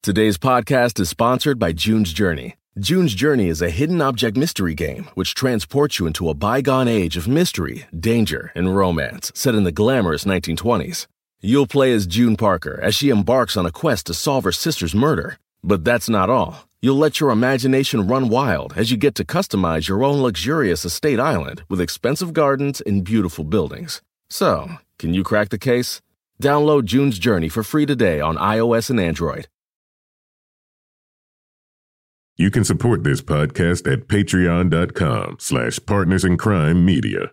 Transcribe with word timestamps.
Today's 0.00 0.38
podcast 0.38 1.00
is 1.00 1.08
sponsored 1.08 1.58
by 1.58 1.72
June's 1.72 2.12
Journey. 2.12 2.54
June's 2.78 3.14
Journey 3.14 3.48
is 3.48 3.60
a 3.60 3.68
hidden 3.68 4.00
object 4.00 4.36
mystery 4.36 4.72
game 4.72 5.08
which 5.14 5.34
transports 5.34 5.98
you 5.98 6.06
into 6.06 6.30
a 6.30 6.34
bygone 6.34 6.86
age 6.86 7.16
of 7.16 7.26
mystery, 7.26 7.84
danger, 7.98 8.52
and 8.54 8.76
romance 8.76 9.32
set 9.34 9.56
in 9.56 9.64
the 9.64 9.72
glamorous 9.72 10.24
1920s. 10.24 11.08
You'll 11.40 11.66
play 11.66 11.92
as 11.92 12.06
June 12.06 12.36
Parker 12.36 12.78
as 12.80 12.94
she 12.94 13.10
embarks 13.10 13.56
on 13.56 13.66
a 13.66 13.72
quest 13.72 14.06
to 14.06 14.14
solve 14.14 14.44
her 14.44 14.52
sister's 14.52 14.94
murder. 14.94 15.36
But 15.64 15.84
that's 15.84 16.08
not 16.08 16.30
all. 16.30 16.68
You'll 16.80 16.96
let 16.96 17.18
your 17.18 17.30
imagination 17.30 18.06
run 18.06 18.28
wild 18.28 18.74
as 18.76 18.92
you 18.92 18.96
get 18.96 19.16
to 19.16 19.24
customize 19.24 19.88
your 19.88 20.04
own 20.04 20.22
luxurious 20.22 20.84
estate 20.84 21.18
island 21.18 21.64
with 21.68 21.80
expensive 21.80 22.32
gardens 22.32 22.80
and 22.80 23.02
beautiful 23.02 23.42
buildings. 23.42 24.00
So, 24.30 24.68
can 25.00 25.12
you 25.12 25.24
crack 25.24 25.48
the 25.48 25.58
case? 25.58 26.00
Download 26.40 26.84
June's 26.84 27.18
Journey 27.18 27.48
for 27.48 27.64
free 27.64 27.84
today 27.84 28.20
on 28.20 28.36
iOS 28.36 28.90
and 28.90 29.00
Android. 29.00 29.48
You 32.40 32.52
can 32.52 32.62
support 32.62 33.02
this 33.02 33.20
podcast 33.20 33.92
at 33.92 34.06
patreon.com 34.06 35.38
slash 35.40 35.80
partners 35.84 36.24
in 36.24 36.36
crime 36.36 36.84
media. 36.84 37.32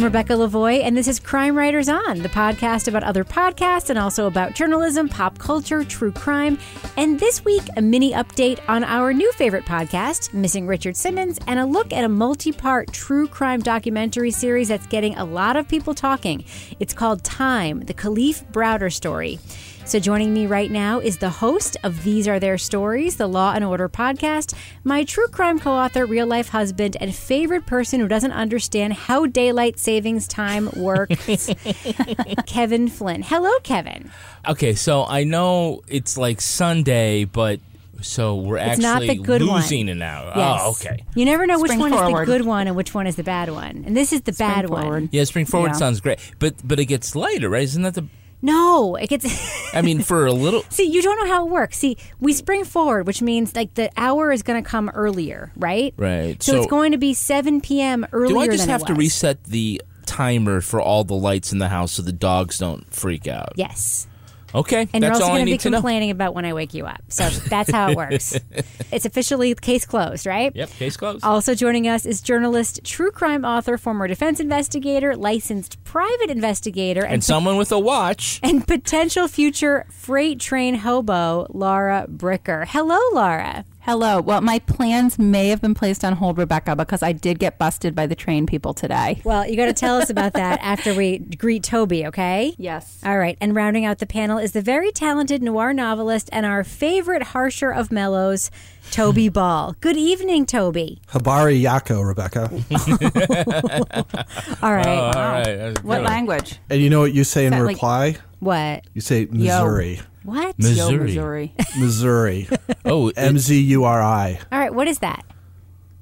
I'm 0.00 0.04
Rebecca 0.04 0.32
Lavoie, 0.32 0.82
and 0.82 0.96
this 0.96 1.08
is 1.08 1.20
Crime 1.20 1.54
Writers 1.54 1.90
On, 1.90 2.20
the 2.20 2.30
podcast 2.30 2.88
about 2.88 3.04
other 3.04 3.22
podcasts 3.22 3.90
and 3.90 3.98
also 3.98 4.26
about 4.26 4.54
journalism, 4.54 5.10
pop 5.10 5.36
culture, 5.36 5.84
true 5.84 6.10
crime. 6.10 6.56
And 6.96 7.20
this 7.20 7.44
week, 7.44 7.64
a 7.76 7.82
mini 7.82 8.12
update 8.12 8.60
on 8.66 8.82
our 8.82 9.12
new 9.12 9.30
favorite 9.32 9.66
podcast, 9.66 10.32
Missing 10.32 10.66
Richard 10.66 10.96
Simmons, 10.96 11.38
and 11.46 11.60
a 11.60 11.66
look 11.66 11.92
at 11.92 12.02
a 12.02 12.08
multi 12.08 12.50
part 12.50 12.90
true 12.94 13.28
crime 13.28 13.60
documentary 13.60 14.30
series 14.30 14.68
that's 14.68 14.86
getting 14.86 15.16
a 15.16 15.24
lot 15.26 15.58
of 15.58 15.68
people 15.68 15.92
talking. 15.92 16.46
It's 16.78 16.94
called 16.94 17.22
Time, 17.22 17.80
the 17.80 17.92
Kalief 17.92 18.50
Browder 18.52 18.90
story. 18.90 19.38
So, 19.86 19.98
joining 19.98 20.32
me 20.32 20.46
right 20.46 20.70
now 20.70 21.00
is 21.00 21.18
the 21.18 21.30
host 21.30 21.76
of 21.82 22.04
These 22.04 22.28
Are 22.28 22.38
Their 22.38 22.58
Stories, 22.58 23.16
the 23.16 23.26
Law 23.26 23.54
and 23.54 23.64
Order 23.64 23.88
podcast, 23.88 24.54
my 24.84 25.02
true 25.02 25.26
crime 25.26 25.58
co 25.58 25.72
author, 25.72 26.06
real 26.06 26.28
life 26.28 26.50
husband, 26.50 26.96
and 27.00 27.12
favorite 27.12 27.66
person 27.66 27.98
who 27.98 28.06
doesn't 28.06 28.30
understand 28.30 28.92
how 28.92 29.26
daylight 29.26 29.80
savings 29.80 30.28
time 30.28 30.70
works, 30.76 31.50
Kevin 32.46 32.86
Flynn. 32.86 33.22
Hello, 33.22 33.50
Kevin. 33.64 34.12
Okay, 34.46 34.74
so 34.74 35.04
I 35.04 35.24
know 35.24 35.82
it's 35.88 36.16
like 36.16 36.40
Sunday, 36.40 37.24
but 37.24 37.58
so 38.00 38.36
we're 38.36 38.58
It's 38.58 38.78
actually 38.78 38.82
not 38.84 39.00
the 39.02 39.16
good 39.16 39.42
one. 39.42 39.56
losing 39.56 39.88
an 39.88 40.02
hour. 40.02 40.30
Oh, 40.36 40.38
yes. 40.38 40.60
Oh, 40.62 40.70
okay. 40.70 41.04
You 41.16 41.24
never 41.24 41.46
know 41.48 41.58
which 41.58 41.72
Spring 41.72 41.80
one 41.90 41.92
is 41.92 42.18
the 42.20 42.24
good 42.26 42.46
one 42.46 42.68
and 42.68 42.76
which 42.76 42.94
one 42.94 43.08
is 43.08 43.16
the 43.16 43.24
bad 43.24 43.50
one. 43.50 43.82
And 43.86 43.96
this 43.96 44.12
is 44.12 44.20
the 44.22 44.32
bad 44.32 44.70
one. 44.70 44.82
forward. 44.82 45.08
Yeah, 45.10 45.24
spring 45.24 45.46
forward 45.46 45.68
Yeah. 45.72 45.78
sounds 45.78 46.00
great, 46.00 46.20
but 46.38 46.54
but 46.62 46.78
it 46.78 46.84
gets 46.84 47.16
lighter, 47.16 47.48
right? 47.48 47.64
Isn't 47.64 47.82
that 47.82 47.94
the? 47.94 48.06
No, 48.42 48.96
it 48.96 49.08
gets. 49.08 49.26
I 49.74 49.82
mean, 49.82 50.00
for 50.00 50.26
a 50.26 50.32
little. 50.32 50.62
See, 50.70 50.84
you 50.84 51.02
don't 51.02 51.18
know 51.18 51.32
how 51.32 51.46
it 51.46 51.50
works. 51.50 51.78
See, 51.78 51.96
we 52.20 52.32
spring 52.32 52.64
forward, 52.64 53.06
which 53.06 53.22
means 53.22 53.54
like 53.54 53.74
the 53.74 53.90
hour 53.96 54.32
is 54.32 54.42
going 54.42 54.62
to 54.62 54.68
come 54.68 54.88
earlier, 54.90 55.52
right? 55.56 55.94
Right. 55.96 56.42
So, 56.42 56.56
it's 56.56 56.66
going 56.66 56.92
to 56.92 56.98
be 56.98 57.14
7 57.14 57.60
p.m. 57.60 58.06
earlier 58.12 58.34
Do 58.34 58.40
I 58.40 58.48
just 58.48 58.68
have 58.68 58.84
to 58.86 58.94
reset 58.94 59.44
the 59.44 59.82
timer 60.06 60.60
for 60.60 60.80
all 60.80 61.04
the 61.04 61.14
lights 61.14 61.52
in 61.52 61.58
the 61.58 61.68
house 61.68 61.92
so 61.92 62.02
the 62.02 62.12
dogs 62.12 62.58
don't 62.58 62.92
freak 62.92 63.26
out? 63.26 63.52
Yes. 63.56 64.06
Okay, 64.54 64.88
And 64.92 65.02
that's 65.02 65.18
you're 65.18 65.24
also 65.24 65.26
going 65.26 65.46
to 65.46 65.52
be 65.52 65.58
to 65.58 65.70
know. 65.70 65.78
complaining 65.78 66.10
about 66.10 66.34
when 66.34 66.44
I 66.44 66.52
wake 66.52 66.74
you 66.74 66.86
up. 66.86 67.02
So 67.08 67.28
that's 67.28 67.70
how 67.70 67.90
it 67.90 67.96
works. 67.96 68.38
it's 68.92 69.04
officially 69.04 69.54
case 69.54 69.84
closed, 69.84 70.26
right? 70.26 70.54
Yep, 70.54 70.70
case 70.70 70.96
closed. 70.96 71.24
Also 71.24 71.54
joining 71.54 71.86
us 71.88 72.04
is 72.04 72.20
journalist, 72.20 72.80
true 72.84 73.10
crime 73.10 73.44
author, 73.44 73.78
former 73.78 74.08
defense 74.08 74.40
investigator, 74.40 75.16
licensed 75.16 75.82
private 75.84 76.30
investigator, 76.30 77.02
and, 77.04 77.14
and 77.14 77.24
someone 77.24 77.56
with 77.56 77.70
a 77.72 77.78
watch. 77.78 78.40
and 78.42 78.66
potential 78.66 79.28
future 79.28 79.86
freight 79.90 80.40
train 80.40 80.76
hobo, 80.76 81.46
Lara 81.50 82.06
Bricker. 82.08 82.66
Hello, 82.66 82.98
Lara. 83.12 83.64
Hello. 83.90 84.20
Well, 84.20 84.40
my 84.40 84.60
plans 84.60 85.18
may 85.18 85.48
have 85.48 85.60
been 85.60 85.74
placed 85.74 86.04
on 86.04 86.12
hold, 86.12 86.38
Rebecca, 86.38 86.76
because 86.76 87.02
I 87.02 87.10
did 87.10 87.40
get 87.40 87.58
busted 87.58 87.92
by 87.92 88.06
the 88.06 88.14
train 88.14 88.46
people 88.46 88.72
today. 88.72 89.20
Well, 89.24 89.44
you 89.48 89.56
got 89.56 89.66
to 89.66 89.72
tell 89.72 90.00
us 90.00 90.08
about 90.08 90.34
that 90.34 90.60
after 90.62 90.94
we 90.94 91.18
greet 91.18 91.64
Toby, 91.64 92.06
okay? 92.06 92.54
Yes. 92.56 93.00
All 93.04 93.18
right, 93.18 93.36
and 93.40 93.52
rounding 93.52 93.84
out 93.84 93.98
the 93.98 94.06
panel 94.06 94.38
is 94.38 94.52
the 94.52 94.62
very 94.62 94.92
talented 94.92 95.42
noir 95.42 95.72
novelist 95.72 96.28
and 96.30 96.46
our 96.46 96.62
favorite 96.62 97.24
harsher 97.24 97.72
of 97.72 97.90
mellows, 97.90 98.52
Toby 98.92 99.28
Ball. 99.28 99.74
Good 99.80 99.96
evening, 99.96 100.46
Toby. 100.46 101.02
Habari 101.08 101.60
Yako, 101.60 102.06
Rebecca. 102.06 102.48
All 104.62 104.72
right. 104.72 104.86
Oh, 104.86 105.00
all 105.00 105.12
right. 105.14 105.82
What 105.82 105.98
good. 105.98 106.06
language? 106.06 106.60
And 106.70 106.80
you 106.80 106.90
know 106.90 107.00
what 107.00 107.12
you 107.12 107.24
say 107.24 107.44
in 107.44 107.50
that 107.50 107.64
like- 107.64 107.74
reply? 107.74 108.18
What? 108.38 108.84
You 108.94 109.00
say 109.00 109.26
Missouri. 109.28 109.98
What? 110.22 110.54
Yo, 110.58 110.68
Missouri. 110.68 110.98
Missouri. 110.98 111.54
Missouri. 111.78 112.48
Oh, 112.84 113.08
M 113.16 113.38
Z 113.38 113.58
U 113.58 113.84
R 113.84 114.02
I. 114.02 114.38
All 114.52 114.58
right, 114.58 114.74
what 114.74 114.86
is 114.88 114.98
that? 114.98 115.24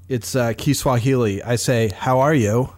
It's 0.09 0.35
uh, 0.35 0.55
Kiswahili. 0.57 1.43
I 1.43 1.57
say, 1.57 1.89
How 1.89 2.21
are 2.21 2.35
you? 2.35 2.73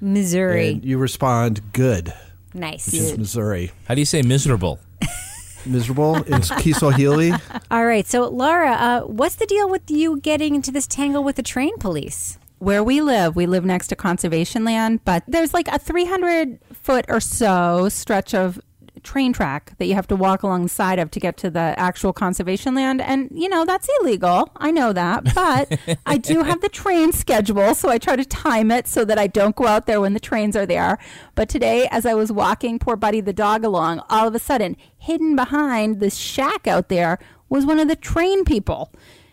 Missouri. 0.00 0.68
And 0.70 0.84
you 0.84 0.98
respond, 0.98 1.72
Good. 1.72 2.14
nice. 2.54 2.86
Which 2.86 2.94
is 2.94 3.18
Missouri. 3.18 3.70
how 3.86 3.94
do 3.94 4.00
you 4.00 4.06
say 4.06 4.22
miserable? 4.22 4.78
Miserable? 5.66 6.16
It's 6.26 6.50
Kiswahili. 6.62 7.32
All 7.70 7.84
right, 7.84 8.06
so 8.06 8.26
Lara, 8.28 8.72
uh, 8.72 9.00
what's 9.02 9.34
the 9.34 9.44
deal 9.44 9.68
with 9.68 9.90
you 9.90 10.18
getting 10.20 10.54
into 10.54 10.70
this 10.70 10.86
tangle 10.86 11.22
with 11.22 11.36
the 11.36 11.42
train 11.42 11.76
police? 11.76 12.38
Where 12.60 12.82
we 12.82 13.02
live, 13.02 13.36
we 13.36 13.44
live 13.44 13.64
next 13.66 13.88
to 13.88 13.96
conservation 13.96 14.64
land, 14.64 15.00
but 15.04 15.22
there's 15.28 15.52
like 15.52 15.68
a 15.68 15.78
300 15.78 16.58
foot 16.72 17.04
or 17.08 17.20
so 17.20 17.90
stretch 17.90 18.34
of 18.34 18.58
train 19.02 19.32
track 19.32 19.76
that 19.78 19.86
you 19.86 19.94
have 19.94 20.06
to 20.08 20.16
walk 20.16 20.42
along 20.42 20.64
the 20.64 20.68
side 20.68 20.98
of 20.98 21.10
to 21.10 21.20
get 21.20 21.36
to 21.38 21.50
the 21.50 21.74
actual 21.76 22.12
conservation 22.12 22.74
land. 22.74 23.00
And, 23.00 23.28
you 23.32 23.48
know, 23.48 23.64
that's 23.64 23.88
illegal. 24.00 24.50
I 24.56 24.70
know 24.70 24.92
that. 24.92 25.34
But 25.34 25.78
I 26.06 26.16
do 26.16 26.42
have 26.44 26.60
the 26.60 26.68
train 26.68 27.12
schedule, 27.12 27.74
so 27.74 27.88
I 27.88 27.98
try 27.98 28.16
to 28.16 28.24
time 28.24 28.70
it 28.70 28.86
so 28.86 29.04
that 29.04 29.18
I 29.18 29.26
don't 29.26 29.56
go 29.56 29.66
out 29.66 29.86
there 29.86 30.00
when 30.00 30.14
the 30.14 30.20
trains 30.20 30.56
are 30.56 30.66
there. 30.66 30.98
But 31.34 31.48
today, 31.48 31.88
as 31.90 32.06
I 32.06 32.14
was 32.14 32.30
walking 32.30 32.78
poor 32.78 32.96
Buddy 32.96 33.20
the 33.20 33.32
dog 33.32 33.64
along, 33.64 34.02
all 34.08 34.28
of 34.28 34.34
a 34.34 34.38
sudden, 34.38 34.76
hidden 34.98 35.36
behind 35.36 36.00
this 36.00 36.16
shack 36.16 36.66
out 36.66 36.88
there 36.88 37.18
was 37.48 37.66
one 37.66 37.78
of 37.78 37.88
the 37.88 37.96
train 37.96 38.44
people. 38.44 38.92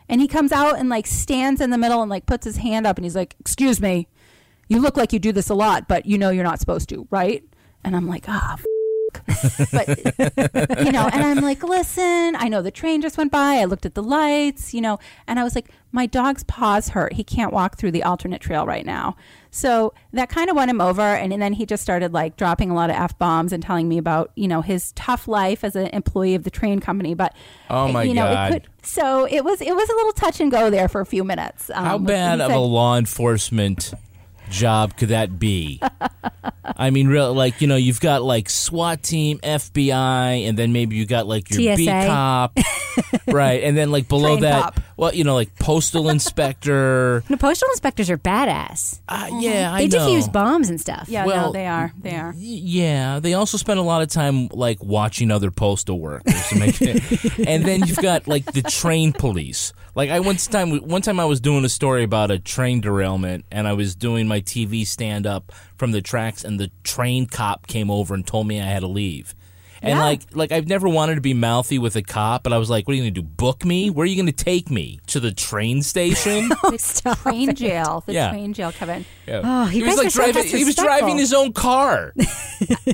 And 0.09 0.21
he 0.21 0.27
comes 0.27 0.51
out 0.51 0.79
and 0.79 0.89
like 0.89 1.07
stands 1.07 1.61
in 1.61 1.69
the 1.69 1.77
middle 1.77 2.01
and 2.01 2.09
like 2.09 2.25
puts 2.25 2.45
his 2.45 2.57
hand 2.57 2.87
up 2.87 2.97
and 2.97 3.05
he's 3.05 3.15
like, 3.15 3.35
Excuse 3.39 3.81
me, 3.81 4.07
you 4.67 4.79
look 4.79 4.97
like 4.97 5.13
you 5.13 5.19
do 5.19 5.31
this 5.31 5.49
a 5.49 5.55
lot, 5.55 5.87
but 5.87 6.05
you 6.05 6.17
know 6.17 6.29
you're 6.29 6.43
not 6.43 6.59
supposed 6.59 6.89
to, 6.89 7.07
right? 7.11 7.43
And 7.83 7.95
I'm 7.95 8.07
like, 8.07 8.25
Ah, 8.27 8.53
f-. 8.53 8.65
but 9.71 9.87
you 10.85 10.91
know, 10.91 11.09
and 11.11 11.23
I'm 11.23 11.41
like, 11.41 11.63
listen, 11.63 12.35
I 12.35 12.47
know 12.49 12.61
the 12.61 12.71
train 12.71 13.01
just 13.01 13.17
went 13.17 13.31
by. 13.31 13.55
I 13.55 13.65
looked 13.65 13.85
at 13.85 13.95
the 13.95 14.03
lights, 14.03 14.73
you 14.73 14.81
know, 14.81 14.99
and 15.27 15.39
I 15.39 15.43
was 15.43 15.55
like, 15.55 15.69
my 15.91 16.05
dog's 16.05 16.43
paws 16.43 16.89
hurt. 16.89 17.13
He 17.13 17.23
can't 17.23 17.53
walk 17.53 17.77
through 17.77 17.91
the 17.91 18.03
alternate 18.03 18.41
trail 18.41 18.65
right 18.65 18.85
now. 18.85 19.15
So 19.49 19.93
that 20.13 20.29
kind 20.29 20.49
of 20.49 20.55
won 20.55 20.69
him 20.69 20.81
over. 20.81 21.01
And, 21.01 21.31
and 21.33 21.41
then 21.41 21.53
he 21.53 21.65
just 21.65 21.81
started 21.81 22.13
like 22.13 22.37
dropping 22.37 22.69
a 22.69 22.75
lot 22.75 22.89
of 22.89 22.95
F 22.95 23.17
bombs 23.17 23.53
and 23.53 23.63
telling 23.63 23.87
me 23.87 23.97
about, 23.97 24.31
you 24.35 24.47
know, 24.47 24.61
his 24.61 24.91
tough 24.91 25.27
life 25.27 25.63
as 25.63 25.75
an 25.75 25.87
employee 25.87 26.35
of 26.35 26.43
the 26.43 26.51
train 26.51 26.79
company. 26.79 27.13
But, 27.15 27.33
Oh, 27.69 27.87
my 27.87 28.03
you 28.03 28.13
know, 28.13 28.31
God. 28.31 28.51
It 28.51 28.53
could, 28.63 28.69
so 28.85 29.25
it 29.25 29.43
was, 29.43 29.61
it 29.61 29.75
was 29.75 29.89
a 29.89 29.93
little 29.93 30.11
touch 30.11 30.39
and 30.39 30.51
go 30.51 30.69
there 30.69 30.87
for 30.87 31.01
a 31.01 31.05
few 31.05 31.23
minutes. 31.23 31.71
Um, 31.73 31.85
How 31.85 31.97
bad 31.97 32.41
of 32.41 32.51
a 32.51 32.59
law 32.59 32.97
enforcement 32.97 33.93
job 34.49 34.95
could 34.97 35.09
that 35.09 35.39
be? 35.39 35.81
I 36.79 36.89
mean, 36.89 37.07
real 37.07 37.33
like 37.33 37.61
you 37.61 37.67
know, 37.67 37.75
you've 37.77 38.01
got 38.01 38.23
like 38.23 38.49
SWAT 38.49 39.01
team, 39.01 39.39
FBI, 39.39 40.47
and 40.47 40.57
then 40.57 40.73
maybe 40.73 40.95
you 40.95 41.05
got 41.05 41.25
like 41.27 41.49
your 41.49 41.75
beat 41.75 41.85
TSA. 41.85 42.05
cop, 42.07 42.57
right? 43.27 43.63
And 43.63 43.75
then 43.77 43.89
like 43.91 44.07
below 44.07 44.31
Train 44.35 44.41
that, 44.41 44.61
cop. 44.63 44.79
well, 44.97 45.13
you 45.13 45.23
know, 45.23 45.33
like 45.33 45.55
postal 45.59 46.09
inspector. 46.57 47.23
No, 47.29 47.37
postal 47.37 47.69
inspectors 47.71 48.09
are 48.09 48.17
badass. 48.17 48.99
Uh, 49.07 49.29
yeah, 49.39 49.73
I 49.73 49.87
They 49.87 49.97
know. 49.97 50.07
defuse 50.07 50.31
bombs 50.31 50.69
and 50.69 50.79
stuff. 50.79 51.07
Yeah, 51.07 51.25
Well, 51.25 51.47
no, 51.47 51.51
they 51.53 51.67
are. 51.67 51.93
They 51.99 52.15
are. 52.15 52.31
Y- 52.31 52.41
Yeah, 52.67 53.19
they 53.19 53.33
also 53.33 53.57
spend 53.57 53.79
a 53.79 53.83
lot 53.83 54.01
of 54.01 54.09
time 54.09 54.47
like 54.49 54.83
watching 54.83 55.31
other 55.31 55.51
postal 55.51 55.99
workers, 55.99 56.47
to 56.49 56.59
make 56.59 56.81
it- 56.81 57.47
and 57.47 57.63
then 57.65 57.85
you've 57.85 57.97
got 57.97 58.27
like 58.27 58.45
the 58.51 58.61
train 58.61 59.13
police. 59.13 59.73
Like 59.97 60.11
I 60.11 60.19
one 60.19 60.35
time, 60.35 60.77
one 60.87 61.01
time 61.01 61.19
I 61.19 61.25
was 61.25 61.39
doing 61.39 61.65
a 61.65 61.69
story 61.69 62.03
about 62.03 62.29
a 62.29 62.37
train 62.37 62.81
derailment, 62.81 63.45
and 63.51 63.67
I 63.67 63.73
was 63.73 63.95
doing 63.95 64.27
my 64.27 64.41
TV 64.41 64.85
stand 64.85 65.25
up 65.25 65.51
from 65.75 65.91
the 65.91 66.03
tracks, 66.03 66.43
and 66.43 66.59
the 66.59 66.69
train 66.83 67.25
cop 67.25 67.65
came 67.65 67.89
over 67.89 68.13
and 68.13 68.25
told 68.25 68.45
me 68.45 68.61
I 68.61 68.65
had 68.65 68.81
to 68.81 68.87
leave. 68.87 69.33
And 69.81 69.97
Yeah. 69.97 70.03
like, 70.03 70.21
like 70.33 70.51
I've 70.51 70.67
never 70.67 70.87
wanted 70.89 71.15
to 71.15 71.21
be 71.21 71.33
mouthy 71.33 71.77
with 71.79 71.95
a 71.95 72.01
cop, 72.01 72.43
but 72.43 72.53
I 72.53 72.57
was 72.57 72.69
like, 72.69 72.87
"What 72.87 72.93
are 72.93 72.95
you 72.95 73.03
going 73.03 73.13
to 73.13 73.21
do? 73.21 73.27
Book 73.27 73.63
me? 73.65 73.89
Where 73.89 74.03
are 74.03 74.07
you 74.07 74.15
going 74.15 74.25
to 74.25 74.31
take 74.31 74.69
me 74.71 74.99
to 75.07 75.19
the 75.19 75.31
train 75.31 75.81
station?" 75.83 76.49
Stop 76.77 77.19
Train 77.19 77.49
it. 77.49 77.57
jail. 77.57 78.03
The 78.05 78.13
Yeah. 78.13 78.31
train 78.31 78.53
jail, 78.53 78.71
Kevin. 78.71 79.05
Oh, 79.29 79.65
he 79.65 79.83
was 79.83 79.97
like 79.97 80.07
are 80.07 80.09
so 80.09 80.23
driving. 80.31 80.45
He 80.45 80.63
was 80.63 80.75
driving 80.75 81.17
his 81.17 81.33
own 81.33 81.53
car. 81.53 82.13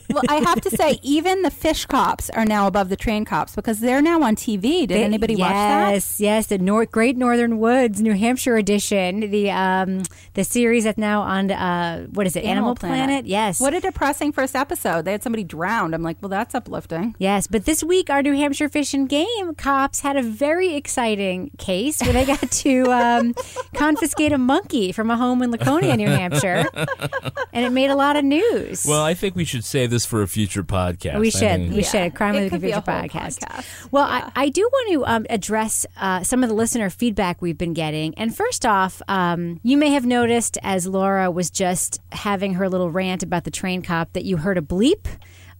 Well, 0.09 0.23
I 0.27 0.35
have 0.41 0.59
to 0.61 0.69
say, 0.69 0.99
even 1.03 1.41
the 1.41 1.49
fish 1.49 1.85
cops 1.85 2.29
are 2.31 2.43
now 2.45 2.67
above 2.67 2.89
the 2.89 2.97
train 2.97 3.23
cops 3.23 3.55
because 3.55 3.79
they're 3.79 4.01
now 4.01 4.21
on 4.21 4.35
TV. 4.35 4.81
Did 4.81 4.89
They- 4.89 5.03
anybody 5.03 5.35
watch 5.37 5.51
that? 5.51 5.91
Yes, 5.93 6.19
yes, 6.19 6.47
the 6.47 6.57
Nor- 6.57 6.85
Great 6.85 7.15
Northern 7.17 7.59
Woods, 7.59 8.01
New 8.01 8.13
Hampshire 8.13 8.57
edition, 8.57 9.21
the 9.31 9.49
um 9.51 10.03
the 10.33 10.43
series 10.43 10.83
that's 10.83 10.97
now 10.97 11.21
on 11.21 11.49
uh 11.49 12.07
what 12.13 12.27
is 12.27 12.35
it, 12.35 12.43
Animal, 12.43 12.75
Planet? 12.75 13.25
Yes. 13.25 13.59
What 13.61 13.73
a 13.73 13.79
depressing 13.79 14.33
first 14.33 14.53
episode. 14.55 15.05
They 15.05 15.13
had 15.13 15.23
somebody 15.23 15.43
drowned. 15.45 15.95
I'm 15.95 16.03
like, 16.03 16.17
well, 16.21 16.29
that's 16.29 16.53
uplifting. 16.73 17.15
Yes, 17.19 17.45
but 17.47 17.65
this 17.65 17.83
week 17.83 18.09
our 18.09 18.21
New 18.23 18.33
Hampshire 18.33 18.67
Fish 18.69 18.93
and 18.93 19.07
Game 19.07 19.53
cops 19.55 20.01
had 20.01 20.17
a 20.17 20.23
very 20.23 20.73
exciting 20.75 21.51
case 21.57 22.01
where 22.01 22.13
they 22.13 22.25
got 22.25 22.49
to 22.51 22.91
um, 22.91 23.35
confiscate 23.75 24.31
a 24.31 24.37
monkey 24.37 24.91
from 24.91 25.11
a 25.11 25.17
home 25.17 25.41
in 25.43 25.51
Laconia, 25.51 25.95
New 25.95 26.07
Hampshire, 26.07 26.65
and 27.53 27.65
it 27.65 27.71
made 27.71 27.89
a 27.91 27.95
lot 27.95 28.15
of 28.15 28.23
news. 28.25 28.85
Well, 28.87 29.03
I 29.03 29.13
think 29.13 29.35
we 29.35 29.45
should 29.45 29.63
save 29.63 29.91
this 29.91 30.05
for 30.05 30.21
a 30.21 30.27
future 30.27 30.63
podcast. 30.63 31.19
we 31.19 31.27
I 31.27 31.29
should. 31.29 31.39
think- 31.39 31.75
We 31.75 31.83
should. 31.83 32.15
Crime 32.15 32.35
It 32.35 32.45
of 32.51 32.61
the 32.61 32.67
a 32.71 32.71
Future 32.71 32.81
podcast. 32.81 33.39
podcast. 33.39 33.87
Well, 33.91 34.05
I, 34.05 34.31
I 34.35 34.49
do 34.49 34.61
want 34.61 34.91
to 34.93 35.05
um, 35.05 35.25
address 35.29 35.85
uh, 35.97 36.23
some 36.23 36.43
of 36.43 36.49
the 36.49 36.55
listener 36.55 36.89
feedback 36.89 37.41
we've 37.41 37.57
been 37.57 37.73
getting. 37.73 38.13
And 38.17 38.35
first 38.35 38.65
off, 38.65 39.01
um, 39.07 39.59
you 39.63 39.77
may 39.77 39.89
have 39.89 40.05
noticed 40.05 40.57
as 40.63 40.87
Lara 40.87 41.29
was 41.31 41.49
just 41.49 42.01
having 42.11 42.55
her 42.55 42.67
little 42.69 42.89
rant 42.89 43.23
about 43.23 43.43
the 43.43 43.51
train 43.51 43.81
cop 43.81 44.13
that 44.13 44.25
you 44.25 44.37
heard 44.37 44.57
a 44.57 44.61
bleep 44.61 45.05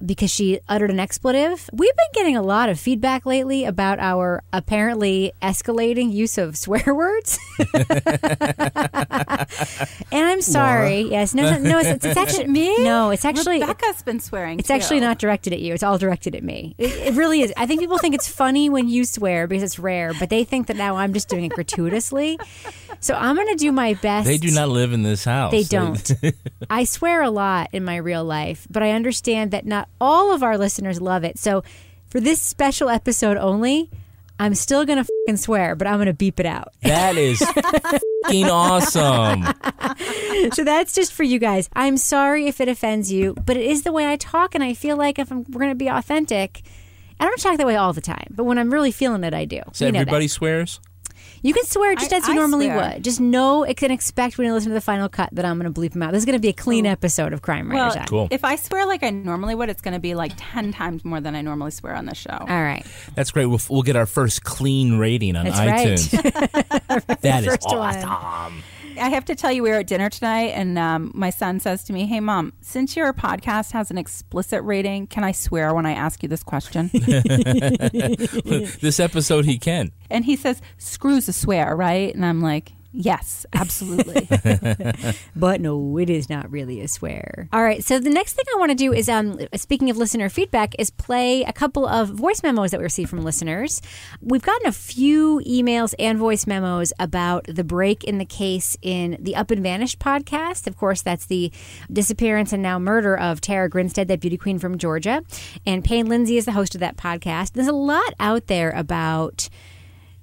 because 0.06 0.32
she 0.32 0.60
uttered 0.68 0.92
an 0.92 1.00
expletive. 1.00 1.70
We've 1.72 1.96
been 1.96 2.06
getting 2.14 2.36
a 2.36 2.42
lot 2.42 2.70
of 2.70 2.80
feedback 2.80 3.26
lately 3.26 3.66
about 3.66 4.00
our 4.00 4.44
apparently 4.52 5.34
escalating 5.42 6.12
use 6.14 6.38
of 6.38 6.58
swear 6.58 6.84
words. 6.94 7.40
and 10.12 10.26
I'm 10.26 10.42
sorry. 10.42 11.02
Yes, 11.02 11.34
no, 11.34 11.44
no, 11.44 11.58
no 11.58 11.80
it's, 11.80 12.06
it's 12.06 12.18
actually 12.18 12.48
me? 12.48 12.84
No, 12.84 13.12
it's 13.12 13.26
actually 13.26 13.60
Rebecca's 13.62 14.02
been 14.02 14.20
swearing. 14.20 14.60
it's 14.60 14.68
too. 14.68 14.74
actually 14.74 15.00
not 15.00 15.20
directed 15.20 15.54
at 15.54 15.60
you. 15.60 15.74
It's 15.74 15.84
all 15.84 15.98
directed 15.98 16.36
at 16.36 16.44
me. 16.44 16.76
It, 16.78 16.92
it 16.92 17.14
really 17.14 17.42
is. 17.42 17.54
I 17.58 17.66
think 17.66 17.80
people 17.80 17.98
think 17.98 18.16
it's 18.16 18.28
funny 18.28 18.70
when 18.70 18.88
you 18.88 19.06
swear 19.06 19.48
because 19.48 19.64
it's 19.64 19.80
rare, 19.80 20.14
but 20.20 20.30
they 20.30 20.44
think 20.44 20.68
that 20.68 20.78
now 20.78 20.96
I'm 20.98 21.14
just 21.14 21.30
doing 21.30 21.46
it 21.46 21.52
gratuitously. 21.52 22.38
So 23.04 23.14
I'm 23.16 23.36
going 23.36 23.50
to 23.50 23.56
do 23.56 23.74
my 23.74 23.96
best. 23.96 24.26
They 24.26 24.38
do 24.38 24.50
not 24.50 24.70
live 24.70 24.94
in 24.94 25.04
this 25.04 25.26
house. 25.26 25.52
They 25.52 25.64
don't. 25.64 26.10
I 26.70 26.86
swear 26.86 27.22
a 27.22 27.30
lot 27.30 27.70
in 27.74 27.84
my 27.84 27.98
real 27.98 28.24
life, 28.24 28.66
but 28.70 28.82
I 28.82 28.92
understand 28.92 29.52
that 29.52 29.66
not 29.66 29.90
all 30.00 30.34
of 30.34 30.42
our 30.42 30.58
listeners 30.58 31.02
love 31.02 31.26
it. 31.26 31.38
So 31.38 31.66
for 32.10 32.22
this 32.22 32.42
special 32.42 32.88
episode 32.88 33.36
only, 33.36 33.90
I'm 34.40 34.56
still 34.56 34.86
going 34.86 35.00
to 35.00 35.04
fucking 35.04 35.36
swear, 35.36 35.76
but 35.76 35.86
I'm 35.86 35.96
going 35.96 36.06
to 36.06 36.14
beep 36.14 36.40
it 36.40 36.46
out. 36.46 36.70
that 36.82 37.18
is 37.18 37.40
fucking 37.40 38.46
awesome. 38.50 39.44
so 40.54 40.64
that's 40.64 40.94
just 40.96 41.12
for 41.12 41.24
you 41.24 41.40
guys. 41.40 41.70
I'm 41.74 41.98
sorry 41.98 42.48
if 42.48 42.62
it 42.62 42.70
offends 42.70 43.12
you, 43.12 43.36
but 43.46 43.58
it 43.58 43.66
is 43.66 43.84
the 43.84 43.92
way 43.92 44.08
I 44.10 44.16
talk, 44.16 44.56
and 44.56 44.64
I 44.64 44.74
feel 44.74 44.96
like 44.96 45.20
if 45.20 45.30
I'm, 45.30 45.44
we're 45.50 45.60
going 45.60 45.72
to 45.72 45.76
be 45.76 45.90
authentic, 45.90 46.62
I 47.20 47.26
don't 47.26 47.40
talk 47.40 47.58
that 47.58 47.68
way 47.68 47.76
all 47.76 47.92
the 47.92 48.02
time, 48.02 48.28
but 48.32 48.46
when 48.46 48.58
I'm 48.58 48.72
really 48.72 48.92
feeling 48.92 49.26
it, 49.26 49.34
I 49.34 49.44
do. 49.44 49.62
So 49.74 49.86
You 49.86 49.92
know 49.92 49.98
that. 50.00 50.02
everybody 50.04 50.30
swears. 50.30 50.80
You 51.44 51.54
can 51.54 51.64
swear 51.66 51.94
just 51.96 52.12
I- 52.12 52.18
as 52.18 52.28
you 52.28 52.34
I 52.34 52.38
normally 52.38 52.66
swear. 52.66 52.94
would. 52.96 53.04
Just 53.04 53.20
know 53.20 53.64
it 53.64 53.78
can 53.78 53.92
expect 53.92 54.38
when 54.40 54.48
you 54.48 54.54
listen 54.54 54.70
to 54.70 54.74
the 54.74 54.82
final 54.82 55.08
cut 55.10 55.30
that 55.34 55.46
I'm 55.46 55.60
going 55.60 55.72
to 55.72 55.80
bleep 55.80 55.92
them 55.94 56.02
out. 56.02 56.12
This 56.14 56.20
is 56.22 56.26
going 56.26 56.38
to 56.38 56.42
be 56.42 56.50
a 56.50 56.54
clean 56.54 56.86
episode 56.88 57.34
of 57.34 57.42
Crime 57.44 57.70
Writers. 57.70 57.96
Well, 57.96 58.06
Cool. 58.08 58.28
if 58.32 58.44
I 58.44 58.56
swear 58.56 58.86
like 58.88 59.04
I 59.04 59.12
normally 59.12 59.54
would, 59.54 59.70
it's 59.70 59.82
going 59.82 59.94
to 59.94 60.00
be 60.00 60.16
like 60.16 60.32
10 60.38 60.72
times 60.74 61.06
more 61.06 61.22
than 61.22 61.36
I 61.36 61.42
normally 61.42 61.72
swear 61.72 61.94
on 61.96 62.06
this 62.08 62.18
show. 62.18 62.32
All 62.40 62.48
right. 62.48 62.86
That's 63.16 63.30
great. 63.32 63.46
We'll, 63.46 63.60
we'll 63.70 63.82
get 63.84 63.96
our 63.96 64.06
first 64.06 64.44
clean 64.44 64.98
rating 64.98 65.36
on 65.36 65.46
That's 65.46 65.58
right. 65.60 65.88
iTunes. 65.88 67.20
That 67.22 67.44
is 67.44 67.50
First 67.50 67.66
one. 67.68 68.64
I 68.98 69.10
have 69.10 69.26
to 69.26 69.36
tell 69.36 69.52
you, 69.52 69.64
we 69.64 69.70
were 69.70 69.78
at 69.80 69.88
dinner 69.88 70.10
tonight, 70.10 70.52
and 70.52 70.78
um, 70.78 71.12
my 71.14 71.30
son 71.30 71.60
says 71.60 71.84
to 71.86 71.94
me, 71.94 72.06
Hey, 72.06 72.20
mom, 72.20 72.54
since 72.62 72.96
your 72.96 73.14
podcast 73.14 73.72
has 73.72 73.92
an 73.92 73.98
explicit 73.98 74.62
rating, 74.64 75.08
can 75.08 75.24
I 75.24 75.32
swear 75.32 75.74
when 75.74 75.86
I 75.86 75.92
ask 75.94 76.22
you 76.24 76.30
this 76.30 76.44
question? 76.44 76.90
This 78.82 79.00
episode, 79.00 79.46
he 79.46 79.58
can. 79.58 79.92
and 80.10 80.26
he 80.26 80.36
says, 80.36 80.62
Screws 80.78 81.28
a 81.30 81.34
swear, 81.34 81.76
right? 81.76 82.14
And 82.14 82.26
I'm 82.26 82.42
like, 82.42 82.74
Yes, 82.94 83.46
absolutely. 83.54 84.28
But 85.36 85.62
no, 85.62 85.98
it 85.98 86.10
is 86.10 86.30
not 86.30 86.50
really 86.52 86.80
a 86.80 86.88
swear. 86.88 87.50
All 87.52 87.64
right. 87.64 87.84
So 87.84 88.00
the 88.00 88.10
next 88.10 88.34
thing 88.34 88.46
I 88.54 88.60
want 88.60 88.70
to 88.70 88.76
do 88.76 88.94
is, 88.94 89.10
um, 89.10 89.40
speaking 89.56 89.90
of 89.90 89.98
listener 89.98 90.30
feedback, 90.30 90.76
is 90.78 90.90
play 90.92 91.44
a 91.44 91.52
couple 91.52 91.88
of 91.88 92.10
voice 92.10 92.44
memos 92.44 92.72
that 92.72 92.78
we 92.78 92.84
received 92.84 93.10
from 93.10 93.24
listeners. 93.24 93.82
We've 94.22 94.42
gotten 94.42 94.68
a 94.68 94.72
few 94.72 95.42
emails 95.48 95.94
and 95.98 96.18
voice 96.18 96.46
memos 96.46 96.94
about 97.00 97.46
the 97.48 97.64
break 97.64 98.04
in 98.04 98.20
the 98.20 98.26
case 98.26 98.78
in 98.82 99.18
the 99.20 99.36
Up 99.36 99.50
and 99.52 99.64
Vanished 99.64 100.00
podcast. 100.00 100.68
Of 100.68 100.78
course, 100.78 101.02
that's 101.02 101.26
the 101.26 101.52
disappearance 101.92 102.54
and 102.54 102.62
now 102.62 102.78
murder 102.80 103.18
of 103.18 103.42
Tara 103.42 103.70
Grinstead, 103.70 104.08
that 104.08 104.20
beauty 104.20 104.38
queen 104.38 104.60
from 104.60 104.78
Georgia. 104.78 105.24
And 105.66 105.84
Payne 105.84 106.06
Lindsay 106.08 106.38
is 106.38 106.46
the 106.46 106.52
host 106.52 106.76
of 106.76 106.80
that 106.82 106.96
podcast. 106.96 107.54
There's 107.54 107.68
a 107.68 107.74
lot 107.74 108.14
out 108.20 108.48
there 108.48 108.72
about 108.72 109.50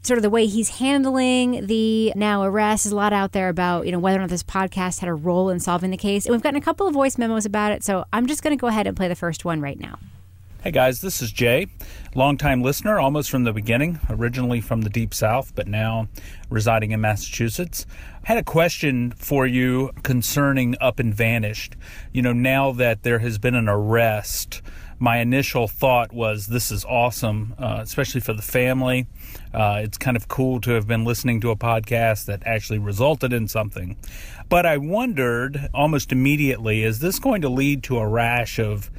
sort 0.02 0.18
of 0.18 0.22
the 0.22 0.30
way 0.30 0.46
he's 0.46 0.68
handling 0.70 1.66
the 1.66 2.12
now 2.16 2.42
arrest. 2.42 2.84
There's 2.84 2.92
a 2.92 2.96
lot 2.96 3.12
out 3.12 3.32
there 3.32 3.48
about, 3.48 3.86
you 3.86 3.92
know, 3.92 3.98
whether 3.98 4.18
or 4.18 4.22
not 4.22 4.30
this 4.30 4.42
podcast 4.42 5.00
had 5.00 5.08
a 5.08 5.14
role 5.14 5.50
in 5.50 5.60
solving 5.60 5.90
the 5.90 5.96
case. 5.96 6.26
And 6.26 6.32
we've 6.32 6.42
gotten 6.42 6.56
a 6.56 6.62
couple 6.62 6.86
of 6.86 6.94
voice 6.94 7.18
memos 7.18 7.44
about 7.44 7.72
it. 7.72 7.84
So 7.84 8.04
I'm 8.12 8.26
just 8.26 8.42
going 8.42 8.56
to 8.56 8.60
go 8.60 8.66
ahead 8.66 8.86
and 8.86 8.96
play 8.96 9.08
the 9.08 9.16
first 9.16 9.44
one 9.44 9.60
right 9.60 9.78
now. 9.78 9.98
Hey 10.62 10.72
guys, 10.72 11.00
this 11.00 11.22
is 11.22 11.32
Jay, 11.32 11.68
longtime 12.14 12.60
listener, 12.60 13.00
almost 13.00 13.30
from 13.30 13.44
the 13.44 13.52
beginning, 13.54 13.98
originally 14.10 14.60
from 14.60 14.82
the 14.82 14.90
deep 14.90 15.14
south, 15.14 15.54
but 15.54 15.66
now 15.66 16.08
residing 16.50 16.90
in 16.90 17.00
Massachusetts. 17.00 17.86
I 18.22 18.28
had 18.28 18.36
a 18.36 18.42
question 18.42 19.12
for 19.12 19.46
you 19.46 19.90
concerning 20.02 20.76
Up 20.78 20.98
and 20.98 21.14
Vanished. 21.14 21.76
You 22.12 22.20
know, 22.20 22.34
now 22.34 22.72
that 22.72 23.04
there 23.04 23.20
has 23.20 23.38
been 23.38 23.54
an 23.54 23.70
arrest, 23.70 24.60
my 25.00 25.18
initial 25.18 25.66
thought 25.66 26.12
was 26.12 26.46
this 26.48 26.70
is 26.70 26.84
awesome, 26.84 27.54
uh, 27.58 27.78
especially 27.80 28.20
for 28.20 28.34
the 28.34 28.42
family. 28.42 29.06
Uh, 29.52 29.80
it's 29.82 29.96
kind 29.96 30.16
of 30.16 30.28
cool 30.28 30.60
to 30.60 30.72
have 30.72 30.86
been 30.86 31.04
listening 31.04 31.40
to 31.40 31.50
a 31.50 31.56
podcast 31.56 32.26
that 32.26 32.42
actually 32.44 32.78
resulted 32.78 33.32
in 33.32 33.48
something. 33.48 33.96
But 34.50 34.66
I 34.66 34.76
wondered 34.76 35.70
almost 35.72 36.12
immediately 36.12 36.84
is 36.84 37.00
this 37.00 37.18
going 37.18 37.40
to 37.40 37.48
lead 37.48 37.82
to 37.84 37.98
a 37.98 38.06
rash 38.06 38.58
of 38.58 38.90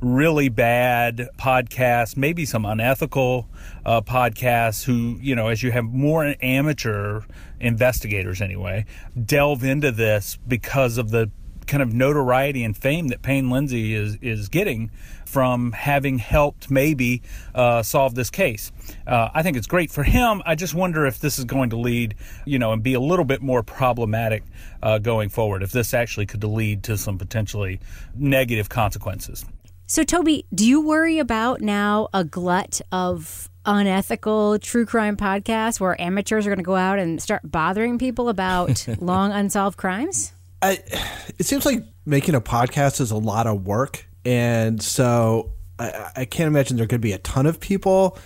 really 0.00 0.50
bad 0.50 1.26
podcasts, 1.38 2.18
maybe 2.18 2.44
some 2.44 2.66
unethical 2.66 3.48
uh, 3.86 4.02
podcasts 4.02 4.84
who, 4.84 5.18
you 5.22 5.34
know, 5.34 5.48
as 5.48 5.62
you 5.62 5.72
have 5.72 5.84
more 5.84 6.34
amateur 6.42 7.22
investigators 7.60 8.42
anyway, 8.42 8.84
delve 9.24 9.64
into 9.64 9.90
this 9.90 10.38
because 10.46 10.98
of 10.98 11.10
the 11.10 11.30
kind 11.66 11.82
of 11.82 11.92
notoriety 11.92 12.64
and 12.64 12.76
fame 12.76 13.08
that 13.08 13.22
Payne 13.22 13.50
Lindsay 13.50 13.94
is, 13.94 14.16
is 14.22 14.48
getting 14.48 14.90
from 15.24 15.72
having 15.72 16.18
helped 16.18 16.70
maybe 16.70 17.22
uh, 17.54 17.82
solve 17.82 18.14
this 18.14 18.30
case. 18.30 18.72
Uh, 19.06 19.28
I 19.34 19.42
think 19.42 19.56
it's 19.56 19.66
great 19.66 19.90
for 19.90 20.02
him. 20.02 20.42
I 20.46 20.54
just 20.54 20.74
wonder 20.74 21.04
if 21.04 21.18
this 21.18 21.38
is 21.38 21.44
going 21.44 21.70
to 21.70 21.76
lead, 21.76 22.14
you 22.44 22.58
know, 22.58 22.72
and 22.72 22.82
be 22.82 22.94
a 22.94 23.00
little 23.00 23.24
bit 23.24 23.42
more 23.42 23.62
problematic 23.62 24.44
uh, 24.82 24.98
going 24.98 25.28
forward, 25.28 25.62
if 25.62 25.72
this 25.72 25.92
actually 25.92 26.26
could 26.26 26.42
lead 26.44 26.84
to 26.84 26.96
some 26.96 27.18
potentially 27.18 27.80
negative 28.14 28.68
consequences. 28.68 29.44
So, 29.88 30.02
Toby, 30.02 30.46
do 30.52 30.66
you 30.66 30.80
worry 30.80 31.18
about 31.20 31.60
now 31.60 32.08
a 32.12 32.24
glut 32.24 32.80
of 32.90 33.48
unethical 33.64 34.58
true 34.58 34.86
crime 34.86 35.16
podcasts 35.16 35.78
where 35.78 36.00
amateurs 36.00 36.46
are 36.46 36.50
going 36.50 36.58
to 36.58 36.64
go 36.64 36.76
out 36.76 36.98
and 36.98 37.22
start 37.22 37.42
bothering 37.44 37.98
people 37.98 38.28
about 38.28 38.86
long 39.00 39.32
unsolved 39.32 39.76
crimes? 39.76 40.32
I, 40.62 40.78
it 41.38 41.46
seems 41.46 41.66
like 41.66 41.84
making 42.04 42.34
a 42.34 42.40
podcast 42.40 43.00
is 43.00 43.10
a 43.10 43.16
lot 43.16 43.46
of 43.46 43.66
work, 43.66 44.06
and 44.24 44.82
so 44.82 45.52
I, 45.78 46.10
I 46.16 46.24
can't 46.24 46.48
imagine 46.48 46.76
there 46.76 46.86
could 46.86 47.00
be 47.00 47.12
a 47.12 47.18
ton 47.18 47.46
of 47.46 47.60
people. 47.60 48.18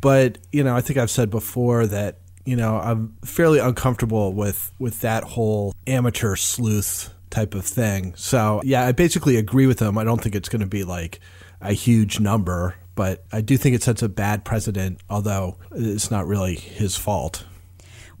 But 0.00 0.38
you 0.52 0.64
know, 0.64 0.76
I 0.76 0.80
think 0.80 0.98
I've 0.98 1.10
said 1.10 1.30
before 1.30 1.86
that 1.86 2.18
you 2.44 2.56
know 2.56 2.76
I'm 2.76 3.16
fairly 3.24 3.58
uncomfortable 3.58 4.32
with 4.32 4.72
with 4.78 5.00
that 5.00 5.24
whole 5.24 5.74
amateur 5.86 6.36
sleuth 6.36 7.12
type 7.30 7.54
of 7.54 7.64
thing. 7.64 8.14
So 8.16 8.60
yeah, 8.64 8.86
I 8.86 8.92
basically 8.92 9.36
agree 9.36 9.66
with 9.66 9.80
him. 9.80 9.98
I 9.98 10.04
don't 10.04 10.20
think 10.20 10.34
it's 10.34 10.48
going 10.48 10.60
to 10.60 10.66
be 10.66 10.84
like 10.84 11.20
a 11.60 11.72
huge 11.72 12.20
number, 12.20 12.74
but 12.94 13.24
I 13.32 13.40
do 13.40 13.56
think 13.56 13.74
it 13.74 13.82
sets 13.82 14.02
a 14.02 14.08
bad 14.08 14.44
precedent. 14.44 15.00
Although 15.08 15.58
it's 15.72 16.10
not 16.10 16.26
really 16.26 16.56
his 16.56 16.96
fault. 16.96 17.44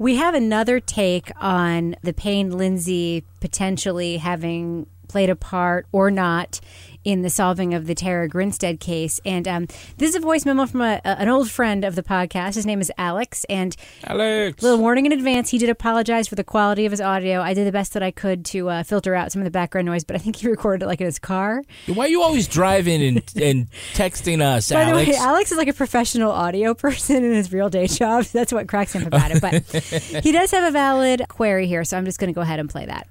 We 0.00 0.16
have 0.16 0.34
another 0.34 0.80
take 0.80 1.30
on 1.42 1.94
the 2.02 2.14
Payne 2.14 2.56
Lindsay 2.56 3.22
potentially 3.42 4.16
having 4.16 4.86
played 5.08 5.28
a 5.28 5.36
part 5.36 5.86
or 5.92 6.10
not 6.10 6.58
in 7.04 7.22
the 7.22 7.30
solving 7.30 7.72
of 7.74 7.86
the 7.86 7.94
Tara 7.94 8.28
Grinstead 8.28 8.80
case. 8.80 9.20
And 9.24 9.48
um, 9.48 9.66
this 9.96 10.10
is 10.10 10.14
a 10.14 10.20
voice 10.20 10.44
memo 10.44 10.66
from 10.66 10.82
a, 10.82 11.00
an 11.04 11.28
old 11.28 11.50
friend 11.50 11.84
of 11.84 11.94
the 11.94 12.02
podcast. 12.02 12.54
His 12.54 12.66
name 12.66 12.80
is 12.80 12.92
Alex. 12.98 13.44
And 13.48 13.74
Alex. 14.04 14.62
little 14.62 14.78
warning 14.78 15.06
in 15.06 15.12
advance, 15.12 15.50
he 15.50 15.58
did 15.58 15.70
apologize 15.70 16.28
for 16.28 16.34
the 16.34 16.44
quality 16.44 16.84
of 16.84 16.92
his 16.92 17.00
audio. 17.00 17.40
I 17.40 17.54
did 17.54 17.66
the 17.66 17.72
best 17.72 17.92
that 17.94 18.02
I 18.02 18.10
could 18.10 18.44
to 18.46 18.68
uh, 18.68 18.82
filter 18.82 19.14
out 19.14 19.32
some 19.32 19.40
of 19.40 19.44
the 19.44 19.50
background 19.50 19.86
noise, 19.86 20.04
but 20.04 20.16
I 20.16 20.18
think 20.18 20.36
he 20.36 20.48
recorded 20.50 20.84
it 20.84 20.86
like 20.86 21.00
in 21.00 21.06
his 21.06 21.18
car. 21.18 21.62
Why 21.86 22.04
are 22.04 22.08
you 22.08 22.22
always 22.22 22.46
driving 22.46 23.02
and, 23.02 23.18
and 23.40 23.70
texting 23.94 24.42
us, 24.42 24.70
By 24.70 24.82
Alex? 24.82 25.06
the 25.06 25.12
way, 25.12 25.18
Alex 25.18 25.52
is 25.52 25.58
like 25.58 25.68
a 25.68 25.72
professional 25.72 26.30
audio 26.30 26.74
person 26.80 27.24
in 27.24 27.32
his 27.32 27.52
real 27.52 27.70
day 27.70 27.86
job. 27.86 28.24
That's 28.32 28.52
what 28.52 28.68
cracks 28.68 28.92
him 28.92 29.06
about 29.06 29.30
it. 29.30 29.40
But 29.40 30.22
he 30.22 30.32
does 30.32 30.50
have 30.50 30.64
a 30.64 30.70
valid 30.70 31.22
query 31.28 31.66
here, 31.66 31.84
so 31.84 31.96
I'm 31.96 32.04
just 32.04 32.18
going 32.18 32.28
to 32.28 32.34
go 32.34 32.42
ahead 32.42 32.60
and 32.60 32.68
play 32.68 32.86
that. 32.86 33.08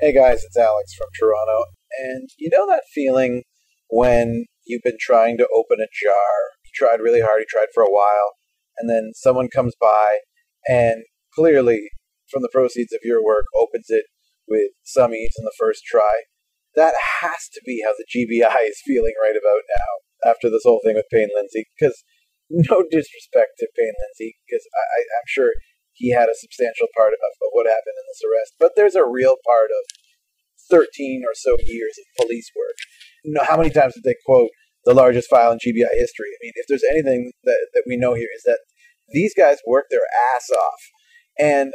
Hey 0.00 0.12
guys, 0.12 0.44
it's 0.44 0.56
Alex 0.56 0.94
from 0.94 1.06
Toronto. 1.18 1.64
And 1.98 2.28
you 2.38 2.50
know 2.50 2.66
that 2.66 2.82
feeling 2.92 3.42
when 3.88 4.46
you've 4.66 4.82
been 4.82 4.98
trying 5.00 5.36
to 5.38 5.48
open 5.54 5.78
a 5.80 5.90
jar? 5.92 6.34
You 6.64 6.70
tried 6.74 7.00
really 7.00 7.20
hard, 7.20 7.40
you 7.40 7.46
tried 7.48 7.72
for 7.74 7.82
a 7.82 7.92
while, 7.92 8.32
and 8.78 8.90
then 8.90 9.12
someone 9.14 9.48
comes 9.48 9.74
by 9.80 10.18
and 10.66 11.04
clearly, 11.34 11.90
from 12.30 12.42
the 12.42 12.48
proceeds 12.52 12.92
of 12.92 13.00
your 13.04 13.22
work, 13.22 13.46
opens 13.54 13.86
it 13.88 14.06
with 14.48 14.70
some 14.82 15.14
ease 15.14 15.34
in 15.38 15.44
the 15.44 15.58
first 15.58 15.84
try. 15.84 16.24
That 16.74 16.94
has 17.22 17.48
to 17.52 17.60
be 17.64 17.82
how 17.84 17.92
the 17.92 18.06
GBI 18.08 18.68
is 18.68 18.82
feeling 18.84 19.14
right 19.20 19.36
about 19.36 19.62
now 19.68 20.30
after 20.30 20.50
this 20.50 20.64
whole 20.64 20.80
thing 20.84 20.96
with 20.96 21.10
Payne 21.12 21.28
Lindsay. 21.34 21.66
Because 21.78 22.02
no 22.50 22.82
disrespect 22.90 23.58
to 23.58 23.68
Payne 23.76 23.94
Lindsay, 23.94 24.36
because 24.46 24.64
I, 24.74 25.00
I'm 25.20 25.28
sure 25.28 25.52
he 25.92 26.10
had 26.10 26.28
a 26.28 26.40
substantial 26.40 26.88
part 26.96 27.12
of, 27.14 27.20
of 27.22 27.50
what 27.52 27.70
happened 27.70 27.94
in 27.94 28.06
this 28.10 28.24
arrest, 28.26 28.54
but 28.58 28.72
there's 28.74 28.98
a 28.98 29.06
real 29.06 29.36
part 29.46 29.70
of 29.70 29.82
13 30.70 31.22
or 31.24 31.34
so 31.34 31.56
years 31.64 31.98
of 31.98 32.24
police 32.24 32.50
work. 32.56 32.76
You 33.24 33.32
know, 33.32 33.44
how 33.44 33.56
many 33.56 33.70
times 33.70 33.94
did 33.94 34.04
they 34.04 34.16
quote 34.26 34.50
the 34.84 34.94
largest 34.94 35.30
file 35.30 35.52
in 35.52 35.58
GBI 35.58 35.92
history? 35.92 36.28
I 36.28 36.38
mean, 36.42 36.52
if 36.56 36.66
there's 36.68 36.84
anything 36.84 37.32
that, 37.44 37.68
that 37.74 37.84
we 37.86 37.96
know 37.96 38.14
here 38.14 38.28
is 38.36 38.42
that 38.44 38.58
these 39.08 39.34
guys 39.34 39.58
work 39.66 39.86
their 39.90 40.06
ass 40.34 40.50
off. 40.50 40.80
And 41.38 41.72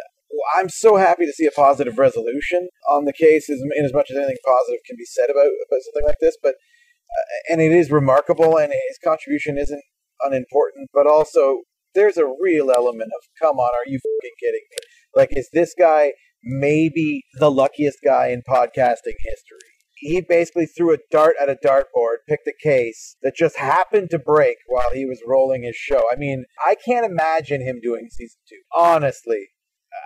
I'm 0.56 0.70
so 0.70 0.98
happy 0.98 1.26
to 1.26 1.34
see 1.34 1.46
a 1.46 1.52
positive 1.52 1.98
resolution 1.98 2.70
on 2.88 3.06
the 3.06 3.14
case, 3.14 3.50
as, 3.50 3.60
in 3.60 3.86
as 3.86 3.94
much 3.94 4.10
as 4.12 4.18
anything 4.18 4.38
positive 4.46 4.82
can 4.86 4.96
be 4.98 5.06
said 5.06 5.30
about, 5.30 5.46
about 5.46 5.82
something 5.82 6.06
like 6.06 6.20
this. 6.22 6.38
But 6.42 6.56
uh, 6.56 7.54
and 7.54 7.62
it 7.62 7.72
is 7.72 7.90
remarkable, 7.90 8.58
and 8.58 8.72
his 8.72 9.00
contribution 9.04 9.58
isn't 9.58 9.82
unimportant. 10.22 10.90
But 10.94 11.08
also, 11.08 11.62
there's 11.96 12.18
a 12.18 12.32
real 12.40 12.72
element 12.72 13.12
of, 13.18 13.28
come 13.42 13.58
on, 13.58 13.72
are 13.72 13.90
you 13.90 14.00
fucking 14.00 14.36
kidding 14.40 14.62
me? 14.70 14.78
Like, 15.16 15.30
is 15.32 15.50
this 15.52 15.74
guy 15.78 16.14
maybe 16.44 17.24
the 17.40 17.52
luckiest 17.52 18.00
guy 18.04 18.28
in 18.28 18.42
podcasting 18.48 19.18
history? 19.20 19.60
He 19.96 20.22
basically 20.22 20.66
threw 20.66 20.94
a 20.94 21.00
dart 21.12 21.36
at 21.42 21.50
a 21.50 21.58
dartboard, 21.64 22.18
picked 22.28 22.48
a 22.48 22.54
case 22.64 23.18
that 23.22 23.36
just 23.36 23.58
happened 23.58 24.10
to 24.12 24.20
break 24.20 24.56
while 24.68 24.92
he 24.94 25.06
was 25.06 25.22
rolling 25.28 25.64
his 25.64 25.76
show. 25.76 26.04
I 26.12 26.16
mean, 26.16 26.46
I 26.66 26.76
can't 26.76 27.06
imagine 27.06 27.62
him 27.62 27.82
doing 27.84 28.08
season 28.10 28.40
two. 28.48 28.62
Honestly, 28.74 29.50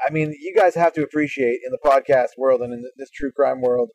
I 0.08 0.12
mean, 0.12 0.36
you 0.40 0.56
guys 0.56 0.74
have 0.76 0.94
to 0.94 1.04
appreciate 1.04 1.60
in 1.64 1.72
the 1.72 1.78
podcast 1.78 2.30
world 2.38 2.62
and 2.62 2.74
in 2.74 2.84
this 2.98 3.12
true 3.12 3.32
crime 3.32 3.62
world, 3.62 3.90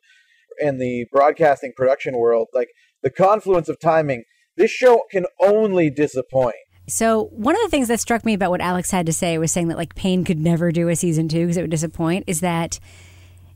and 0.61 0.79
the 0.79 1.05
broadcasting 1.11 1.73
production 1.75 2.17
world, 2.17 2.47
like 2.53 2.69
the 3.03 3.09
confluence 3.09 3.69
of 3.69 3.79
timing. 3.79 4.23
This 4.57 4.71
show 4.71 5.03
can 5.09 5.25
only 5.41 5.89
disappoint. 5.89 6.55
So 6.89 7.25
one 7.31 7.55
of 7.55 7.61
the 7.61 7.69
things 7.69 7.87
that 7.87 7.99
struck 7.99 8.25
me 8.25 8.33
about 8.33 8.51
what 8.51 8.61
Alex 8.61 8.91
had 8.91 9.05
to 9.05 9.13
say 9.13 9.37
was 9.37 9.51
saying 9.51 9.69
that 9.69 9.77
like 9.77 9.95
Payne 9.95 10.23
could 10.23 10.39
never 10.39 10.71
do 10.71 10.89
a 10.89 10.95
season 10.95 11.27
two 11.27 11.45
because 11.45 11.57
it 11.57 11.61
would 11.61 11.71
disappoint. 11.71 12.25
Is 12.27 12.41
that 12.41 12.79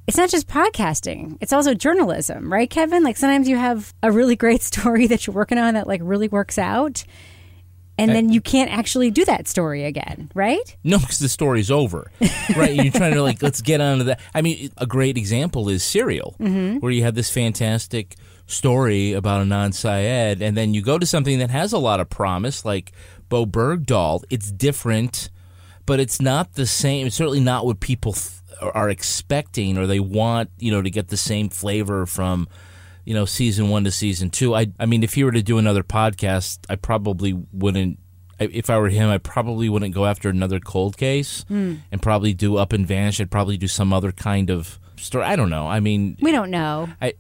it's 0.08 0.18
not 0.18 0.30
just 0.30 0.48
podcasting; 0.48 1.38
it's 1.42 1.54
also 1.54 1.74
journalism, 1.74 2.52
right, 2.52 2.70
Kevin? 2.70 3.04
Like 3.04 3.18
sometimes 3.18 3.48
you 3.48 3.58
have 3.58 3.94
a 4.04 4.12
really 4.12 4.36
great 4.36 4.62
story 4.72 5.08
that 5.08 5.28
you're 5.28 5.36
working 5.36 5.58
on 5.58 5.74
that 5.74 5.88
like 5.88 6.02
really 6.04 6.28
works 6.28 6.58
out, 6.58 7.04
and 7.98 8.12
then 8.12 8.30
you 8.30 8.42
can't 8.42 8.72
actually 8.72 9.12
do 9.12 9.24
that 9.25 9.48
story 9.48 9.86
again, 9.86 10.32
right? 10.34 10.75
No, 10.84 11.00
because 11.00 11.20
the 11.20 11.30
story's 11.30 11.72
over, 11.72 12.12
right? 12.56 12.74
You're 12.74 12.92
trying 12.92 13.13
to 13.13 13.22
like 13.22 13.42
let's 13.42 13.62
get 13.62 13.82
on 13.82 14.00
to 14.00 14.04
that. 14.06 14.20
I 14.34 14.42
mean, 14.42 14.72
a 14.78 14.86
great 14.86 15.18
example 15.18 15.70
is 15.70 15.84
Serial, 15.84 16.36
mm-hmm. 16.40 16.78
where 16.78 16.92
you 16.92 17.04
have 17.04 17.16
this 17.16 17.30
fantastic 17.30 18.16
story 18.46 19.14
about 19.14 19.46
Adnan 19.46 19.74
Syed, 19.74 20.42
and 20.42 20.56
then 20.56 20.74
you 20.74 20.82
go 20.82 20.98
to 20.98 21.06
something 21.06 21.40
that 21.40 21.50
has 21.50 21.74
a 21.74 21.78
lot 21.78 22.00
of 22.00 22.10
promise, 22.10 22.66
like 22.66 22.92
Bowe 23.30 23.46
Bergdahl. 23.46 24.24
It's 24.30 24.52
different, 24.52 25.30
but 25.86 26.00
it's 26.00 26.22
not 26.22 26.54
the 26.54 26.66
same. 26.66 27.08
It's 27.08 27.16
certainly 27.16 27.40
not 27.40 27.66
what 27.66 27.80
people 27.80 28.14
th- 28.14 28.42
are 28.62 28.90
expecting 28.90 29.78
or 29.78 29.88
they 29.88 30.00
want. 30.00 30.50
You 30.60 30.72
know, 30.72 30.82
to 30.82 30.90
get 30.90 31.08
the 31.08 31.18
same 31.18 31.50
flavor 31.50 32.06
from 32.06 32.48
you 33.06 33.14
know 33.14 33.26
season 33.26 33.70
one 33.70 33.84
to 33.84 33.92
season 33.92 34.30
two. 34.30 34.56
I 34.56 34.68
I 34.80 34.86
mean, 34.86 35.04
if 35.04 35.14
he 35.14 35.24
were 35.24 35.32
to 35.32 35.44
do 35.44 35.58
another 35.58 35.84
podcast, 35.84 36.60
I 36.70 36.76
probably 36.76 37.34
wouldn't. 37.52 38.00
If 38.40 38.70
I 38.70 38.78
were 38.78 38.90
him, 38.90 39.10
I 39.10 39.20
probably 39.20 39.70
wouldn't 39.70 39.94
go 39.94 40.06
after 40.06 40.28
another 40.28 40.60
cold 40.60 40.98
case 40.98 41.46
hmm. 41.48 41.76
and 41.92 42.02
probably 42.02 42.34
do 42.34 42.58
Up 42.58 42.74
and 42.74 42.86
Vanish. 42.86 43.22
I'd 43.22 43.32
probably 43.32 43.58
do 43.58 43.68
some 43.68 43.94
other 43.94 44.12
kind 44.12 44.50
of 44.50 44.80
story. 44.98 45.26
I 45.26 45.36
don't 45.36 45.50
know. 45.50 45.68
I 45.68 45.80
mean, 45.80 46.18
We 46.22 46.32
don't 46.32 46.52
know. 46.52 46.90
I, 47.02 47.14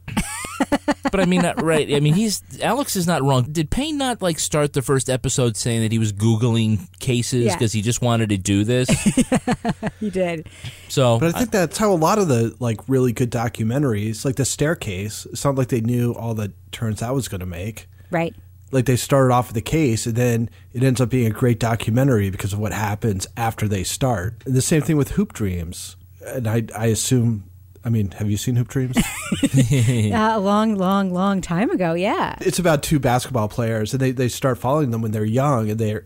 but 1.11 1.19
I 1.19 1.25
mean, 1.25 1.41
not 1.41 1.61
right. 1.61 1.93
I 1.93 1.99
mean, 1.99 2.13
he's 2.13 2.41
Alex 2.61 2.95
is 2.95 3.05
not 3.07 3.21
wrong. 3.23 3.43
Did 3.51 3.69
Payne 3.69 3.97
not 3.97 4.21
like 4.21 4.39
start 4.39 4.73
the 4.73 4.81
first 4.81 5.09
episode 5.09 5.57
saying 5.57 5.81
that 5.81 5.91
he 5.91 5.99
was 5.99 6.13
googling 6.13 6.87
cases 6.99 7.45
Yeah. 7.45 7.55
because 7.55 7.73
he 7.73 7.81
just 7.81 8.01
wanted 8.01 8.29
to 8.29 8.37
do 8.37 8.63
this? 8.63 8.89
he 9.99 10.09
did. 10.09 10.47
So, 10.89 11.19
But 11.19 11.35
I 11.35 11.39
think 11.39 11.51
that's 11.51 11.77
how 11.77 11.91
a 11.91 11.95
lot 11.95 12.17
of 12.19 12.27
the 12.27 12.55
like 12.59 12.79
really 12.87 13.11
good 13.13 13.31
documentaries, 13.31 14.25
like 14.25 14.35
the 14.35 14.45
staircase, 14.45 15.25
it's 15.31 15.43
not 15.43 15.55
like 15.55 15.67
they 15.69 15.81
knew 15.81 16.13
all 16.13 16.33
the 16.33 16.53
turns 16.71 16.99
that 16.99 17.13
was 17.13 17.27
going 17.27 17.41
to 17.41 17.45
make. 17.45 17.87
Right. 18.11 18.35
Like 18.71 18.85
they 18.85 18.95
started 18.95 19.33
off 19.33 19.47
with 19.49 19.55
the 19.55 19.61
case, 19.61 20.07
and 20.07 20.15
then 20.15 20.49
it 20.73 20.81
ends 20.83 20.99
up 20.99 21.09
being 21.09 21.27
a 21.27 21.29
great 21.31 21.59
documentary 21.59 22.31
because 22.31 22.53
of 22.53 22.59
what 22.59 22.73
happens 22.73 23.27
after 23.37 23.67
they 23.67 23.83
start. 23.83 24.41
And 24.47 24.55
the 24.55 24.63
same 24.63 24.81
thing 24.81 24.97
with 24.97 25.11
Hoop 25.11 25.33
Dreams, 25.33 25.95
and 26.25 26.47
I, 26.47 26.63
I 26.75 26.87
assume. 26.87 27.43
I 27.85 27.89
mean, 27.89 28.11
have 28.11 28.29
you 28.29 28.37
seen 28.37 28.55
Hoop 28.55 28.67
Dreams? 28.67 28.97
Uh, 29.53 30.33
a 30.35 30.39
long, 30.39 30.75
long, 30.75 31.11
long 31.11 31.41
time 31.41 31.69
ago. 31.71 31.93
Yeah. 31.93 32.35
it's 32.39 32.59
about 32.59 32.81
two 32.83 32.99
basketball 32.99 33.47
players, 33.47 33.93
and 33.93 33.99
they, 34.01 34.11
they 34.11 34.27
start 34.29 34.57
following 34.57 34.91
them 34.91 35.01
when 35.01 35.11
they're 35.11 35.25
young, 35.25 35.69
and 35.69 35.79
their 35.79 36.03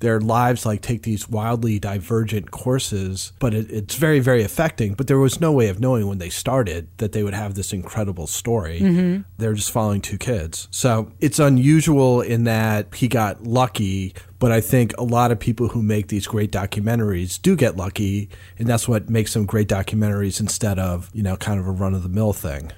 their 0.00 0.20
lives 0.20 0.66
like 0.66 0.82
take 0.82 1.02
these 1.02 1.28
wildly 1.28 1.78
divergent 1.78 2.50
courses. 2.50 3.32
But 3.38 3.54
it, 3.54 3.70
it's 3.70 3.94
very 3.94 4.20
very 4.20 4.42
affecting. 4.42 4.94
But 4.94 5.06
there 5.06 5.18
was 5.18 5.40
no 5.40 5.52
way 5.52 5.68
of 5.68 5.80
knowing 5.80 6.06
when 6.06 6.18
they 6.18 6.30
started 6.30 6.88
that 6.98 7.12
they 7.12 7.22
would 7.22 7.34
have 7.34 7.54
this 7.54 7.72
incredible 7.72 8.26
story. 8.26 8.80
Mm-hmm. 8.80 9.22
They're 9.38 9.54
just 9.54 9.70
following 9.70 10.00
two 10.00 10.18
kids, 10.18 10.68
so 10.70 11.12
it's 11.20 11.38
unusual 11.38 12.20
in 12.20 12.44
that 12.44 12.94
he 12.94 13.08
got 13.08 13.44
lucky. 13.44 14.14
But 14.38 14.52
I 14.52 14.62
think 14.62 14.96
a 14.96 15.04
lot 15.04 15.32
of 15.32 15.38
people 15.38 15.68
who 15.68 15.82
make 15.82 16.08
these 16.08 16.26
great 16.26 16.50
documentaries 16.50 17.40
do 17.40 17.54
get 17.56 17.76
lucky, 17.76 18.30
and 18.58 18.66
that's 18.66 18.88
what 18.88 19.10
makes 19.10 19.34
them 19.34 19.44
great 19.44 19.68
documentaries 19.68 20.40
instead 20.40 20.78
of 20.78 21.10
you 21.12 21.22
know 21.22 21.36
kind 21.36 21.60
of 21.60 21.66
a 21.66 21.70
run 21.70 21.94
of 21.94 22.02
the 22.02 22.08
mill 22.08 22.32
thing. 22.32 22.72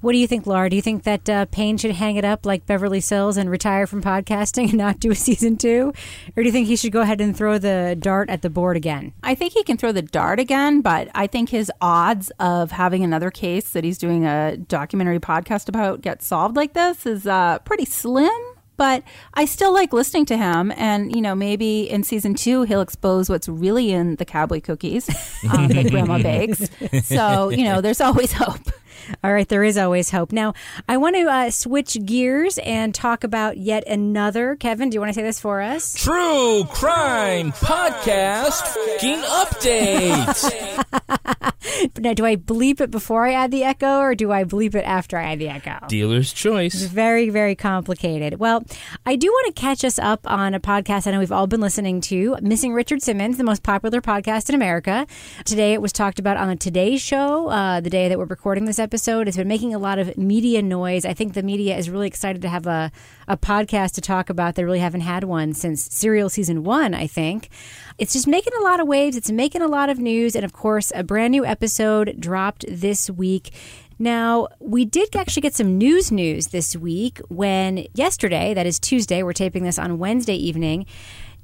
What 0.00 0.12
do 0.12 0.18
you 0.18 0.26
think, 0.26 0.46
Lara? 0.46 0.70
Do 0.70 0.76
you 0.76 0.82
think 0.82 1.02
that 1.04 1.28
uh, 1.28 1.46
Payne 1.46 1.76
should 1.76 1.92
hang 1.92 2.16
it 2.16 2.24
up 2.24 2.46
like 2.46 2.66
Beverly 2.66 3.00
Sills 3.00 3.36
and 3.36 3.50
retire 3.50 3.86
from 3.86 4.02
podcasting 4.02 4.68
and 4.68 4.78
not 4.78 5.00
do 5.00 5.10
a 5.10 5.14
season 5.14 5.56
two? 5.56 5.92
Or 6.36 6.42
do 6.42 6.44
you 6.44 6.52
think 6.52 6.68
he 6.68 6.76
should 6.76 6.92
go 6.92 7.00
ahead 7.00 7.20
and 7.20 7.36
throw 7.36 7.58
the 7.58 7.96
dart 7.98 8.30
at 8.30 8.42
the 8.42 8.50
board 8.50 8.76
again? 8.76 9.12
I 9.22 9.34
think 9.34 9.52
he 9.52 9.64
can 9.64 9.76
throw 9.76 9.92
the 9.92 10.02
dart 10.02 10.38
again, 10.40 10.80
but 10.80 11.08
I 11.14 11.26
think 11.26 11.50
his 11.50 11.70
odds 11.80 12.30
of 12.38 12.70
having 12.70 13.02
another 13.02 13.30
case 13.30 13.70
that 13.70 13.84
he's 13.84 13.98
doing 13.98 14.24
a 14.24 14.56
documentary 14.56 15.20
podcast 15.20 15.68
about 15.68 16.00
get 16.00 16.22
solved 16.22 16.56
like 16.56 16.74
this 16.74 17.04
is 17.06 17.26
uh, 17.26 17.58
pretty 17.60 17.84
slim. 17.84 18.30
But 18.76 19.02
I 19.34 19.46
still 19.46 19.72
like 19.72 19.92
listening 19.92 20.24
to 20.26 20.36
him, 20.36 20.72
and 20.76 21.12
you 21.12 21.20
know, 21.20 21.34
maybe 21.34 21.90
in 21.90 22.04
season 22.04 22.34
two 22.34 22.62
he'll 22.62 22.80
expose 22.80 23.28
what's 23.28 23.48
really 23.48 23.90
in 23.90 24.14
the 24.16 24.24
cowboy 24.24 24.60
cookies 24.60 25.08
um, 25.52 25.66
that 25.66 25.90
Grandma 25.90 26.18
bakes. 26.22 26.70
So 27.04 27.48
you 27.48 27.64
know, 27.64 27.80
there's 27.80 28.00
always 28.00 28.32
hope. 28.32 28.60
All 29.24 29.32
right, 29.32 29.48
there 29.48 29.64
is 29.64 29.76
always 29.78 30.10
hope. 30.10 30.32
Now, 30.32 30.54
I 30.88 30.96
want 30.96 31.16
to 31.16 31.22
uh, 31.22 31.50
switch 31.50 31.96
gears 32.04 32.58
and 32.58 32.94
talk 32.94 33.24
about 33.24 33.56
yet 33.58 33.86
another. 33.86 34.56
Kevin, 34.56 34.90
do 34.90 34.94
you 34.96 35.00
want 35.00 35.10
to 35.10 35.14
say 35.14 35.22
this 35.22 35.40
for 35.40 35.60
us? 35.60 35.94
True 35.94 36.64
Crime 36.70 37.52
Podcast 37.52 38.62
fucking 38.62 39.20
update. 39.22 40.84
now, 41.98 42.12
do 42.14 42.24
I 42.24 42.36
bleep 42.36 42.80
it 42.80 42.90
before 42.90 43.26
I 43.26 43.32
add 43.32 43.50
the 43.50 43.64
echo 43.64 43.98
or 43.98 44.14
do 44.14 44.32
I 44.32 44.44
bleep 44.44 44.74
it 44.74 44.84
after 44.84 45.16
I 45.18 45.32
add 45.32 45.38
the 45.38 45.48
echo? 45.48 45.86
Dealer's 45.88 46.32
It's 46.32 46.40
choice. 46.40 46.82
very, 46.82 47.28
very 47.30 47.54
complicated. 47.54 48.38
Well, 48.38 48.64
I 49.06 49.16
do 49.16 49.28
want 49.28 49.54
to 49.54 49.60
catch 49.60 49.84
us 49.84 49.98
up 49.98 50.20
on 50.30 50.54
a 50.54 50.60
podcast 50.60 51.06
I 51.06 51.10
know 51.12 51.18
we've 51.18 51.32
all 51.32 51.46
been 51.46 51.60
listening 51.60 52.00
to 52.02 52.36
Missing 52.40 52.74
Richard 52.74 53.02
Simmons, 53.02 53.36
the 53.36 53.44
most 53.44 53.62
popular 53.62 54.00
podcast 54.00 54.48
in 54.48 54.54
America. 54.54 55.06
Today 55.44 55.72
it 55.72 55.82
was 55.82 55.92
talked 55.92 56.18
about 56.18 56.36
on 56.36 56.48
the 56.48 56.56
Today 56.56 56.96
Show, 56.96 57.48
uh, 57.48 57.80
the 57.80 57.90
day 57.90 58.08
that 58.08 58.18
we're 58.18 58.24
recording 58.24 58.64
this 58.64 58.78
episode. 58.78 58.87
It's 58.94 59.36
been 59.36 59.48
making 59.48 59.74
a 59.74 59.78
lot 59.78 59.98
of 59.98 60.16
media 60.16 60.62
noise. 60.62 61.04
I 61.04 61.14
think 61.14 61.34
the 61.34 61.42
media 61.42 61.76
is 61.76 61.90
really 61.90 62.06
excited 62.06 62.42
to 62.42 62.48
have 62.48 62.66
a, 62.66 62.90
a 63.26 63.36
podcast 63.36 63.92
to 63.94 64.00
talk 64.00 64.30
about. 64.30 64.54
They 64.54 64.64
really 64.64 64.78
haven't 64.78 65.02
had 65.02 65.24
one 65.24 65.54
since 65.54 65.92
Serial 65.94 66.28
Season 66.28 66.64
1, 66.64 66.94
I 66.94 67.06
think. 67.06 67.50
It's 67.98 68.12
just 68.12 68.26
making 68.26 68.52
a 68.58 68.62
lot 68.62 68.80
of 68.80 68.86
waves, 68.86 69.16
it's 69.16 69.30
making 69.30 69.62
a 69.62 69.68
lot 69.68 69.90
of 69.90 69.98
news, 69.98 70.34
and 70.34 70.44
of 70.44 70.52
course, 70.52 70.92
a 70.94 71.02
brand 71.02 71.32
new 71.32 71.44
episode 71.44 72.16
dropped 72.18 72.64
this 72.68 73.10
week. 73.10 73.52
Now, 73.98 74.48
we 74.60 74.84
did 74.84 75.16
actually 75.16 75.42
get 75.42 75.54
some 75.54 75.76
news 75.76 76.12
news 76.12 76.48
this 76.48 76.76
week 76.76 77.20
when 77.28 77.86
yesterday, 77.94 78.54
that 78.54 78.66
is 78.66 78.78
Tuesday, 78.78 79.22
we're 79.22 79.32
taping 79.32 79.64
this 79.64 79.78
on 79.78 79.98
Wednesday 79.98 80.36
evening. 80.36 80.86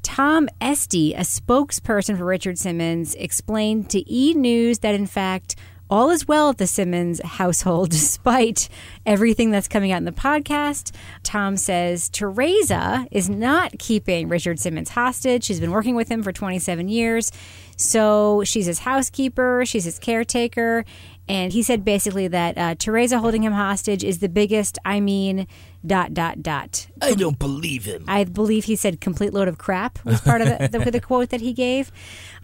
Tom 0.05 0.49
Estey, 0.61 1.15
a 1.17 1.23
spokesperson 1.23 2.17
for 2.17 2.27
Richard 2.27 2.59
Simmons, 2.59 3.15
explained 3.15 3.91
to 3.91 4.09
E! 4.13 4.35
News 4.35 4.81
that 4.81 4.95
in 4.95 5.07
fact 5.07 5.57
all 5.91 6.11
is 6.11 6.27
well 6.27 6.51
at 6.51 6.59
the 6.59 6.67
Simmons 6.67 7.21
household 7.23 7.91
despite 7.91 8.69
everything 9.07 9.51
that's 9.51 9.69
coming 9.69 9.93
out 9.93 9.99
in 9.99 10.05
the 10.05 10.13
podcast. 10.13 10.95
Tom 11.23 11.57
says 11.57 12.09
Teresa 12.09 13.07
is 13.11 13.29
not 13.29 13.79
keeping 13.79 14.29
Richard 14.29 14.59
Simmons 14.59 14.91
hostage. 14.91 15.45
She's 15.45 15.61
been 15.61 15.71
working 15.71 15.95
with 15.95 16.09
him 16.09 16.23
for 16.23 16.33
27 16.33 16.89
years. 16.89 17.31
So 17.77 18.43
she's 18.45 18.67
his 18.67 18.81
housekeeper, 18.81 19.65
she's 19.67 19.85
his 19.85 19.99
caretaker. 19.99 20.85
And 21.29 21.53
he 21.53 21.63
said 21.63 21.85
basically 21.85 22.29
that 22.29 22.59
uh, 22.59 22.75
Teresa 22.75 23.19
holding 23.19 23.43
him 23.43 23.53
hostage 23.53 24.05
is 24.05 24.19
the 24.19 24.29
biggest, 24.29 24.79
I 24.85 25.01
mean, 25.01 25.47
dot, 25.87 26.13
dot, 26.13 26.43
dot. 26.43 26.87
I 27.01 27.15
don't 27.15 27.39
believe 27.39 27.87
him. 27.87 28.05
I 28.07 28.25
believe 28.25 28.65
he 28.65 28.77
said 28.77 29.01
complete 29.01 29.33
load 29.33 29.49
of 29.49 29.57
crap 29.57 30.05
was 30.05 30.21
part 30.21 30.43
of 30.43 30.49
the, 30.49 30.79
the, 30.79 30.91
the 30.91 31.01
quote 31.01 31.31
that 31.31 31.41
he 31.41 31.55
gave. 31.55 31.91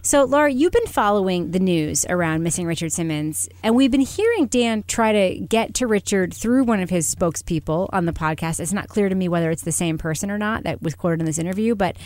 So, 0.01 0.23
Lara, 0.23 0.51
you've 0.51 0.71
been 0.71 0.87
following 0.87 1.51
the 1.51 1.59
news 1.59 2.05
around 2.09 2.41
missing 2.41 2.65
Richard 2.65 2.91
Simmons, 2.91 3.47
and 3.61 3.75
we've 3.75 3.91
been 3.91 4.01
hearing 4.01 4.47
Dan 4.47 4.83
try 4.87 5.11
to 5.11 5.39
get 5.39 5.75
to 5.75 5.85
Richard 5.85 6.33
through 6.33 6.63
one 6.63 6.79
of 6.79 6.89
his 6.89 7.13
spokespeople 7.13 7.89
on 7.93 8.05
the 8.05 8.13
podcast. 8.13 8.59
It's 8.59 8.73
not 8.73 8.87
clear 8.87 9.09
to 9.09 9.15
me 9.15 9.29
whether 9.29 9.51
it's 9.51 9.61
the 9.61 9.71
same 9.71 9.99
person 9.99 10.31
or 10.31 10.39
not 10.39 10.63
that 10.63 10.81
was 10.81 10.95
quoted 10.95 11.19
in 11.19 11.27
this 11.27 11.37
interview, 11.37 11.75
but 11.75 11.97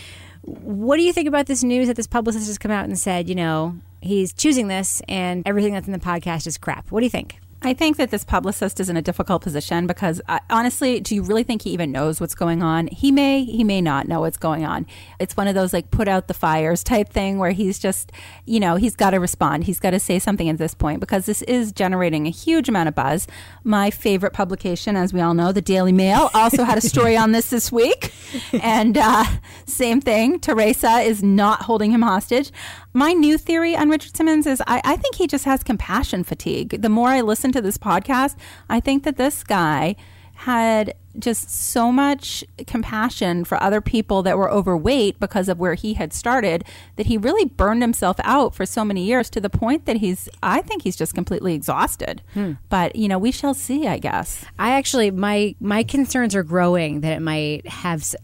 what 0.42 0.98
do 0.98 1.04
you 1.04 1.14
think 1.14 1.28
about 1.28 1.46
this 1.46 1.64
news 1.64 1.88
that 1.88 1.96
this 1.96 2.06
publicist 2.06 2.48
has 2.48 2.58
come 2.58 2.72
out 2.72 2.86
and 2.86 3.00
said, 3.00 3.30
you 3.30 3.36
know, 3.36 3.80
he's 4.06 4.34
choosing 4.34 4.68
this 4.68 5.02
and 5.08 5.44
everything 5.46 5.74
that's 5.74 5.88
in 5.88 5.94
the 5.94 6.00
podcast 6.00 6.48
is 6.48 6.58
crap? 6.58 6.92
What 6.92 7.02
do 7.02 7.06
you 7.06 7.10
think? 7.10 7.40
I 7.66 7.74
think 7.74 7.98
that 7.98 8.12
this 8.12 8.24
publicist 8.24 8.80
is 8.80 8.90
in 8.90 8.98
a 8.98 9.02
difficult 9.02 9.42
position 9.42 9.88
because 9.88 10.22
uh, 10.28 10.38
honestly, 10.52 11.00
do 11.00 11.16
you 11.16 11.24
really 11.24 11.42
think 11.42 11.64
he 11.64 11.72
even 11.72 11.92
knows 11.92 12.22
what's 12.22 12.36
going 12.36 12.62
on? 12.62 12.88
He 12.88 13.12
may, 13.12 13.44
he 13.44 13.64
may 13.64 13.82
not 13.82 14.08
know 14.08 14.20
what's 14.20 14.38
going 14.38 14.64
on. 14.64 14.86
It's 15.20 15.36
one 15.36 15.48
of 15.48 15.56
those 15.56 15.74
like 15.74 15.90
put 15.90 16.08
out 16.08 16.28
the 16.28 16.36
fires 16.36 16.84
type 16.84 17.10
thing 17.10 17.40
where 17.40 17.50
he's 17.50 17.80
just, 17.80 18.12
you 18.46 18.60
know, 18.60 18.76
he's 18.76 18.96
got 18.96 19.12
to 19.12 19.20
respond. 19.20 19.64
He's 19.64 19.80
got 19.80 19.92
to 19.92 20.00
say 20.00 20.20
something 20.20 20.48
at 20.48 20.60
this 20.60 20.76
point 20.76 21.00
because 21.00 21.26
this 21.26 21.42
is 21.44 21.72
generating 21.72 22.28
a 22.28 22.30
huge 22.30 22.70
amount 22.70 22.88
of 22.88 22.94
buzz. 22.94 23.26
My 23.64 23.90
favorite 23.90 24.34
publication, 24.34 24.96
as 24.96 25.12
we 25.12 25.22
all 25.22 25.34
know, 25.34 25.52
the 25.52 25.62
Daily 25.62 25.92
Mail, 25.92 26.30
also 26.36 26.66
had 26.66 26.78
a 26.78 26.82
story 26.82 27.18
on 27.18 27.32
this 27.32 27.50
this 27.50 27.72
week. 27.72 28.12
And 28.62 28.98
uh, 28.98 29.26
same 29.66 30.02
thing, 30.02 30.40
Teresa 30.40 31.00
is 31.00 31.24
not 31.24 31.64
holding 31.64 31.92
him 31.92 32.02
hostage. 32.02 32.52
My 32.96 33.12
new 33.12 33.38
theory 33.38 33.76
on 33.76 33.90
Richard 33.90 34.16
Simmons 34.16 34.48
is 34.48 34.62
I, 34.68 34.80
I 34.86 34.96
think 34.96 35.16
he 35.16 35.28
just 35.28 35.44
has 35.44 35.64
compassion 35.64 36.24
fatigue. 36.24 36.82
The 36.82 36.88
more 36.88 37.10
I 37.10 37.20
listen 37.20 37.52
to 37.52 37.62
this 37.62 37.78
podcast, 37.78 38.38
I 38.70 38.80
think 38.80 39.04
that 39.04 39.18
this 39.18 39.44
guy 39.44 39.98
had 40.36 40.94
just 41.20 41.50
so 41.50 41.92
much 41.92 42.42
compassion 42.68 43.44
for 43.44 43.62
other 43.62 43.82
people 43.82 44.24
that 44.24 44.38
were 44.38 44.50
overweight 44.50 45.20
because 45.20 45.50
of 45.50 45.60
where 45.60 45.74
he 45.74 45.96
had 45.96 46.14
started 46.14 46.64
that 46.96 47.08
he 47.08 47.18
really 47.18 47.44
burned 47.44 47.82
himself 47.82 48.16
out 48.24 48.56
for 48.56 48.66
so 48.66 48.86
many 48.86 49.04
years 49.04 49.30
to 49.32 49.42
the 49.42 49.50
point 49.50 49.86
that 49.88 49.98
he's 49.98 50.30
I 50.42 50.62
think 50.62 50.84
he's 50.84 50.96
just 50.96 51.14
completely 51.14 51.54
exhausted. 51.54 52.22
Hmm. 52.34 52.54
But, 52.70 52.96
you 52.96 53.10
know, 53.10 53.20
we 53.20 53.34
shall 53.34 53.54
see, 53.54 53.88
I 53.88 53.98
guess. 53.98 54.46
I 54.58 54.72
actually 54.72 55.12
my 55.12 55.54
my 55.60 55.84
concerns 55.84 56.34
are 56.34 56.44
growing 56.44 57.02
that 57.02 57.12
it 57.12 57.22
might 57.22 57.68
have. 57.68 58.16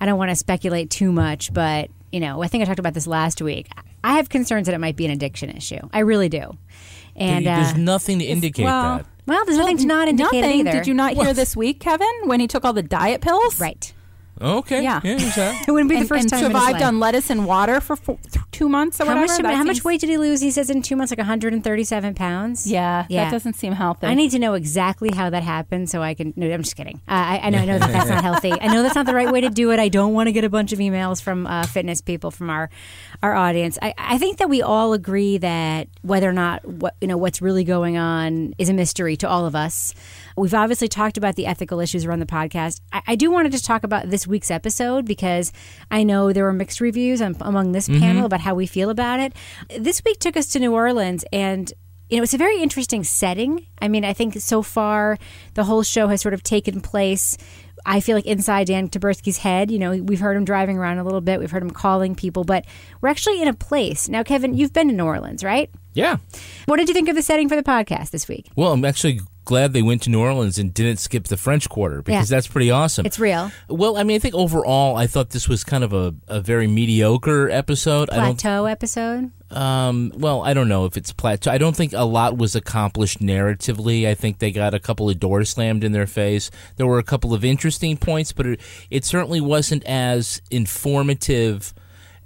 I 0.00 0.06
don't 0.06 0.18
want 0.18 0.30
to 0.30 0.36
speculate 0.36 0.90
too 0.90 1.10
much, 1.10 1.52
but 1.52 1.90
you 2.12 2.20
know, 2.20 2.44
I 2.44 2.46
think 2.46 2.62
I 2.62 2.64
talked 2.64 2.78
about 2.78 2.94
this 2.94 3.08
last 3.08 3.42
week. 3.42 3.66
I 4.04 4.16
have 4.16 4.28
concerns 4.28 4.66
that 4.66 4.74
it 4.74 4.78
might 4.78 4.96
be 4.96 5.06
an 5.06 5.10
addiction 5.10 5.48
issue. 5.50 5.80
I 5.92 6.00
really 6.00 6.28
do. 6.28 6.58
And 7.16 7.46
There's 7.46 7.72
uh, 7.72 7.76
nothing 7.78 8.18
to 8.18 8.24
indicate 8.24 8.64
well, 8.64 8.98
that. 8.98 9.06
well, 9.26 9.44
there's 9.46 9.56
nothing 9.56 9.78
to 9.78 9.86
not 9.86 10.08
indicate 10.08 10.42
Nothing. 10.42 10.60
either. 10.60 10.72
Did 10.72 10.86
you 10.86 10.94
not 10.94 11.14
hear 11.14 11.32
this 11.32 11.56
week, 11.56 11.80
Kevin, 11.80 12.12
when 12.24 12.38
he 12.38 12.46
took 12.46 12.66
all 12.66 12.74
the 12.74 12.82
diet 12.82 13.22
pills? 13.22 13.58
Right. 13.58 13.93
Okay. 14.40 14.82
Yeah. 14.82 15.00
there's 15.00 15.34
that. 15.36 15.66
It 15.68 15.70
wouldn't 15.70 15.88
be 15.88 15.94
the 15.96 16.00
and, 16.00 16.08
first 16.08 16.22
and 16.22 16.30
time 16.30 16.38
in 16.44 16.50
his 16.50 16.52
survived 16.60 16.80
life. 16.80 16.88
on 16.88 17.00
lettuce 17.00 17.30
and 17.30 17.46
water 17.46 17.80
for 17.80 17.96
four, 17.96 18.18
th- 18.30 18.44
two 18.50 18.68
months 18.68 19.00
or 19.00 19.04
How 19.04 19.10
whatever. 19.14 19.32
much? 19.32 19.42
That 19.42 19.54
how 19.56 19.64
much 19.64 19.84
weight 19.84 20.00
did 20.00 20.10
he 20.10 20.18
lose? 20.18 20.40
He 20.40 20.50
says 20.50 20.70
in 20.70 20.82
two 20.82 20.96
months, 20.96 21.10
like 21.12 21.18
137 21.18 22.14
pounds. 22.14 22.66
Yeah, 22.66 23.06
Yeah. 23.08 23.24
that 23.24 23.30
doesn't 23.30 23.54
seem 23.54 23.72
healthy. 23.72 24.06
I 24.06 24.14
need 24.14 24.30
to 24.32 24.38
know 24.38 24.54
exactly 24.54 25.10
how 25.14 25.30
that 25.30 25.42
happened 25.42 25.88
so 25.90 26.02
I 26.02 26.14
can. 26.14 26.32
No, 26.36 26.50
I'm 26.50 26.62
just 26.62 26.76
kidding. 26.76 26.96
Uh, 27.08 27.12
I, 27.12 27.40
I 27.44 27.50
know, 27.50 27.58
I 27.58 27.64
know 27.64 27.78
that 27.78 27.92
that's 27.92 28.08
not 28.10 28.22
healthy. 28.30 28.52
I 28.52 28.66
know 28.72 28.82
that's 28.82 28.94
not 28.94 29.06
the 29.06 29.14
right 29.14 29.30
way 29.30 29.40
to 29.42 29.50
do 29.50 29.70
it. 29.72 29.78
I 29.78 29.88
don't 29.88 30.12
want 30.14 30.26
to 30.28 30.32
get 30.32 30.44
a 30.44 30.50
bunch 30.50 30.72
of 30.72 30.78
emails 30.78 31.22
from 31.22 31.46
uh, 31.46 31.64
fitness 31.66 32.00
people 32.00 32.30
from 32.30 32.50
our 32.50 32.70
our 33.22 33.34
audience. 33.34 33.78
I, 33.80 33.94
I 33.96 34.18
think 34.18 34.38
that 34.38 34.48
we 34.50 34.60
all 34.62 34.92
agree 34.92 35.38
that 35.38 35.88
whether 36.02 36.28
or 36.28 36.32
not 36.32 36.64
what 36.66 36.94
you 37.00 37.08
know 37.08 37.16
what's 37.16 37.40
really 37.40 37.64
going 37.64 37.96
on 37.96 38.54
is 38.58 38.68
a 38.68 38.74
mystery 38.74 39.16
to 39.18 39.28
all 39.28 39.46
of 39.46 39.54
us. 39.54 39.94
We've 40.36 40.54
obviously 40.54 40.88
talked 40.88 41.16
about 41.16 41.36
the 41.36 41.46
ethical 41.46 41.80
issues 41.80 42.04
around 42.04 42.20
the 42.20 42.26
podcast. 42.26 42.80
I, 42.92 43.02
I 43.08 43.14
do 43.16 43.30
want 43.30 43.46
to 43.46 43.50
just 43.50 43.64
talk 43.64 43.84
about 43.84 44.10
this 44.10 44.26
week's 44.26 44.50
episode 44.50 45.04
because 45.04 45.52
I 45.90 46.02
know 46.02 46.32
there 46.32 46.44
were 46.44 46.52
mixed 46.52 46.80
reviews 46.80 47.22
on, 47.22 47.36
among 47.40 47.72
this 47.72 47.88
mm-hmm. 47.88 48.00
panel 48.00 48.26
about 48.26 48.40
how 48.40 48.54
we 48.54 48.66
feel 48.66 48.90
about 48.90 49.20
it. 49.20 49.32
This 49.78 50.02
week 50.04 50.18
took 50.18 50.36
us 50.36 50.48
to 50.48 50.58
New 50.58 50.72
Orleans 50.72 51.24
and 51.32 51.72
you 52.10 52.18
know, 52.18 52.22
it's 52.22 52.34
a 52.34 52.38
very 52.38 52.62
interesting 52.62 53.02
setting. 53.02 53.66
I 53.80 53.88
mean, 53.88 54.04
I 54.04 54.12
think 54.12 54.34
so 54.34 54.62
far 54.62 55.18
the 55.54 55.64
whole 55.64 55.82
show 55.82 56.08
has 56.08 56.20
sort 56.20 56.34
of 56.34 56.42
taken 56.42 56.80
place. 56.80 57.38
I 57.86 58.00
feel 58.00 58.16
like 58.16 58.26
inside 58.26 58.66
Dan 58.66 58.88
Taberski's 58.88 59.38
head. 59.38 59.70
You 59.70 59.78
know, 59.78 59.90
we've 59.92 60.20
heard 60.20 60.36
him 60.36 60.44
driving 60.44 60.76
around 60.76 60.98
a 60.98 61.04
little 61.04 61.20
bit. 61.20 61.40
We've 61.40 61.50
heard 61.50 61.62
him 61.62 61.70
calling 61.70 62.14
people, 62.14 62.44
but 62.44 62.66
we're 63.00 63.08
actually 63.08 63.40
in 63.40 63.48
a 63.48 63.54
place 63.54 64.08
now. 64.08 64.22
Kevin, 64.22 64.54
you've 64.54 64.72
been 64.72 64.88
to 64.88 64.94
New 64.94 65.04
Orleans, 65.04 65.42
right? 65.42 65.70
Yeah. 65.94 66.18
What 66.66 66.76
did 66.76 66.88
you 66.88 66.94
think 66.94 67.08
of 67.08 67.16
the 67.16 67.22
setting 67.22 67.48
for 67.48 67.56
the 67.56 67.62
podcast 67.62 68.10
this 68.10 68.28
week? 68.28 68.48
Well, 68.54 68.72
I'm 68.72 68.84
actually 68.84 69.20
glad 69.44 69.72
they 69.72 69.82
went 69.82 70.02
to 70.02 70.10
New 70.10 70.20
Orleans 70.20 70.58
and 70.58 70.72
didn't 70.72 70.98
skip 70.98 71.24
the 71.28 71.36
French 71.36 71.68
Quarter 71.68 72.02
because 72.02 72.30
Yeah. 72.30 72.36
that's 72.36 72.46
pretty 72.46 72.70
awesome. 72.70 73.06
It's 73.06 73.18
real. 73.18 73.50
well, 73.68 73.96
I 73.96 74.02
mean, 74.02 74.16
I 74.16 74.18
think 74.18 74.34
overall, 74.34 74.96
I 74.96 75.06
thought 75.06 75.30
this 75.30 75.48
was 75.48 75.64
kind 75.64 75.84
of 75.84 75.92
a, 75.92 76.14
a 76.28 76.40
very 76.40 76.66
mediocre 76.66 77.50
episode. 77.50 78.08
I 78.10 78.16
don't 78.16 78.40
Plateau 78.40 78.66
episode. 78.66 79.30
Um, 79.50 80.10
well, 80.16 80.42
I 80.42 80.52
don't 80.54 80.68
know 80.68 80.84
if 80.84 80.96
it's 80.96 81.12
plateau. 81.12 81.50
I 81.52 81.58
don't 81.58 81.76
think 81.76 81.92
a 81.92 82.04
lot 82.04 82.36
was 82.36 82.56
accomplished 82.56 83.20
narratively. 83.20 84.04
I 84.06 84.14
think 84.14 84.38
they 84.40 84.50
got 84.50 84.74
a 84.74 84.80
couple 84.80 85.08
of 85.08 85.20
doors 85.20 85.50
slammed 85.50 85.84
in 85.84 85.92
their 85.92 86.08
face. 86.08 86.50
There 86.76 86.86
were 86.86 86.98
a 86.98 87.04
couple 87.04 87.32
of 87.32 87.44
interesting 87.44 87.96
points, 87.96 88.32
but 88.32 88.46
it, 88.46 88.60
it 88.90 89.04
certainly 89.04 89.40
wasn't 89.40 89.84
as 89.84 90.42
informative 90.50 91.72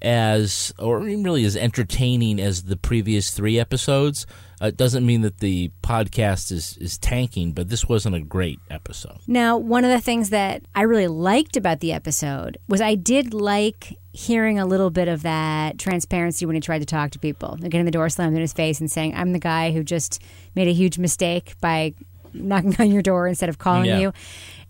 as, 0.00 0.72
or 0.78 1.00
really 1.00 1.44
as 1.44 1.57
entertaining 1.57 2.40
as 2.40 2.64
the 2.64 2.76
previous 2.76 3.31
three 3.31 3.59
episodes. 3.59 4.26
Uh, 4.61 4.66
it 4.66 4.77
doesn't 4.77 5.07
mean 5.07 5.21
that 5.23 5.38
the 5.38 5.71
podcast 5.83 6.51
is, 6.51 6.77
is 6.79 6.99
tanking, 6.99 7.53
but 7.53 7.68
this 7.68 7.88
wasn't 7.88 8.14
a 8.14 8.21
great 8.21 8.59
episode. 8.71 9.18
Now, 9.27 9.57
one 9.57 9.85
of 9.85 9.90
the 9.90 10.01
things 10.01 10.31
that 10.31 10.62
I 10.75 10.83
really 10.83 11.07
liked 11.07 11.57
about 11.57 11.81
the 11.81 11.92
episode 11.92 12.59
was 12.68 12.81
I 12.81 12.94
did 12.97 13.33
like 13.35 13.97
hearing 14.12 14.59
a 14.59 14.66
little 14.66 14.90
bit 14.90 15.07
of 15.07 15.23
that 15.23 15.79
transparency 15.79 16.44
when 16.44 16.55
he 16.57 16.61
tried 16.61 16.81
to 16.81 16.87
talk 16.87 17.12
to 17.12 17.18
people, 17.21 17.57
getting 17.57 17.85
the 17.85 17.90
door 17.92 18.09
slammed 18.09 18.35
in 18.35 18.40
his 18.40 18.53
face 18.53 18.81
and 18.81 18.90
saying, 18.90 19.14
"I'm 19.14 19.33
the 19.33 19.38
guy 19.38 19.71
who 19.71 19.85
just 19.85 20.21
made 20.57 20.66
a 20.66 20.73
huge 20.73 20.99
mistake 20.99 21.55
by 21.61 21.94
knocking 22.33 22.75
on 22.81 22.90
your 22.90 23.03
door 23.03 23.29
instead 23.29 23.49
of 23.49 23.59
calling 23.59 23.85
Yeah. 23.85 23.99
you." 24.01 24.12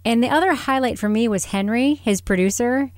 And 0.04 0.22
the 0.22 0.28
other 0.28 0.52
highlight 0.52 0.98
for 0.98 1.08
me 1.08 1.28
was 1.28 1.46
Henry, 1.46 1.94
his 1.94 2.20
producer, 2.20 2.92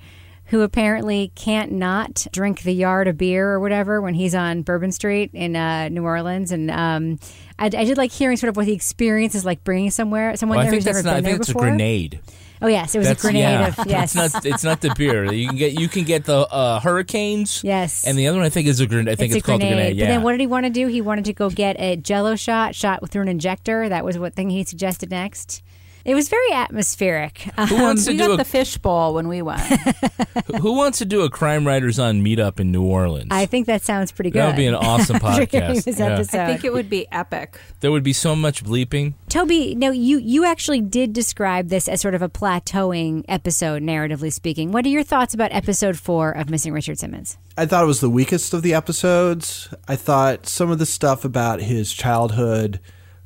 who 0.51 0.61
apparently 0.63 1.31
can't 1.33 1.71
not 1.71 2.27
drink 2.33 2.63
the 2.63 2.73
yard 2.73 3.07
of 3.07 3.17
beer 3.17 3.49
or 3.49 3.59
whatever 3.61 4.01
when 4.01 4.13
he's 4.13 4.35
on 4.35 4.63
Bourbon 4.63 4.91
Street 4.91 5.31
in 5.33 5.55
uh, 5.55 5.87
New 5.87 6.03
Orleans. 6.03 6.51
And 6.51 6.69
um, 6.69 7.19
I, 7.57 7.67
I 7.67 7.69
did 7.69 7.97
like 7.97 8.11
hearing 8.11 8.35
sort 8.35 8.49
of 8.49 8.57
what 8.57 8.65
the 8.65 8.73
experience 8.73 9.33
is 9.33 9.45
like 9.45 9.63
bringing 9.63 9.91
somewhere 9.91 10.35
someone 10.35 10.57
Well, 10.57 10.67
I 10.67 10.69
there 10.69 10.71
think 10.71 10.79
who's 10.79 10.85
that's 10.93 11.05
never 11.05 11.07
not. 11.07 11.13
I 11.13 11.17
been 11.19 11.23
there 11.23 11.31
think 11.33 11.41
it's 11.41 11.49
a 11.49 11.53
before. 11.53 11.67
grenade. 11.69 12.19
Oh 12.61 12.67
yes, 12.67 12.93
it 12.93 12.99
was 12.99 13.07
That's 13.07 13.23
a 13.23 13.27
grenade 13.27 13.41
yeah. 13.41 13.67
of 13.69 13.75
yes. 13.87 14.15
It's 14.15 14.33
not. 14.33 14.45
It's 14.45 14.63
not 14.63 14.81
the 14.81 14.93
beer. 14.95 15.31
You 15.33 15.47
can 15.47 15.57
get. 15.57 15.79
You 15.79 15.87
can 15.87 16.03
get 16.03 16.25
the 16.25 16.39
uh, 16.39 16.79
hurricanes. 16.79 17.63
Yes. 17.63 18.05
And 18.05 18.19
the 18.19 18.27
other 18.27 18.37
one 18.37 18.45
I 18.45 18.49
think 18.49 18.67
is 18.67 18.79
a 18.79 18.85
grenade. 18.85 19.11
I 19.11 19.15
think 19.15 19.33
it's, 19.33 19.43
a 19.43 19.47
called 19.47 19.63
a 19.63 19.67
grenade. 19.67 19.95
Yeah. 19.95 20.05
But 20.05 20.09
then 20.09 20.21
what 20.21 20.31
did 20.33 20.41
he 20.41 20.47
want 20.47 20.65
to 20.65 20.69
do? 20.69 20.85
He 20.87 21.01
wanted 21.01 21.25
to 21.25 21.33
go 21.33 21.49
get 21.49 21.79
a 21.79 21.95
Jello 21.95 22.35
shot, 22.35 22.75
shot 22.75 23.09
through 23.09 23.23
an 23.23 23.29
injector. 23.29 23.89
That 23.89 24.05
was 24.05 24.19
what 24.19 24.35
thing 24.35 24.51
he 24.51 24.63
suggested 24.63 25.09
next. 25.09 25.63
It 26.03 26.15
was 26.15 26.29
very 26.29 26.51
atmospheric. 26.51 27.39
Who 27.67 27.75
um, 27.75 27.81
wants 27.81 28.05
to 28.05 28.11
we 28.11 28.17
do 28.17 28.27
got 28.27 28.33
a 28.33 28.37
the 28.37 28.45
fish 28.45 28.77
bowl 28.77 29.13
when 29.13 29.27
we 29.27 29.41
went. 29.41 29.61
Who 30.61 30.73
wants 30.73 30.97
to 30.99 31.05
do 31.05 31.21
a 31.21 31.29
Crime 31.29 31.65
Writers 31.65 31.99
on 31.99 32.23
meetup 32.23 32.59
in 32.59 32.71
New 32.71 32.83
Orleans? 32.83 33.27
I 33.31 33.45
think 33.45 33.67
that 33.67 33.83
sounds 33.83 34.11
pretty 34.11 34.31
good. 34.31 34.39
That 34.39 34.47
would 34.47 34.55
be 34.55 34.65
an 34.65 34.75
awesome 34.75 35.17
podcast. 35.17 35.83
this 35.83 35.99
Yeah. 35.99 36.05
episode. 36.07 36.39
I 36.39 36.47
think 36.47 36.63
it 36.65 36.73
would 36.73 36.89
be 36.89 37.07
epic. 37.11 37.59
There 37.81 37.91
would 37.91 38.03
be 38.03 38.13
so 38.13 38.35
much 38.35 38.63
bleeping. 38.63 39.13
Toby, 39.29 39.75
no, 39.75 39.91
you 39.91 40.17
you 40.19 40.43
actually 40.45 40.81
did 40.81 41.13
describe 41.13 41.69
this 41.69 41.87
as 41.87 42.01
sort 42.01 42.15
of 42.15 42.21
a 42.21 42.29
plateauing 42.29 43.23
episode, 43.27 43.81
narratively 43.83 44.31
speaking. 44.33 44.71
What 44.71 44.85
are 44.85 44.89
your 44.89 45.03
thoughts 45.03 45.33
about 45.33 45.51
episode 45.53 45.97
four 45.97 46.31
of 46.31 46.49
Missing 46.49 46.73
Richard 46.73 46.99
Simmons? 46.99 47.37
I 47.57 47.65
thought 47.65 47.83
it 47.83 47.87
was 47.87 47.99
the 48.01 48.09
weakest 48.09 48.53
of 48.53 48.61
the 48.63 48.73
episodes. 48.73 49.73
I 49.87 49.95
thought 49.95 50.47
some 50.47 50.71
of 50.71 50.79
the 50.79 50.85
stuff 50.85 51.23
about 51.25 51.61
his 51.61 51.93
childhood, 51.93 52.79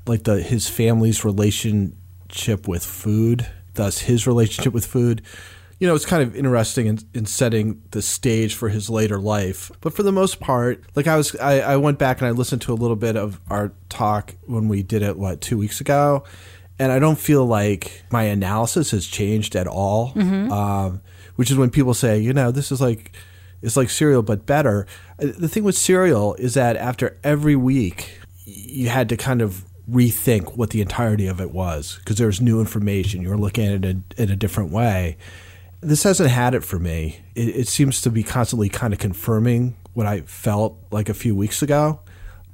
like 0.05 0.23
the 0.23 0.41
his 0.41 0.67
family's 0.69 1.23
relationship 2.35 2.67
with 2.67 2.85
food, 2.85 3.47
thus 3.75 3.99
his 3.99 4.27
relationship 4.27 4.73
with 4.73 4.85
food, 4.85 5.21
you 5.79 5.87
know, 5.87 5.95
it's 5.95 6.05
kind 6.05 6.23
of 6.23 6.35
interesting 6.35 6.87
in, 6.87 6.99
in 7.13 7.25
setting 7.25 7.81
the 7.91 8.01
stage 8.01 8.55
for 8.55 8.69
his 8.69 8.89
later 8.89 9.19
life. 9.19 9.71
But 9.81 9.93
for 9.93 10.03
the 10.03 10.11
most 10.11 10.39
part, 10.39 10.83
like 10.95 11.07
I 11.07 11.17
was, 11.17 11.35
I, 11.37 11.59
I 11.59 11.77
went 11.77 11.99
back 11.99 12.19
and 12.19 12.27
I 12.27 12.31
listened 12.31 12.61
to 12.63 12.73
a 12.73 12.75
little 12.75 12.95
bit 12.95 13.17
of 13.17 13.39
our 13.49 13.73
talk 13.89 14.35
when 14.45 14.69
we 14.69 14.83
did 14.83 15.01
it, 15.01 15.17
what, 15.17 15.41
two 15.41 15.57
weeks 15.57 15.81
ago. 15.81 16.23
And 16.79 16.91
I 16.91 16.99
don't 16.99 17.17
feel 17.19 17.45
like 17.45 18.03
my 18.11 18.23
analysis 18.23 18.91
has 18.91 19.07
changed 19.07 19.55
at 19.55 19.67
all. 19.67 20.13
Um, 20.51 21.01
which 21.35 21.51
is 21.51 21.57
when 21.57 21.69
people 21.69 21.93
say, 21.93 22.19
you 22.19 22.31
know, 22.31 22.51
this 22.51 22.71
is 22.71 22.79
like, 22.79 23.11
it's 23.61 23.75
like 23.75 23.89
Serial 23.89 24.21
but 24.21 24.45
better. 24.45 24.87
Uh, 25.19 25.27
The 25.37 25.49
thing 25.49 25.65
with 25.65 25.75
Serial 25.77 26.35
is 26.35 26.53
that 26.53 26.77
after 26.77 27.17
every 27.23 27.57
week, 27.57 28.17
you 28.45 28.87
had 28.87 29.09
to 29.09 29.17
kind 29.17 29.41
of 29.41 29.65
rethink 29.89 30.57
what 30.57 30.71
the 30.71 30.81
entirety 30.81 31.27
of 31.27 31.39
it 31.39 31.51
was 31.51 31.97
because 31.99 32.17
there 32.17 32.27
was 32.27 32.41
new 32.41 32.59
information. 32.59 33.21
You're 33.21 33.37
looking 33.37 33.65
at 33.65 33.73
it 33.73 33.85
in, 33.85 34.03
in 34.17 34.29
a 34.31 34.35
different 34.35 34.71
way. 34.71 35.17
This 35.81 36.03
hasn't 36.03 36.29
had 36.31 36.55
it 36.55 36.63
for 36.63 36.79
me. 36.79 37.19
It, 37.35 37.49
it 37.49 37.67
seems 37.67 38.01
to 38.01 38.09
be 38.09 38.23
constantly 38.23 38.69
kind 38.69 38.93
of 38.93 38.99
confirming 38.99 39.75
what 39.93 40.07
I 40.07 40.21
felt 40.21 40.77
like 40.91 41.09
a 41.09 41.13
few 41.13 41.35
weeks 41.35 41.61
ago. 41.61 41.99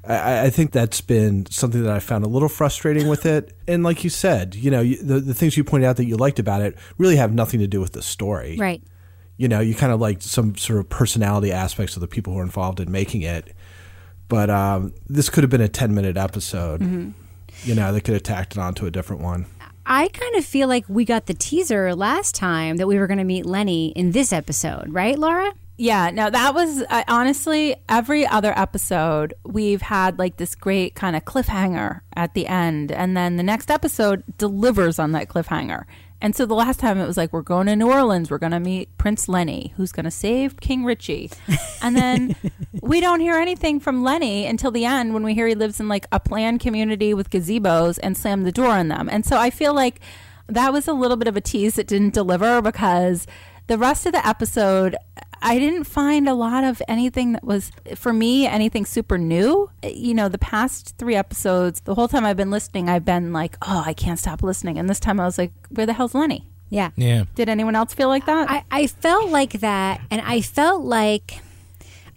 I, 0.06 0.46
I 0.46 0.50
think 0.50 0.72
that's 0.72 1.00
been 1.00 1.46
something 1.46 1.82
that 1.84 1.92
I 1.94 2.00
found 2.00 2.26
a 2.26 2.28
little 2.28 2.50
frustrating 2.50 3.08
with 3.08 3.26
it. 3.26 3.56
And 3.68 3.84
like 3.84 4.04
you 4.04 4.10
said, 4.10 4.56
you 4.56 4.70
know, 4.72 4.82
you, 4.82 5.02
the, 5.02 5.20
the 5.20 5.34
things 5.34 5.56
you 5.56 5.64
pointed 5.64 5.88
out 5.88 5.96
that 5.98 6.06
you 6.06 6.18
liked 6.18 6.40
about 6.40 6.62
it 6.62 6.78
really 6.98 7.16
have 7.16 7.34
nothing 7.34 7.60
to 7.62 7.68
do 7.68 7.80
with 7.80 7.94
the 7.94 8.02
story 8.02 8.58
Right. 8.60 8.82
you 9.38 9.48
know, 9.48 9.60
you 9.62 9.76
kind 9.76 9.94
of 9.94 10.02
like 10.02 10.22
some 10.22 10.58
sort 10.58 10.80
of 10.80 10.90
personality 10.90 11.52
aspects 11.52 11.96
of 11.96 12.02
the 12.02 12.08
people 12.08 12.34
who 12.34 12.40
are 12.40 12.44
involved 12.44 12.80
in 12.80 12.92
making 12.92 13.22
it. 13.22 13.54
But 14.28 14.50
um, 14.50 14.94
this 15.08 15.30
could 15.30 15.44
have 15.44 15.52
been 15.52 15.62
a 15.62 15.70
10 15.70 15.94
minute 15.94 16.18
episode. 16.18 16.82
You 17.64 17.76
know, 17.76 17.94
they 17.94 18.02
could 18.02 18.16
have 18.16 18.24
tacked 18.24 18.54
it 18.54 18.60
onto 18.60 18.86
a 18.86 18.92
different 18.92 19.22
one. 19.22 19.46
I 19.86 20.08
kind 20.10 20.36
of 20.36 20.46
feel 20.46 20.68
like 20.68 20.86
we 20.88 21.06
got 21.06 21.26
the 21.26 21.34
teaser 21.34 21.96
last 21.96 22.36
time 22.36 22.78
that 22.78 22.88
we 22.88 22.98
were 22.98 23.08
going 23.08 23.18
to 23.18 23.24
meet 23.24 23.46
Lenny 23.46 23.90
in 23.90 24.12
this 24.12 24.32
episode, 24.32 24.86
right, 24.90 25.18
Lara? 25.18 25.54
Yeah, 25.78 26.12
no, 26.12 26.30
that 26.30 26.54
was 26.54 26.84
I 26.92 27.04
honestly 27.08 27.76
every 27.90 28.26
other 28.28 28.54
episode 28.58 29.34
we've 29.44 29.82
had 29.82 30.20
like 30.20 30.38
this 30.38 30.54
great 30.54 30.94
kind 30.94 31.16
of 31.16 31.26
cliffhanger 31.26 32.02
at 32.16 32.36
the 32.36 32.46
end, 32.46 32.92
and 32.92 33.18
then 33.18 33.38
the 33.38 33.44
next 33.44 33.72
episode 33.72 34.24
delivers 34.38 35.00
on 35.00 35.12
that 35.14 35.28
cliffhanger. 35.28 35.86
And 36.22 36.36
so 36.36 36.46
the 36.46 36.54
last 36.54 36.80
time 36.80 37.00
it 37.00 37.08
was 37.08 37.18
like 37.18 37.34
we're 37.34 37.42
going 37.42 37.68
to 37.68 37.76
New 37.76 37.92
Orleans, 37.92 38.30
we're 38.30 38.38
going 38.38 38.52
to 38.52 38.60
meet 38.60 38.96
Prince 38.98 39.28
Lenny, 39.28 39.74
who's 39.76 39.92
going 39.92 40.06
to 40.06 40.12
save 40.12 40.60
King 40.60 40.86
Richie, 40.86 41.32
and 41.82 41.96
then 41.96 42.36
we 42.82 43.02
don't 43.02 43.20
hear 43.20 43.36
anything 43.36 43.80
from 43.80 44.04
Lenny 44.04 44.46
until 44.46 44.70
the 44.70 44.86
end 44.86 45.14
when 45.14 45.24
we 45.24 45.34
hear 45.34 45.48
he 45.48 45.56
lives 45.56 45.80
in 45.80 45.88
like 45.88 46.06
a 46.12 46.20
planned 46.20 46.60
community 46.60 47.14
with 47.14 47.32
gazebos 47.32 48.00
and 48.04 48.16
slam 48.16 48.44
the 48.44 48.52
door 48.52 48.68
on 48.68 48.88
them. 48.88 49.10
And 49.12 49.26
so 49.26 49.38
I 49.38 49.50
feel 49.50 49.74
like 49.74 50.00
that 50.48 50.72
was 50.72 50.88
a 50.88 50.94
little 50.94 51.18
bit 51.18 51.28
of 51.28 51.36
a 51.36 51.42
tease 51.42 51.76
that 51.76 51.88
didn't 51.88 52.14
deliver 52.14 52.62
because 52.62 53.26
the 53.68 53.78
rest 53.78 54.06
of 54.06 54.12
the 54.12 54.26
episode 54.26 54.96
I 55.42 55.58
didn't 55.60 55.86
find 55.86 56.30
a 56.30 56.34
lot 56.34 56.64
of 56.64 56.82
anything 56.88 57.34
that 57.34 57.44
was 57.44 57.72
for 57.96 58.14
me 58.14 58.46
anything 58.48 58.86
super 58.86 59.18
new. 59.18 59.70
You 59.84 60.14
know, 60.14 60.30
the 60.30 60.38
past 60.38 60.96
3 60.98 61.16
episodes, 61.16 61.82
the 61.82 61.96
whole 61.96 62.08
time 62.08 62.26
I've 62.26 62.38
been 62.38 62.52
listening, 62.52 62.90
I've 62.90 63.06
been 63.06 63.34
like, 63.34 63.58
"Oh, 63.62 63.84
I 63.86 63.94
can't 63.94 64.20
stop 64.20 64.44
listening." 64.44 64.78
And 64.78 64.90
this 64.90 65.00
time 65.00 65.20
I 65.20 65.26
was 65.26 65.38
like, 65.38 65.52
"Where 65.70 65.86
the 65.86 65.94
hell's 65.94 66.14
Lenny?" 66.14 66.48
Yeah. 66.70 66.92
Yeah. 66.96 67.26
Did 67.36 67.50
anyone 67.50 67.76
else 67.76 67.94
feel 67.94 68.08
like 68.08 68.26
that? 68.28 68.50
I, 68.50 68.64
I 68.72 68.88
felt 68.88 69.30
like 69.30 69.54
that, 69.60 70.02
and 70.10 70.22
I 70.22 70.42
felt 70.42 70.84
like 70.84 71.42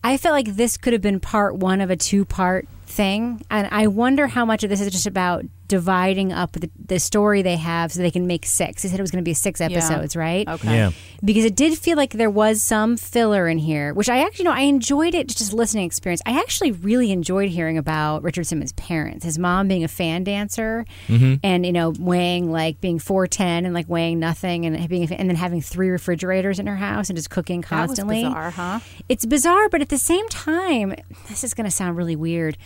I 0.05 0.19
felt 0.19 0.35
like 0.35 0.57
this 0.57 0.77
could 0.77 0.93
have 0.93 1.03
been 1.03 1.19
part 1.19 1.57
one 1.57 1.81
of 1.81 1.91
a 1.91 1.97
two 1.97 2.25
part 2.25 2.69
thing. 2.87 3.43
And 3.51 3.69
I 3.71 3.87
wonder 3.87 4.27
how 4.27 4.45
much 4.45 4.63
of 4.63 4.71
this 4.71 4.81
is 4.81 4.93
just 4.93 5.07
about 5.07 5.45
dividing 5.69 6.33
up 6.33 6.53
the, 6.53 6.71
the 6.87 6.99
story 6.99 7.43
they 7.43 7.57
have 7.57 7.93
so 7.93 8.01
they 8.01 8.11
can 8.11 8.27
make 8.27 8.47
six. 8.47 8.83
They 8.83 8.89
said 8.89 8.99
it 8.99 9.03
was 9.03 9.11
going 9.11 9.23
to 9.23 9.29
be 9.29 9.35
six 9.35 9.61
episodes, 9.61 10.15
right? 10.17 10.47
Okay. 10.49 10.75
Yeah. 10.75 10.91
Because 11.25 11.45
it 11.45 11.57
did 11.57 11.79
feel 11.79 11.97
like 11.97 12.13
there 12.13 12.31
was 12.31 12.63
some 12.63 12.97
filler 12.97 13.49
in 13.49 13.59
here, 13.59 13.95
which 13.95 14.09
I 14.09 14.25
actually 14.25 14.47
know 14.47 14.53
I 14.53 14.63
enjoyed 14.63 15.15
it 15.15 15.29
just 15.29 15.53
a 15.53 15.57
listening 15.57 15.85
experience. 15.85 16.21
I 16.27 16.39
actually 16.39 16.73
really 16.73 17.13
enjoyed 17.13 17.49
hearing 17.49 17.79
about 17.79 18.23
Richard 18.23 18.47
Simmons' 18.47 18.73
parents, 18.73 19.25
his 19.25 19.39
mom 19.39 19.69
being 19.69 19.85
a 19.85 19.89
fan 19.89 20.25
dancer, 20.25 20.85
mm-hmm. 21.09 21.35
and 21.43 21.65
you 21.65 21.73
know 21.73 21.93
weighing 21.99 22.51
like 22.53 22.81
being 22.81 22.99
four 22.99 23.27
ten 23.27 23.65
and 23.65 23.75
like 23.75 23.89
weighing 23.89 24.19
nothing, 24.19 24.67
and 24.67 24.89
being 24.89 25.11
and 25.13 25.29
then 25.29 25.37
having 25.37 25.61
three 25.61 25.89
refrigerators 25.89 26.59
in 26.59 26.67
her 26.67 26.77
house 26.77 27.09
and 27.09 27.17
just 27.17 27.31
cooking 27.31 27.63
That 27.63 27.71
was 27.71 27.89
constantly. 27.89 28.25
bizarre, 28.25 28.51
huh? 28.51 28.81
It's 29.09 29.25
bizarre, 29.25 29.69
but 29.69 29.81
at 29.81 29.89
the 29.89 29.99
same 29.99 30.29
time, 30.29 30.95
this 31.29 31.45
is 31.45 31.55
going 31.55 31.65
to 31.65 31.71
sound 31.71 31.97
really 31.97 32.17
weird. 32.17 32.57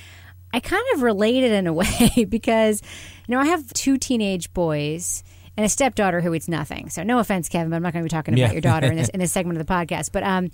I 0.53 0.61
kind 0.61 0.85
of 0.95 1.03
related 1.03 1.53
in 1.53 1.67
a 1.67 1.73
way 1.75 2.27
because, 2.29 2.83
you 3.27 3.35
know, 3.35 3.41
I 3.41 3.47
have 3.47 3.73
two 3.73 3.97
teenage 3.99 4.53
boys 4.55 5.23
and 5.57 5.67
a 5.67 5.69
stepdaughter 5.69 6.21
who 6.21 6.33
eats 6.35 6.49
nothing. 6.49 6.89
So 6.91 7.03
no 7.03 7.19
offense, 7.19 7.49
Kevin, 7.49 7.71
but 7.71 7.77
I'm 7.77 7.83
not 7.83 7.93
going 7.93 8.03
to 8.03 8.07
be 8.07 8.11
talking 8.17 8.35
about 8.35 8.49
Yeah. 8.49 8.53
your 8.53 8.61
daughter 8.61 8.87
in 8.87 8.97
this 8.97 9.09
in 9.09 9.21
this 9.21 9.33
segment 9.33 9.59
of 9.61 9.67
the 9.67 9.73
podcast. 9.73 10.13
But 10.13 10.23
um, 10.23 10.51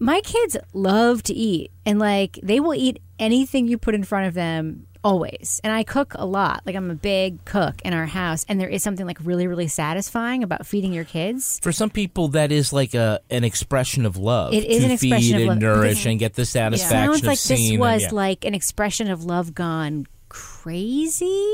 my 0.00 0.20
kids 0.20 0.56
love 0.74 1.22
to 1.24 1.34
eat, 1.34 1.70
and 1.86 1.98
like 1.98 2.38
they 2.42 2.60
will 2.60 2.74
eat 2.74 3.00
anything 3.18 3.66
you 3.66 3.78
put 3.78 3.94
in 3.94 4.04
front 4.04 4.26
of 4.28 4.34
them 4.34 4.86
always. 5.04 5.60
And 5.64 5.72
I 5.72 5.82
cook 5.84 6.14
a 6.14 6.24
lot. 6.26 6.62
Like 6.66 6.76
I'm 6.76 6.90
a 6.90 6.94
big 6.94 7.44
cook 7.44 7.80
in 7.84 7.92
our 7.92 8.06
house, 8.06 8.44
and 8.48 8.60
there 8.60 8.68
is 8.68 8.82
something 8.82 9.06
like 9.06 9.18
really, 9.22 9.46
really 9.46 9.68
satisfying 9.68 10.42
about 10.42 10.66
feeding 10.66 10.92
your 10.92 11.04
kids. 11.04 11.58
For 11.62 11.72
some 11.72 11.90
people, 11.90 12.28
that 12.28 12.52
is 12.52 12.72
like 12.72 12.94
a 12.94 13.20
an 13.30 13.44
expression 13.44 14.06
of 14.06 14.16
love. 14.16 14.52
It 14.54 14.64
is 14.64 14.84
an 14.84 14.90
expression 14.90 15.20
feed 15.20 15.34
of 15.34 15.40
and 15.40 15.48
love, 15.48 15.58
nourish 15.58 15.90
because 15.90 16.06
and 16.06 16.18
get 16.18 16.34
the 16.34 16.44
satisfaction 16.44 16.90
Sounds 16.90 17.18
of 17.20 17.24
like 17.26 17.40
this 17.40 17.78
was 17.78 18.02
Yeah. 18.02 18.08
like 18.12 18.44
an 18.44 18.54
expression 18.54 19.10
of 19.10 19.24
love 19.24 19.54
gone 19.54 20.06
crazy. 20.28 21.44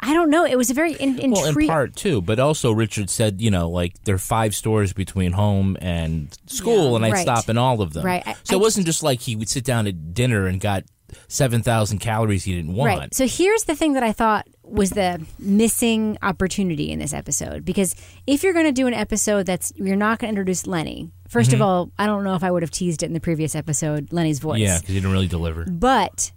I 0.00 0.12
don't 0.12 0.28
know. 0.28 0.44
It 0.44 0.56
was 0.56 0.68
a 0.70 0.74
very 0.74 0.92
in, 0.94 1.30
well, 1.30 1.46
in 1.46 1.66
part 1.68 1.96
too, 1.96 2.20
but 2.20 2.38
also 2.38 2.72
Richard 2.72 3.08
said, 3.08 3.40
you 3.40 3.50
know, 3.50 3.70
like 3.70 3.94
there 4.04 4.14
are 4.16 4.18
five 4.18 4.54
stores 4.54 4.92
between 4.92 5.32
home 5.32 5.78
and 5.80 6.36
school, 6.46 6.90
Yeah, 6.90 6.96
and 6.96 7.04
I'd 7.06 7.12
right. 7.12 7.22
stop 7.22 7.48
in 7.48 7.56
all 7.56 7.80
of 7.80 7.92
them. 7.92 8.04
Right. 8.04 8.22
I- 8.26 8.34
so 8.42 8.54
I 8.54 8.58
it 8.58 8.60
wasn't 8.60 8.86
just 8.86 9.02
like 9.02 9.20
he 9.20 9.36
would 9.36 9.48
sit 9.48 9.64
down 9.64 9.86
at 9.86 10.12
dinner 10.12 10.46
and 10.46 10.60
got 10.60 10.82
seven 11.28 11.62
thousand 11.62 11.98
calories 11.98 12.44
he 12.44 12.54
didn't 12.54 12.74
want. 12.74 12.98
Right. 12.98 13.14
So 13.14 13.26
here's 13.26 13.64
the 13.64 13.74
thing 13.74 13.94
that 13.94 14.02
I 14.02 14.12
thought 14.12 14.46
was 14.62 14.90
the 14.90 15.24
missing 15.38 16.18
opportunity 16.22 16.90
in 16.90 16.98
this 16.98 17.12
episode 17.12 17.64
because 17.64 17.94
if 18.26 18.42
you're 18.42 18.54
going 18.54 18.66
to 18.66 18.72
do 18.72 18.86
an 18.86 18.94
episode 18.94 19.46
that's 19.46 19.72
you're 19.76 19.96
not 19.96 20.18
going 20.18 20.28
to 20.28 20.40
introduce 20.40 20.66
Lenny. 20.66 21.10
1st 21.30 21.48
of 21.48 21.52
mm-hmm. 21.54 21.62
all, 21.62 21.90
I 21.98 22.06
don't 22.06 22.22
know 22.22 22.34
if 22.34 22.44
I 22.44 22.50
would 22.50 22.62
have 22.62 22.70
teased 22.70 23.02
it 23.02 23.06
in 23.06 23.12
the 23.12 23.20
previous 23.20 23.56
episode, 23.56 24.12
Lenny's 24.12 24.38
voice. 24.38 24.60
Yeah, 24.60 24.78
because 24.78 24.88
he 24.88 24.94
didn't 24.94 25.10
really 25.10 25.26
deliver. 25.26 25.64
But 25.64 26.30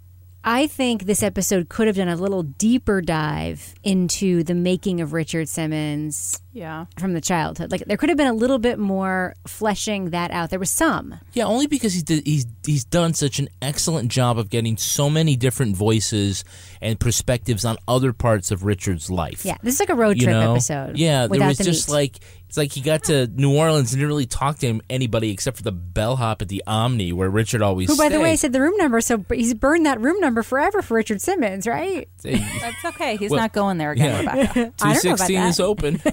I 0.49 0.67
think 0.67 1.03
this 1.03 1.23
episode 1.23 1.67
could 1.67 1.87
have 1.87 1.97
done 1.97 2.07
a 2.07 2.15
little 2.15 2.41
deeper 2.41 3.01
dive 3.01 3.75
into 3.83 4.43
the 4.43 4.55
making 4.55 5.01
of 5.01 5.11
Richard 5.11 5.49
Simmons 5.49 6.41
Yeah. 6.53 6.85
from 6.97 7.11
the 7.11 7.19
childhood. 7.19 7.69
Like 7.69 7.83
there 7.83 7.97
could 7.97 8.07
have 8.07 8.17
been 8.17 8.27
a 8.27 8.33
little 8.33 8.57
bit 8.57 8.79
more 8.79 9.35
fleshing 9.45 10.11
that 10.11 10.31
out. 10.31 10.49
There 10.49 10.57
was 10.57 10.69
some. 10.69 11.19
Yeah, 11.33 11.43
only 11.43 11.67
because 11.67 11.93
he 11.93 12.01
did, 12.01 12.25
he's 12.25 12.45
he's 12.65 12.85
done 12.85 13.13
such 13.13 13.39
an 13.39 13.49
excellent 13.61 14.09
job 14.09 14.37
of 14.39 14.49
getting 14.49 14.77
so 14.77 15.09
many 15.09 15.35
different 15.35 15.75
voices 15.75 16.45
and 16.81 16.97
perspectives 16.97 17.65
on 17.65 17.75
other 17.85 18.13
parts 18.13 18.49
of 18.49 18.63
Richard's 18.63 19.09
life. 19.11 19.43
Yeah, 19.43 19.57
this 19.63 19.73
is 19.73 19.79
like 19.81 19.89
a 19.89 19.95
road 19.95 20.15
you 20.15 20.23
trip 20.27 20.37
know? 20.37 20.53
episode. 20.53 20.97
Yeah, 20.97 21.21
there 21.23 21.29
without 21.29 21.47
was 21.49 21.57
the 21.57 21.63
just 21.65 21.89
meat. 21.89 21.93
like 21.93 22.19
it's 22.47 22.57
like 22.57 22.71
he 22.71 22.81
got 22.81 23.03
to 23.05 23.27
New 23.27 23.55
Orleans 23.55 23.91
and 23.93 23.99
didn't 23.99 24.07
really 24.09 24.25
talk 24.25 24.57
to 24.59 24.67
him, 24.67 24.81
anybody 24.89 25.31
except 25.31 25.57
for 25.57 25.63
the 25.63 25.71
bellhop 25.71 26.41
at 26.41 26.47
the 26.47 26.63
Omni 26.65 27.11
where 27.13 27.29
Richard 27.29 27.61
always. 27.61 27.89
Who, 27.89 27.97
by 27.97 28.09
the 28.09 28.19
way, 28.19 28.31
stayed. 28.31 28.37
said 28.47 28.53
the 28.53 28.61
room 28.61 28.77
number, 28.77 29.01
so 29.01 29.23
he's 29.33 29.53
burned 29.53 29.85
that 29.85 29.99
room 30.01 30.19
number 30.19 30.43
forever 30.43 30.81
for 30.81 30.95
Richard 30.95 31.21
Simmons, 31.21 31.67
right? 31.67 32.07
That's 32.23 32.85
okay. 32.85 33.17
He's 33.17 33.31
Well, 33.31 33.39
not 33.41 33.53
going 33.53 33.77
there 33.77 33.91
again, 33.91 34.23
yeah. 34.23 34.31
Rebecca. 34.31 34.73
I 34.81 34.93
don't 34.93 35.03
know 35.03 35.11
about 35.11 35.19
sixteen 35.19 35.39
that. 35.41 35.49
is 35.49 35.59
open. 35.59 36.01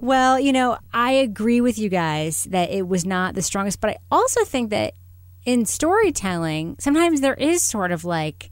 Well, 0.00 0.40
you 0.40 0.52
know, 0.52 0.78
I 0.92 1.12
agree 1.12 1.60
with 1.60 1.78
you 1.78 1.88
guys 1.88 2.44
that 2.50 2.70
it 2.70 2.88
was 2.88 3.04
not 3.04 3.34
the 3.34 3.42
strongest, 3.42 3.80
but 3.80 3.90
I 3.90 3.96
also 4.10 4.42
think 4.44 4.70
that 4.70 4.94
in 5.44 5.66
storytelling, 5.66 6.76
sometimes 6.80 7.20
there 7.20 7.34
is 7.34 7.62
sort 7.62 7.92
of 7.92 8.04
like 8.04 8.50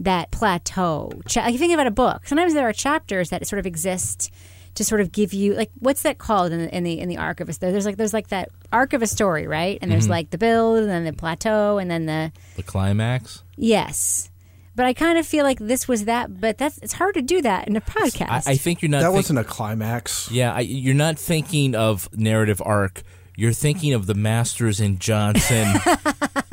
that 0.00 0.30
plateau. 0.32 1.12
Cha- 1.28 1.42
like 1.42 1.50
if 1.50 1.52
you 1.54 1.58
think 1.58 1.74
about 1.74 1.86
a 1.86 1.92
book, 1.92 2.26
sometimes 2.26 2.54
there 2.54 2.68
are 2.68 2.72
chapters 2.72 3.30
that 3.30 3.46
sort 3.46 3.60
of 3.60 3.66
exist 3.66 4.32
to 4.74 4.84
sort 4.84 5.00
of 5.00 5.12
give 5.12 5.32
you 5.32 5.54
like 5.54 5.70
what's 5.78 6.02
that 6.02 6.18
called 6.18 6.52
in 6.52 6.60
the 6.60 6.76
in 6.76 6.84
the, 6.84 6.98
in 6.98 7.08
the 7.08 7.16
arc 7.18 7.40
of 7.40 7.48
a 7.48 7.52
story? 7.52 7.72
there's 7.72 7.86
like 7.86 7.96
there's 7.96 8.14
like 8.14 8.28
that 8.28 8.50
arc 8.72 8.92
of 8.92 9.02
a 9.02 9.06
story, 9.06 9.46
right? 9.46 9.78
And 9.82 9.90
there's 9.90 10.04
mm-hmm. 10.04 10.12
like 10.12 10.30
the 10.30 10.38
build 10.38 10.78
and 10.78 10.88
then 10.88 11.04
the 11.04 11.12
plateau 11.12 11.78
and 11.78 11.90
then 11.90 12.06
the 12.06 12.32
the 12.56 12.62
climax. 12.62 13.42
Yes. 13.56 14.30
But 14.74 14.86
I 14.86 14.94
kind 14.94 15.18
of 15.18 15.26
feel 15.26 15.44
like 15.44 15.58
this 15.58 15.86
was 15.86 16.06
that. 16.06 16.40
But 16.40 16.58
that's 16.58 16.78
it's 16.78 16.94
hard 16.94 17.14
to 17.14 17.22
do 17.22 17.42
that 17.42 17.68
in 17.68 17.76
a 17.76 17.80
podcast. 17.80 18.46
I, 18.46 18.52
I 18.52 18.56
think 18.56 18.80
you're 18.80 18.90
not. 18.90 19.00
that 19.00 19.08
think- 19.08 19.16
wasn't 19.16 19.38
a 19.38 19.44
climax. 19.44 20.30
Yeah, 20.30 20.54
I, 20.54 20.60
you're 20.60 20.94
not 20.94 21.18
thinking 21.18 21.74
of 21.74 22.08
narrative 22.16 22.62
arc. 22.64 23.02
You're 23.36 23.52
thinking 23.52 23.94
of 23.94 24.06
the 24.06 24.14
Masters 24.14 24.78
and 24.78 25.00
Johnson 25.00 25.66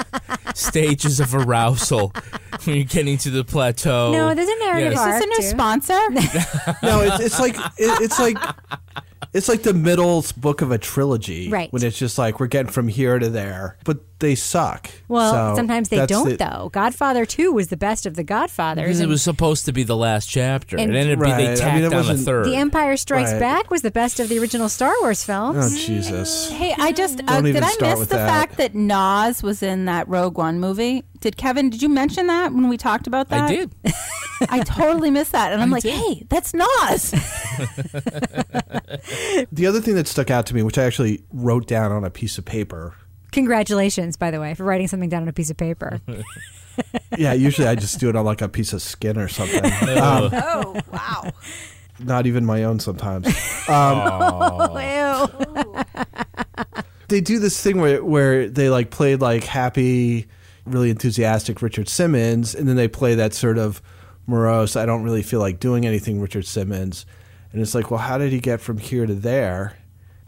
stages 0.60 1.19
of 1.19 1.34
arousal 1.36 2.13
when 2.63 2.76
you're 2.76 2.86
getting 2.86 3.17
to 3.19 3.30
the 3.30 3.43
plateau. 3.43 4.12
No, 4.12 4.34
there's 4.36 4.48
a 4.50 4.60
narrative 4.60 4.93
Yes. 4.93 5.00
arc. 5.00 5.13
Is 5.15 5.19
this 5.19 5.24
a 5.24 5.28
new 5.28 5.36
too. 5.38 5.58
sponsor? 5.58 6.00
No, 6.84 7.02
it's, 7.02 7.19
it's 7.24 7.39
like 7.39 7.56
it, 7.56 8.02
it's 8.02 8.19
like 8.19 8.38
it's 9.33 9.47
like 9.49 9.61
the 9.63 9.73
middle 9.73 10.25
book 10.37 10.61
of 10.61 10.71
a 10.71 10.77
trilogy, 10.77 11.49
Right. 11.49 11.71
When 11.71 11.83
it's 11.83 11.97
just 11.97 12.17
like 12.17 12.39
we're 12.39 12.47
getting 12.47 12.71
from 12.71 12.87
here 12.87 13.19
to 13.19 13.29
there, 13.29 13.77
but 13.85 13.99
they 14.19 14.35
suck. 14.35 14.89
Well, 15.07 15.31
So 15.51 15.55
sometimes 15.55 15.87
they 15.89 16.05
don't 16.05 16.29
the- 16.29 16.35
though. 16.35 16.69
Godfather 16.73 17.25
Two 17.25 17.53
was 17.53 17.67
the 17.69 17.77
best 17.77 18.05
of 18.05 18.15
the 18.15 18.23
Godfathers. 18.23 18.83
because 18.85 18.99
it 18.99 19.07
was 19.07 19.21
supposed 19.21 19.65
to 19.65 19.71
be 19.71 19.83
the 19.83 19.95
last 19.95 20.25
chapter. 20.27 20.77
And- 20.77 20.93
it 20.93 20.97
ended 20.97 21.17
up 21.19 21.23
being 21.23 21.31
Right. 21.35 21.41
I 21.41 21.43
they 21.43 21.49
mean, 21.51 21.57
tacked 21.57 21.83
it 21.83 21.93
on 21.93 22.09
a 22.15 22.17
third. 22.17 22.45
the 22.47 22.55
Empire 22.57 22.97
Strikes 22.97 23.31
Right. 23.31 23.39
Back 23.39 23.71
was 23.71 23.81
the 23.81 23.91
best 23.91 24.19
of 24.19 24.27
the 24.27 24.37
original 24.39 24.67
Star 24.67 24.93
Wars 25.01 25.23
films. 25.23 25.73
Oh 25.73 25.77
Jesus! 25.77 26.49
Hey, 26.49 26.75
I 26.77 26.91
just 26.91 27.21
uh, 27.27 27.39
did 27.41 27.55
I 27.57 27.67
miss 27.79 27.99
the 27.99 28.05
that. 28.15 28.27
fact 28.27 28.57
that 28.57 28.75
Nas 28.75 29.41
was 29.41 29.63
in 29.63 29.85
that 29.85 30.07
Rogue 30.09 30.37
One 30.37 30.59
movie? 30.59 31.03
Did 31.21 31.38
Kevin? 31.38 31.69
Did 31.69 31.82
you 31.82 31.89
mention 31.89 32.27
that 32.27 32.53
when 32.53 32.69
we 32.69 32.77
talked 32.77 33.08
about 33.08 33.29
that? 33.29 33.49
I 33.49 33.55
did. 33.55 33.71
I 34.49 34.62
totally 34.63 35.12
missed 35.12 35.34
that, 35.34 35.51
and 35.51 35.62
I'm 35.62 35.73
I 35.73 35.77
like, 35.77 35.84
did. 35.84 35.93
hey, 35.93 36.25
that's 36.29 36.53
Nas. 36.53 37.12
The 39.51 39.67
other 39.67 39.82
thing 39.82 39.95
that 39.95 40.08
stuck 40.08 40.32
out 40.32 40.45
to 40.47 40.55
me, 40.55 40.63
which 40.63 40.77
I 40.77 40.84
actually 40.86 41.21
wrote 41.34 41.67
down 41.67 41.91
on 41.91 42.03
a 42.05 42.10
piece 42.10 42.38
of 42.38 42.45
paper. 42.45 42.95
Congratulations, 43.32 44.15
by 44.17 44.32
the 44.32 44.39
way, 44.39 44.53
for 44.53 44.63
writing 44.63 44.88
something 44.88 45.10
down 45.10 45.23
on 45.23 45.27
a 45.27 45.34
piece 45.34 45.49
of 45.49 45.58
paper. 45.58 45.99
Yeah, 47.17 47.34
usually 47.34 47.67
I 47.67 47.75
just 47.75 47.99
do 47.99 48.08
it 48.08 48.15
on 48.15 48.23
like 48.23 48.41
a 48.41 48.47
piece 48.47 48.71
of 48.71 48.82
skin 48.82 49.17
or 49.17 49.27
something. 49.27 49.65
Um, 49.65 50.29
oh 50.32 50.79
wow! 50.93 51.29
not 51.99 52.25
even 52.25 52.45
my 52.45 52.63
own 52.63 52.79
sometimes. 52.79 53.27
Oh. 53.67 55.36
They 57.10 57.19
do 57.19 57.39
this 57.39 57.62
thing 57.62 57.82
where 57.82 58.01
where 58.01 58.47
they 58.47 58.69
like 58.69 58.91
played 58.91 59.19
like 59.19 59.43
happy, 59.43 60.27
really 60.69 60.89
enthusiastic 60.89 61.62
Richard 61.62 61.89
Simmons, 61.89 62.55
and 62.55 62.67
then 62.67 62.75
they 62.75 62.88
play 62.88 63.15
that 63.15 63.34
sort 63.34 63.58
of 63.58 63.82
morose. 64.27 64.75
I 64.75 64.86
don't 64.86 65.03
really 65.03 65.23
feel 65.23 65.39
like 65.39 65.60
doing 65.60 65.86
anything, 65.86 66.21
Richard 66.21 66.45
Simmons, 66.45 67.05
and 67.51 67.62
it's 67.62 67.73
like, 67.73 67.89
well, 67.91 67.99
how 67.99 68.17
did 68.17 68.32
he 68.32 68.39
get 68.39 68.62
from 68.62 68.77
here 68.77 69.05
to 69.05 69.13
there? 69.13 69.77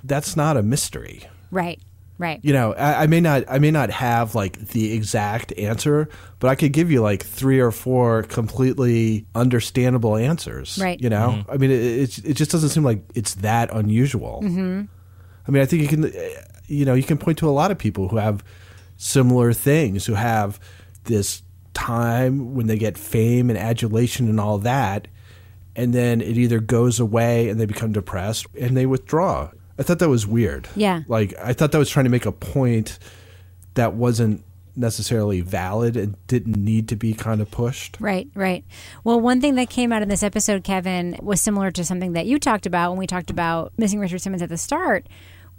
That's 0.03 0.35
not 0.35 0.57
a 0.57 0.63
mystery. 0.63 1.23
right, 1.51 1.79
right. 2.17 2.39
You 2.43 2.53
know, 2.53 2.73
I, 2.73 3.03
I 3.03 3.07
may 3.07 3.21
not, 3.21 3.43
I 3.47 3.59
may 3.59 3.71
not 3.71 3.89
have 3.91 4.33
like 4.33 4.57
the 4.69 4.93
exact 4.93 5.53
answer, 5.57 6.09
but 6.39 6.49
I 6.49 6.55
could 6.55 6.73
give 6.73 6.91
you 6.91 7.01
like 7.01 7.23
three 7.23 7.59
or 7.59 7.71
four 7.71 8.23
completely 8.23 9.25
understandable 9.35 10.17
answers. 10.17 10.79
Right. 10.81 10.99
You 10.99 11.09
know, 11.09 11.43
I 11.49 11.57
mean, 11.57 11.71
it, 11.71 11.81
it, 11.81 12.17
it 12.25 12.33
just 12.33 12.51
doesn't 12.51 12.69
seem 12.69 12.83
like 12.83 13.03
it's 13.13 13.35
that 13.35 13.71
unusual. 13.73 14.41
Mm-hmm. 14.43 14.83
I 15.47 15.51
mean, 15.51 15.61
I 15.61 15.65
think 15.65 15.81
you 15.83 15.87
can, 15.87 16.05
uh, 16.05 16.41
you 16.67 16.85
know, 16.85 16.93
you 16.93 17.03
can 17.03 17.17
point 17.17 17.37
to 17.39 17.49
a 17.49 17.51
lot 17.51 17.71
of 17.71 17.77
people 17.77 18.07
who 18.07 18.17
have 18.17 18.43
similar 19.01 19.51
things, 19.51 20.05
who 20.05 20.13
have 20.13 20.59
this 21.05 21.41
time 21.73 22.53
when 22.53 22.67
they 22.67 22.77
get 22.77 22.97
fame 22.97 23.49
and 23.49 23.57
adulation 23.57 24.29
and 24.29 24.39
all 24.39 24.59
that, 24.59 25.07
and 25.75 25.93
then 25.93 26.21
it 26.21 26.37
either 26.37 26.59
goes 26.59 26.99
away 26.99 27.49
and 27.49 27.59
they 27.59 27.65
become 27.65 27.91
depressed 27.91 28.45
and 28.59 28.77
they 28.77 28.85
withdraw. 28.85 29.49
I 29.79 29.83
thought 29.83 29.99
that 29.99 30.09
was 30.09 30.27
weird. 30.27 30.67
Yeah. 30.75 31.01
Like 31.07 31.33
I 31.41 31.53
thought 31.53 31.71
that 31.71 31.79
was 31.79 31.89
trying 31.89 32.05
to 32.05 32.11
make 32.11 32.27
a 32.27 32.31
point 32.31 32.99
that 33.73 33.93
wasn't 33.93 34.43
necessarily 34.75 35.41
valid 35.41 35.97
and 35.97 36.15
didn't 36.27 36.57
need 36.57 36.87
to 36.89 36.95
be 36.95 37.13
kind 37.13 37.41
of 37.41 37.49
pushed. 37.49 37.97
Right, 37.99 38.29
right. 38.35 38.63
Well, 39.03 39.19
one 39.19 39.41
thing 39.41 39.55
that 39.55 39.69
came 39.69 39.91
out 39.91 40.01
in 40.01 40.09
this 40.09 40.23
episode, 40.23 40.63
Kevin, 40.63 41.17
was 41.21 41.41
similar 41.41 41.71
to 41.71 41.83
something 41.83 42.13
that 42.13 42.27
you 42.27 42.37
talked 42.37 42.65
about 42.65 42.91
when 42.91 42.99
we 42.99 43.07
talked 43.07 43.31
about 43.31 43.73
missing 43.77 43.99
Richard 43.99 44.21
Simmons 44.21 44.41
at 44.43 44.49
the 44.49 44.57
start. 44.57 45.07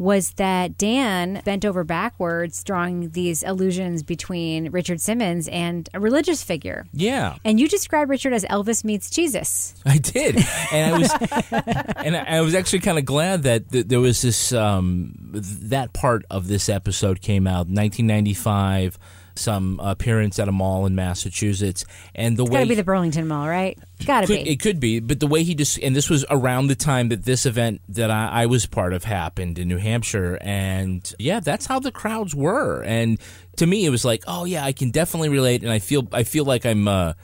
Was 0.03 0.33
that 0.33 0.77
Dan 0.77 1.43
bent 1.45 1.65
over 1.65 1.85
backwards, 1.85 2.65
drawing 2.65 3.11
these 3.11 3.45
illusions 3.45 4.03
between 4.03 4.71
Richard 4.73 5.01
Simmons 5.01 5.47
and 5.47 5.89
a 5.95 6.01
religious 6.01 6.43
figure? 6.43 6.87
yeah. 6.93 7.37
And 7.45 7.61
you 7.61 7.69
described 7.69 8.11
Richard 8.11 8.33
as 8.33 8.45
Elvis 8.47 8.83
meets 8.83 9.11
Jesus. 9.11 9.77
I 9.87 9.99
did, 9.99 10.45
and 10.73 10.95
I 10.95 10.99
was, 10.99 11.13
and 12.05 12.17
I 12.17 12.41
was 12.41 12.57
actually 12.57 12.81
kind 12.81 12.99
of 12.99 13.05
glad 13.05 13.45
that 13.45 13.71
th- 13.71 13.87
there 13.87 14.01
was 14.01 14.23
this 14.23 14.53
um, 14.53 15.13
that 15.35 15.93
part 15.93 16.25
of 16.31 16.49
this 16.49 16.69
episode 16.69 17.21
came 17.21 17.47
out, 17.47 17.69
1995, 17.69 18.99
some 19.35 19.81
appearance 19.83 20.39
at 20.39 20.49
a 20.49 20.53
mall 20.53 20.87
in 20.87 20.95
Massachusetts, 20.95 21.85
and 22.15 22.37
the 22.37 22.43
It's 22.43 22.51
way 22.51 22.59
got 22.59 22.63
to 22.63 22.69
be 22.69 22.75
the 22.75 22.85
Burlington 22.85 23.29
Mall, 23.29 23.49
right? 23.49 23.79
Got 24.05 24.23
to 24.23 24.27
could, 24.27 24.45
be. 24.45 24.51
it 24.51 24.61
could 24.61 24.81
be, 24.81 25.01
but 25.01 25.21
the 25.21 25.27
way 25.27 25.43
he 25.43 25.55
just 25.55 25.79
and 25.79 25.95
this 25.95 26.11
was 26.11 26.25
around 26.31 26.67
the 26.67 26.75
time 26.75 27.09
that 27.11 27.25
this 27.25 27.47
event 27.47 27.81
that 27.89 28.11
I, 28.11 28.43
I 28.43 28.47
was 28.47 28.67
part 28.67 28.93
of 28.93 29.05
happened 29.05 29.59
in 29.59 29.69
New 29.69 29.79
Hampshire, 29.79 30.39
and 30.41 31.13
yeah, 31.19 31.41
that's 31.41 31.67
how 31.67 31.79
the 31.79 31.93
crowds 31.93 32.35
were, 32.35 32.83
and 32.83 33.19
to 33.57 33.67
me 33.67 33.85
it 33.85 33.91
was 33.91 34.05
like, 34.05 34.25
oh 34.27 34.45
yeah, 34.45 34.65
I 34.65 34.73
can 34.73 34.91
definitely 34.91 35.29
relate, 35.29 35.63
and 35.63 35.73
I 35.73 35.79
feel 35.79 36.09
I 36.13 36.25
feel 36.25 36.45
like 36.45 36.67
I'm 36.67 36.89
uh, 36.89 37.15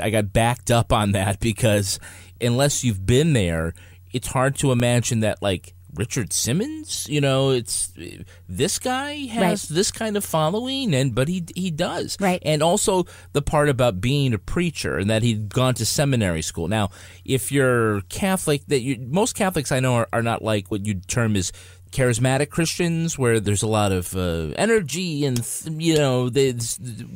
I 0.00 0.10
got 0.10 0.32
backed 0.32 0.70
up 0.70 0.92
on 0.92 1.12
that 1.12 1.40
because 1.40 1.98
unless 2.40 2.84
you've 2.84 3.06
been 3.06 3.32
there, 3.32 3.74
it's 4.12 4.28
hard 4.28 4.56
to 4.56 4.72
imagine 4.72 5.20
that 5.20 5.42
like. 5.42 5.73
Richard 5.96 6.32
Simmons, 6.32 7.06
you 7.08 7.20
know, 7.20 7.50
it's 7.50 7.92
this 8.48 8.78
guy 8.78 9.26
has 9.26 9.70
Right. 9.70 9.76
this 9.76 9.90
kind 9.90 10.16
of 10.16 10.24
following, 10.24 10.94
and 10.94 11.14
but 11.14 11.28
he 11.28 11.44
he 11.54 11.70
does, 11.70 12.16
Right. 12.20 12.42
and 12.44 12.62
also 12.62 13.06
the 13.32 13.42
part 13.42 13.68
about 13.68 14.00
being 14.00 14.34
a 14.34 14.38
preacher 14.38 14.98
and 14.98 15.08
that 15.10 15.22
he'd 15.22 15.48
gone 15.54 15.74
to 15.74 15.86
seminary 15.86 16.42
school. 16.42 16.68
Now, 16.68 16.90
if 17.24 17.50
you're 17.52 18.00
Catholic, 18.08 18.62
that 18.68 18.80
you 18.80 18.98
most 19.08 19.34
Catholics 19.36 19.70
I 19.72 19.80
know 19.80 19.94
are, 19.94 20.08
are 20.12 20.22
not 20.22 20.42
like 20.42 20.70
what 20.70 20.84
you'd 20.86 21.06
term 21.08 21.36
as 21.36 21.52
charismatic 21.92 22.50
Christians, 22.50 23.16
where 23.16 23.38
there's 23.38 23.62
a 23.62 23.68
lot 23.68 23.92
of 23.92 24.16
uh, 24.16 24.52
energy 24.56 25.24
and 25.24 25.36
th- 25.44 25.72
you 25.78 25.94
know 25.96 26.28
they, 26.28 26.52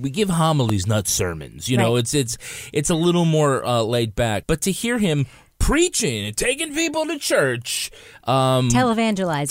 we 0.00 0.08
give 0.10 0.30
homilies, 0.30 0.86
not 0.86 1.08
sermons. 1.08 1.68
You 1.68 1.76
know, 1.78 1.96
it's 1.96 2.14
it's 2.14 2.38
it's 2.72 2.88
a 2.90 2.94
little 2.94 3.24
more 3.24 3.64
uh, 3.64 3.82
laid 3.82 4.14
back. 4.14 4.44
But 4.46 4.60
to 4.62 4.70
hear 4.70 4.98
him 4.98 5.26
preaching 5.58 6.26
and 6.26 6.36
taking 6.36 6.74
people 6.74 7.06
to 7.06 7.18
church, 7.18 7.90
um, 8.24 8.68
Televangelizing 8.70 9.48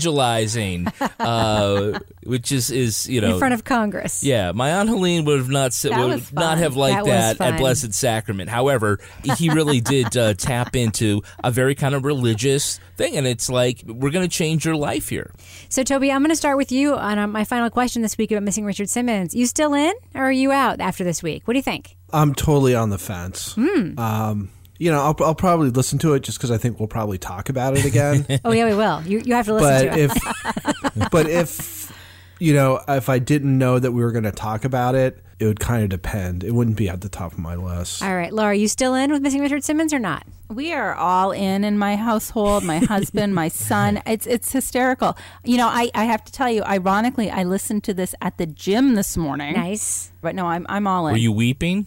televangelizing, 0.00 0.92
uh, 1.20 1.98
which 2.24 2.52
is 2.52 2.70
is 2.70 3.08
you 3.08 3.20
know 3.20 3.34
in 3.34 3.38
front 3.38 3.54
of 3.54 3.64
Congress. 3.64 4.22
yeah, 4.24 4.52
my 4.52 4.72
aunt 4.72 4.88
Helene 4.88 5.24
would 5.24 5.38
have 5.38 5.48
not 5.48 5.66
s- 5.66 5.82
That 5.82 5.98
would 5.98 6.10
was 6.12 6.32
not 6.32 6.58
have 6.58 6.76
liked 6.76 7.04
That 7.06 7.38
that, 7.38 7.54
at. 7.54 7.58
Blessed 7.58 7.92
Sacrament. 7.94 8.50
However, 8.50 8.98
he 9.36 9.50
really 9.50 9.80
did 9.80 10.16
uh, 10.16 10.34
tap 10.38 10.76
into 10.76 11.22
a 11.44 11.50
very 11.50 11.74
kind 11.74 11.94
of 11.94 12.04
religious 12.04 12.78
thing, 12.96 13.16
and 13.16 13.26
it's 13.26 13.48
like 13.50 13.82
we're 13.86 14.10
going 14.10 14.28
to 14.28 14.34
change 14.34 14.64
your 14.64 14.76
life 14.76 15.08
here. 15.08 15.32
So, 15.68 15.82
Toby, 15.82 16.10
I'm 16.10 16.20
going 16.22 16.30
to 16.30 16.36
start 16.36 16.56
with 16.56 16.72
you 16.72 16.94
on 16.94 17.18
uh, 17.18 17.26
my 17.26 17.44
final 17.44 17.70
question 17.70 18.02
this 18.02 18.16
week 18.18 18.30
about 18.30 18.42
missing 18.42 18.64
Richard 18.64 18.88
Simmons. 18.88 19.34
You 19.34 19.46
still 19.46 19.74
in, 19.74 19.92
or 20.14 20.22
are 20.22 20.32
you 20.32 20.52
out 20.52 20.80
after 20.80 21.04
this 21.04 21.22
week? 21.22 21.46
What 21.46 21.54
do 21.54 21.58
you 21.58 21.62
think? 21.62 21.96
I'm 22.12 22.34
totally 22.34 22.74
on 22.74 22.90
the 22.90 22.98
fence. 22.98 23.54
Hmm. 23.54 23.98
Um, 23.98 24.50
you 24.78 24.90
know, 24.90 25.00
I'll, 25.00 25.16
I'll 25.20 25.34
probably 25.34 25.70
listen 25.70 25.98
to 26.00 26.14
it 26.14 26.20
just 26.20 26.38
because 26.38 26.50
I 26.50 26.58
think 26.58 26.78
we'll 26.78 26.88
probably 26.88 27.18
talk 27.18 27.48
about 27.48 27.76
it 27.76 27.84
again. 27.84 28.26
Oh 28.44 28.52
yeah, 28.52 28.66
we 28.66 28.74
will. 28.74 29.02
You 29.02 29.20
you 29.24 29.34
have 29.34 29.46
to 29.46 29.54
listen 29.54 29.88
but 29.88 29.94
to 29.94 30.00
it. 30.00 30.10
if, 30.94 31.10
but 31.10 31.28
if 31.28 31.92
you 32.38 32.52
know, 32.54 32.80
if 32.86 33.08
I 33.08 33.18
didn't 33.18 33.56
know 33.56 33.78
that 33.78 33.92
we 33.92 34.02
were 34.02 34.12
going 34.12 34.24
to 34.24 34.32
talk 34.32 34.64
about 34.64 34.94
it, 34.94 35.22
it 35.38 35.46
would 35.46 35.60
kind 35.60 35.82
of 35.82 35.88
depend. 35.88 36.44
It 36.44 36.52
wouldn't 36.52 36.76
be 36.76 36.88
at 36.88 37.00
the 37.00 37.08
top 37.08 37.32
of 37.32 37.38
my 37.38 37.54
list. 37.56 38.02
All 38.02 38.14
right, 38.14 38.32
Lara, 38.32 38.54
you 38.56 38.68
still 38.68 38.94
in 38.94 39.10
with 39.10 39.22
missing 39.22 39.40
Richard 39.40 39.64
Simmons 39.64 39.92
or 39.92 39.98
not? 39.98 40.26
We 40.48 40.72
are 40.72 40.94
all 40.94 41.32
in 41.32 41.64
in 41.64 41.78
my 41.78 41.96
household. 41.96 42.62
My 42.64 42.78
husband, 42.78 43.34
my 43.34 43.48
son. 43.70 44.02
It's 44.06 44.26
it's 44.26 44.52
hysterical. 44.52 45.16
You 45.44 45.56
know, 45.56 45.66
I, 45.68 45.90
I 45.94 46.04
have 46.04 46.24
to 46.24 46.32
tell 46.32 46.50
you, 46.50 46.62
ironically, 46.62 47.30
I 47.30 47.44
listened 47.44 47.84
to 47.84 47.94
this 47.94 48.14
at 48.22 48.38
the 48.38 48.46
gym 48.46 48.94
this 48.94 49.16
morning. 49.16 49.54
Nice. 49.54 50.12
But 50.20 50.34
no, 50.34 50.46
I'm 50.46 50.66
I'm 50.68 50.86
all 50.86 51.06
in. 51.08 51.12
Were 51.12 51.18
you 51.18 51.32
weeping? 51.32 51.86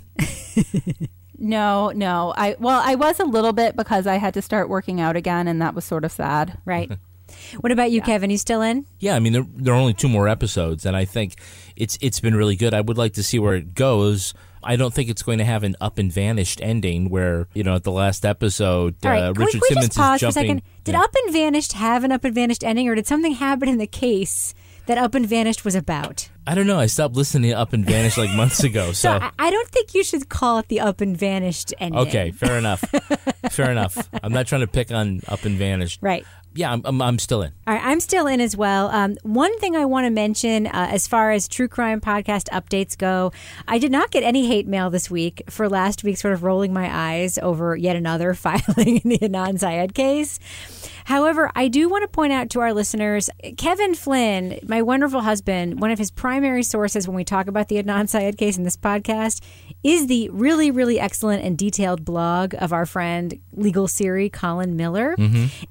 No, 1.40 1.90
no. 1.96 2.34
I 2.36 2.56
well, 2.60 2.82
I 2.84 2.96
was 2.96 3.20
a 3.20 3.26
little 3.26 3.54
bit 3.54 3.76
because 3.76 4.06
I 4.06 4.16
had 4.18 4.34
to 4.36 4.42
start 4.42 4.70
working 4.70 5.00
out 5.00 5.16
again, 5.16 5.48
and 5.48 5.62
that 5.62 5.74
was 5.74 5.86
sort 5.86 6.04
of 6.06 6.12
sad. 6.12 6.58
Right. 6.66 6.92
what 7.62 7.72
about 7.72 7.92
you, 7.92 8.02
Kevin? 8.02 8.30
You 8.30 8.38
still 8.38 8.62
in? 8.62 8.86
Yeah, 9.00 9.16
I 9.16 9.20
mean 9.20 9.34
there, 9.34 9.46
there 9.56 9.74
are 9.74 9.78
only 9.78 9.94
two 9.94 10.10
more 10.10 10.28
episodes, 10.28 10.86
and 10.86 10.96
I 10.96 11.06
think 11.06 11.36
it's 11.76 11.98
it's 12.02 12.20
been 12.20 12.36
really 12.36 12.56
good. 12.56 12.74
I 12.74 12.82
would 12.82 12.98
like 12.98 13.14
to 13.14 13.24
see 13.24 13.40
where 13.40 13.56
it 13.56 13.74
goes. 13.74 14.34
I 14.62 14.76
don't 14.76 14.94
think 14.94 15.10
it's 15.10 15.24
going 15.24 15.38
to 15.38 15.46
have 15.46 15.64
an 15.64 15.78
up 15.80 15.98
and 15.98 16.12
vanished 16.12 16.60
ending 16.62 17.10
where 17.10 17.48
you 17.54 17.64
know 17.64 17.76
at 17.76 17.84
the 17.84 17.92
last 17.94 18.26
episode 18.26 18.96
All 19.06 19.12
right. 19.12 19.24
uh, 19.24 19.34
can 19.34 19.40
we, 19.40 19.46
Richard 19.46 19.52
can 19.54 19.62
we 19.62 19.68
Simmons 19.70 19.86
just 19.88 19.98
pause 19.98 20.16
is 20.16 20.20
for 20.22 20.26
a 20.28 20.32
jumping. 20.32 20.58
second? 20.58 20.62
Did 20.84 20.92
Yeah. 20.96 21.04
Up 21.04 21.16
and 21.24 21.34
Vanished 21.34 21.74
have 21.74 22.04
an 22.04 22.12
Up 22.12 22.24
and 22.26 22.36
Vanished 22.36 22.64
ending, 22.66 22.90
or 22.90 22.96
did 22.96 23.08
something 23.08 23.34
happen 23.34 23.70
in 23.70 23.78
the 23.78 23.88
case 23.88 24.54
that 24.88 24.98
Up 24.98 25.16
and 25.16 25.26
Vanished 25.26 25.64
was 25.64 25.76
about? 25.76 26.28
I 26.50 26.56
don't 26.56 26.66
know. 26.66 26.80
I 26.80 26.88
stopped 26.88 27.14
listening 27.14 27.52
to 27.52 27.58
Up 27.60 27.74
and 27.74 27.86
Vanished 27.86 28.18
like 28.18 28.32
months 28.32 28.64
ago. 28.64 28.92
So 29.00 29.20
I 29.38 29.52
don't 29.52 29.70
think 29.70 29.94
you 29.94 30.04
should 30.04 30.30
call 30.30 30.58
it 30.58 30.68
the 30.68 30.80
Up 30.80 31.00
and 31.00 31.16
Vanished 31.16 31.76
ending. 31.78 32.00
okay, 32.08 32.32
fair 32.32 32.58
enough. 32.58 32.80
fair 33.52 33.70
enough. 33.70 34.10
I'm 34.24 34.34
not 34.34 34.48
trying 34.48 34.62
to 34.62 34.68
pick 34.68 34.92
on 34.92 35.22
Up 35.28 35.46
and 35.46 35.58
Vanished. 35.60 36.00
Right. 36.02 36.26
Yeah, 36.54 36.72
I'm, 36.72 36.82
I'm, 36.86 37.02
I'm 37.02 37.20
still 37.20 37.42
in. 37.42 37.52
All 37.68 37.74
right, 37.74 37.84
I'm 37.84 38.00
still 38.00 38.28
in 38.28 38.42
as 38.42 38.58
well. 38.58 38.90
Um, 38.90 39.18
one 39.24 39.58
thing 39.60 39.76
I 39.76 39.86
want 39.86 40.06
to 40.06 40.10
mention 40.10 40.68
uh, 40.68 40.88
as 40.92 41.08
far 41.08 41.32
as 41.32 41.48
true 41.48 41.68
crime 41.68 42.02
podcast 42.02 42.46
updates 42.50 42.98
go, 42.98 43.32
I 43.68 43.78
did 43.78 43.92
not 43.92 44.12
get 44.12 44.24
any 44.24 44.48
hate 44.48 44.68
mail 44.68 44.90
this 44.90 45.12
week 45.12 45.44
for 45.50 45.70
last 45.70 46.04
week, 46.04 46.18
sort 46.18 46.34
of 46.34 46.44
rolling 46.44 46.74
my 46.74 46.90
eyes 46.92 47.38
over 47.38 47.76
yet 47.76 47.96
another 47.96 48.34
filing 48.36 48.98
in 48.98 49.10
the 49.10 49.20
Adnan 49.20 49.60
Syed 49.60 49.94
case. 49.94 50.40
However, 51.06 51.50
I 51.56 51.70
do 51.70 51.90
want 51.90 52.04
to 52.04 52.08
point 52.08 52.34
out 52.34 52.50
to 52.52 52.60
our 52.60 52.74
listeners 52.74 53.30
Kevin 53.58 53.96
Flynn, 53.96 54.60
my 54.64 54.82
wonderful 54.82 55.22
husband, 55.22 55.80
one 55.82 55.90
of 55.92 55.98
his 55.98 56.12
primary 56.12 56.62
sources 56.62 57.08
when 57.08 57.16
we 57.16 57.24
talk 57.24 57.48
about 57.48 57.68
the 57.68 57.82
Adnan 57.82 58.08
Syed 58.08 58.38
case 58.38 58.58
in 58.58 58.64
this 58.64 58.78
podcast 58.78 59.42
is 59.84 60.08
the 60.08 60.30
really, 60.30 60.70
really 60.72 61.00
excellent 61.00 61.44
and 61.44 61.58
detailed 61.58 62.06
blog 62.06 62.54
of 62.60 62.74
our 62.74 62.86
friend, 62.86 63.40
legal 63.54 63.88
Siri 63.88 64.30
Colin 64.30 64.76
Miller. 64.76 65.16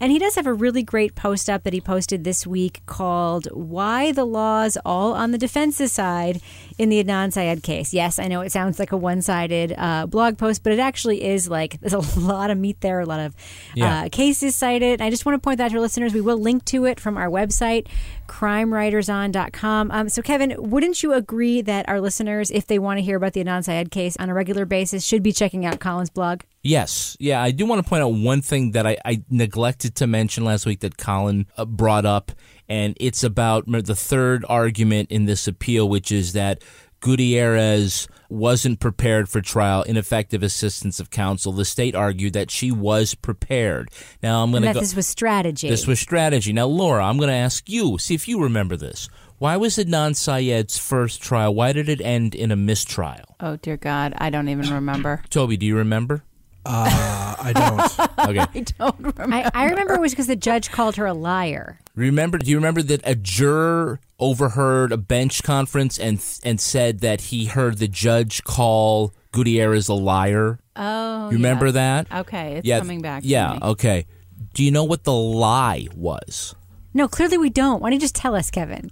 And 0.00 0.10
he 0.10 0.18
does 0.18 0.34
have 0.34 0.46
a 0.46 0.52
really 0.52 0.67
great 0.82 1.14
post 1.14 1.48
up 1.50 1.62
that 1.64 1.72
he 1.72 1.80
posted 1.80 2.24
this 2.24 2.46
week 2.46 2.80
called 2.86 3.46
Why 3.52 4.12
the 4.12 4.24
Law's 4.24 4.76
All 4.84 5.12
on 5.14 5.30
the 5.32 5.38
Defense's 5.38 5.92
Side 5.92 6.40
in 6.78 6.88
the 6.88 7.02
Adnan 7.02 7.32
Syed 7.32 7.62
case. 7.62 7.92
Yes, 7.92 8.18
I 8.18 8.28
know 8.28 8.40
it 8.42 8.52
sounds 8.52 8.78
like 8.78 8.92
a 8.92 8.96
one 8.96 9.22
sided 9.22 9.74
uh, 9.76 10.06
blog 10.06 10.38
post, 10.38 10.62
but 10.62 10.72
it 10.72 10.78
actually 10.78 11.24
is 11.24 11.48
like 11.48 11.80
there's 11.80 11.92
a 11.92 12.20
lot 12.20 12.50
of 12.50 12.58
meat 12.58 12.80
there, 12.80 13.00
a 13.00 13.06
lot 13.06 13.20
of 13.20 13.34
Yeah. 13.74 14.02
uh, 14.04 14.08
cases 14.10 14.54
cited. 14.56 15.00
I 15.00 15.10
just 15.10 15.26
want 15.26 15.34
to 15.34 15.40
point 15.44 15.58
that 15.58 15.64
out 15.64 15.70
to 15.70 15.76
our 15.76 15.80
listeners. 15.80 16.12
We 16.14 16.20
will 16.20 16.38
link 16.38 16.64
to 16.66 16.84
it 16.84 17.00
from 17.00 17.16
our 17.16 17.28
website, 17.28 17.86
crimewriterson.com. 18.28 19.90
Um, 19.90 20.08
so, 20.08 20.22
Kevin, 20.22 20.54
wouldn't 20.58 21.02
you 21.02 21.12
agree 21.12 21.62
that 21.62 21.88
our 21.88 22.00
listeners, 22.00 22.50
if 22.50 22.66
they 22.66 22.78
want 22.78 22.98
to 22.98 23.02
hear 23.02 23.16
about 23.16 23.32
the 23.32 23.42
Adnan 23.42 23.64
Syed 23.64 23.90
case 23.90 24.16
on 24.18 24.28
a 24.28 24.34
regular 24.34 24.64
basis, 24.64 25.04
should 25.04 25.22
be 25.22 25.32
checking 25.32 25.66
out 25.66 25.80
Colin's 25.80 26.10
blog? 26.10 26.42
Yes. 26.62 27.16
Yeah, 27.18 27.42
I 27.42 27.50
do 27.50 27.66
want 27.66 27.82
to 27.82 27.88
point 27.88 28.02
out 28.02 28.08
one 28.12 28.42
thing 28.42 28.72
that 28.72 28.86
I, 28.86 28.96
I 29.04 29.22
neglected 29.30 29.94
to 29.96 30.06
mention 30.06 30.44
last 30.44 30.66
week 30.66 30.80
that 30.80 30.96
Colin 30.96 31.46
uh, 31.56 31.64
brought 31.64 32.06
up, 32.06 32.30
and 32.68 32.96
it's 33.00 33.24
about 33.24 33.64
the 33.66 33.96
third 33.96 34.44
argument 34.48 35.10
in 35.10 35.24
this 35.24 35.48
appeal, 35.48 35.88
which 35.88 36.12
is 36.12 36.34
that 36.34 36.62
Gutierrez 37.00 38.08
wasn't 38.28 38.80
prepared 38.80 39.28
for 39.28 39.40
trial, 39.40 39.82
ineffective 39.82 40.42
assistance 40.42 41.00
of 41.00 41.10
counsel. 41.10 41.52
The 41.52 41.64
state 41.64 41.94
argued 41.94 42.34
that 42.34 42.50
she 42.50 42.70
was 42.70 43.14
prepared. 43.14 43.90
Now 44.22 44.42
I'm 44.42 44.50
going 44.50 44.62
to 44.64 44.72
go. 44.74 44.80
this 44.80 44.94
was 44.94 45.06
strategy. 45.06 45.68
This 45.68 45.86
was 45.86 45.98
strategy. 45.98 46.52
Now, 46.52 46.66
Lara, 46.66 47.04
I'm 47.04 47.16
going 47.16 47.28
to 47.30 47.34
ask 47.34 47.68
you, 47.68 47.98
see 47.98 48.14
if 48.14 48.28
you 48.28 48.42
remember 48.42 48.76
this. 48.76 49.08
Why 49.38 49.56
was 49.56 49.76
Adnan 49.76 50.16
Syed's 50.16 50.78
first 50.78 51.22
trial? 51.22 51.54
Why 51.54 51.72
did 51.72 51.88
it 51.88 52.00
end 52.00 52.34
in 52.34 52.50
a 52.50 52.56
mistrial? 52.56 53.36
Oh 53.40 53.56
dear 53.56 53.76
God, 53.76 54.12
I 54.18 54.30
don't 54.30 54.48
even 54.48 54.68
remember. 54.74 55.22
Toby, 55.30 55.56
do 55.56 55.64
you 55.64 55.76
remember? 55.76 56.24
Uh, 56.66 57.34
I 57.38 57.52
don't. 57.54 58.08
Okay. 58.28 58.40
I 58.54 58.60
don't 58.60 58.98
remember. 58.98 59.34
I, 59.34 59.50
I 59.54 59.64
remember 59.70 59.94
it 59.94 60.00
was 60.00 60.12
because 60.12 60.26
the 60.26 60.36
judge 60.36 60.70
called 60.70 60.96
her 60.96 61.06
a 61.06 61.14
liar. 61.14 61.78
Remember? 61.98 62.38
Do 62.38 62.48
you 62.50 62.56
remember 62.56 62.82
that 62.82 63.00
a 63.04 63.14
juror 63.14 63.98
overheard 64.20 64.92
a 64.92 64.96
bench 64.96 65.42
conference 65.42 65.98
and 65.98 66.24
and 66.44 66.60
said 66.60 67.00
that 67.00 67.20
he 67.22 67.46
heard 67.46 67.78
the 67.78 67.88
judge 67.88 68.44
call 68.44 69.12
Gutierrez 69.32 69.88
a 69.88 69.94
liar? 69.94 70.60
Oh, 70.76 71.26
You 71.30 71.36
remember 71.36 71.66
yes. 71.66 71.74
that? 71.74 72.06
Okay, 72.20 72.54
it's 72.58 72.66
yeah, 72.66 72.78
coming 72.78 73.02
back. 73.02 73.22
to 73.22 73.28
Yeah. 73.28 73.54
me. 73.54 73.58
Okay. 73.62 74.06
Do 74.54 74.62
you 74.62 74.70
know 74.70 74.84
what 74.84 75.02
the 75.04 75.12
lie 75.12 75.88
was? 75.96 76.54
No, 76.94 77.08
clearly 77.08 77.36
we 77.36 77.50
don't. 77.50 77.80
Why 77.82 77.88
don't 77.90 77.94
you 77.94 78.00
just 78.00 78.14
tell 78.14 78.34
us, 78.36 78.50
Kevin? 78.50 78.90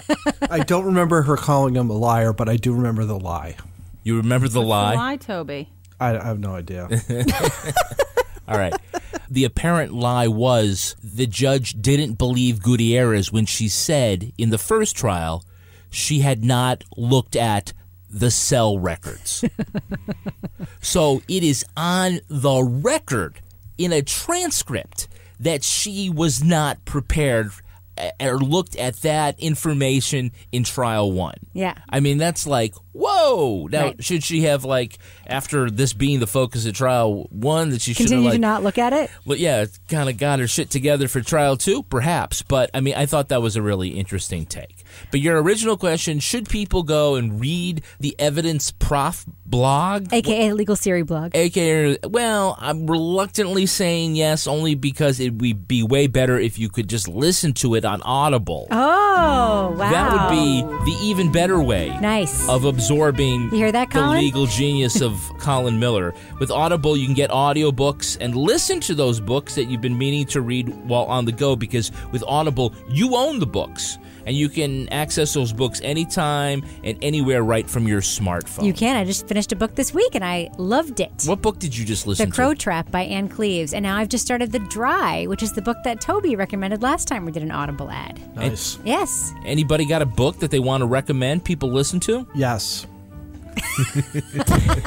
I 0.50 0.58
don't 0.60 0.84
remember 0.84 1.22
her 1.22 1.36
calling 1.36 1.74
him 1.76 1.88
a 1.90 1.94
liar, 1.96 2.32
but 2.32 2.48
I 2.48 2.56
do 2.56 2.72
remember 2.74 3.04
the 3.04 3.18
lie. 3.18 3.56
You 4.02 4.16
remember 4.16 4.48
the 4.48 4.60
What's 4.60 4.68
lie? 4.68 4.90
the 4.92 4.96
lie, 4.98 5.16
Toby. 5.16 5.68
I, 6.00 6.18
I 6.18 6.24
have 6.24 6.38
no 6.40 6.54
idea. 6.56 6.88
All 8.48 8.58
right. 8.58 8.74
The 9.30 9.44
apparent 9.44 9.92
lie 9.92 10.28
was 10.28 10.96
the 11.02 11.26
judge 11.26 11.80
didn't 11.80 12.14
believe 12.14 12.62
Gutierrez 12.62 13.30
when 13.30 13.44
she 13.44 13.68
said 13.68 14.32
in 14.38 14.50
the 14.50 14.58
first 14.58 14.96
trial 14.96 15.44
she 15.90 16.20
had 16.20 16.44
not 16.44 16.84
looked 16.96 17.36
at 17.36 17.72
the 18.08 18.30
cell 18.30 18.78
records. 18.78 19.44
so 20.80 21.22
it 21.28 21.44
is 21.44 21.64
on 21.76 22.20
the 22.28 22.62
record 22.62 23.40
in 23.76 23.92
a 23.92 24.02
transcript 24.02 25.08
that 25.38 25.62
she 25.62 26.08
was 26.08 26.42
not 26.42 26.84
prepared 26.84 27.50
or 28.20 28.38
looked 28.38 28.76
at 28.76 28.96
that 29.02 29.38
information 29.40 30.32
in 30.52 30.64
trial 30.64 31.12
one. 31.12 31.34
Yeah. 31.52 31.74
I 31.88 32.00
mean, 32.00 32.18
that's 32.18 32.46
like, 32.46 32.74
whoa. 32.92 33.68
Now, 33.70 33.84
Right. 33.84 34.04
should 34.04 34.24
she 34.24 34.42
have, 34.42 34.64
like, 34.64 34.98
after 35.26 35.70
this 35.70 35.92
being 35.92 36.20
the 36.20 36.26
focus 36.26 36.66
of 36.66 36.74
trial 36.74 37.26
one, 37.30 37.70
that 37.70 37.80
she 37.80 37.92
should 37.92 38.04
have, 38.04 38.08
Continue 38.10 38.28
like, 38.28 38.34
to 38.36 38.40
not 38.40 38.62
look 38.62 38.78
at 38.78 38.92
it? 38.92 39.10
well, 39.24 39.38
yeah, 39.38 39.66
kind 39.88 40.08
of 40.08 40.16
got 40.18 40.38
her 40.40 40.46
shit 40.48 40.70
together 40.70 41.08
for 41.08 41.20
trial 41.20 41.56
two, 41.56 41.82
perhaps. 41.84 42.42
But 42.42 42.70
I 42.74 42.80
mean, 42.80 42.94
I 42.94 43.06
thought 43.06 43.28
that 43.28 43.42
was 43.42 43.56
a 43.56 43.62
really 43.62 43.90
interesting 43.90 44.46
take. 44.46 44.77
But 45.10 45.20
your 45.20 45.40
original 45.42 45.76
question: 45.76 46.20
Should 46.20 46.48
people 46.48 46.82
go 46.82 47.14
and 47.14 47.40
read 47.40 47.82
the 48.00 48.14
Evidence 48.18 48.70
Prof 48.70 49.24
blog? 49.46 50.12
AKA 50.12 50.52
Legal 50.52 50.76
Siri 50.76 51.02
blog. 51.02 51.34
AKA, 51.34 51.98
well, 52.08 52.56
I'm 52.60 52.86
reluctantly 52.86 53.66
saying 53.66 54.16
yes, 54.16 54.46
only 54.46 54.74
because 54.74 55.20
it 55.20 55.34
would 55.34 55.66
be 55.68 55.82
way 55.82 56.06
better 56.06 56.38
if 56.38 56.58
you 56.58 56.68
could 56.68 56.88
just 56.88 57.08
listen 57.08 57.52
to 57.54 57.74
it 57.74 57.84
on 57.84 58.02
Audible. 58.02 58.66
Oh, 58.70 59.74
wow. 59.76 59.90
That 59.90 60.12
would 60.12 60.30
be 60.36 60.62
the 60.90 60.96
even 61.02 61.32
better 61.32 61.60
way 61.62 61.88
Nice. 62.00 62.48
of 62.48 62.64
absorbing 62.64 63.42
You 63.44 63.56
hear 63.56 63.72
that, 63.72 63.90
the 63.90 63.98
Colin? 64.00 64.18
legal 64.20 64.46
genius 64.46 65.00
of 65.00 65.14
Colin 65.38 65.78
Miller. 65.80 66.14
With 66.38 66.50
Audible, 66.50 66.96
you 66.96 67.06
can 67.06 67.14
get 67.14 67.30
audiobooks 67.30 68.16
and 68.20 68.34
listen 68.36 68.80
to 68.80 68.94
those 68.94 69.20
books 69.20 69.54
that 69.54 69.64
you've 69.64 69.80
been 69.80 69.98
meaning 69.98 70.26
to 70.26 70.40
read 70.40 70.68
while 70.86 71.04
on 71.04 71.24
the 71.24 71.32
go 71.32 71.56
because 71.56 71.90
with 72.12 72.22
Audible, 72.26 72.74
you 72.88 73.16
own 73.16 73.38
the 73.38 73.46
books 73.46 73.98
and 74.28 74.36
you 74.36 74.50
can 74.50 74.90
access 74.90 75.32
those 75.32 75.54
books 75.54 75.80
anytime 75.82 76.62
and 76.84 76.98
anywhere 77.00 77.42
right 77.42 77.68
from 77.68 77.88
your 77.88 78.02
smartphone. 78.02 78.66
You 78.66 78.74
can. 78.74 78.94
I 78.94 79.06
just 79.06 79.26
finished 79.26 79.52
a 79.52 79.56
book 79.56 79.74
this 79.74 79.94
week 79.94 80.14
and 80.14 80.22
I 80.22 80.50
loved 80.58 81.00
it. 81.00 81.22
What 81.24 81.40
book 81.40 81.58
did 81.58 81.74
you 81.74 81.86
just 81.86 82.06
listen 82.06 82.26
to? 82.26 82.30
The 82.30 82.34
Crow 82.34 82.52
to? 82.52 82.58
Trap 82.58 82.90
by 82.90 83.04
Ann 83.04 83.30
Cleeves. 83.30 83.72
And 83.72 83.82
now 83.82 83.96
I've 83.96 84.10
just 84.10 84.26
started 84.26 84.52
The 84.52 84.58
Dry, 84.58 85.24
which 85.24 85.42
is 85.42 85.54
the 85.54 85.62
book 85.62 85.78
that 85.84 86.02
Toby 86.02 86.36
recommended 86.36 86.82
last 86.82 87.08
time 87.08 87.24
we 87.24 87.32
did 87.32 87.42
an 87.42 87.50
Audible 87.50 87.90
ad. 87.90 88.20
Nice. 88.36 88.78
Yes. 88.84 89.32
Anybody 89.46 89.86
got 89.86 90.02
a 90.02 90.06
book 90.06 90.40
that 90.40 90.50
they 90.50 90.60
want 90.60 90.82
to 90.82 90.86
recommend 90.86 91.42
people 91.42 91.70
listen 91.70 91.98
to? 92.00 92.28
Yes. 92.34 92.86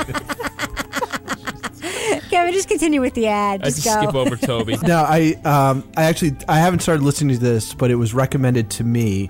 Kevin, 2.30 2.54
just 2.54 2.68
continue 2.70 3.02
with 3.02 3.14
the 3.14 3.28
ad. 3.28 3.62
I 3.62 3.66
Just 3.66 3.84
just 3.84 3.96
go. 3.96 4.02
skip 4.04 4.16
over 4.16 4.36
Toby. 4.36 4.78
No, 4.84 4.98
I 5.08 5.34
um, 5.46 5.84
I 5.98 6.04
actually 6.04 6.36
I 6.48 6.58
haven't 6.60 6.80
started 6.82 7.04
listening 7.04 7.36
to 7.38 7.42
this, 7.44 7.74
but 7.74 7.92
it 7.92 7.96
was 7.96 8.14
recommended 8.14 8.70
to 8.72 8.84
me, 8.84 9.30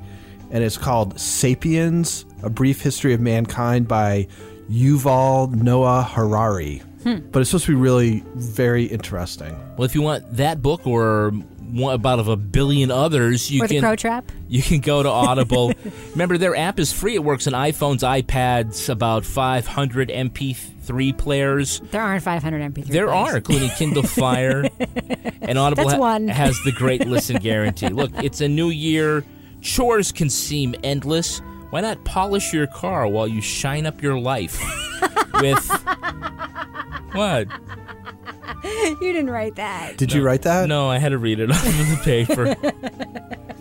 and 0.52 0.64
it's 0.64 0.78
called 0.78 1.20
*Sapiens: 1.20 2.26
A 2.44 2.50
Brief 2.50 2.82
History 2.82 3.14
of 3.14 3.20
Mankind* 3.22 3.88
by 3.88 4.28
Yuval 4.70 5.52
Noah 5.54 6.04
Harari. 6.04 6.82
But 7.04 7.40
it's 7.40 7.50
supposed 7.50 7.66
to 7.66 7.72
be 7.72 7.76
really 7.82 8.24
very 8.36 8.86
interesting. 8.86 9.58
Well, 9.76 9.86
if 9.86 9.96
you 9.96 10.04
want 10.04 10.38
that 10.38 10.62
book 10.62 10.86
or 10.86 11.32
one, 11.72 11.96
about 11.96 12.20
of 12.20 12.28
a 12.28 12.36
billion 12.36 12.92
others, 12.92 13.50
you 13.52 13.64
or 13.64 13.68
The 13.68 13.76
can 13.76 13.82
Crow 13.84 13.96
Trap. 13.96 14.32
You 14.52 14.62
can 14.62 14.82
go 14.82 15.02
to 15.02 15.08
Audible. 15.10 15.72
Remember, 16.12 16.38
their 16.38 16.56
app 16.58 16.78
is 16.78 16.92
free. 16.92 17.16
It 17.16 17.24
works 17.24 17.48
on 17.48 17.54
iPhones, 17.54 18.00
iPads, 18.00 18.90
about 18.90 19.24
500 19.24 20.10
MP3 20.10 21.18
players. 21.18 21.80
There 21.92 22.02
aren't 22.02 22.22
500 22.22 22.74
MP3 22.74 22.86
There 22.88 23.08
players. 23.08 23.30
are, 23.34 23.38
including 23.38 23.70
Kindle 23.70 24.04
Fire. 24.04 24.66
and 25.42 25.58
Audible 25.58 25.86
That's 25.86 25.98
one. 25.98 26.28
has 26.28 26.60
the 26.66 26.74
great 26.74 27.08
listen 27.08 27.38
guarantee. 27.38 27.88
Look, 27.88 28.12
it's 28.22 28.42
a 28.42 28.50
new 28.50 28.70
year. 28.70 29.24
Chores 29.62 30.12
can 30.12 30.30
seem 30.30 30.76
endless. 30.84 31.42
Why 31.72 31.82
not 31.82 32.04
polish 32.06 32.54
your 32.54 32.68
car 32.68 33.08
while 33.08 33.28
you 33.28 33.42
shine 33.42 33.86
up 33.86 34.02
your 34.02 34.20
life 34.20 34.62
with. 35.34 35.86
What? 37.14 37.50
You 38.64 38.98
didn't 39.02 39.32
write 39.32 39.56
that. 39.56 39.98
Did 39.98 40.14
you 40.14 40.24
write 40.24 40.44
that? 40.44 40.70
No, 40.70 40.90
I 40.90 40.98
had 40.98 41.10
to 41.10 41.18
read 41.18 41.42
it 41.42 41.52
off 41.52 41.66
of 41.66 41.90
the 41.90 42.00
paper. 42.04 42.56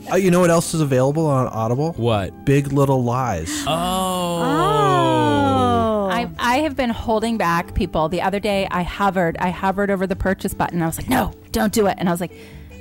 Uh, 0.08 0.16
you 0.16 0.30
know 0.30 0.38
what 0.38 0.50
else 0.50 0.72
is 0.72 0.80
available 0.80 1.26
on 1.26 1.48
Audible? 1.48 1.92
What? 1.94 2.44
Big 2.44 2.72
Little 2.72 3.02
Lies. 3.02 3.64
Oh. 3.66 4.42
Oh. 4.42 6.08
I, 6.12 6.30
I 6.38 6.58
have 6.58 6.76
been 6.76 6.90
holding 6.90 7.38
back 7.38 7.74
people. 7.74 8.08
The 8.08 8.22
other 8.22 8.38
day, 8.38 8.68
I 8.70 8.82
hovered. 8.82 9.36
I 9.38 9.50
hovered 9.50 9.90
over 9.90 10.06
the 10.06 10.16
purchase 10.16 10.54
button. 10.54 10.80
I 10.80 10.86
was 10.86 10.96
like, 10.98 11.08
no, 11.08 11.32
don't 11.50 11.72
do 11.72 11.86
it. 11.86 11.96
And 11.98 12.08
I 12.08 12.12
was 12.12 12.20
like, 12.20 12.32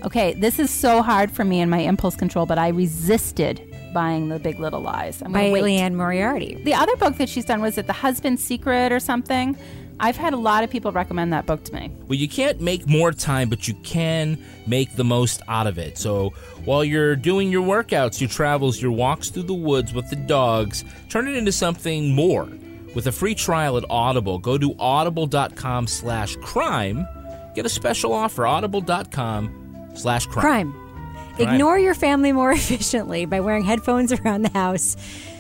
okay, 0.03 0.33
this 0.33 0.59
is 0.59 0.69
so 0.69 1.01
hard 1.01 1.31
for 1.31 1.43
me 1.43 1.61
and 1.61 1.71
my 1.71 1.79
impulse 1.79 2.15
control, 2.15 2.45
but 2.45 2.59
I 2.59 2.69
resisted 2.69 3.68
buying 3.93 4.29
The 4.29 4.39
Big 4.39 4.59
Little 4.59 4.81
Lies. 4.81 5.21
I'm 5.21 5.31
by 5.31 5.41
gonna 5.41 5.53
wait. 5.53 5.63
Liane 5.63 5.95
Moriarty. 5.95 6.61
The 6.63 6.73
other 6.73 6.95
book 6.95 7.17
that 7.17 7.29
she's 7.29 7.45
done 7.45 7.61
was 7.61 7.77
it 7.77 7.87
The 7.87 7.93
Husband's 7.93 8.43
Secret 8.43 8.91
or 8.91 8.99
something. 8.99 9.57
I've 10.01 10.15
had 10.15 10.33
a 10.33 10.37
lot 10.37 10.63
of 10.63 10.69
people 10.69 10.93
recommend 10.93 11.33
that 11.33 11.45
book 11.45 11.63
to 11.65 11.73
me. 11.73 11.91
Well, 12.07 12.17
you 12.17 12.29
can't 12.29 12.61
make 12.61 12.87
more 12.87 13.11
time, 13.11 13.49
but 13.49 13.67
you 13.67 13.73
can 13.83 14.41
make 14.65 14.95
the 14.95 15.03
most 15.03 15.41
out 15.49 15.67
of 15.67 15.77
it. 15.77 15.97
So 15.97 16.29
while 16.63 16.85
you're 16.85 17.17
doing 17.17 17.51
your 17.51 17.65
workouts, 17.65 18.21
your 18.21 18.29
travels, 18.29 18.81
your 18.81 18.91
walks 18.91 19.29
through 19.29 19.43
the 19.43 19.53
woods 19.53 19.93
with 19.93 20.09
the 20.09 20.15
dogs, 20.15 20.85
turn 21.09 21.27
it 21.27 21.35
into 21.35 21.51
something 21.51 22.15
more. 22.15 22.47
With 22.95 23.07
a 23.07 23.11
free 23.11 23.35
trial 23.35 23.77
at 23.77 23.83
Audible, 23.89 24.39
go 24.39 24.57
to 24.57 24.73
audible.com 24.79 25.87
slash 25.87 26.37
crime. 26.37 27.05
Get 27.53 27.65
a 27.65 27.69
special 27.69 28.13
offer, 28.13 28.47
audible.com 28.47 29.89
slash 29.95 30.25
crime. 30.27 30.71
Crime. 30.71 30.88
Ignore 31.39 31.79
your 31.79 31.95
family 31.95 32.31
more 32.31 32.51
efficiently 32.61 33.25
by 33.25 33.39
wearing 33.39 33.63
headphones 33.63 34.11
around 34.11 34.43
the 34.43 34.49
house 34.49 34.95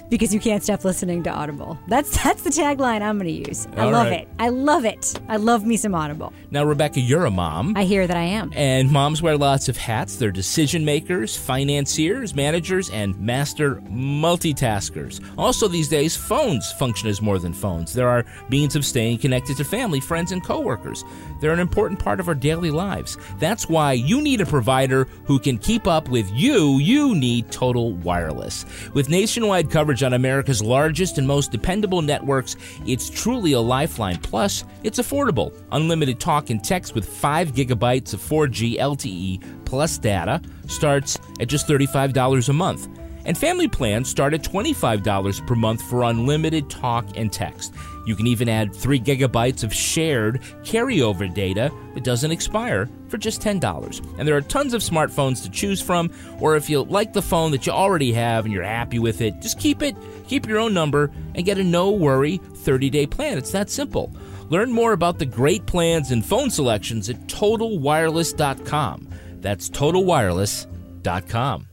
because 0.09 0.33
you 0.33 0.39
can't 0.39 0.63
stop 0.63 0.83
listening 0.83 1.23
to 1.23 1.29
Audible. 1.29 1.77
That's 1.87 2.21
that's 2.23 2.43
the 2.43 2.49
tagline 2.49 3.01
I'm 3.01 3.17
going 3.17 3.43
to 3.43 3.49
use. 3.49 3.67
I 3.77 3.85
All 3.85 3.91
love 3.91 4.07
right. 4.07 4.21
it. 4.21 4.27
I 4.39 4.49
love 4.49 4.85
it. 4.85 5.19
I 5.27 5.37
love 5.37 5.65
me 5.65 5.77
some 5.77 5.95
Audible. 5.95 6.33
Now, 6.51 6.63
Rebecca, 6.63 6.99
you're 6.99 7.25
a 7.25 7.31
mom. 7.31 7.73
I 7.77 7.83
hear 7.83 8.07
that 8.07 8.17
I 8.17 8.23
am. 8.23 8.51
And 8.55 8.91
moms 8.91 9.21
wear 9.21 9.37
lots 9.37 9.69
of 9.69 9.77
hats. 9.77 10.15
They're 10.15 10.31
decision 10.31 10.83
makers, 10.83 11.37
financiers, 11.37 12.33
managers, 12.35 12.89
and 12.89 13.19
master 13.19 13.75
multitaskers. 13.75 15.23
Also, 15.37 15.67
these 15.67 15.87
days, 15.89 16.15
phones 16.15 16.71
function 16.73 17.09
as 17.09 17.21
more 17.21 17.39
than 17.39 17.53
phones. 17.53 17.93
There 17.93 18.09
are 18.09 18.25
means 18.49 18.75
of 18.75 18.85
staying 18.85 19.19
connected 19.19 19.57
to 19.57 19.63
family, 19.63 19.99
friends, 19.99 20.31
and 20.31 20.43
coworkers. 20.43 21.03
They're 21.39 21.53
an 21.53 21.59
important 21.59 21.99
part 21.99 22.19
of 22.19 22.27
our 22.27 22.35
daily 22.35 22.71
lives. 22.71 23.17
That's 23.37 23.69
why 23.69 23.93
you 23.93 24.21
need 24.21 24.41
a 24.41 24.45
provider 24.45 25.05
who 25.25 25.39
can 25.39 25.57
keep 25.57 25.87
up 25.87 26.09
with 26.09 26.29
you. 26.31 26.79
You 26.79 27.15
need 27.15 27.51
Total 27.51 27.93
Wireless. 27.93 28.65
With 28.93 29.09
nationwide 29.09 29.69
coverage 29.69 29.98
on 30.03 30.13
America's 30.13 30.61
largest 30.61 31.17
and 31.17 31.27
most 31.27 31.51
dependable 31.51 32.01
networks, 32.01 32.55
it's 32.85 33.09
truly 33.09 33.53
a 33.53 33.59
lifeline. 33.59 34.17
Plus, 34.17 34.63
it's 34.83 34.99
affordable. 34.99 35.53
Unlimited 35.71 36.19
talk 36.19 36.49
and 36.49 36.63
text 36.63 36.95
with 36.95 37.05
5 37.07 37.53
gigabytes 37.53 38.13
of 38.13 38.21
4G 38.21 38.77
LTE 38.77 39.65
plus 39.65 39.97
data 39.97 40.41
starts 40.67 41.17
at 41.39 41.47
just 41.47 41.67
$35 41.67 42.49
a 42.49 42.53
month. 42.53 42.87
And 43.25 43.37
family 43.37 43.67
plans 43.67 44.09
start 44.09 44.33
at 44.33 44.41
$25 44.41 45.45
per 45.45 45.55
month 45.55 45.81
for 45.83 46.03
unlimited 46.03 46.69
talk 46.69 47.05
and 47.15 47.31
text. 47.31 47.73
You 48.09 48.15
can 48.15 48.25
even 48.25 48.49
add 48.49 48.73
3 48.73 48.99
gigabytes 48.99 49.63
of 49.63 49.71
shared 49.71 50.41
carryover 50.63 51.31
data 51.31 51.71
that 51.93 52.03
doesn't 52.03 52.31
expire 52.31 52.89
for 53.07 53.19
just 53.19 53.39
$10. 53.39 54.17
And 54.17 54.27
there 54.27 54.35
are 54.35 54.41
tons 54.41 54.73
of 54.73 54.81
smartphones 54.81 55.43
to 55.43 55.49
choose 55.51 55.79
from, 55.79 56.09
or 56.39 56.55
if 56.55 56.71
you 56.71 56.81
like 56.81 57.13
the 57.13 57.21
phone 57.21 57.51
that 57.51 57.67
you 57.67 57.71
already 57.71 58.11
have 58.13 58.45
and 58.45 58.53
you're 58.53 58.63
happy 58.63 58.97
with 58.97 59.21
it, 59.21 59.43
just 59.43 59.59
keep 59.59 59.83
it, 59.83 59.95
keep 60.27 60.47
your 60.47 60.57
own 60.57 60.73
number, 60.73 61.11
and 61.35 61.45
get 61.45 61.59
a 61.59 61.63
no 61.63 61.91
worry 61.91 62.37
30 62.37 62.89
day 62.89 63.05
plan. 63.05 63.37
It's 63.37 63.51
that 63.51 63.69
simple. 63.69 64.11
Learn 64.49 64.71
more 64.71 64.93
about 64.93 65.19
the 65.19 65.27
great 65.27 65.67
plans 65.67 66.09
and 66.09 66.25
phone 66.25 66.49
selections 66.49 67.11
at 67.11 67.27
totalwireless.com. 67.27 69.07
That's 69.39 69.69
totalwireless.com. 69.69 71.68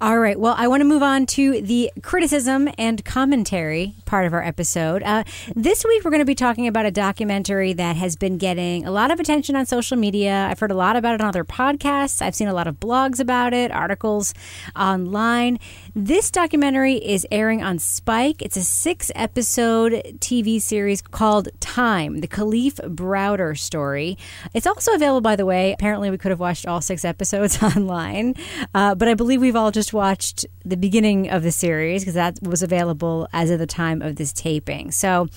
All 0.00 0.18
right. 0.18 0.38
Well, 0.38 0.56
I 0.58 0.66
want 0.66 0.80
to 0.80 0.84
move 0.84 1.04
on 1.04 1.24
to 1.26 1.62
the 1.62 1.90
criticism 2.02 2.68
and 2.76 3.04
commentary 3.04 3.94
part 4.06 4.26
of 4.26 4.34
our 4.34 4.42
episode. 4.42 5.04
Uh, 5.04 5.22
this 5.54 5.84
week, 5.84 6.04
we're 6.04 6.10
going 6.10 6.18
to 6.18 6.24
be 6.24 6.34
talking 6.34 6.66
about 6.66 6.84
a 6.84 6.90
documentary 6.90 7.72
that 7.74 7.94
has 7.94 8.16
been 8.16 8.36
getting 8.36 8.84
a 8.84 8.90
lot 8.90 9.12
of 9.12 9.20
attention 9.20 9.54
on 9.54 9.66
social 9.66 9.96
media. 9.96 10.48
I've 10.50 10.58
heard 10.58 10.72
a 10.72 10.74
lot 10.74 10.96
about 10.96 11.14
it 11.14 11.20
on 11.20 11.28
other 11.28 11.44
podcasts. 11.44 12.20
I've 12.20 12.34
seen 12.34 12.48
a 12.48 12.52
lot 12.52 12.66
of 12.66 12.80
blogs 12.80 13.20
about 13.20 13.54
it, 13.54 13.70
articles 13.70 14.34
online. 14.74 15.60
This 15.94 16.28
documentary 16.28 16.96
is 16.96 17.24
airing 17.30 17.62
on 17.62 17.78
Spike. 17.78 18.42
It's 18.42 18.56
a 18.56 18.64
six 18.64 19.12
episode 19.14 19.92
TV 20.18 20.60
series 20.60 21.02
called 21.02 21.48
Time, 21.60 22.18
the 22.18 22.28
Kalief 22.28 22.74
Browder 22.96 23.56
story. 23.56 24.18
It's 24.54 24.66
also 24.66 24.92
available, 24.92 25.20
by 25.20 25.36
the 25.36 25.46
way. 25.46 25.72
Apparently, 25.72 26.10
we 26.10 26.18
could 26.18 26.30
have 26.30 26.40
watched 26.40 26.66
all 26.66 26.80
six 26.80 27.04
episodes 27.04 27.62
online, 27.76 28.34
uh, 28.74 28.96
but 28.96 29.06
I 29.06 29.14
believe 29.14 29.40
we've 29.40 29.54
all 29.54 29.70
just 29.70 29.83
watched 29.92 30.46
the 30.64 30.76
beginning 30.76 31.28
of 31.30 31.42
the 31.42 31.52
series 31.52 32.02
because 32.02 32.14
that 32.14 32.38
was 32.42 32.62
available 32.62 33.28
as 33.32 33.50
of 33.50 33.58
the 33.58 33.66
time 33.66 34.02
of 34.02 34.16
this 34.16 34.32
taping. 34.32 34.90
So, 34.90 35.28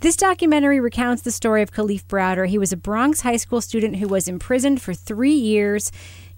this 0.00 0.16
documentary 0.16 0.80
recounts 0.80 1.22
the 1.22 1.30
story 1.30 1.62
of 1.62 1.72
Kalief 1.72 2.04
Browder. 2.06 2.46
He 2.48 2.58
was 2.58 2.72
a 2.72 2.76
Bronx 2.76 3.20
high 3.20 3.36
school 3.36 3.60
student 3.60 3.96
who 3.96 4.08
was 4.08 4.28
imprisoned 4.28 4.82
for 4.82 4.94
three 4.94 5.34
years 5.34 5.92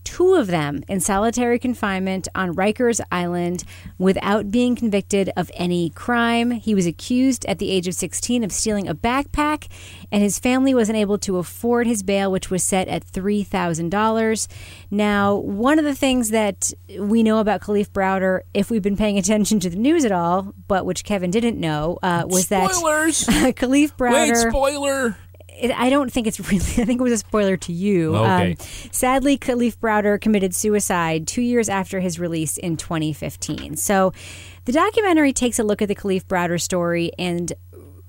two 0.05 0.35
of 0.35 0.47
them 0.47 0.83
in 0.89 1.01
solitary 1.01 1.59
confinement 1.59 2.29
on 2.35 2.55
Rikers 2.55 3.01
Island 3.11 3.65
without 3.99 4.51
being 4.51 4.77
convicted 4.77 5.31
of 5.37 5.51
any 5.55 5.91
crime. 5.91 6.53
He 6.53 6.75
was 6.75 6.87
accused 6.87 7.45
at 7.47 7.59
the 7.59 7.71
age 7.71 7.89
of 7.89 7.95
16 7.95 8.45
of 8.45 8.53
stealing 8.53 8.89
a 8.89 8.95
backpack, 8.95 9.69
and 10.13 10.23
his 10.23 10.39
family 10.39 10.75
wasn't 10.75 10.99
able 10.99 11.19
to 11.19 11.39
afford 11.39 11.87
his 11.87 12.03
bail, 12.03 12.31
which 12.31 12.51
was 12.51 12.63
set 12.63 12.89
at 12.89 13.05
$3,000. 13.05 14.49
Now, 14.91 15.35
one 15.35 15.79
of 15.79 15.85
the 15.85 15.95
things 15.95 16.31
that 16.31 16.73
we 16.99 17.23
know 17.23 17.39
about 17.39 17.61
Kalief 17.61 17.89
Browder, 17.91 18.41
if 18.53 18.71
we've 18.71 18.83
been 18.83 18.97
paying 18.97 19.19
attention 19.19 19.61
to 19.61 19.71
the 19.71 19.77
news 19.77 20.05
at 20.05 20.13
all, 20.13 20.55
but 20.69 20.87
which 20.87 21.05
Kevin 21.05 21.31
didn't 21.31 21.59
know, 21.59 21.99
uh, 22.03 22.25
was 22.27 22.47
Spoilers! 22.47 23.27
that 23.27 23.57
Kalief 23.57 23.97
Browder. 23.97 24.45
Wait, 24.45 24.51
spoiler! 24.51 25.17
It, 25.61 25.71
I 25.71 25.91
don't 25.91 26.13
think 26.13 26.27
it's 26.27 26.41
really. 26.51 26.59
I 26.59 26.85
think 26.85 27.01
it 27.01 27.03
was 27.03 27.13
a 27.13 27.19
spoiler 27.19 27.57
to 27.59 27.73
you. 27.73 28.17
Um, 28.17 28.57
sadly, 28.91 29.39
Kalief 29.39 29.77
Browder 29.79 30.21
committed 30.21 30.55
suicide 30.55 31.27
two 31.27 31.43
years 31.43 31.69
after 31.69 32.01
his 32.01 32.19
release 32.19 32.57
in 32.57 32.77
2015. 32.77 33.77
So, 33.77 34.13
the 34.65 34.73
documentary 34.73 35.33
takes 35.33 35.59
a 35.59 35.65
look 35.65 35.83
at 35.83 35.89
the 35.89 35.95
Kalief 35.95 36.25
Browder 36.25 36.61
story 36.61 37.11
and 37.19 37.53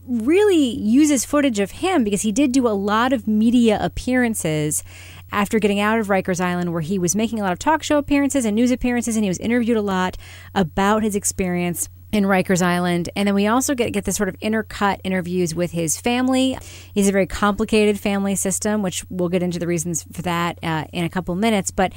really 0.08 0.70
uses 0.78 1.26
footage 1.26 1.60
of 1.60 1.72
him 1.72 2.04
because 2.04 2.22
he 2.22 2.32
did 2.32 2.52
do 2.52 2.68
a 2.68 2.70
lot 2.70 3.12
of 3.12 3.28
media 3.28 3.78
appearances 3.82 4.84
after 5.32 5.60
getting 5.60 5.80
out 5.80 6.00
of 6.00 6.08
Rikers 6.08 6.40
Island, 6.40 6.72
where 6.72 6.82
he 6.82 7.00
was 7.00 7.16
making 7.16 7.40
a 7.40 7.44
lot 7.44 7.52
of 7.52 7.60
talk 7.60 7.84
show 7.84 7.98
appearances 7.98 8.46
and 8.46 8.56
news 8.56 8.72
appearances, 8.72 9.16
and 9.16 9.26
he 9.26 9.30
was 9.30 9.40
interviewed 9.40 9.78
a 9.78 9.82
lot 9.82 10.18
about 10.54 11.04
his 11.04 11.16
experience 11.16 11.90
in 12.16 12.24
Rikers 12.24 12.62
Island. 12.62 13.10
And 13.16 13.28
then 13.28 13.36
we 13.36 13.48
also 13.48 13.76
get, 13.76 13.92
get 13.92 14.06
this 14.06 14.16
sort 14.16 14.30
of 14.30 14.40
intercut 14.40 15.00
interviews 15.04 15.54
with 15.54 15.72
his 15.72 16.00
family. 16.00 16.58
He's 16.94 17.10
a 17.10 17.12
very 17.12 17.28
complicated 17.28 18.00
family 18.00 18.36
system, 18.36 18.82
which 18.82 19.06
we'll 19.10 19.30
get 19.30 19.44
into 19.44 19.60
the 19.60 19.68
reasons 19.68 20.06
for 20.12 20.22
that 20.22 20.58
uh, 20.64 20.86
in 20.94 21.04
a 21.04 21.10
couple 21.10 21.36
minutes. 21.36 21.72
But 21.72 21.94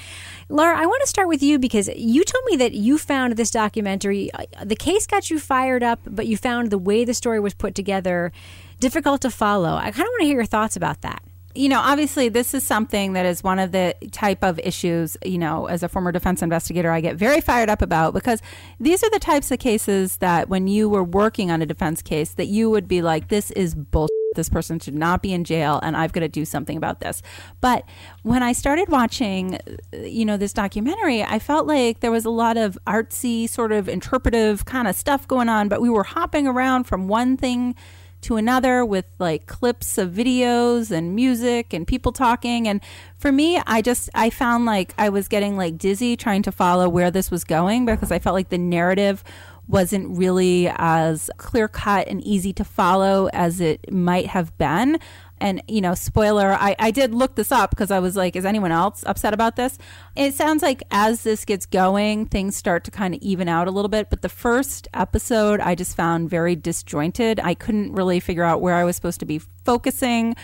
Lara, 0.49 0.77
I 0.77 0.87
want 0.87 1.01
to 1.03 1.09
start 1.09 1.29
with 1.29 1.43
you 1.43 1.59
because 1.59 1.89
you 1.89 2.25
told 2.25 2.45
me 2.47 2.57
that 2.57 2.73
you 2.73 2.99
found 2.99 3.37
this 3.37 3.51
documentary, 3.51 4.31
uh, 4.33 4.45
the 4.65 4.77
case 4.77 5.07
got 5.07 5.31
you 5.31 5.39
fired 5.39 5.83
up, 5.83 6.01
but 6.05 6.27
you 6.27 6.37
found 6.37 6.71
the 6.71 6.79
way 6.79 7.05
the 7.05 7.15
story 7.15 7.41
was 7.41 7.55
put 7.55 7.75
together 7.75 8.33
difficult 8.81 9.23
to 9.23 9.31
follow. 9.31 9.75
I 9.75 9.91
kind 9.91 10.01
of 10.01 10.09
want 10.09 10.21
to 10.21 10.27
hear 10.27 10.37
your 10.37 10.47
thoughts 10.47 10.77
about 10.77 11.03
that. 11.03 11.23
You 11.59 11.69
know, 11.69 11.81
obviously, 11.81 12.29
this 12.29 12.55
is 12.55 12.63
something 12.63 13.15
that 13.15 13.27
is 13.27 13.43
one 13.43 13.59
of 13.59 13.73
the 13.73 13.93
type 14.13 14.45
of 14.45 14.61
issues, 14.61 15.17
you 15.25 15.39
know, 15.39 15.67
as 15.67 15.83
a 15.83 15.89
former 15.89 16.13
defense 16.13 16.41
investigator, 16.41 16.93
I 16.93 17.01
get 17.01 17.17
very 17.17 17.41
fired 17.41 17.69
up 17.69 17.83
about 17.83 18.15
because 18.15 18.41
these 18.79 19.03
are 19.03 19.11
the 19.11 19.19
types 19.19 19.51
of 19.51 19.59
cases 19.59 20.19
that 20.19 20.49
when 20.49 20.69
you 20.69 20.89
were 20.89 21.03
working 21.03 21.51
on 21.51 21.61
a 21.61 21.67
defense 21.67 22.01
case, 22.01 22.31
that 22.35 22.47
you 22.47 22.71
would 22.71 22.87
be 22.87 23.03
like, 23.03 23.27
this 23.27 23.51
is 23.51 23.75
bullshit. 23.75 24.15
This 24.37 24.49
person 24.49 24.79
should 24.79 24.95
not 24.95 25.21
be 25.21 25.33
in 25.33 25.43
jail, 25.43 25.81
and 25.83 25.97
I've 25.97 26.13
got 26.13 26.21
to 26.21 26.29
do 26.29 26.45
something 26.45 26.77
about 26.77 27.01
this. 27.01 27.23
But 27.61 27.83
when 28.23 28.43
I 28.43 28.53
started 28.53 28.89
watching, 28.89 29.59
you 29.93 30.25
know, 30.25 30.37
this 30.37 30.53
documentary, 30.53 31.25
I 31.25 31.41
felt 31.41 31.67
like 31.67 32.01
there 32.01 32.13
was 32.13 32.25
a 32.25 32.31
lot 32.31 32.57
of 32.57 32.79
artsy, 32.87 33.49
sort 33.49 33.73
of 33.73 33.89
interpretive 33.89 34.65
kind 34.65 34.87
of 34.87 34.95
stuff 34.95 35.27
going 35.27 35.49
on, 35.49 35.69
but 35.69 35.81
we 35.81 35.91
were 35.91 36.05
hopping 36.05 36.47
around 36.47 36.85
from 36.85 37.09
one 37.09 37.37
thing 37.37 37.75
to 38.23 38.37
another 38.37 38.85
with 38.85 39.07
like 39.19 39.47
clips 39.47 39.99
of 39.99 40.11
videos 40.11 40.91
and 40.91 41.15
music 41.15 41.73
and 41.73 41.87
people 41.87 42.13
talking. 42.13 42.67
And 42.67 42.81
for 43.19 43.33
me 43.33 43.61
i 43.67 43.83
just 43.83 44.09
i 44.15 44.31
found 44.31 44.65
like 44.65 44.95
i 44.97 45.09
was 45.09 45.29
getting 45.29 45.57
like 45.57 45.77
dizzy 45.77 46.17
trying 46.17 46.43
to 46.43 46.53
follow 46.53 46.89
where 46.89 47.11
this 47.11 47.31
was 47.31 47.45
going 47.45 47.85
because 47.85 48.11
i 48.11 48.19
felt 48.19 48.35
like 48.35 48.49
the 48.49 48.59
narrative 48.59 49.23
wasn't 49.67 50.17
really 50.17 50.71
as 50.77 51.31
clear 51.37 51.69
cut 51.69 52.09
and 52.09 52.25
easy 52.25 52.53
to 52.55 52.65
follow 52.65 53.29
as 53.35 53.61
it 53.61 53.93
might 53.93 54.27
have 54.27 54.57
been 54.57 54.99
and 55.41 55.63
you 55.69 55.81
know 55.81 55.95
spoiler 55.95 56.53
I, 56.53 56.75
I 56.79 56.91
did 56.91 57.15
look 57.15 57.35
this 57.35 57.53
up 57.53 57.71
because 57.71 57.91
i 57.91 57.99
was 57.99 58.17
like 58.17 58.37
is 58.37 58.45
anyone 58.45 58.73
else 58.73 59.05
upset 59.07 59.35
about 59.35 59.57
this? 59.57 59.79
It 60.17 60.35
sounds 60.35 60.63
like 60.63 60.83
as 60.91 61.23
this 61.23 61.45
gets 61.45 61.67
going 61.67 62.27
things 62.27 62.57
start 62.57 62.85
to 62.85 62.91
kind 62.91 63.15
of 63.15 63.21
even 63.21 63.49
out 63.49 63.69
a 63.69 63.71
little 63.71 63.89
bit 63.89 64.11
but 64.11 64.23
the 64.23 64.29
first 64.29 64.89
episode 64.95 65.61
i 65.61 65.75
just 65.75 65.97
found 65.97 66.31
very 66.31 66.57
disjointed. 66.57 67.41
I 67.41 67.55
couldn't 67.55 67.93
really 67.93 68.21
figure 68.21 68.45
out 68.45 68.61
where 68.61 68.75
i 68.75 68.85
was 68.85 68.97
supposed 68.97 69.21
to 69.21 69.27
be 69.27 69.41
focusing 69.65 70.35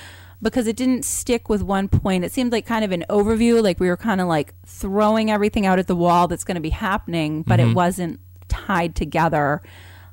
because 0.42 0.66
it 0.66 0.76
didn't 0.76 1.05
stick 1.05 1.49
with 1.49 1.62
one 1.62 1.88
point. 1.88 2.22
It 2.22 2.30
seemed 2.30 2.53
like 2.53 2.66
kind 2.66 2.84
of 2.84 2.92
an 2.92 3.05
overview 3.09 3.62
like 3.62 3.80
we 3.80 3.88
were 3.88 3.97
kind 3.97 4.20
of 4.20 4.28
like 4.28 4.55
throwing 4.66 5.30
everything 5.30 5.64
out 5.66 5.78
at 5.78 5.86
the 5.86 5.97
wall 5.97 6.28
that's 6.28 6.45
going 6.45 6.57
to 6.57 6.61
be 6.61 6.70
happening 6.70 7.42
but 7.42 7.61
it 7.61 7.64
mm-hmm. 7.64 7.74
wasn't 7.74 8.20
tied 8.49 8.95
together 8.95 9.62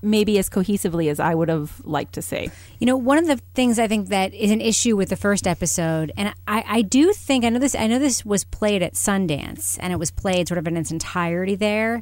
maybe 0.01 0.37
as 0.37 0.49
cohesively 0.49 1.09
as 1.09 1.19
i 1.19 1.33
would 1.33 1.49
have 1.49 1.81
liked 1.85 2.13
to 2.13 2.21
see 2.21 2.49
You 2.79 2.87
know, 2.87 2.97
one 2.97 3.19
of 3.19 3.27
the 3.27 3.37
things 3.53 3.77
I 3.77 3.87
think 3.87 4.09
that 4.09 4.33
is 4.33 4.49
an 4.49 4.59
issue 4.59 4.95
with 4.95 5.09
the 5.09 5.15
first 5.15 5.45
episode, 5.45 6.11
and 6.17 6.33
I, 6.47 6.63
I 6.67 6.81
do 6.81 7.13
think 7.13 7.45
I 7.45 7.49
know 7.49 7.59
this. 7.59 7.75
I 7.75 7.85
know 7.85 7.99
this 7.99 8.25
was 8.25 8.43
played 8.43 8.81
at 8.81 8.93
Sundance, 8.93 9.77
and 9.79 9.93
it 9.93 9.97
was 9.97 10.09
played 10.09 10.47
sort 10.47 10.57
of 10.57 10.67
in 10.67 10.77
its 10.77 10.89
entirety 10.89 11.53
there. 11.55 12.01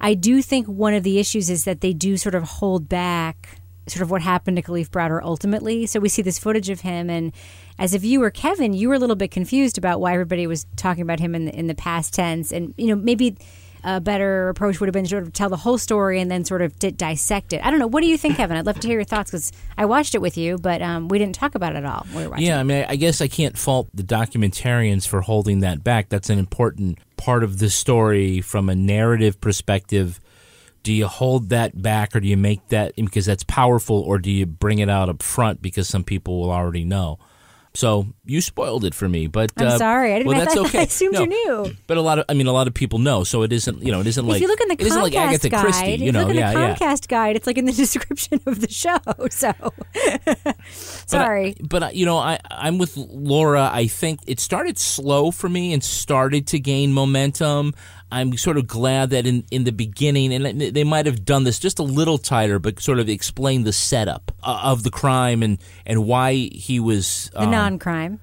I 0.00 0.14
do 0.14 0.40
think 0.40 0.68
one 0.68 0.94
of 0.94 1.02
the 1.02 1.18
issues 1.18 1.50
is 1.50 1.64
that 1.64 1.80
they 1.80 1.92
do 1.92 2.16
sort 2.16 2.36
of 2.36 2.44
hold 2.44 2.88
back 2.88 3.58
sort 3.88 4.02
of 4.02 4.12
what 4.12 4.22
happened 4.22 4.56
to 4.58 4.62
Kalief 4.62 4.90
Browder 4.90 5.20
ultimately. 5.20 5.86
So 5.86 5.98
we 5.98 6.08
see 6.08 6.22
this 6.22 6.38
footage 6.38 6.70
of 6.70 6.82
him, 6.82 7.10
and 7.10 7.32
as 7.78 7.94
a 7.94 7.98
viewer, 7.98 8.30
Kevin, 8.30 8.74
you 8.74 8.88
were 8.88 8.94
a 8.94 9.00
little 9.00 9.16
bit 9.16 9.32
confused 9.32 9.76
about 9.76 10.00
why 10.00 10.12
everybody 10.12 10.46
was 10.46 10.66
talking 10.76 11.02
about 11.02 11.18
him 11.18 11.34
in 11.34 11.46
the, 11.46 11.58
in 11.58 11.66
the 11.66 11.74
past 11.74 12.14
tense, 12.14 12.52
and 12.52 12.74
you 12.76 12.86
know 12.86 12.96
maybe. 12.96 13.36
A 13.84 14.00
better 14.00 14.48
approach 14.48 14.78
would 14.80 14.86
have 14.86 14.92
been 14.92 15.04
to 15.04 15.10
sort 15.10 15.22
of 15.24 15.32
tell 15.32 15.48
the 15.48 15.56
whole 15.56 15.76
story 15.78 16.20
and 16.20 16.30
then 16.30 16.44
sort 16.44 16.62
of 16.62 16.78
di- 16.78 16.90
dissect 16.92 17.52
it. 17.52 17.60
I 17.64 17.70
don't 17.70 17.80
know. 17.80 17.86
What 17.88 18.02
do 18.02 18.06
you 18.06 18.16
think, 18.16 18.36
Kevin? 18.36 18.56
I'd 18.56 18.66
love 18.66 18.78
to 18.80 18.86
hear 18.88 18.96
your 18.98 19.04
thoughts 19.04 19.30
because 19.30 19.50
I 19.76 19.84
watched 19.86 20.14
it 20.14 20.20
with 20.20 20.36
you, 20.38 20.56
but 20.58 20.80
um, 20.82 21.08
we 21.08 21.18
didn't 21.18 21.34
talk 21.34 21.54
about 21.54 21.74
it 21.74 21.78
at 21.78 21.84
all. 21.84 22.06
We 22.14 22.26
were. 22.26 22.38
Yeah, 22.38 22.60
I 22.60 22.62
mean, 22.62 22.84
I- 22.84 22.92
I 22.92 22.96
guess 22.96 23.20
I 23.20 23.28
can't 23.28 23.58
fault 23.58 23.88
the 23.94 24.02
documentarians 24.02 25.06
for 25.08 25.20
holding 25.20 25.60
that 25.60 25.82
back. 25.82 26.08
That's 26.08 26.30
an 26.30 26.38
important 26.38 26.98
part 27.16 27.42
of 27.44 27.58
the 27.58 27.70
story 27.70 28.40
from 28.40 28.68
a 28.68 28.74
narrative 28.74 29.40
perspective. 29.40 30.20
Do 30.82 30.92
you 30.92 31.06
hold 31.06 31.50
that 31.50 31.80
back 31.80 32.14
or 32.16 32.20
do 32.20 32.26
you 32.28 32.36
make 32.36 32.66
that 32.68 32.94
because 32.96 33.24
that's 33.26 33.44
powerful 33.44 34.00
or 34.00 34.18
do 34.18 34.30
you 34.30 34.46
bring 34.46 34.80
it 34.80 34.90
out 34.90 35.08
up 35.08 35.22
front 35.22 35.62
because 35.62 35.88
some 35.88 36.02
people 36.04 36.40
will 36.40 36.50
already 36.50 36.84
know? 36.84 37.18
So 37.74 38.08
you 38.24 38.40
spoiled 38.40 38.84
it 38.84 38.94
for 38.94 39.08
me, 39.08 39.26
but 39.26 39.52
I'm 39.56 39.66
uh, 39.66 39.78
sorry. 39.78 40.14
I 40.14 40.18
didn't. 40.18 40.28
Well, 40.28 40.36
I, 40.40 40.44
that's 40.44 40.54
thought- 40.54 40.66
okay. 40.68 40.80
I 40.80 40.82
assumed 40.82 41.14
No, 41.14 41.20
you 41.22 41.26
knew. 41.26 41.76
But 41.86 41.96
a 41.96 42.00
lot 42.00 42.18
of, 42.20 42.24
I 42.28 42.34
mean, 42.34 42.46
a 42.46 42.52
lot 42.52 42.66
of 42.68 42.74
people 42.74 42.98
know, 43.00 43.24
so 43.24 43.42
it 43.42 43.52
isn't, 43.52 43.82
you 43.82 43.90
know, 43.90 44.00
it 44.00 44.06
isn't 44.06 44.26
like 44.26 44.36
if 44.36 44.42
you 44.42 44.48
look 44.48 44.60
in 44.60 44.68
the 44.68 44.80
isn't 44.80 45.02
like 45.02 45.12
Comcast 45.12 45.28
Agatha 45.28 45.48
guide, 45.48 45.62
Christie, 45.64 45.90
you 45.92 46.04
you 46.06 46.12
know, 46.12 46.20
look 46.20 46.30
in 46.30 46.36
yeah, 46.36 46.52
the 46.52 46.60
yeah. 46.60 46.74
Comcast 46.76 47.08
guide, 47.08 47.36
it's 47.36 47.46
like 47.46 47.58
in 47.58 47.64
the 47.64 47.72
description 47.84 48.40
of 48.46 48.60
the 48.60 48.70
show. 48.70 48.98
So, 49.32 49.52
But 49.64 50.46
I- 50.46 50.54
sorry. 51.06 51.56
But, 51.60 51.82
I 51.82 51.90
you 51.90 52.06
know, 52.06 52.16
I 52.18 52.38
I'm 52.50 52.78
with 52.78 52.96
Lara. 52.96 53.70
I 53.72 53.86
think 53.88 54.20
it 54.26 54.40
started 54.40 54.78
slow 54.78 55.30
for 55.30 55.48
me 55.48 55.72
and 55.72 55.82
started 55.82 56.46
to 56.48 56.58
gain 56.58 56.92
momentum. 56.92 57.74
I'm 58.10 58.36
sort 58.36 58.58
of 58.58 58.66
glad 58.66 59.10
that 59.10 59.26
in, 59.26 59.44
in 59.50 59.64
the 59.64 59.72
beginning, 59.72 60.34
and 60.34 60.60
they 60.60 60.84
might 60.84 61.06
have 61.06 61.24
done 61.24 61.44
this 61.44 61.58
just 61.58 61.78
a 61.78 61.82
little 61.82 62.18
tighter, 62.18 62.58
but 62.58 62.78
sort 62.78 62.98
of 62.98 63.08
explain 63.08 63.64
the 63.64 63.72
setup 63.72 64.30
uh, 64.42 64.60
of 64.64 64.82
the 64.82 64.90
crime 64.90 65.42
and, 65.42 65.58
and 65.86 66.04
why 66.06 66.34
he 66.34 66.78
was 66.78 67.30
the 67.32 67.40
um, 67.40 67.50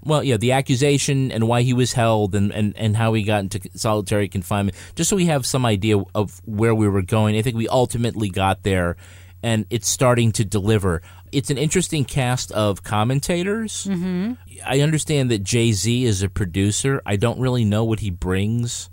well, 0.04 0.24
yeah, 0.24 0.38
the 0.38 0.52
accusation 0.52 1.32
and 1.32 1.48
why 1.48 1.62
he 1.62 1.74
was 1.74 1.94
held 1.94 2.36
and, 2.36 2.52
and, 2.52 2.76
and 2.78 2.98
how 2.98 3.14
he 3.14 3.24
got 3.24 3.40
into 3.40 3.62
solitary 3.76 4.28
confinement, 4.28 4.78
just 4.96 5.10
so 5.10 5.16
we 5.16 5.26
have 5.28 5.46
some 5.46 5.66
idea 5.66 6.02
of 6.16 6.42
where 6.46 6.76
we 6.76 6.88
were 6.88 7.02
going. 7.02 7.36
I 7.36 7.42
think 7.42 7.56
we 7.56 7.68
ultimately 7.68 8.30
got 8.30 8.64
there, 8.64 8.96
and 9.42 9.66
it's 9.70 9.88
starting 9.88 10.32
to 10.34 10.46
deliver. 10.46 11.02
It's 11.32 11.50
an 11.50 11.58
interesting 11.58 12.06
cast 12.06 12.52
of 12.52 12.84
commentators. 12.84 13.86
Mm-hmm. 13.86 14.34
I 14.66 14.82
understand 14.82 15.30
that 15.32 15.44
Jay 15.44 15.72
Z 15.72 16.04
is 16.04 16.24
a 16.24 16.30
producer. 16.30 17.02
I 17.06 17.16
don't 17.16 17.40
really 17.40 17.66
know 17.66 17.84
what 17.84 18.00
he 18.00 18.10
brings 18.10 18.90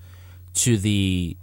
to 0.54 0.76
the 0.76 1.36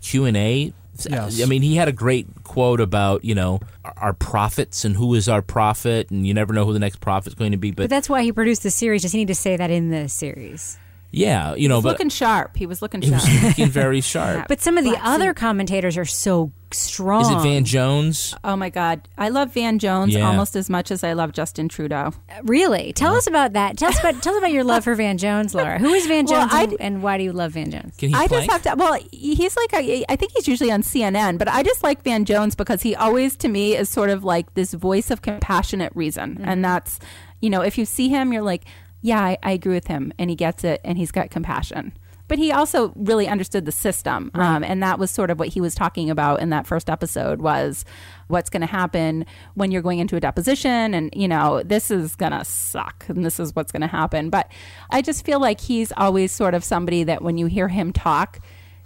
Q 0.00 0.24
and 0.24 0.36
A. 0.36 0.72
Yes. 1.06 1.42
I 1.42 1.46
mean, 1.46 1.62
he 1.62 1.76
had 1.76 1.88
a 1.88 1.92
great 1.92 2.26
quote 2.44 2.80
about 2.80 3.24
you 3.24 3.34
know 3.34 3.60
our 3.96 4.12
prophets 4.12 4.84
and 4.84 4.96
who 4.96 5.14
is 5.14 5.28
our 5.28 5.42
prophet, 5.42 6.10
and 6.10 6.26
you 6.26 6.34
never 6.34 6.52
know 6.52 6.64
who 6.64 6.72
the 6.72 6.78
next 6.78 7.00
prophet's 7.00 7.34
going 7.34 7.52
to 7.52 7.58
be. 7.58 7.70
But 7.70 7.90
that's 7.90 8.08
why 8.08 8.22
he 8.22 8.32
produced 8.32 8.62
the 8.62 8.70
series. 8.70 9.02
Does 9.02 9.12
he 9.12 9.18
need 9.18 9.28
to 9.28 9.34
say 9.34 9.56
that 9.56 9.70
in 9.70 9.90
the 9.90 10.08
series? 10.08 10.78
Yeah, 11.10 11.54
you 11.54 11.68
know, 11.68 11.76
He's 11.76 11.84
but 11.84 11.92
looking 11.92 12.10
sharp. 12.10 12.56
He 12.56 12.66
was 12.66 12.82
looking 12.82 13.00
sharp. 13.00 13.22
he 13.22 13.34
was 13.34 13.44
looking 13.44 13.68
very 13.70 14.00
sharp. 14.12 14.46
But 14.46 14.60
some 14.60 14.76
of 14.76 14.84
the 14.84 14.90
Black 14.90 15.02
other 15.06 15.28
suit. 15.30 15.36
commentators 15.36 15.96
are 15.96 16.04
so 16.04 16.52
strong. 16.70 17.22
Is 17.22 17.30
it 17.30 17.48
Van 17.48 17.64
Jones? 17.64 18.34
oh 18.44 18.54
my 18.56 18.68
God, 18.68 19.08
I 19.16 19.30
love 19.30 19.54
Van 19.54 19.78
Jones 19.78 20.12
Yeah. 20.12 20.28
almost 20.28 20.54
as 20.54 20.68
much 20.68 20.90
as 20.90 21.02
I 21.02 21.14
love 21.14 21.32
Justin 21.32 21.66
Trudeau. 21.68 22.12
Really? 22.42 22.92
Tell 22.92 23.14
us 23.14 23.26
about 23.26 23.54
that. 23.54 23.78
Tell 23.78 23.88
us 23.88 23.98
about 23.98 24.22
tell 24.22 24.34
us 24.34 24.38
about 24.38 24.52
your 24.52 24.64
love 24.64 24.84
for 24.84 24.94
Van 24.94 25.16
Jones, 25.16 25.54
Lara. 25.54 25.78
Who 25.78 25.94
is 25.94 26.06
Van 26.06 26.26
Well, 26.28 26.46
Jones, 26.46 26.72
and, 26.72 26.76
and 26.80 27.02
why 27.02 27.16
do 27.16 27.24
you 27.24 27.32
love 27.32 27.52
Van 27.52 27.70
Jones? 27.70 27.96
Can 27.96 28.10
he 28.10 28.14
I 28.14 28.26
plank? 28.28 28.50
just 28.50 28.64
have 28.64 28.76
to. 28.76 28.78
Well, 28.78 28.98
he's 29.10 29.56
like 29.56 29.72
a, 29.72 30.04
I 30.10 30.16
think 30.16 30.32
he's 30.32 30.46
usually 30.46 30.70
on 30.70 30.82
CNN, 30.82 31.38
but 31.38 31.48
I 31.48 31.62
just 31.62 31.82
like 31.82 32.02
Van 32.02 32.26
Jones 32.26 32.54
because 32.54 32.82
he 32.82 32.94
always, 32.94 33.34
to 33.38 33.48
me, 33.48 33.74
is 33.74 33.88
sort 33.88 34.10
of 34.10 34.24
like 34.24 34.52
this 34.52 34.74
voice 34.74 35.10
of 35.10 35.22
compassionate 35.22 35.92
reason, 35.94 36.34
Mm-hmm. 36.34 36.44
and 36.48 36.62
that's, 36.62 36.98
you 37.40 37.48
know, 37.48 37.62
if 37.62 37.78
you 37.78 37.86
see 37.86 38.10
him, 38.10 38.30
you're 38.32 38.42
like, 38.42 38.64
yeah, 39.02 39.20
I, 39.20 39.38
I 39.42 39.52
agree 39.52 39.74
with 39.74 39.86
him, 39.86 40.12
and 40.18 40.30
he 40.30 40.36
gets 40.36 40.64
it, 40.64 40.80
and 40.84 40.98
he's 40.98 41.10
got 41.12 41.30
compassion. 41.30 41.92
But 42.26 42.36
he 42.38 42.52
also 42.52 42.92
really 42.94 43.26
understood 43.26 43.64
the 43.64 43.72
system, 43.72 44.30
um, 44.34 44.62
and 44.62 44.82
that 44.82 44.98
was 44.98 45.10
sort 45.10 45.30
of 45.30 45.38
what 45.38 45.48
he 45.48 45.62
was 45.62 45.74
talking 45.74 46.10
about 46.10 46.40
in 46.40 46.50
that 46.50 46.66
first 46.66 46.90
episode 46.90 47.40
was 47.40 47.86
what's 48.26 48.50
going 48.50 48.60
to 48.60 48.66
happen 48.66 49.24
when 49.54 49.70
you're 49.70 49.80
going 49.80 49.98
into 49.98 50.14
a 50.14 50.20
deposition, 50.20 50.92
and 50.92 51.10
you 51.16 51.26
know 51.26 51.62
this 51.62 51.90
is 51.90 52.16
going 52.16 52.32
to 52.32 52.44
suck, 52.44 53.06
and 53.08 53.24
this 53.24 53.40
is 53.40 53.56
what's 53.56 53.72
going 53.72 53.80
to 53.80 53.86
happen. 53.86 54.28
But 54.28 54.52
I 54.90 55.00
just 55.00 55.24
feel 55.24 55.40
like 55.40 55.58
he's 55.58 55.90
always 55.96 56.30
sort 56.30 56.52
of 56.52 56.62
somebody 56.64 57.02
that 57.04 57.22
when 57.22 57.38
you 57.38 57.46
hear 57.46 57.68
him 57.68 57.94
talk, 57.94 58.40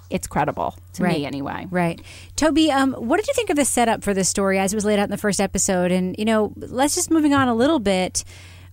it's 0.09 0.29
credible 0.29 0.77
to 0.93 1.03
Right. 1.03 1.19
me 1.19 1.27
anyway. 1.27 1.67
Right. 1.69 2.01
Toby, 2.37 2.71
um, 2.71 2.93
what 2.93 3.17
did 3.17 3.27
you 3.27 3.35
think 3.35 3.51
of 3.51 3.57
the 3.57 3.65
setup 3.65 4.05
for 4.05 4.15
this 4.15 4.29
story 4.29 4.59
as 4.61 4.73
it 4.73 4.77
was 4.77 4.85
laid 4.85 5.01
out 5.01 5.05
in 5.05 5.11
the 5.11 5.17
first 5.19 5.41
episode? 5.41 5.91
And, 5.91 6.15
you 6.17 6.27
know, 6.27 6.53
let's 6.57 6.95
just 6.95 7.11
moving 7.11 7.33
on 7.35 7.49
a 7.49 7.55
little 7.55 7.79
bit. 7.81 8.23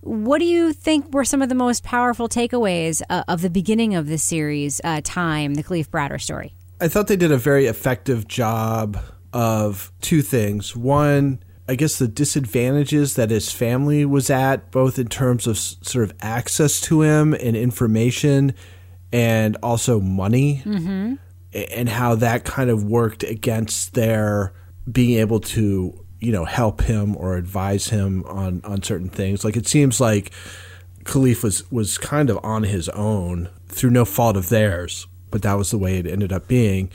What 0.02 0.38
do 0.38 0.46
you 0.46 0.72
think 0.72 1.12
were 1.12 1.24
some 1.24 1.42
of 1.42 1.48
the 1.50 1.54
most 1.54 1.84
powerful 1.84 2.28
takeaways 2.28 3.02
uh, 3.10 3.24
of 3.28 3.42
the 3.42 3.50
beginning 3.50 3.94
of 3.94 4.06
this 4.06 4.22
series, 4.24 4.80
uh, 4.82 5.02
Time, 5.04 5.54
the 5.54 5.62
Kalief 5.62 5.88
Browder 5.88 6.20
story? 6.20 6.54
I 6.80 6.88
thought 6.88 7.06
they 7.08 7.16
did 7.16 7.30
a 7.30 7.36
very 7.36 7.66
effective 7.66 8.26
job 8.26 8.98
of 9.34 9.92
two 10.00 10.22
things. 10.22 10.74
One, 10.74 11.42
I 11.68 11.74
guess 11.74 11.98
the 11.98 12.08
disadvantages 12.08 13.16
that 13.16 13.30
his 13.30 13.52
family 13.52 14.06
was 14.06 14.30
at, 14.30 14.70
both 14.70 14.98
in 14.98 15.08
terms 15.08 15.46
of 15.46 15.56
s- 15.56 15.76
sort 15.82 16.04
of 16.04 16.16
access 16.22 16.80
to 16.82 17.02
him 17.02 17.34
and 17.34 17.54
information, 17.54 18.54
and 19.12 19.58
also 19.62 20.00
money, 20.00 20.62
mm-hmm. 20.64 21.14
and 21.52 21.88
how 21.88 22.14
that 22.14 22.44
kind 22.44 22.70
of 22.70 22.84
worked 22.84 23.22
against 23.22 23.92
their 23.92 24.54
being 24.90 25.18
able 25.18 25.40
to, 25.40 26.06
you 26.20 26.32
know, 26.32 26.44
help 26.44 26.82
him 26.82 27.16
or 27.16 27.36
advise 27.36 27.88
him 27.88 28.24
on 28.24 28.60
on 28.64 28.82
certain 28.82 29.08
things. 29.08 29.44
Like 29.44 29.56
it 29.56 29.66
seems 29.66 30.00
like 30.00 30.30
Kalief 31.04 31.42
was 31.42 31.70
was 31.70 31.98
kind 31.98 32.30
of 32.30 32.38
on 32.44 32.64
his 32.64 32.88
own 32.90 33.48
through 33.68 33.90
no 33.90 34.04
fault 34.04 34.36
of 34.36 34.48
theirs, 34.48 35.06
but 35.30 35.42
that 35.42 35.54
was 35.54 35.70
the 35.70 35.78
way 35.78 35.98
it 35.98 36.06
ended 36.06 36.32
up 36.32 36.46
being. 36.48 36.90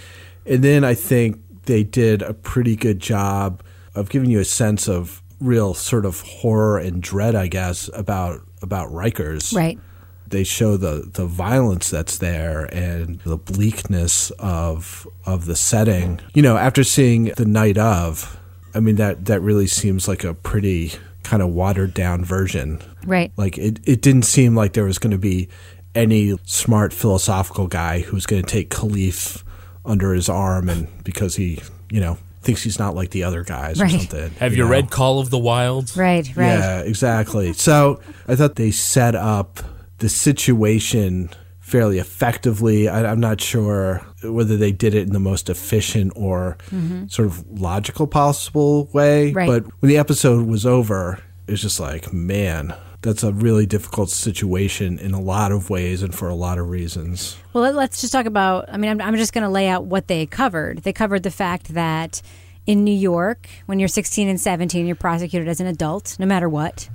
And 0.46 0.64
then 0.64 0.84
I 0.84 0.94
think 0.94 1.42
they 1.66 1.84
did 1.84 2.22
a 2.22 2.34
pretty 2.34 2.76
good 2.76 3.00
job 3.00 3.64
of 3.96 4.10
giving 4.10 4.30
you 4.30 4.40
a 4.40 4.46
sense 4.46 4.88
of 4.88 5.22
real 5.40 5.74
sort 5.74 6.06
of 6.06 6.22
horror 6.22 6.78
and 6.78 7.02
dread, 7.02 7.36
I 7.36 7.48
guess, 7.48 7.90
about 7.94 8.42
about 8.62 8.90
Rikers. 8.90 9.56
Right. 9.56 9.80
They 10.28 10.44
show 10.44 10.78
the 10.78 11.10
the 11.12 11.26
violence 11.26 11.90
that's 11.90 12.18
there 12.18 12.66
and 12.74 13.20
the 13.22 13.38
bleakness 13.38 14.32
of 14.32 15.08
of 15.26 15.46
the 15.46 15.56
setting. 15.56 16.20
You 16.34 16.42
know, 16.42 16.58
after 16.58 16.84
seeing 16.84 17.26
the 17.38 17.46
night 17.46 17.78
of, 17.78 18.40
I 18.76 18.80
mean 18.82 18.98
that 18.98 19.26
that 19.26 19.42
really 19.42 19.68
seems 19.68 20.08
like 20.08 20.24
a 20.24 20.34
pretty 20.34 20.92
kind 21.24 21.42
of 21.42 21.50
watered 21.50 21.94
down 21.96 22.24
version 22.24 22.80
Right. 23.06 23.32
like 23.36 23.58
it, 23.58 23.80
it 23.86 24.02
didn't 24.02 24.24
seem 24.24 24.56
like 24.56 24.74
there 24.74 24.84
was 24.84 25.00
going 25.00 25.12
to 25.12 25.18
be 25.18 25.50
any 25.96 26.38
smart 26.44 26.94
philosophical 26.94 27.68
guy 27.68 28.00
who's 28.02 28.26
going 28.28 28.44
to 28.44 28.48
take 28.48 28.70
Kalief 28.70 29.44
under 29.86 30.14
his 30.14 30.28
arm 30.30 30.68
and 30.70 30.88
because 31.04 31.36
he, 31.38 31.62
you 31.90 32.00
know, 32.02 32.18
thinks 32.42 32.62
he's 32.64 32.78
not 32.78 32.94
like 32.96 33.12
the 33.12 33.24
other 33.24 33.44
guys 33.44 33.82
or 33.82 33.88
something. 33.88 34.30
Have 34.40 34.54
you 34.54 34.64
know? 34.64 34.70
read 34.70 34.92
Call 34.92 35.20
of 35.20 35.30
the 35.30 35.38
Wild? 35.40 35.96
Right, 35.96 36.28
right. 36.36 36.46
Yeah, 36.46 36.80
exactly. 36.82 37.54
So 37.54 38.02
I 38.28 38.36
thought 38.36 38.56
they 38.56 38.72
set 38.72 39.16
up 39.16 39.60
the 40.00 40.10
situation 40.10 41.30
fairly 41.66 41.98
effectively. 41.98 42.88
I, 42.88 43.12
I'm 43.12 43.20
not 43.20 43.42
sure 43.42 44.06
whether 44.24 44.56
they 44.56 44.72
did 44.72 44.94
it 44.94 45.08
in 45.08 45.14
the 45.14 45.20
most 45.20 45.50
efficient 45.50 46.14
or 46.16 46.58
mm-hmm. 46.70 47.08
sort 47.08 47.28
of 47.28 47.60
logical 47.60 48.06
possible 48.06 48.88
way. 48.94 49.32
Right. 49.32 49.48
But 49.48 49.64
when 49.80 49.90
the 49.90 49.98
episode 49.98 50.48
was 50.48 50.68
over, 50.68 51.24
it 51.48 51.52
was 51.52 51.64
just 51.64 51.80
like, 51.80 52.14
man, 52.14 52.76
that's 53.02 53.24
a 53.24 53.34
really 53.34 53.66
difficult 53.66 54.12
situation 54.12 55.00
in 55.00 55.16
a 55.16 55.20
lot 55.20 55.52
of 55.52 55.72
ways 55.72 56.04
and 56.04 56.14
for 56.14 56.30
a 56.30 56.36
lot 56.36 56.60
of 56.60 56.70
reasons. 56.70 57.36
Well, 57.52 57.64
let- 57.64 57.74
let's 57.74 58.00
just 58.00 58.14
talk 58.14 58.28
about. 58.28 58.70
I 58.72 58.78
mean, 58.78 58.92
I'm, 58.92 59.02
I'm 59.02 59.16
just 59.16 59.34
going 59.34 59.44
to 59.44 59.50
lay 59.50 59.68
out 59.68 59.86
what 59.86 60.08
they 60.08 60.28
covered. 60.28 60.84
They 60.84 60.94
covered 60.94 61.24
the 61.24 61.32
fact 61.32 61.74
that 61.74 62.22
in 62.68 62.84
New 62.84 62.94
York, 62.94 63.50
when 63.66 63.80
you're 63.80 63.88
16 63.88 64.28
and 64.28 64.40
17, 64.40 64.86
you're 64.86 64.96
prosecuted 64.96 65.48
as 65.48 65.60
an 65.60 65.66
adult, 65.66 66.16
no 66.20 66.28
matter 66.28 66.48
what. 66.48 66.90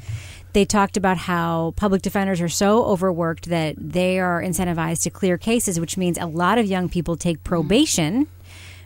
They 0.53 0.65
talked 0.65 0.97
about 0.97 1.17
how 1.17 1.75
public 1.77 2.03
defenders 2.03 2.41
are 2.41 2.49
so 2.49 2.85
overworked 2.85 3.49
that 3.49 3.77
they 3.79 4.19
are 4.19 4.43
incentivized 4.43 5.03
to 5.05 5.11
clear 5.11 5.39
cases, 5.39 5.79
which 5.79 5.97
means 5.97 6.19
a 6.19 6.27
lot 6.27 6.59
of 6.59 6.67
young 6.67 6.89
people 6.89 7.17
take 7.17 7.39
mm-hmm. 7.39 7.49
probation. 7.49 8.27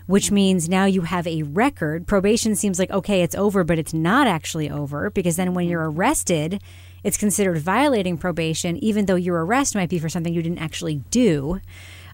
Which 0.06 0.30
means 0.30 0.68
now 0.68 0.84
you 0.84 1.00
have 1.00 1.26
a 1.26 1.44
record. 1.44 2.06
Probation 2.06 2.54
seems 2.54 2.78
like, 2.78 2.90
okay, 2.90 3.22
it's 3.22 3.34
over, 3.34 3.64
but 3.64 3.78
it's 3.78 3.94
not 3.94 4.26
actually 4.26 4.68
over 4.68 5.08
because 5.08 5.36
then 5.36 5.54
when 5.54 5.64
mm-hmm. 5.64 5.70
you're 5.70 5.90
arrested, 5.90 6.60
it's 7.02 7.16
considered 7.16 7.56
violating 7.58 8.18
probation, 8.18 8.76
even 8.84 9.06
though 9.06 9.14
your 9.14 9.42
arrest 9.42 9.74
might 9.74 9.88
be 9.88 9.98
for 9.98 10.10
something 10.10 10.34
you 10.34 10.42
didn't 10.42 10.58
actually 10.58 10.96
do, 11.10 11.60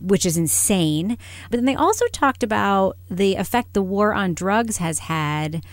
which 0.01 0.25
is 0.25 0.37
insane. 0.37 1.19
But 1.51 1.59
then 1.59 1.65
they 1.65 1.75
also 1.75 2.07
talked 2.13 2.45
about 2.45 2.97
the 3.11 3.35
effect 3.35 3.73
the 3.73 3.83
war 3.83 4.15
on 4.15 4.35
drugs 4.35 4.77
has 4.77 5.01
had 5.01 5.65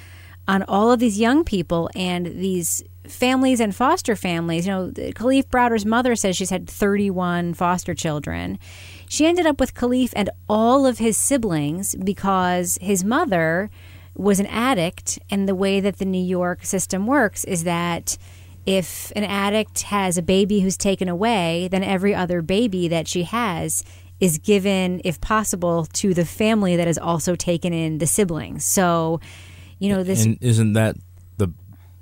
on 0.47 0.63
all 0.63 0.91
of 0.91 0.99
these 0.99 1.19
young 1.19 1.43
people 1.43 1.89
and 1.95 2.25
these 2.25 2.83
families 3.05 3.59
and 3.59 3.75
foster 3.75 4.15
families. 4.15 4.65
You 4.67 4.73
know, 4.73 4.91
Kalief 4.91 5.49
Browder's 5.49 5.85
mother 5.85 6.15
says 6.15 6.35
she's 6.35 6.49
had 6.49 6.69
31 6.69 7.53
foster 7.53 7.93
children. 7.93 8.59
She 9.07 9.25
ended 9.25 9.45
up 9.45 9.59
with 9.59 9.73
Kalief 9.73 10.11
and 10.15 10.29
all 10.49 10.85
of 10.85 10.97
his 10.97 11.17
siblings 11.17 11.95
because 11.95 12.77
his 12.81 13.03
mother 13.03 13.69
was 14.15 14.39
an 14.39 14.47
addict. 14.47 15.19
And 15.29 15.47
the 15.47 15.55
way 15.55 15.79
that 15.79 15.97
the 15.97 16.05
New 16.05 16.23
York 16.23 16.65
system 16.65 17.07
works 17.07 17.43
is 17.43 17.63
that 17.63 18.17
if 18.65 19.11
an 19.15 19.23
addict 19.23 19.83
has 19.83 20.17
a 20.17 20.21
baby 20.21 20.59
who's 20.59 20.77
taken 20.77 21.07
away, 21.07 21.69
then 21.71 21.83
every 21.83 22.13
other 22.13 22.41
baby 22.41 22.89
that 22.89 23.07
she 23.07 23.23
has 23.23 23.83
is 24.19 24.39
given, 24.39 24.99
if 25.05 25.21
possible, 25.21 25.85
to 25.93 26.13
the 26.13 26.25
family 26.25 26.75
that 26.75 26.87
has 26.87 26.97
also 26.97 27.35
taken 27.35 27.71
in 27.71 27.99
the 27.99 28.07
siblings. 28.07 28.65
So, 28.65 29.21
you 29.79 29.89
know, 29.89 30.03
this 30.03 30.25
and 30.25 30.37
isn't 30.41 30.73
that 30.73 30.95
the 31.37 31.49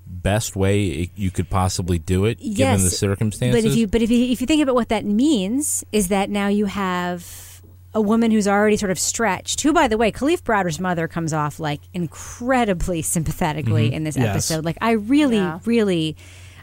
best 0.07 0.55
way 0.55 1.09
you 1.15 1.31
could 1.31 1.49
possibly 1.49 1.99
do 1.99 2.25
it 2.25 2.39
given 2.39 2.83
the 2.83 2.89
circumstances? 2.89 3.63
But 3.63 3.69
if 3.71 3.77
you 3.77 3.87
but 3.87 4.01
if 4.01 4.09
you 4.11 4.31
if 4.31 4.41
you 4.41 4.47
think 4.47 4.61
about 4.61 4.75
what 4.75 4.89
that 4.89 5.05
means, 5.05 5.83
is 5.91 6.07
that 6.09 6.29
now 6.29 6.47
you 6.47 6.65
have 6.65 7.61
a 7.93 8.01
woman 8.01 8.29
who's 8.29 8.47
already 8.47 8.75
sort 8.75 8.91
of 8.91 8.99
stretched. 8.99 9.61
Who, 9.61 9.71
by 9.71 9.87
the 9.87 9.97
way, 9.97 10.11
Kalief 10.11 10.43
Browder's 10.43 10.79
mother 10.81 11.07
comes 11.07 11.31
off 11.31 11.59
like 11.61 11.79
incredibly 11.93 13.01
sympathetically 13.01 13.89
Mhm. 13.89 13.93
in 13.93 14.03
this 14.03 14.17
Yes. 14.17 14.27
episode. 14.27 14.65
Like 14.65 14.77
I 14.81 14.91
really, 14.91 15.37
Yeah. 15.37 15.59
really, 15.65 16.17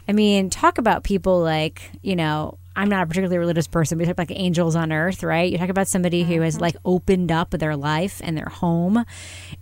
I 0.07 0.11
mean, 0.13 0.49
talk 0.51 0.77
about 0.77 1.03
people 1.03 1.41
like 1.41 1.91
you 2.01 2.15
know. 2.15 2.57
I'm 2.75 2.89
not 2.89 3.03
a 3.03 3.07
particularly 3.07 3.37
religious 3.37 3.67
person, 3.67 3.97
but 3.97 4.03
you 4.03 4.05
talk 4.07 4.13
about 4.13 4.29
like 4.29 4.39
angels 4.39 4.75
on 4.75 4.91
earth, 4.91 5.23
right? 5.23 5.51
You 5.51 5.57
talk 5.57 5.69
about 5.69 5.87
somebody 5.87 6.23
who 6.23 6.41
has 6.41 6.59
like 6.59 6.75
opened 6.83 7.31
up 7.31 7.51
their 7.51 7.75
life 7.75 8.19
and 8.23 8.37
their 8.37 8.49
home, 8.49 9.05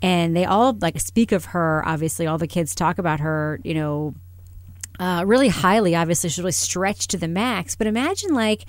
and 0.01 0.36
they 0.36 0.45
all 0.45 0.78
like 0.80 0.99
speak 0.99 1.32
of 1.32 1.45
her. 1.45 1.84
Obviously, 1.86 2.26
all 2.28 2.38
the 2.38 2.47
kids 2.47 2.74
talk 2.74 2.97
about 2.97 3.20
her, 3.20 3.59
you 3.64 3.74
know, 3.74 4.16
uh, 4.99 5.24
really 5.26 5.49
highly. 5.49 5.95
Obviously, 5.95 6.30
she's 6.30 6.39
really 6.39 6.51
stretched 6.51 7.09
to 7.09 7.18
the 7.18 7.28
max. 7.28 7.76
But 7.76 7.88
imagine 7.88 8.34
like 8.34 8.66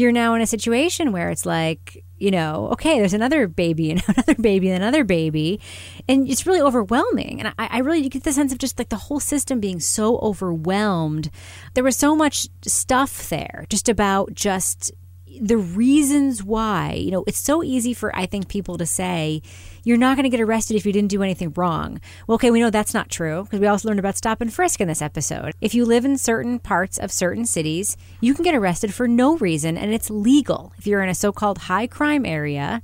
you're 0.00 0.12
now 0.12 0.34
in 0.34 0.40
a 0.40 0.46
situation 0.46 1.12
where 1.12 1.30
it's 1.30 1.44
like, 1.44 2.04
you 2.16 2.30
know, 2.30 2.68
okay, 2.72 2.98
there's 2.98 3.14
another 3.14 3.46
baby 3.46 3.90
and 3.90 4.02
another 4.08 4.34
baby 4.34 4.68
and 4.68 4.82
another 4.82 5.04
baby, 5.04 5.60
and 6.08 6.28
it's 6.28 6.46
really 6.46 6.60
overwhelming. 6.60 7.40
And 7.40 7.48
I, 7.58 7.68
I 7.70 7.78
really 7.78 8.08
get 8.08 8.24
the 8.24 8.32
sense 8.32 8.52
of 8.52 8.58
just 8.58 8.78
like 8.78 8.88
the 8.88 8.96
whole 8.96 9.20
system 9.20 9.60
being 9.60 9.80
so 9.80 10.18
overwhelmed. 10.18 11.30
There 11.74 11.84
was 11.84 11.96
so 11.96 12.16
much 12.16 12.48
stuff 12.62 13.28
there, 13.28 13.66
just 13.68 13.88
about 13.88 14.34
just 14.34 14.92
the 15.40 15.56
reasons 15.56 16.42
why 16.42 16.92
you 16.92 17.10
know 17.10 17.24
it's 17.26 17.38
so 17.38 17.62
easy 17.62 17.94
for 17.94 18.14
i 18.16 18.26
think 18.26 18.48
people 18.48 18.76
to 18.76 18.86
say 18.86 19.40
you're 19.84 19.96
not 19.96 20.16
going 20.16 20.24
to 20.24 20.30
get 20.30 20.40
arrested 20.40 20.76
if 20.76 20.84
you 20.84 20.92
didn't 20.92 21.10
do 21.10 21.22
anything 21.22 21.52
wrong. 21.56 22.00
Well 22.26 22.34
okay 22.34 22.50
we 22.50 22.60
know 22.60 22.70
that's 22.70 22.94
not 22.94 23.08
true 23.08 23.44
because 23.44 23.60
we 23.60 23.66
also 23.66 23.88
learned 23.88 24.00
about 24.00 24.16
stop 24.16 24.40
and 24.40 24.52
frisk 24.52 24.80
in 24.80 24.88
this 24.88 25.02
episode. 25.02 25.54
If 25.60 25.74
you 25.74 25.84
live 25.84 26.04
in 26.04 26.18
certain 26.18 26.58
parts 26.58 26.98
of 26.98 27.12
certain 27.12 27.46
cities 27.46 27.96
you 28.20 28.34
can 28.34 28.44
get 28.44 28.54
arrested 28.54 28.92
for 28.92 29.08
no 29.08 29.36
reason 29.38 29.76
and 29.76 29.92
it's 29.92 30.10
legal. 30.10 30.72
If 30.78 30.86
you're 30.86 31.02
in 31.02 31.08
a 31.08 31.14
so-called 31.14 31.58
high 31.58 31.86
crime 31.86 32.26
area 32.26 32.82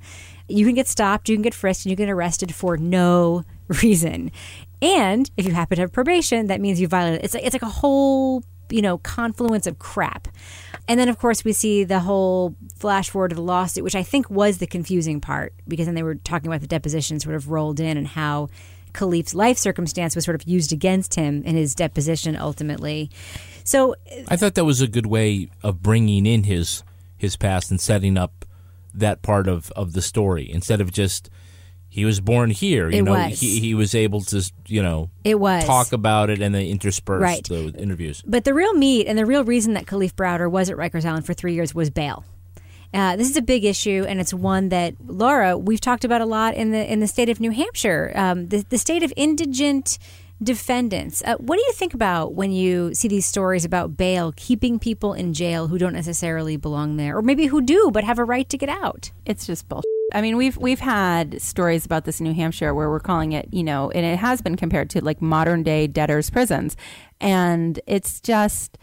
you 0.48 0.64
can 0.64 0.74
get 0.74 0.88
stopped 0.88 1.28
you 1.28 1.36
can 1.36 1.42
get 1.42 1.54
frisked 1.54 1.84
and 1.84 1.90
you 1.90 1.96
get 1.96 2.08
arrested 2.08 2.54
for 2.54 2.76
no 2.76 3.44
reason. 3.82 4.30
And 4.80 5.30
if 5.36 5.46
you 5.46 5.52
happen 5.52 5.76
to 5.76 5.82
have 5.82 5.92
probation 5.92 6.46
that 6.46 6.60
means 6.60 6.80
you 6.80 6.88
violated 6.88 7.24
it's 7.24 7.34
like, 7.34 7.44
it's 7.44 7.54
like 7.54 7.62
a 7.62 7.66
whole 7.66 8.42
you 8.70 8.82
know 8.82 8.98
confluence 8.98 9.66
of 9.66 9.78
crap 9.78 10.28
and 10.88 11.00
then, 11.00 11.08
of 11.08 11.18
course, 11.18 11.44
we 11.44 11.52
see 11.52 11.84
the 11.84 12.00
whole 12.00 12.54
flash 12.76 13.10
forward 13.10 13.30
to 13.30 13.34
the 13.34 13.42
lawsuit, 13.42 13.82
which 13.82 13.96
I 13.96 14.02
think 14.02 14.30
was 14.30 14.58
the 14.58 14.66
confusing 14.66 15.20
part 15.20 15.52
because 15.66 15.86
then 15.86 15.94
they 15.94 16.02
were 16.02 16.14
talking 16.14 16.48
about 16.48 16.60
the 16.60 16.66
deposition 16.66 17.18
sort 17.18 17.34
of 17.34 17.50
rolled 17.50 17.80
in 17.80 17.96
and 17.96 18.06
how 18.06 18.48
Kalief's 18.92 19.34
life 19.34 19.58
circumstance 19.58 20.14
was 20.14 20.24
sort 20.24 20.34
of 20.34 20.44
used 20.48 20.72
against 20.72 21.14
him 21.14 21.42
in 21.42 21.56
his 21.56 21.74
deposition 21.74 22.36
ultimately. 22.36 23.10
So, 23.64 23.96
I 24.28 24.36
thought 24.36 24.54
that 24.54 24.64
was 24.64 24.80
a 24.80 24.86
good 24.86 25.06
way 25.06 25.50
of 25.62 25.82
bringing 25.82 26.24
in 26.26 26.44
his 26.44 26.82
his 27.18 27.36
past 27.36 27.70
and 27.70 27.80
setting 27.80 28.16
up 28.16 28.44
that 28.94 29.22
part 29.22 29.48
of, 29.48 29.70
of 29.72 29.92
the 29.92 30.02
story 30.02 30.50
instead 30.50 30.80
of 30.80 30.92
just 30.92 31.30
he 31.88 32.04
was 32.04 32.20
born 32.20 32.50
here. 32.50 32.90
You 32.90 32.98
It 32.98 33.02
know, 33.02 33.12
was. 33.12 33.40
he 33.40 33.60
he 33.60 33.74
was 33.74 33.94
able 33.94 34.20
to 34.22 34.42
you 34.66 34.82
know 34.82 35.10
It 35.24 35.38
was. 35.40 35.64
talk 35.64 35.92
about 35.92 36.30
it 36.30 36.40
and 36.42 36.54
then 36.54 36.66
intersperse 36.66 37.22
Right. 37.22 37.44
the 37.48 37.72
interviews. 37.78 38.22
but 38.26 38.44
the 38.44 38.52
real 38.54 38.74
meat 38.74 39.06
and 39.06 39.18
the 39.18 39.26
real 39.26 39.44
reason 39.44 39.74
that 39.74 39.86
Kalief 39.86 40.12
Browder 40.14 40.50
was 40.50 40.68
at 40.70 40.76
Rikers 40.76 41.04
Island 41.04 41.24
for 41.26 41.34
three 41.34 41.54
years 41.54 41.74
was 41.74 41.90
bail. 41.90 42.24
Uh, 42.94 43.16
this 43.16 43.28
is 43.28 43.36
a 43.36 43.42
big 43.42 43.64
issue, 43.64 44.04
and 44.08 44.20
it's 44.20 44.32
one 44.32 44.68
that 44.70 44.94
Lara 45.06 45.58
we've 45.58 45.80
talked 45.80 46.04
about 46.04 46.20
a 46.20 46.26
lot 46.26 46.54
in 46.54 46.70
the 46.70 46.90
in 46.92 47.00
the 47.00 47.06
state 47.08 47.28
of 47.28 47.40
New 47.40 47.50
Hampshire, 47.50 48.12
um, 48.14 48.48
the 48.48 48.64
the 48.68 48.78
state 48.78 49.02
of 49.02 49.12
indigent 49.16 49.98
defendants. 50.42 51.22
Uh, 51.24 51.34
what 51.38 51.56
do 51.56 51.62
you 51.66 51.72
think 51.72 51.94
about 51.94 52.34
when 52.34 52.52
you 52.52 52.94
see 52.94 53.08
these 53.08 53.26
stories 53.26 53.64
about 53.64 53.96
bail 53.96 54.32
keeping 54.36 54.78
people 54.78 55.14
in 55.14 55.32
jail 55.34 55.66
who 55.68 55.78
don't 55.78 55.94
necessarily 55.94 56.56
belong 56.56 56.96
there, 56.96 57.16
or 57.16 57.22
maybe 57.22 57.46
who 57.46 57.60
do 57.60 57.90
but 57.92 58.04
have 58.04 58.18
a 58.18 58.24
right 58.24 58.48
to 58.50 58.56
get 58.58 58.68
out? 58.68 59.10
It's 59.24 59.46
just 59.46 59.68
bullshit. 59.68 59.84
I 60.12 60.20
mean, 60.20 60.36
we've 60.36 60.56
we've 60.56 60.80
had 60.80 61.40
stories 61.42 61.84
about 61.84 62.04
this 62.04 62.20
in 62.20 62.24
New 62.24 62.34
Hampshire 62.34 62.72
where 62.74 62.88
we're 62.88 63.00
calling 63.00 63.32
it, 63.32 63.48
you 63.52 63.64
know, 63.64 63.90
and 63.90 64.06
it 64.06 64.18
has 64.18 64.40
been 64.40 64.56
compared 64.56 64.88
to 64.90 65.04
like 65.04 65.20
modern 65.20 65.62
day 65.62 65.86
debtors' 65.86 66.30
prisons, 66.30 66.76
and 67.20 67.80
it's 67.86 68.20
just 68.20 68.78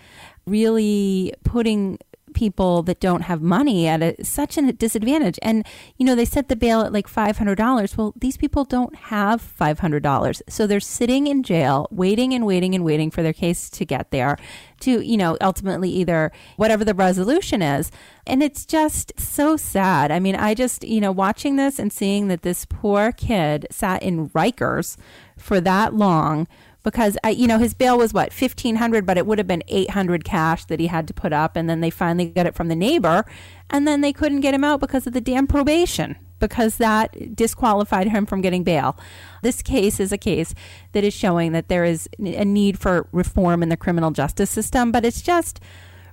really 0.46 1.34
putting 1.44 1.98
people 2.34 2.84
that 2.84 3.00
don't 3.00 3.22
have 3.22 3.42
money 3.42 3.88
at 3.88 4.02
a, 4.02 4.24
such 4.24 4.58
a 4.58 4.74
disadvantage. 4.74 5.40
And 5.42 5.66
you 5.98 6.06
know, 6.06 6.16
they 6.16 6.26
set 6.26 6.50
the 6.50 6.56
bail 6.56 6.82
at 6.82 6.92
like 6.92 7.08
five 7.08 7.38
hundred 7.38 7.56
dollars. 7.56 7.98
Well, 7.98 8.14
these 8.16 8.38
people 8.38 8.66
don't 8.66 8.96
have 8.96 9.42
five 9.42 9.80
hundred 9.80 10.04
dollars, 10.04 10.42
so 10.50 10.68
they're 10.68 10.80
sitting 10.80 11.28
in 11.28 11.44
jail, 11.44 11.88
waiting 11.92 12.34
and 12.34 12.46
waiting 12.46 12.76
and 12.76 12.84
waiting 12.84 13.12
for 13.12 13.24
their 13.24 13.34
case 13.34 13.70
to 13.70 13.86
get 13.86 14.12
there, 14.12 14.38
to 14.82 15.02
you 15.02 15.18
know, 15.18 15.38
ultimately 15.42 15.90
either 15.90 16.32
whatever 16.58 16.84
the 16.84 16.94
resolution 16.94 17.62
is. 17.62 17.92
And 18.26 18.42
it's 18.42 18.66
just 18.66 19.12
so 19.20 19.58
sad. 19.58 20.12
I 20.12 20.20
mean, 20.20 20.36
I 20.36 20.54
just 20.54 20.84
you 20.84 21.02
know, 21.02 21.12
watching 21.12 21.56
this 21.56 21.80
and 21.80 21.92
seeing 21.92 22.28
that 22.30 22.42
this 22.42 22.66
poor 22.66 23.12
kid 23.12 23.68
sat 23.72 24.02
in 24.04 24.30
Rikers 24.30 24.98
for 25.38 25.62
that 25.62 25.94
long 25.94 26.48
because 26.84 27.18
I, 27.24 27.30
you 27.30 27.48
know, 27.48 27.58
his 27.58 27.74
bail 27.74 27.98
was 27.98 28.14
what 28.14 28.32
fifteen 28.32 28.76
hundred, 28.76 29.06
but 29.06 29.18
it 29.18 29.26
would 29.26 29.38
have 29.38 29.48
been 29.48 29.64
eight 29.68 29.92
hundred 29.92 30.24
cash 30.24 30.66
that 30.66 30.80
he 30.80 30.88
had 30.88 31.08
to 31.08 31.14
put 31.14 31.34
up, 31.34 31.56
and 31.56 31.70
then 31.70 31.82
they 31.82 31.90
finally 31.90 32.26
got 32.26 32.46
it 32.46 32.56
from 32.56 32.68
the 32.68 32.76
neighbor, 32.76 33.26
and 33.70 33.88
then 33.88 34.02
they 34.02 34.14
couldn't 34.14 34.42
get 34.42 34.54
him 34.54 34.64
out 34.64 34.80
because 34.80 35.08
of 35.08 35.14
the 35.14 35.22
damn 35.22 35.48
probation, 35.48 36.18
because 36.40 36.78
that 36.78 37.36
disqualified 37.36 38.08
him 38.10 38.26
from 38.26 38.42
getting 38.42 38.64
bail. 38.64 38.98
This 39.42 39.62
case 39.62 40.00
is 40.00 40.12
a 40.12 40.18
case 40.18 40.54
that 40.92 41.04
is 41.04 41.14
showing 41.14 41.54
that 41.54 41.70
there 41.70 41.86
is 41.86 42.10
a 42.20 42.46
need 42.46 42.78
for 42.78 43.08
reform 43.12 43.64
in 43.64 43.70
the 43.70 43.78
criminal 43.78 44.12
justice 44.12 44.50
system, 44.50 44.92
but 44.92 45.06
it's 45.06 45.22
just 45.22 45.60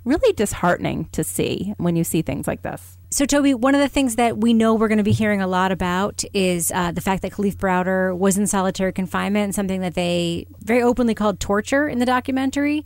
really 0.05 0.33
disheartening 0.35 1.09
to 1.13 1.25
see 1.25 1.75
when 1.77 1.97
you 1.97 2.05
see 2.05 2.23
things 2.23 2.47
like 2.47 2.63
this. 2.63 2.97
So, 3.11 3.27
Toby, 3.27 3.55
one 3.55 3.75
of 3.75 3.81
the 3.81 3.89
things 3.89 4.17
that 4.17 4.39
we 4.39 4.55
know 4.55 4.75
we're 4.75 4.89
going 4.89 4.99
to 4.99 5.05
be 5.05 5.13
hearing 5.13 5.43
a 5.43 5.49
lot 5.49 5.73
about 5.73 6.23
is 6.33 6.71
uh, 6.73 6.93
the 6.93 7.01
fact 7.01 7.23
that 7.23 7.33
Kalief 7.33 7.57
Browder 7.57 8.17
was 8.17 8.39
in 8.39 8.47
solitary 8.47 8.93
confinement 8.93 9.45
and 9.45 9.55
something 9.55 9.81
that 9.81 9.95
they 9.95 10.47
very 10.61 10.83
openly 10.83 11.15
called 11.15 11.41
torture 11.41 11.89
in 11.89 11.99
the 11.99 12.07
documentary. 12.07 12.85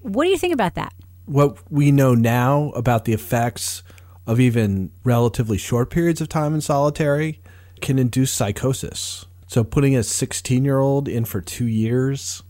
What 0.00 0.24
do 0.24 0.30
you 0.30 0.38
think 0.38 0.52
about 0.52 0.74
that? 0.74 0.92
What 1.26 1.58
we 1.70 1.92
know 1.92 2.14
now 2.14 2.70
about 2.70 3.04
the 3.04 3.12
effects 3.12 3.84
of 4.26 4.40
even 4.40 4.90
relatively 5.04 5.56
short 5.56 5.90
periods 5.90 6.20
of 6.20 6.28
time 6.28 6.54
in 6.54 6.60
solitary 6.60 7.40
can 7.80 7.98
induce 7.98 8.32
psychosis. 8.32 9.26
So, 9.46 9.62
putting 9.64 9.96
a 9.96 10.02
16 10.02 10.64
year 10.64 10.78
old 10.78 11.08
in 11.08 11.24
for 11.24 11.40
two 11.40 11.66
years, 11.66 12.42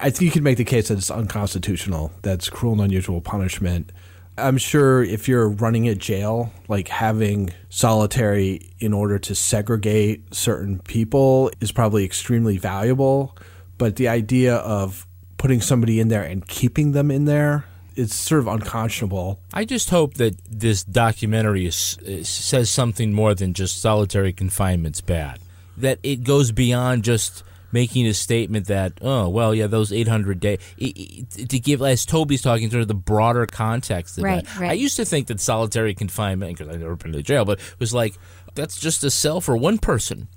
I, 0.00 0.10
think 0.10 0.22
you 0.22 0.30
could 0.30 0.42
make 0.42 0.58
the 0.58 0.64
case 0.64 0.88
that 0.88 0.98
it's 0.98 1.10
unconstitutional. 1.10 2.12
That's 2.22 2.48
cruel 2.48 2.74
and 2.74 2.82
unusual 2.82 3.20
punishment. 3.20 3.92
I'm 4.38 4.56
sure 4.56 5.02
if 5.02 5.28
you're 5.28 5.48
running 5.48 5.88
a 5.88 5.94
jail, 5.94 6.52
like 6.68 6.88
having 6.88 7.52
solitary 7.68 8.70
in 8.78 8.92
order 8.92 9.18
to 9.18 9.34
segregate 9.34 10.34
certain 10.34 10.78
people 10.80 11.50
is 11.60 11.70
probably 11.70 12.04
extremely 12.04 12.56
valuable. 12.56 13.36
But 13.76 13.96
the 13.96 14.08
idea 14.08 14.56
of 14.56 15.06
putting 15.36 15.60
somebody 15.60 16.00
in 16.00 16.08
there 16.08 16.22
and 16.22 16.46
keeping 16.46 16.92
them 16.92 17.10
in 17.10 17.24
there 17.24 17.64
is 17.96 18.14
sort 18.14 18.40
of 18.40 18.48
unconscionable. 18.48 19.40
I 19.52 19.64
just 19.64 19.90
hope 19.90 20.14
that 20.14 20.40
this 20.48 20.82
documentary 20.82 21.66
is, 21.66 21.98
is, 22.02 22.28
says 22.28 22.70
something 22.70 23.12
more 23.12 23.34
than 23.34 23.52
just 23.52 23.80
solitary 23.80 24.32
confinement's 24.32 25.00
bad. 25.00 25.40
That 25.76 25.98
it 26.02 26.24
goes 26.24 26.52
beyond 26.52 27.04
just 27.04 27.42
making 27.72 28.06
a 28.06 28.14
statement 28.14 28.66
that, 28.68 28.92
oh, 29.00 29.28
well, 29.28 29.54
yeah, 29.54 29.66
those 29.66 29.92
800 29.92 30.38
days. 30.40 30.58
To 30.78 31.58
give, 31.58 31.82
as 31.82 32.04
Toby's 32.06 32.42
talking, 32.42 32.70
sort 32.70 32.82
of 32.82 32.88
the 32.88 32.94
broader 32.94 33.46
context 33.46 34.18
of 34.18 34.24
Right, 34.24 34.44
that. 34.44 34.58
right. 34.60 34.70
I 34.70 34.74
used 34.74 34.96
to 34.96 35.04
think 35.04 35.26
that 35.28 35.40
solitary 35.40 35.94
confinement, 35.94 36.56
because 36.58 36.72
I've 36.72 36.80
never 36.80 36.96
been 36.96 37.12
to 37.12 37.22
jail, 37.22 37.44
but 37.44 37.58
it 37.58 37.80
was 37.80 37.92
like, 37.94 38.14
that's 38.54 38.78
just 38.78 39.02
a 39.04 39.10
cell 39.10 39.40
for 39.40 39.56
one 39.56 39.78
person. 39.78 40.28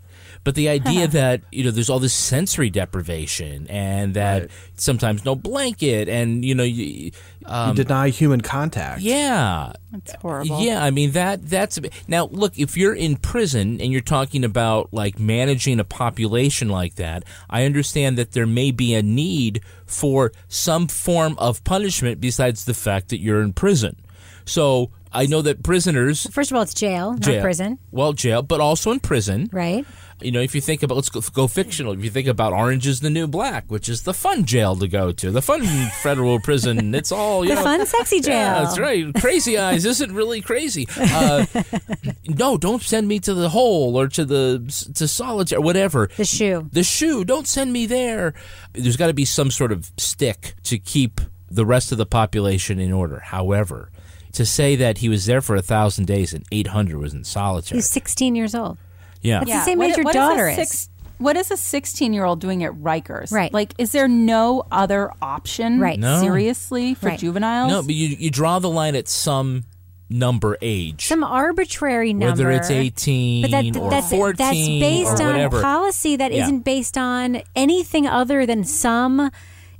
But 0.45 0.55
the 0.55 0.69
idea 0.69 1.07
that 1.09 1.41
you 1.51 1.63
know 1.65 1.71
there's 1.71 1.89
all 1.89 1.99
this 1.99 2.13
sensory 2.13 2.69
deprivation 2.69 3.67
and 3.67 4.13
that 4.13 4.49
sometimes 4.77 5.25
no 5.25 5.35
blanket 5.35 6.07
and 6.07 6.45
you 6.45 6.55
know 6.55 6.63
you, 6.63 7.11
um, 7.45 7.69
you 7.75 7.83
deny 7.83 8.09
human 8.09 8.39
contact. 8.41 9.01
yeah, 9.01 9.73
It's 9.93 10.13
horrible. 10.21 10.61
yeah, 10.61 10.81
I 10.83 10.91
mean 10.91 11.11
that 11.11 11.49
that's 11.49 11.79
now 12.07 12.27
look 12.27 12.57
if 12.57 12.77
you're 12.77 12.93
in 12.95 13.17
prison 13.17 13.81
and 13.81 13.91
you're 13.91 14.01
talking 14.01 14.43
about 14.45 14.93
like 14.93 15.19
managing 15.19 15.79
a 15.79 15.83
population 15.83 16.69
like 16.69 16.95
that, 16.95 17.23
I 17.49 17.65
understand 17.65 18.17
that 18.19 18.31
there 18.33 18.45
may 18.47 18.69
be 18.71 18.93
a 18.93 19.01
need 19.01 19.61
for 19.87 20.31
some 20.47 20.87
form 20.87 21.35
of 21.39 21.63
punishment 21.63 22.21
besides 22.21 22.65
the 22.65 22.73
fact 22.75 23.09
that 23.09 23.19
you're 23.19 23.41
in 23.41 23.51
prison. 23.53 23.95
So 24.45 24.91
I 25.11 25.25
know 25.25 25.41
that 25.41 25.63
prisoners 25.63 26.27
First 26.31 26.51
of 26.51 26.57
all, 26.57 26.61
it's 26.63 26.73
jail, 26.75 27.13
not 27.13 27.21
jail, 27.21 27.41
prison, 27.41 27.79
well, 27.91 28.13
jail, 28.13 28.43
but 28.43 28.59
also 28.61 28.91
in 28.91 28.99
prison. 28.99 29.49
right? 29.51 29.85
You 30.21 30.31
know, 30.31 30.39
if 30.39 30.55
you 30.55 30.61
think 30.61 30.81
about 30.81 30.95
let's 30.95 31.09
go, 31.09 31.21
go 31.33 31.47
fictional. 31.47 31.91
If 31.91 32.03
you 32.03 32.09
think 32.09 32.27
about 32.27 32.53
Orange 32.53 32.87
is 32.87 33.01
the 33.01 33.09
New 33.09 33.27
Black, 33.27 33.65
which 33.67 33.89
is 33.89 34.03
the 34.03 34.13
fun 34.13 34.45
jail 34.45 34.75
to 34.77 34.87
go 34.87 35.11
to, 35.11 35.29
the 35.29 35.41
fun 35.41 35.65
federal 36.01 36.39
prison. 36.39 36.95
It's 36.95 37.11
all 37.11 37.43
you 37.43 37.49
know. 37.49 37.55
The 37.55 37.61
know, 37.61 37.77
fun, 37.77 37.85
sexy 37.85 38.21
jail. 38.21 38.33
Yeah, 38.33 38.63
that's 38.63 38.79
right. 38.79 39.13
Crazy 39.15 39.57
Eyes 39.57 39.83
isn't 39.85 40.13
really 40.13 40.41
crazy. 40.41 40.87
Uh, 40.97 41.45
no, 42.27 42.57
don't 42.57 42.81
send 42.81 43.09
me 43.09 43.19
to 43.19 43.33
the 43.33 43.49
hole 43.49 43.99
or 43.99 44.07
to 44.07 44.23
the 44.23 44.91
to 44.95 45.07
solitary, 45.07 45.61
whatever. 45.61 46.09
The 46.15 46.25
SHU. 46.25 46.69
The 46.71 46.83
SHU. 46.83 47.25
Don't 47.25 47.47
send 47.47 47.73
me 47.73 47.85
there. 47.85 48.33
There's 48.71 48.97
got 48.97 49.07
to 49.07 49.13
be 49.13 49.25
some 49.25 49.51
sort 49.51 49.73
of 49.73 49.91
stick 49.97 50.55
to 50.63 50.77
keep 50.77 51.19
the 51.51 51.65
rest 51.65 51.91
of 51.91 51.97
the 51.97 52.05
population 52.05 52.79
in 52.79 52.93
order. 52.93 53.19
However, 53.19 53.91
to 54.31 54.45
say 54.45 54.75
that 54.75 54.99
he 54.99 55.09
was 55.09 55.25
there 55.25 55.41
for 55.41 55.55
a 55.55 55.61
thousand 55.61 56.05
days 56.05 56.33
and 56.33 56.45
800 56.51 56.97
was 56.97 57.13
in 57.13 57.23
solitary. 57.23 57.79
He's 57.79 57.89
16 57.89 58.35
years 58.35 58.55
old. 58.55 58.77
Yeah. 59.25 59.39
That's 59.39 59.51
the 59.51 59.63
same 59.65 59.81
age 59.81 59.95
your 59.97 60.05
what 60.05 60.13
daughter 60.13 60.47
a 60.47 60.51
is. 60.51 60.55
six- 60.69 60.89
what 61.17 61.37
is 61.37 61.49
a 61.49 61.55
16 61.57 62.13
year 62.13 62.25
old 62.25 62.41
doing 62.41 62.63
at 62.65 62.73
Rikers? 62.73 63.31
Right. 63.31 63.53
Like, 63.53 63.73
is 63.77 63.91
there 63.93 64.07
no 64.09 64.65
other 64.71 65.11
option? 65.21 65.79
Right. 65.79 65.97
No. 65.99 66.19
Seriously, 66.19 66.93
for 66.93 67.07
Right. 67.07 67.19
juveniles? 67.19 67.71
No, 67.71 67.81
but 67.83 67.95
you 67.95 68.09
you 68.19 68.29
draw 68.29 68.59
the 68.59 68.69
line 68.69 68.95
at 68.95 69.07
some 69.07 69.63
number 70.09 70.57
age. 70.61 71.07
Some 71.07 71.23
arbitrary 71.23 72.13
number. 72.13 72.43
whether 72.43 72.51
it's 72.51 72.69
18 72.69 73.41
But 73.43 73.51
that, 73.51 73.75
or 73.77 73.89
that's, 73.89 74.09
14 74.11 74.35
that's 74.37 74.57
based 74.57 75.19
or 75.19 75.23
on 75.27 75.31
whatever. 75.33 75.61
policy 75.61 76.15
that 76.17 76.31
Yeah. 76.33 76.47
not 76.49 76.63
based 76.63 76.97
on 76.97 77.41
anything 77.55 78.05
other 78.07 78.45
than 78.45 78.63
some 78.65 79.31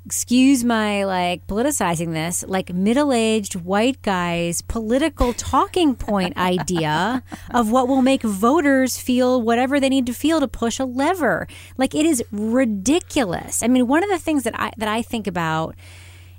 excuse 0.05 0.63
my 0.63 1.03
like 1.03 1.47
politicizing 1.47 2.13
this 2.13 2.45
like 2.47 2.71
middle-aged 2.71 3.55
white 3.55 3.99
guys 4.03 4.61
political 4.61 5.33
talking 5.33 5.95
point 5.95 6.37
idea 6.37 7.23
of 7.49 7.71
what 7.71 7.87
will 7.87 8.03
make 8.03 8.21
voters 8.21 8.97
feel 8.97 9.41
whatever 9.41 9.79
they 9.79 9.89
need 9.89 10.05
to 10.05 10.13
feel 10.13 10.39
to 10.39 10.47
push 10.47 10.79
a 10.79 10.85
lever. 10.85 11.47
Like 11.77 11.95
it 11.95 12.05
is 12.05 12.23
ridiculous. 12.31 13.63
I 13.63 13.67
mean 13.67 13.87
one 13.87 14.03
of 14.03 14.09
the 14.09 14.19
things 14.19 14.43
that 14.43 14.57
i 14.59 14.71
that 14.77 14.87
i 14.87 15.01
think 15.01 15.27
about 15.27 15.75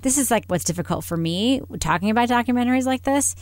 this 0.03 0.19
is 0.19 0.31
like 0.31 0.45
what's 0.47 0.65
difficult 0.65 1.05
for 1.05 1.17
me 1.17 1.61
talking 1.81 2.11
about 2.11 2.29
documentaries 2.29 2.85
like 2.85 3.03
this 3.03 3.35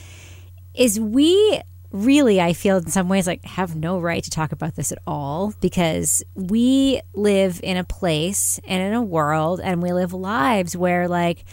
is 0.73 0.99
we 0.99 1.61
really 1.95 2.41
i 2.41 2.51
feel 2.51 2.77
in 2.77 2.87
some 2.87 3.07
ways 3.07 3.25
like 3.25 3.43
have 3.45 3.75
no 3.75 3.99
right 3.99 4.23
to 4.23 4.29
talk 4.29 4.51
about 4.51 4.75
this 4.75 4.91
at 4.91 4.97
all 5.07 5.53
because 5.61 6.21
we 6.35 6.99
live 7.13 7.61
in 7.63 7.77
a 7.77 7.83
place 7.85 8.59
and 8.65 8.83
in 8.83 8.93
a 8.93 9.01
world 9.01 9.61
and 9.63 9.81
we 9.81 9.93
live 9.93 10.13
lives 10.13 10.75
where 10.75 11.07
like 11.07 11.45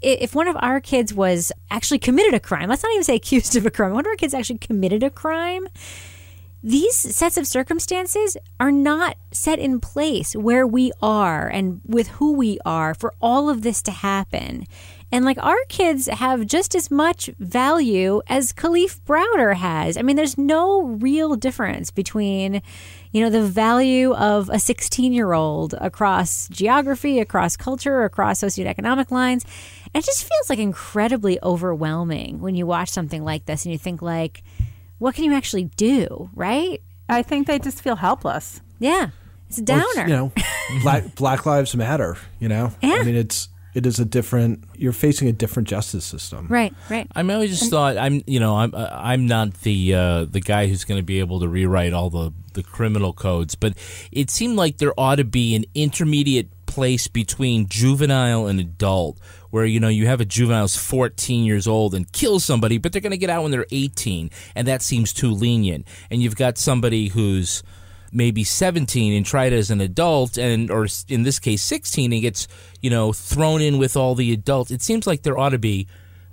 if 0.00 0.34
one 0.34 0.48
of 0.48 0.56
our 0.60 0.80
kids 0.80 1.14
was 1.14 1.52
actually 1.70 1.98
committed 1.98 2.34
a 2.34 2.40
crime 2.40 2.68
let's 2.68 2.82
not 2.82 2.90
even 2.92 3.04
say 3.04 3.14
accused 3.14 3.54
of 3.54 3.64
a 3.64 3.70
crime 3.70 3.92
one 3.92 4.04
of 4.04 4.08
our 4.08 4.16
kids 4.16 4.34
actually 4.34 4.58
committed 4.58 5.02
a 5.04 5.10
crime 5.10 5.68
these 6.62 6.96
sets 6.96 7.36
of 7.36 7.46
circumstances 7.46 8.36
are 8.58 8.72
not 8.72 9.16
set 9.30 9.60
in 9.60 9.78
place 9.78 10.34
where 10.34 10.66
we 10.66 10.90
are 11.00 11.46
and 11.46 11.80
with 11.86 12.08
who 12.08 12.32
we 12.32 12.58
are 12.64 12.94
for 12.94 13.14
all 13.22 13.48
of 13.48 13.62
this 13.62 13.80
to 13.82 13.92
happen. 13.92 14.66
And 15.10 15.24
like 15.24 15.38
our 15.42 15.56
kids 15.68 16.06
have 16.06 16.46
just 16.46 16.74
as 16.74 16.90
much 16.90 17.30
value 17.38 18.20
as 18.26 18.52
Kalief 18.52 19.00
Browder 19.06 19.54
has. 19.56 19.96
I 19.96 20.02
mean, 20.02 20.16
there's 20.16 20.36
no 20.36 20.82
real 20.82 21.34
difference 21.34 21.90
between, 21.90 22.60
you 23.10 23.22
know, 23.24 23.30
the 23.30 23.42
value 23.42 24.12
of 24.14 24.50
a 24.50 24.58
16 24.58 25.14
year 25.14 25.32
old 25.32 25.72
across 25.80 26.46
geography, 26.48 27.20
across 27.20 27.56
culture, 27.56 28.04
across 28.04 28.40
socioeconomic 28.42 29.10
lines. 29.10 29.46
And 29.94 30.02
it 30.02 30.06
just 30.06 30.28
feels 30.28 30.50
like 30.50 30.58
incredibly 30.58 31.38
overwhelming 31.42 32.40
when 32.40 32.54
you 32.54 32.66
watch 32.66 32.90
something 32.90 33.24
like 33.24 33.46
this 33.46 33.64
and 33.64 33.72
you 33.72 33.78
think 33.78 34.02
like, 34.02 34.42
what 34.98 35.14
can 35.14 35.24
you 35.24 35.32
actually 35.32 35.64
do, 35.76 36.28
right? 36.34 36.82
I 37.08 37.22
think 37.22 37.46
they 37.46 37.58
just 37.58 37.80
feel 37.80 37.96
helpless. 37.96 38.60
Yeah. 38.78 39.08
It's 39.48 39.58
a 39.58 39.62
Well, 39.66 39.78
downer. 39.78 40.02
it's, 40.02 40.10
you 40.10 40.16
know, 40.16 40.32
Black 40.82 41.14
Black 41.14 41.46
Lives 41.46 41.74
Matter. 41.74 42.18
You 42.38 42.48
know, 42.48 42.72
Yeah. 42.82 42.96
I 43.00 43.04
mean, 43.04 43.16
it's 43.16 43.48
it 43.78 43.86
is 43.86 44.00
a 44.00 44.04
different. 44.04 44.64
You're 44.74 44.92
facing 44.92 45.28
a 45.28 45.32
different 45.32 45.68
justice 45.68 46.04
system. 46.04 46.48
right, 46.48 46.74
right. 46.90 47.06
I 47.14 47.22
mean, 47.22 47.38
I 47.38 47.46
just 47.46 47.70
thought 47.70 47.96
I'm, 47.96 48.22
you 48.26 48.40
know, 48.40 48.56
I'm, 48.56 48.74
uh, 48.74 48.88
I'm 48.92 49.26
not 49.26 49.54
the 49.60 49.94
uh, 49.94 50.24
the 50.24 50.40
guy 50.40 50.66
who's 50.66 50.84
going 50.84 50.98
to 50.98 51.04
be 51.04 51.20
able 51.20 51.38
to 51.40 51.48
rewrite 51.48 51.92
all 51.92 52.10
the 52.10 52.32
the 52.54 52.64
criminal 52.64 53.12
codes, 53.12 53.54
but 53.54 53.74
it 54.10 54.30
seemed 54.30 54.56
like 54.56 54.78
there 54.78 54.92
ought 54.98 55.16
to 55.16 55.24
be 55.24 55.54
an 55.54 55.64
intermediate 55.76 56.66
place 56.66 57.06
between 57.06 57.68
juvenile 57.68 58.48
and 58.48 58.58
adult, 58.58 59.20
where 59.50 59.64
you 59.64 59.78
know 59.78 59.88
you 59.88 60.08
have 60.08 60.20
a 60.20 60.24
juvenile 60.24 60.64
who's 60.64 60.76
14 60.76 61.44
years 61.44 61.68
old 61.68 61.94
and 61.94 62.10
kills 62.12 62.44
somebody, 62.44 62.78
but 62.78 62.92
they're 62.92 63.00
going 63.00 63.12
to 63.12 63.16
get 63.16 63.30
out 63.30 63.42
when 63.42 63.52
they're 63.52 63.66
18, 63.70 64.28
and 64.56 64.66
that 64.66 64.82
seems 64.82 65.12
too 65.12 65.30
lenient. 65.30 65.86
And 66.10 66.20
you've 66.20 66.36
got 66.36 66.58
somebody 66.58 67.08
who's 67.08 67.62
maybe 68.12 68.44
17 68.44 69.12
and 69.12 69.26
tried 69.26 69.52
as 69.52 69.70
an 69.70 69.80
adult 69.80 70.38
and 70.38 70.70
or 70.70 70.86
in 71.08 71.22
this 71.22 71.38
case 71.38 71.62
16 71.62 72.12
and 72.12 72.22
gets 72.22 72.48
you 72.80 72.90
know 72.90 73.12
thrown 73.12 73.60
in 73.60 73.78
with 73.78 73.96
all 73.96 74.14
the 74.14 74.32
adults 74.32 74.70
it 74.70 74.82
seems 74.82 75.06
like 75.06 75.22
there 75.22 75.38
ought 75.38 75.50
to 75.50 75.58
be 75.58 75.86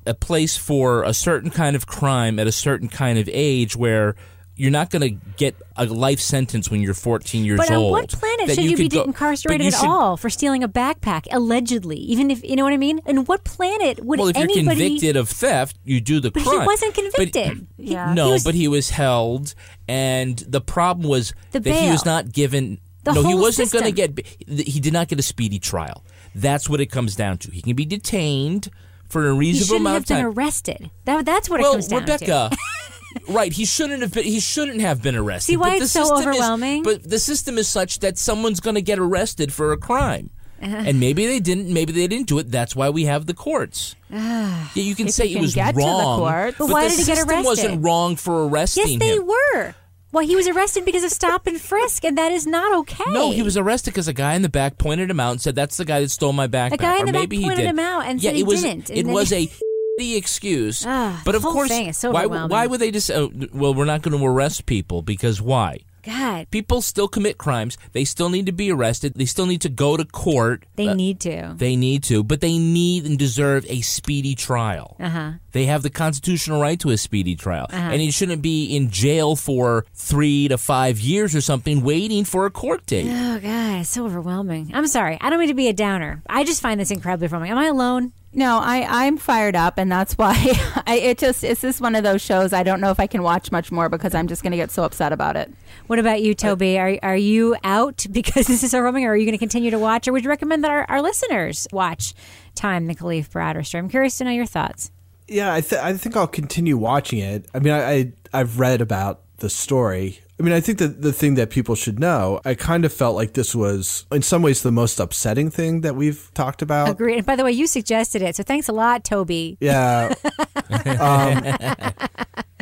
a 0.06 0.14
place 0.14 0.56
for 0.56 1.04
a 1.04 1.14
certain 1.14 1.50
kind 1.50 1.76
of 1.76 1.88
crime 1.88 2.40
at 2.40 2.48
a 2.48 2.52
certain 2.52 2.88
kind 2.88 3.18
of 3.18 3.30
age 3.32 3.76
where 3.76 4.16
you're 4.58 4.72
not 4.72 4.90
going 4.90 5.02
to 5.02 5.26
get 5.38 5.56
a 5.76 5.86
life 5.86 6.20
sentence 6.20 6.72
when 6.72 6.82
you're 6.82 6.94
14 6.94 7.44
years 7.44 7.58
But 7.58 7.70
on 7.72 7.76
old. 7.78 7.92
what 7.92 8.10
planet 8.10 8.52
should 8.52 8.64
you, 8.64 8.78
be 8.78 8.88
go- 8.88 9.04
incarcerated 9.04 9.68
at 9.68 9.74
should- 9.80 9.90
all 9.90 10.16
for 10.18 10.30
stealing 10.30 10.64
a 10.64 10.70
backpack, 10.70 11.26
allegedly? 11.32 11.98
Even 11.98 12.32
if 12.32 12.44
you 12.44 12.56
know 12.56 12.64
what 12.64 12.74
I 12.74 12.78
mean? 12.78 13.02
And 13.06 13.28
what 13.28 13.44
planet 13.44 14.04
would 14.06 14.20
Well, 14.20 14.30
if 14.30 14.38
you're 14.38 14.48
convicted 14.48 15.18
of 15.18 15.28
theft, 15.30 15.78
you 15.84 16.00
do 16.00 16.20
the 16.20 16.32
But 16.32 16.44
he 16.44 16.58
wasn't 16.58 16.94
convicted. 16.94 17.68
He- 17.78 17.92
Yeah. 17.94 18.14
no, 18.14 18.28
he 18.28 18.32
was- 18.34 18.44
but 18.44 18.56
he 18.56 18.68
was 18.68 18.92
held, 18.92 19.54
and 19.88 20.38
the 20.48 20.62
problem 20.62 21.10
was 21.10 21.34
The 21.52 21.60
that 21.60 21.76
he 21.76 21.90
was 21.92 22.06
not 22.06 22.32
given. 22.32 22.80
The 23.04 23.14
no, 23.14 23.24
he 23.24 23.36
wasn't 23.36 23.72
going 23.72 23.86
to 23.86 23.92
get. 23.92 24.26
He 24.48 24.80
did 24.80 24.94
not 24.94 25.08
get 25.10 25.20
a 25.20 25.22
speedy 25.22 25.60
trial. 25.60 26.04
That's 26.34 26.68
what 26.70 26.82
it 26.82 26.88
comes 26.88 27.16
down 27.16 27.38
to. 27.40 27.52
He 27.52 27.62
can 27.62 27.76
be 27.76 27.86
detained 27.86 28.70
for 29.10 29.30
a 29.30 29.34
he 29.34 29.40
reasonable 29.40 29.66
shouldn't 29.68 29.82
amount 29.82 29.94
have 29.96 30.02
of 30.04 30.08
time. 30.08 30.18
been 30.34 30.38
arrested. 30.44 30.92
That, 31.06 31.26
that's 31.26 31.48
what 31.50 31.60
well, 31.60 31.72
it 31.72 31.74
comes 31.76 31.88
down 31.90 32.06
to. 32.06 32.12
Oh, 32.12 32.16
Rebecca. 32.16 32.50
to. 32.56 32.58
right, 33.30 33.52
he 33.54 33.66
shouldn't 33.66 34.02
have 34.02 34.14
been. 34.14 34.24
He 34.24 34.40
shouldn't 34.40 34.82
have 34.82 35.02
been 35.02 35.16
arrested. 35.16 35.52
See 35.54 35.58
why 35.58 35.72
but 35.72 35.78
the 35.80 35.84
it's 35.84 35.92
so 35.94 36.02
system 36.04 36.18
is- 36.20 36.26
overwhelming? 36.28 36.84
but 36.84 37.04
the 37.10 37.20
system 37.20 37.58
is 37.58 37.68
such 37.68 38.00
that 38.00 38.18
someone's 38.18 38.60
going 38.60 38.76
to 38.76 38.82
get 38.82 39.00
arrested 39.00 39.52
for 39.54 39.72
a 39.72 39.78
crime, 39.78 40.30
uh-huh. 40.62 40.84
and 40.86 41.00
maybe 41.00 41.26
they 41.26 41.40
didn't. 41.40 41.72
Maybe 41.74 41.92
they 41.94 42.08
didn't 42.08 42.28
do 42.28 42.40
it. 42.40 42.52
That's 42.52 42.76
why 42.76 42.90
we 42.90 43.06
have 43.06 43.26
the 43.26 43.34
courts. 43.34 43.96
Ah, 44.14 44.72
yeah, 44.76 44.84
you 44.84 44.96
can 44.96 45.08
If 45.08 45.14
say 45.14 45.26
you 45.26 45.38
it 45.38 45.42
was 45.42 45.56
get 45.56 45.72
to 45.72 45.76
the 45.76 45.82
wrong, 45.82 46.20
courts. 46.20 46.58
But 46.58 46.68
but 46.68 46.74
why 46.74 46.84
the 46.86 46.90
did 46.92 47.00
he 47.00 47.06
get 47.06 47.18
system 47.18 47.30
arrested? 47.30 47.46
wasn't 47.48 47.84
wrong 47.84 48.16
for 48.16 48.48
arresting 48.48 48.84
him. 48.88 48.90
yes, 48.92 49.00
they 49.00 49.16
him. 49.18 49.28
were. 49.28 49.76
Well, 50.12 50.26
he 50.26 50.38
was 50.38 50.48
arrested 50.48 50.86
because 50.86 51.04
of 51.04 51.12
stop 51.12 51.46
and 51.46 51.60
frisk, 51.60 52.06
and 52.06 52.18
that 52.18 52.32
is 52.32 52.48
not 52.48 52.74
okay. 52.80 53.04
No, 53.12 53.32
he 53.32 53.42
was 53.42 53.58
arrested 53.58 53.92
because 53.92 54.08
a 54.08 54.14
guy 54.14 54.36
in 54.36 54.44
the 54.44 54.50
back 54.50 54.78
pointed 54.78 55.10
him 55.10 55.20
out 55.20 55.32
and 55.32 55.42
said, 55.42 55.56
"That's 55.56 55.76
the 55.76 55.84
guy 55.84 56.00
that 56.00 56.10
stole 56.10 56.32
my 56.32 56.48
backpack." 56.48 56.74
A 56.74 56.78
guy 56.78 57.00
in 57.00 57.06
the 57.08 57.12
back 57.12 57.22
maybe 57.24 57.38
he 57.38 57.44
pointed 57.44 57.64
did. 57.64 57.66
him 57.72 57.80
out 57.80 58.06
and 58.06 58.22
yeah, 58.24 58.30
said 58.30 58.36
he 58.36 58.42
it 58.42 58.48
was, 58.48 58.62
didn't, 58.62 58.90
It 58.92 59.06
was 59.08 59.34
a 59.34 59.50
the 59.98 60.16
excuse. 60.16 60.84
Ah, 60.86 61.22
but 61.26 61.36
of 61.36 61.44
course, 61.44 61.72
so 61.98 62.12
why, 62.12 62.26
why 62.26 62.68
would 62.68 62.80
they 62.82 62.92
just? 62.92 63.10
Oh, 63.12 63.32
well, 63.54 63.74
we're 63.74 63.86
not 63.86 64.02
going 64.02 64.18
to 64.18 64.26
arrest 64.26 64.66
people 64.66 65.02
because 65.02 65.42
why? 65.42 65.80
God, 66.04 66.52
People 66.52 66.84
still 66.84 67.08
commit 67.08 67.40
crimes. 67.40 67.80
They 67.94 68.06
still 68.06 68.30
need 68.30 68.46
to 68.46 68.52
be 68.52 68.72
arrested. 68.72 69.14
They 69.16 69.26
still 69.26 69.48
need 69.48 69.62
to 69.62 69.70
go 69.70 69.98
to 69.98 70.06
court. 70.06 70.64
they 70.76 70.90
Uh, 70.90 70.94
need 70.94 71.20
to. 71.22 71.56
They 71.58 71.76
need 71.76 72.04
to, 72.04 72.24
but 72.24 72.42
they 72.42 72.60
need 72.60 73.08
and 73.08 73.18
deserve 73.18 73.66
a 73.68 73.82
speedy 73.82 74.36
trial. 74.36 74.98
Uh 75.00 75.10
huh. 75.10 75.32
They 75.54 75.66
have 75.66 75.82
the 75.82 75.90
constitutional 75.90 76.62
right 76.62 76.80
to 76.82 76.92
a 76.92 76.98
speedy 76.98 77.36
trial. 77.36 77.66
Uh-huh. 77.72 77.90
And 77.92 78.02
he 78.02 78.12
shouldn't 78.12 78.44
be 78.44 78.66
in 78.76 78.92
jail 78.92 79.36
for 79.36 79.88
three 79.96 80.48
to 80.50 80.60
five 80.60 81.00
years 81.00 81.34
or 81.34 81.42
something 81.42 81.82
waiting 81.82 82.24
for 82.24 82.46
a 82.46 82.52
court 82.52 82.86
date. 82.86 83.08
Oh 83.10 83.40
God, 83.40 83.80
it's 83.82 83.90
so 83.90 84.06
overwhelming. 84.06 84.70
I'm 84.76 84.86
sorry. 84.86 85.18
I 85.20 85.32
don't 85.32 85.40
mean 85.40 85.48
to 85.48 85.56
be 85.56 85.70
a 85.70 85.74
downer. 85.74 86.22
I 86.30 86.44
just 86.44 86.62
find 86.62 86.80
this 86.80 86.92
incredibly 86.92 87.26
overwhelming. 87.26 87.50
Am 87.50 87.58
I 87.58 87.66
alone? 87.66 88.12
No, 88.38 88.60
I, 88.60 89.06
I'm 89.06 89.16
fired 89.16 89.56
up, 89.56 89.78
and 89.78 89.90
that's 89.90 90.18
why 90.18 90.34
I, 90.86 90.96
it 90.96 91.18
just 91.18 91.42
it's 91.42 91.62
just 91.62 91.80
one 91.80 91.96
of 91.96 92.04
those 92.04 92.22
shows. 92.22 92.52
I 92.52 92.64
don't 92.64 92.82
know 92.82 92.92
if 92.92 93.00
I 93.00 93.08
can 93.08 93.24
watch 93.24 93.50
much 93.50 93.72
more 93.72 93.88
because 93.88 94.14
I'm 94.14 94.28
just 94.28 94.44
going 94.44 94.52
to 94.52 94.58
get 94.58 94.72
so 94.72 94.84
upset 94.84 95.14
about 95.14 95.38
it. 95.38 95.54
What 95.88 96.00
about 96.00 96.22
you, 96.22 96.36
Toby? 96.36 96.78
Are 96.78 97.00
are 97.02 97.16
you 97.16 97.56
out 97.64 98.06
because 98.12 98.48
this 98.48 98.62
is 98.62 98.72
so 98.72 98.80
overwhelming, 98.80 99.06
or 99.06 99.12
are 99.12 99.16
you 99.16 99.26
going 99.26 99.38
to 99.38 99.40
continue 99.40 99.72
to 99.72 99.80
watch, 99.80 100.06
or 100.10 100.12
would 100.12 100.26
you 100.26 100.30
recommend 100.30 100.66
that 100.66 100.72
our, 100.72 100.86
our 100.90 101.02
listeners 101.02 101.66
watch 101.72 102.14
Time, 102.56 102.88
the 102.88 102.96
Kalief 102.96 103.30
Browder 103.30 103.66
story? 103.66 103.80
I'm 103.80 103.90
curious 103.90 104.18
to 104.18 104.26
know 104.26 104.32
your 104.32 104.46
thoughts. 104.46 104.92
Yeah, 105.30 105.54
I, 105.54 105.62
th- 105.62 105.82
I 105.82 105.94
think 105.94 106.18
I'll 106.18 106.28
continue 106.28 106.78
watching 106.78 107.20
it. 107.20 107.48
I 107.54 107.60
mean, 107.60 107.72
I, 107.74 107.92
I 107.94 108.12
I've 108.34 108.60
read 108.60 108.82
about 108.82 109.22
the 109.38 109.50
story. 109.50 110.20
I 110.40 110.44
mean, 110.44 110.54
I 110.54 110.60
think 110.60 110.80
that 110.80 111.02
the 111.02 111.14
thing 111.14 111.36
that 111.36 111.50
people 111.50 111.76
should 111.76 111.98
know, 111.98 112.42
I 112.44 112.56
kind 112.56 112.84
of 112.84 112.92
felt 112.92 113.16
like 113.16 113.34
this 113.34 113.56
was, 113.56 114.06
in 114.12 114.22
some 114.22 114.42
ways, 114.42 114.64
the 114.64 114.72
most 114.72 115.00
upsetting 115.00 115.50
thing 115.50 115.82
that 115.82 115.96
we've 115.96 116.30
talked 116.34 116.62
about. 116.62 116.90
Agreed. 116.90 117.18
And 117.18 117.26
by 117.26 117.38
the 117.38 117.44
way, 117.46 117.54
you 117.54 117.68
suggested 117.68 118.22
it, 118.22 118.36
so 118.36 118.44
thanks 118.44 118.68
a 118.68 118.74
lot, 118.74 119.06
Toby. 119.06 119.58
Yeah. 119.62 120.14
um, 120.70 121.42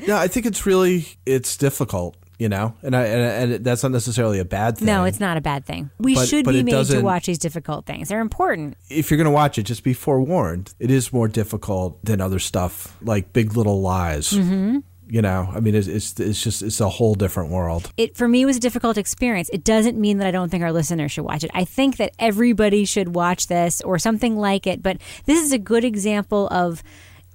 yeah, 0.05 0.19
I 0.19 0.27
think 0.27 0.45
it's 0.45 0.65
really 0.65 1.07
it's 1.25 1.57
difficult. 1.57 2.17
You 2.39 2.49
know, 2.49 2.75
and 2.81 2.95
I 2.95 3.03
and, 3.05 3.53
and 3.53 3.63
that's 3.63 3.83
not 3.83 3.91
necessarily 3.93 4.39
a 4.39 4.43
bad 4.43 4.77
thing. 4.77 4.87
No, 4.87 5.05
it's 5.05 5.19
not 5.19 5.37
a 5.37 5.41
bad 5.41 5.65
thing. 5.65 5.91
We 5.99 6.15
But- 6.15 6.27
should 6.27 6.43
but 6.43 6.51
be 6.53 6.63
made 6.63 6.85
to 6.87 6.99
watch 7.01 7.27
these 7.27 7.37
difficult 7.37 7.85
things. 7.85 8.09
They're 8.09 8.19
important. 8.19 8.75
if 8.89 9.09
you're 9.11 9.17
going 9.17 9.25
to 9.25 9.31
watch 9.31 9.57
it, 9.57 9.63
just 9.63 9.83
be 9.83 9.93
forewarned. 9.93 10.73
It 10.79 10.91
is 10.91 11.13
more 11.13 11.27
difficult 11.29 12.03
than 12.03 12.19
other 12.19 12.39
stuff 12.39 12.97
like 13.01 13.31
Big 13.33 13.55
Little 13.55 13.81
Lies. 13.81 14.31
Mm-hmm. 14.31 14.79
You 15.13 15.21
know, 15.21 15.47
I 15.53 15.59
mean, 15.59 15.75
it's, 15.75 15.85
it's 15.85 16.19
it's 16.19 16.41
just 16.41 16.63
it's 16.63 16.81
a 16.81 16.89
whole 16.89 17.13
different 17.13 17.51
world. 17.51 17.91
It 17.97 18.17
for 18.17 18.27
me 18.27 18.45
was 18.45 18.57
a 18.57 18.59
difficult 18.59 18.97
experience. 18.97 19.47
It 19.53 19.63
doesn't 19.63 19.95
mean 19.95 20.17
that 20.17 20.25
I 20.25 20.31
don't 20.31 20.49
think 20.49 20.63
our 20.63 20.71
listeners 20.71 21.11
should 21.11 21.23
watch 21.23 21.43
it. 21.43 21.51
I 21.53 21.65
think 21.65 21.97
that 21.97 22.13
everybody 22.17 22.83
should 22.83 23.13
watch 23.13 23.45
this 23.45 23.79
or 23.81 23.99
something 23.99 24.35
like 24.35 24.65
it. 24.65 24.81
But 24.81 24.97
this 25.25 25.39
is 25.39 25.51
a 25.51 25.59
good 25.59 25.83
example 25.83 26.47
of 26.47 26.81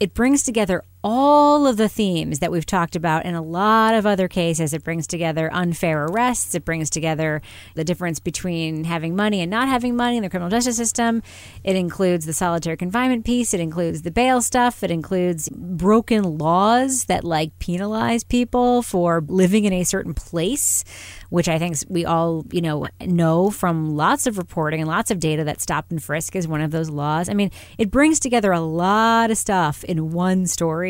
it 0.00 0.12
brings 0.12 0.42
together 0.42 0.82
all 1.04 1.66
of 1.66 1.76
the 1.76 1.88
themes 1.88 2.40
that 2.40 2.50
we've 2.50 2.66
talked 2.66 2.96
about 2.96 3.24
in 3.24 3.34
a 3.34 3.42
lot 3.42 3.94
of 3.94 4.04
other 4.04 4.26
cases. 4.26 4.72
It 4.72 4.82
brings 4.82 5.06
together 5.06 5.48
unfair 5.52 6.06
arrests. 6.06 6.54
It 6.54 6.64
brings 6.64 6.90
together 6.90 7.40
the 7.74 7.84
difference 7.84 8.18
between 8.18 8.84
having 8.84 9.14
money 9.14 9.40
and 9.40 9.50
not 9.50 9.68
having 9.68 9.94
money 9.94 10.16
in 10.16 10.22
the 10.22 10.30
criminal 10.30 10.50
justice 10.50 10.76
system. 10.76 11.22
It 11.62 11.76
includes 11.76 12.26
the 12.26 12.32
solitary 12.32 12.76
confinement 12.76 13.24
piece. 13.24 13.54
It 13.54 13.60
includes 13.60 14.02
the 14.02 14.10
bail 14.10 14.42
stuff. 14.42 14.82
It 14.82 14.90
includes 14.90 15.48
broken 15.50 16.38
laws 16.38 17.04
that 17.04 17.22
like 17.22 17.56
penalize 17.60 18.24
people 18.24 18.82
for 18.82 19.22
living 19.28 19.66
in 19.66 19.72
a 19.72 19.84
certain 19.84 20.14
place, 20.14 20.84
which 21.30 21.48
I 21.48 21.58
think 21.58 21.76
we 21.88 22.04
all, 22.04 22.44
you 22.50 22.60
know, 22.60 22.88
know 23.00 23.50
from 23.50 23.96
lots 23.96 24.26
of 24.26 24.36
reporting 24.36 24.80
and 24.80 24.88
lots 24.88 25.10
of 25.10 25.20
data 25.20 25.44
that 25.44 25.60
stop 25.60 25.86
and 25.90 26.02
frisk 26.02 26.34
is 26.34 26.48
one 26.48 26.60
of 26.60 26.72
those 26.72 26.90
laws. 26.90 27.28
I 27.28 27.34
mean, 27.34 27.52
it 27.76 27.90
brings 27.90 28.18
together 28.18 28.50
a 28.50 28.60
lot 28.60 29.30
of 29.30 29.38
stuff 29.38 29.84
in 29.84 30.10
one 30.10 30.46
story 30.46 30.87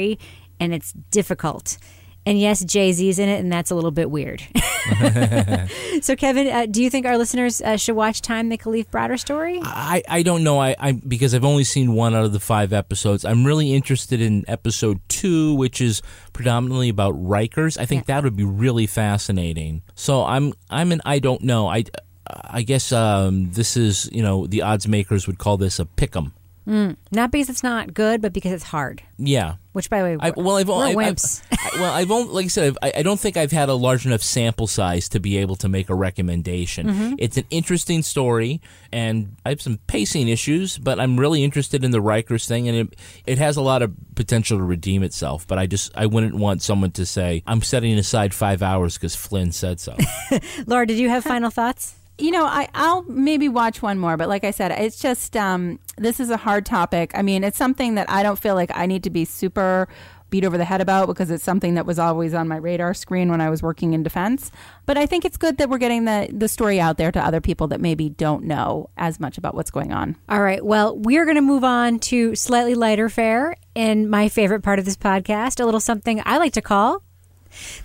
and 0.61 0.75
it's 0.75 0.93
difficult. 1.11 1.79
And 2.27 2.39
yes, 2.39 2.63
Jay 2.63 2.93
Z's 2.93 3.19
in 3.19 3.29
it, 3.29 3.41
and 3.41 3.51
that's 3.51 3.71
a 3.71 3.75
little 3.75 3.91
bit 3.91 4.11
weird. 4.11 4.43
so, 6.03 6.15
Kevin, 6.15 6.47
uh, 6.49 6.67
do 6.67 6.83
you 6.83 6.91
think 6.91 7.07
our 7.07 7.17
listeners 7.17 7.63
uh, 7.63 7.79
should 7.79 7.97
watch 7.97 8.21
Time, 8.21 8.51
the 8.51 8.59
Kalief 8.59 8.89
Browder 8.89 9.19
story? 9.19 9.59
I, 9.63 10.03
I 10.07 10.23
don't 10.23 10.45
know. 10.45 10.61
I, 10.61 10.77
I 10.79 10.93
because 10.93 11.35
I've 11.35 11.45
only 11.45 11.65
seen 11.65 11.95
one 11.95 12.15
out 12.15 12.25
of 12.25 12.35
the 12.35 12.41
five 12.41 12.75
episodes. 12.75 13.25
I'm 13.25 13.47
really 13.47 13.73
interested 13.73 14.21
in 14.21 14.45
episode 14.47 15.01
two, 15.09 15.55
which 15.55 15.81
is 15.81 16.03
predominantly 16.35 16.91
about 16.91 17.15
Rikers. 17.15 17.79
I 17.79 17.87
think 17.87 18.05
that 18.07 18.25
would 18.25 18.37
be 18.37 18.45
really 18.45 18.87
fascinating. 18.87 19.81
So 19.95 20.23
I'm 20.25 20.53
I'm 20.69 20.93
an 20.93 21.01
I 21.07 21.21
don't 21.21 21.43
know. 21.45 21.69
I 21.69 21.85
I 22.29 22.61
guess 22.61 22.93
um, 22.93 23.53
this 23.53 23.75
is 23.77 24.11
you 24.13 24.23
know 24.23 24.47
the 24.47 24.63
odds 24.63 24.87
makers 24.87 25.27
would 25.27 25.39
call 25.39 25.57
this 25.57 25.79
a 25.79 25.87
pick'em. 25.87 26.33
Not 26.69 27.31
because 27.31 27.49
it's 27.49 27.63
not 27.63 27.95
good, 27.95 28.21
but 28.21 28.35
because 28.35 28.53
it's 28.53 28.65
hard. 28.65 29.03
Yeah. 29.17 29.55
Which, 29.73 29.89
by 29.89 30.03
the 30.03 30.05
way, 30.05 30.17
I, 30.21 30.31
well, 30.31 30.57
I've 30.57 30.69
we're 30.69 30.75
only, 30.75 30.97
I've, 30.97 31.17
wimps. 31.17 31.43
I, 31.51 31.81
well, 31.81 31.95
I've 31.95 32.11
only, 32.11 32.33
like 32.35 32.45
I 32.45 32.49
said, 32.49 32.65
I've, 32.67 32.79
I 32.83 32.99
I 32.99 33.03
don't 33.03 33.19
think 33.19 33.37
I've 33.39 33.53
had 33.53 33.71
a 33.71 33.75
large 33.75 34.05
enough 34.05 34.23
sample 34.23 34.67
size 34.67 35.09
to 35.11 35.21
be 35.21 35.39
able 35.39 35.57
to 35.57 35.69
make 35.69 35.89
a 35.89 35.95
recommendation. 35.95 36.89
Mm-hmm. 36.89 37.15
It's 37.19 37.39
an 37.39 37.45
interesting 37.51 38.03
story, 38.03 38.61
and 38.93 39.37
I 39.47 39.51
have 39.51 39.63
some 39.63 39.79
pacing 39.87 40.29
issues, 40.29 40.77
but 40.77 41.01
I'm 41.01 41.19
really 41.19 41.43
interested 41.43 41.85
in 41.85 41.91
the 41.91 42.03
Rikers 42.03 42.47
thing, 42.47 42.69
and 42.69 42.77
it, 42.77 42.99
it 43.25 43.39
has 43.39 43.57
a 43.57 43.63
lot 43.63 43.81
of 43.81 43.95
potential 44.15 44.59
to 44.59 44.65
redeem 44.65 45.03
itself. 45.03 45.47
But 45.47 45.59
I 45.59 45.67
just, 45.67 45.91
I 45.97 46.07
wouldn't 46.07 46.35
want 46.35 46.61
someone 46.61 46.91
to 46.93 47.07
say, 47.07 47.43
I'm 47.47 47.63
setting 47.63 47.97
aside 47.97 48.35
five 48.35 48.63
hours 48.63 48.95
because 48.95 49.17
Flynn 49.17 49.53
said 49.53 49.81
so. 49.81 49.97
Lara, 50.67 50.87
did 50.87 50.99
you 50.99 51.09
have 51.09 51.25
final 51.25 51.51
thoughts? 51.51 51.95
You 52.19 52.33
know, 52.33 52.45
I, 52.45 52.69
I'll 52.75 53.03
maybe 53.03 53.49
watch 53.49 53.81
one 53.81 53.99
more, 53.99 54.17
but 54.17 54.29
like 54.29 54.43
I 54.43 54.51
said, 54.51 54.73
it's 54.73 55.01
just 55.01 55.37
um, 55.37 55.79
this 55.97 56.19
is 56.19 56.31
a 56.31 56.37
hard 56.37 56.67
topic. 56.67 57.13
I 57.15 57.23
mean, 57.23 57.45
it's 57.45 57.57
something 57.57 57.95
that 57.95 58.11
I 58.11 58.23
don't 58.23 58.39
feel 58.39 58.55
like 58.57 58.71
I 58.75 58.87
need 58.87 59.05
to 59.05 59.11
be 59.11 59.25
super 59.25 59.89
beat 60.31 60.45
over 60.45 60.59
the 60.59 60.65
head 60.65 60.81
about 60.81 61.07
because 61.07 61.31
it's 61.31 61.45
something 61.45 61.75
that 61.75 61.87
was 61.87 61.99
always 61.99 62.35
on 62.35 62.49
my 62.49 62.57
radar 62.57 62.93
screen 62.93 63.31
when 63.31 63.41
I 63.41 63.49
was 63.51 63.63
working 63.63 63.95
in 63.95 64.03
defense. 64.03 64.51
But 64.87 64.99
I 64.99 65.07
think 65.07 65.25
it's 65.25 65.37
good 65.37 65.59
that 65.59 65.71
we're 65.71 65.79
getting 65.79 66.05
the 66.05 66.29
the 66.33 66.49
story 66.49 66.81
out 66.81 66.99
there 66.99 67.13
to 67.13 67.25
other 67.25 67.41
people 67.41 67.69
that 67.69 67.81
maybe 67.81 68.09
don't 68.09 68.45
know 68.45 68.91
as 68.97 69.21
much 69.21 69.39
about 69.39 69.55
what's 69.55 69.71
going 69.71 69.93
on. 69.93 70.17
All 70.29 70.43
right. 70.43 70.65
Well, 70.65 70.99
we're 70.99 71.25
going 71.25 71.37
to 71.37 71.43
move 71.43 71.65
on 71.65 71.99
to 72.01 72.35
slightly 72.35 72.75
lighter 72.75 73.09
fare 73.09 73.57
and 73.75 74.11
my 74.11 74.29
favorite 74.29 74.63
part 74.63 74.79
of 74.79 74.85
this 74.85 74.97
podcast, 74.97 75.61
a 75.61 75.65
little 75.65 75.81
something 75.81 76.21
I 76.25 76.39
like 76.39 76.53
to 76.55 76.63
call 76.63 77.03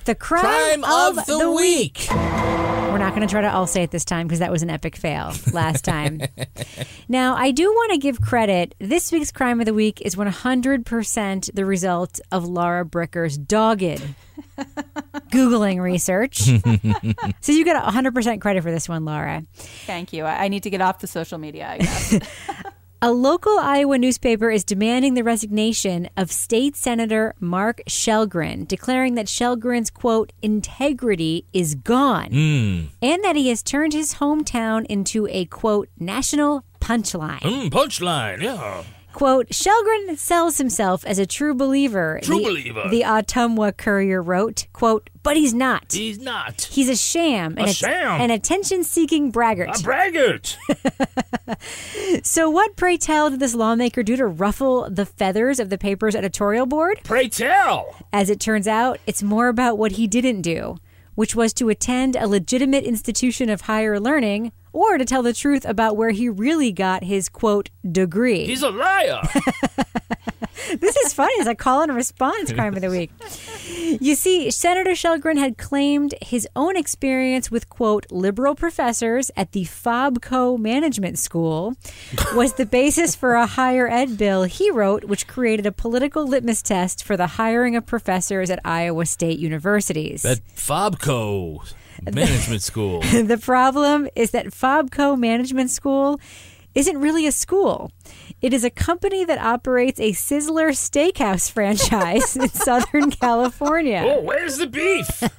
the 0.05 0.15
crime, 0.15 0.81
Crime 0.81 0.84
of 0.84 1.25
the 1.25 1.51
week. 1.51 2.07
We're 2.09 2.82
not 3.14 3.20
going 3.20 3.28
to 3.28 3.32
try 3.32 3.41
to 3.41 3.53
all 3.53 3.68
say 3.68 3.84
it 3.84 3.91
this 3.91 4.05
time 4.05 4.26
because 4.26 4.39
that 4.39 4.51
was 4.51 4.64
an 4.64 4.72
epic 4.72 4.95
fail 4.95 5.34
last 5.51 5.86
time. 5.86 6.20
now, 7.07 7.36
I 7.36 7.51
do 7.51 7.70
want 7.70 7.91
to 7.91 7.99
give 7.99 8.20
credit. 8.20 8.74
This 8.80 9.11
week's 9.11 9.32
crime 9.32 9.59
of 9.59 9.68
the 9.68 9.74
week 9.74 10.01
is 10.01 10.16
100% 10.16 11.53
the 11.53 11.64
result 11.64 12.20
of 12.32 12.47
Lara 12.47 12.84
Bricker's 12.84 13.38
dogged 13.38 14.01
Googling 15.32 15.80
research. 15.80 16.38
so 17.41 17.51
you 17.51 17.64
get 17.64 17.84
100% 17.84 18.41
credit 18.41 18.64
for 18.64 18.72
this 18.72 18.89
one, 18.89 19.05
Lara. 19.05 19.45
Thank 19.53 20.11
you. 20.11 20.24
I, 20.24 20.45
I 20.45 20.47
need 20.47 20.64
to 20.64 20.72
get 20.72 20.82
off 20.82 20.97
the 20.97 21.07
social 21.07 21.38
media. 21.38 21.68
I 21.68 21.78
guess. 21.78 22.20
A 23.06 23.12
local 23.12 23.60
Iowa 23.60 23.97
newspaper 23.97 24.49
is 24.49 24.64
demanding 24.64 25.14
the 25.14 25.26
resignation 25.26 26.10
of 26.16 26.32
State 26.32 26.78
Senator 26.78 27.36
Mark 27.38 27.82
Chelgren, 27.86 28.66
declaring 28.66 29.16
that 29.16 29.26
Chelgren's, 29.26 29.89
quote, 29.89 30.32
integrity 30.41 31.45
is 31.51 31.76
gone, 31.76 32.30
and 33.01 33.22
that 33.26 33.36
he 33.36 33.49
has 33.49 33.62
turned 33.62 33.91
his 33.91 34.14
hometown 34.16 34.86
into 34.86 35.28
a, 35.28 35.43
quote, 35.43 35.89
national 35.99 36.64
punchline. 36.80 37.41
Mm, 37.41 37.70
punchline, 37.72 38.41
yeah. 38.41 38.84
Quote, 39.14 39.47
Chelgren 39.49 40.18
sells 40.18 40.57
himself 40.57 41.05
as 41.05 41.20
a 41.20 41.26
true 41.26 41.53
believer. 41.53 42.20
True 42.24 42.39
the, 42.39 42.43
believer. 42.43 42.89
The 42.89 43.01
Ottumwa 43.01 43.78
Courier 43.78 44.22
wrote, 44.22 44.68
quote, 44.74 45.09
but 45.22 45.38
he's 45.38 45.53
not. 45.53 45.93
He's 45.93 46.20
not. 46.20 46.64
He's 46.64 46.89
a 46.89 46.95
sham. 46.95 47.57
A 47.57 47.72
sham. 47.72 48.20
An 48.20 48.32
attention-seeking 48.32 49.32
braggart. 49.32 49.80
A 49.80 49.84
braggart. 49.84 50.57
So, 52.24 52.49
what, 52.49 52.76
pray 52.76 52.97
tell, 52.97 53.30
did 53.30 53.39
this 53.39 53.53
lawmaker 53.55 54.03
do 54.03 54.16
to 54.16 54.26
ruffle 54.26 54.89
the 54.89 55.05
feathers 55.05 55.59
of 55.59 55.70
the 55.70 55.78
paper's 55.78 56.16
editorial 56.16 56.66
board? 56.66 57.01
Pray 57.03 57.28
tell. 57.28 57.95
As 58.14 58.30
it 58.30 58.39
turns 58.39 58.68
out, 58.68 58.99
it's 59.05 59.22
more 59.24 59.47
about 59.47 59.78
what 59.78 59.93
he 59.93 60.07
didn't 60.07 60.41
do, 60.41 60.78
which 61.16 61.36
was 61.36 61.53
to 61.53 61.70
attend 61.70 62.16
a 62.16 62.28
legitimate 62.28 62.84
institution 62.84 63.49
of 63.49 63.61
higher 63.61 63.99
learning 63.99 64.51
or 64.72 64.97
to 64.97 65.05
tell 65.05 65.22
the 65.22 65.34
truth 65.34 65.66
about 65.66 65.95
where 65.95 66.09
he 66.09 66.28
really 66.28 66.72
got 66.72 67.03
his, 67.03 67.30
quote, 67.30 67.70
degree. 67.89 68.45
He's 68.45 68.64
a 68.64 68.70
liar. 68.72 69.22
this 70.80 70.95
is 70.97 71.14
funny 71.14 71.34
It's 71.36 71.47
a 71.47 71.56
call 71.56 71.82
and 71.82 71.95
response 71.95 72.51
crime 72.51 72.76
of 72.76 72.82
the 72.82 72.89
week. 72.89 73.12
You 73.99 74.16
see, 74.16 74.49
Senator 74.51 74.91
Chelgren 74.91 75.38
had 75.38 75.58
claimed 75.58 76.16
his 76.22 76.47
own 76.56 76.76
experience 76.76 77.51
with, 77.51 77.70
quote, 77.70 78.06
liberal 78.12 78.56
professors 78.56 79.30
at 79.36 79.51
the 79.51 79.66
Fobco 79.66 80.58
Management 80.58 81.20
School 81.20 81.76
was 82.34 82.54
the 82.54 82.66
basis 82.66 83.16
for 83.16 83.36
a 83.36 83.45
higher 83.45 83.88
ed 83.88 84.18
bill 84.18 84.43
he 84.43 84.72
wrote, 84.72 85.06
which 85.06 85.28
created 85.28 85.66
a 85.66 85.72
political 85.72 86.26
litmus 86.26 86.62
test 86.62 87.04
for 87.04 87.16
the 87.18 87.28
hiring 87.28 87.76
of 87.76 87.86
professors 87.86 88.49
at 88.49 88.60
Iowa 88.66 89.06
State 89.06 89.39
universities. 89.39 90.24
that 90.24 90.39
Fobco 90.56 91.62
management 92.12 92.62
school. 92.62 93.01
the 93.01 93.38
problem 93.38 94.08
is 94.16 94.32
that 94.32 94.47
Fobco 94.47 95.18
Management 95.18 95.70
School 95.70 96.20
isn't 96.76 96.99
really 96.99 97.28
a 97.28 97.32
school. 97.32 97.91
It 98.41 98.54
is 98.54 98.64
a 98.64 98.70
company 98.70 99.24
that 99.26 99.39
operates 99.39 99.99
a 99.99 100.12
Sizzler 100.12 100.72
steakhouse 100.72 101.49
franchise 101.49 102.36
in 102.36 102.49
Southern 102.49 103.12
California. 103.12 104.04
Oh, 104.06 104.22
where's 104.22 104.58
the 104.58 104.68
beef? 104.68 105.24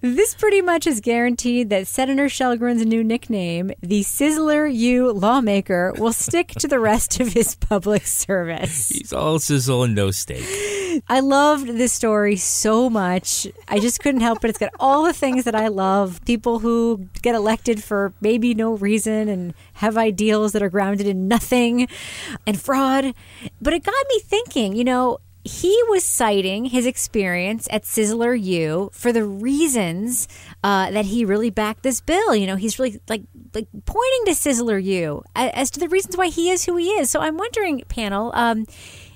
This 0.00 0.34
pretty 0.34 0.60
much 0.60 0.86
is 0.86 1.00
guaranteed 1.00 1.70
that 1.70 1.86
Senator 1.86 2.26
Chelgren's 2.26 2.84
new 2.84 3.04
nickname, 3.04 3.70
the 3.80 4.00
Sizzler 4.02 4.72
U 4.72 5.12
lawmaker, 5.12 5.92
will 5.98 6.12
stick 6.12 6.48
to 6.58 6.66
the 6.68 6.80
rest 6.80 7.20
of 7.20 7.32
his 7.32 7.54
public 7.54 8.06
service. 8.06 8.88
He's 8.88 9.12
all 9.12 9.38
sizzle 9.38 9.84
and 9.84 9.94
no 9.94 10.10
steak. 10.10 10.44
I 11.08 11.20
loved 11.20 11.68
this 11.68 11.92
story 11.92 12.36
so 12.36 12.90
much. 12.90 13.46
I 13.68 13.78
just 13.78 14.00
couldn't 14.00 14.22
help 14.22 14.44
it. 14.44 14.48
It's 14.48 14.58
got 14.58 14.72
all 14.80 15.04
the 15.04 15.12
things 15.12 15.44
that 15.44 15.54
I 15.54 15.68
love. 15.68 16.20
People 16.24 16.58
who 16.58 17.08
get 17.22 17.34
elected 17.34 17.82
for 17.82 18.12
maybe 18.20 18.54
no 18.54 18.72
reason 18.74 19.28
and 19.28 19.54
have 19.74 19.96
ideals 19.96 20.52
that 20.52 20.62
are 20.62 20.70
grounded 20.70 21.06
in 21.06 21.28
nothing 21.28 21.45
and 21.52 22.60
fraud. 22.60 23.14
But 23.60 23.74
it 23.74 23.84
got 23.84 23.94
me 24.08 24.20
thinking, 24.20 24.74
you 24.74 24.84
know, 24.84 25.18
he 25.46 25.80
was 25.88 26.02
citing 26.02 26.64
his 26.66 26.86
experience 26.86 27.68
at 27.70 27.84
Sizzler 27.84 28.40
U 28.40 28.90
for 28.92 29.12
the 29.12 29.24
reasons 29.24 30.26
uh, 30.64 30.90
that 30.90 31.04
he 31.04 31.24
really 31.24 31.50
backed 31.50 31.84
this 31.84 32.00
bill. 32.00 32.34
You 32.34 32.48
know, 32.48 32.56
he's 32.56 32.78
really 32.78 33.00
like 33.08 33.22
like 33.54 33.68
pointing 33.84 34.24
to 34.26 34.32
Sizzler 34.32 34.82
U 34.82 35.22
as 35.36 35.70
to 35.70 35.80
the 35.80 35.88
reasons 35.88 36.16
why 36.16 36.28
he 36.28 36.50
is 36.50 36.64
who 36.64 36.76
he 36.76 36.88
is. 36.88 37.10
So 37.10 37.20
I'm 37.20 37.36
wondering, 37.36 37.82
panel, 37.88 38.32
um, 38.34 38.66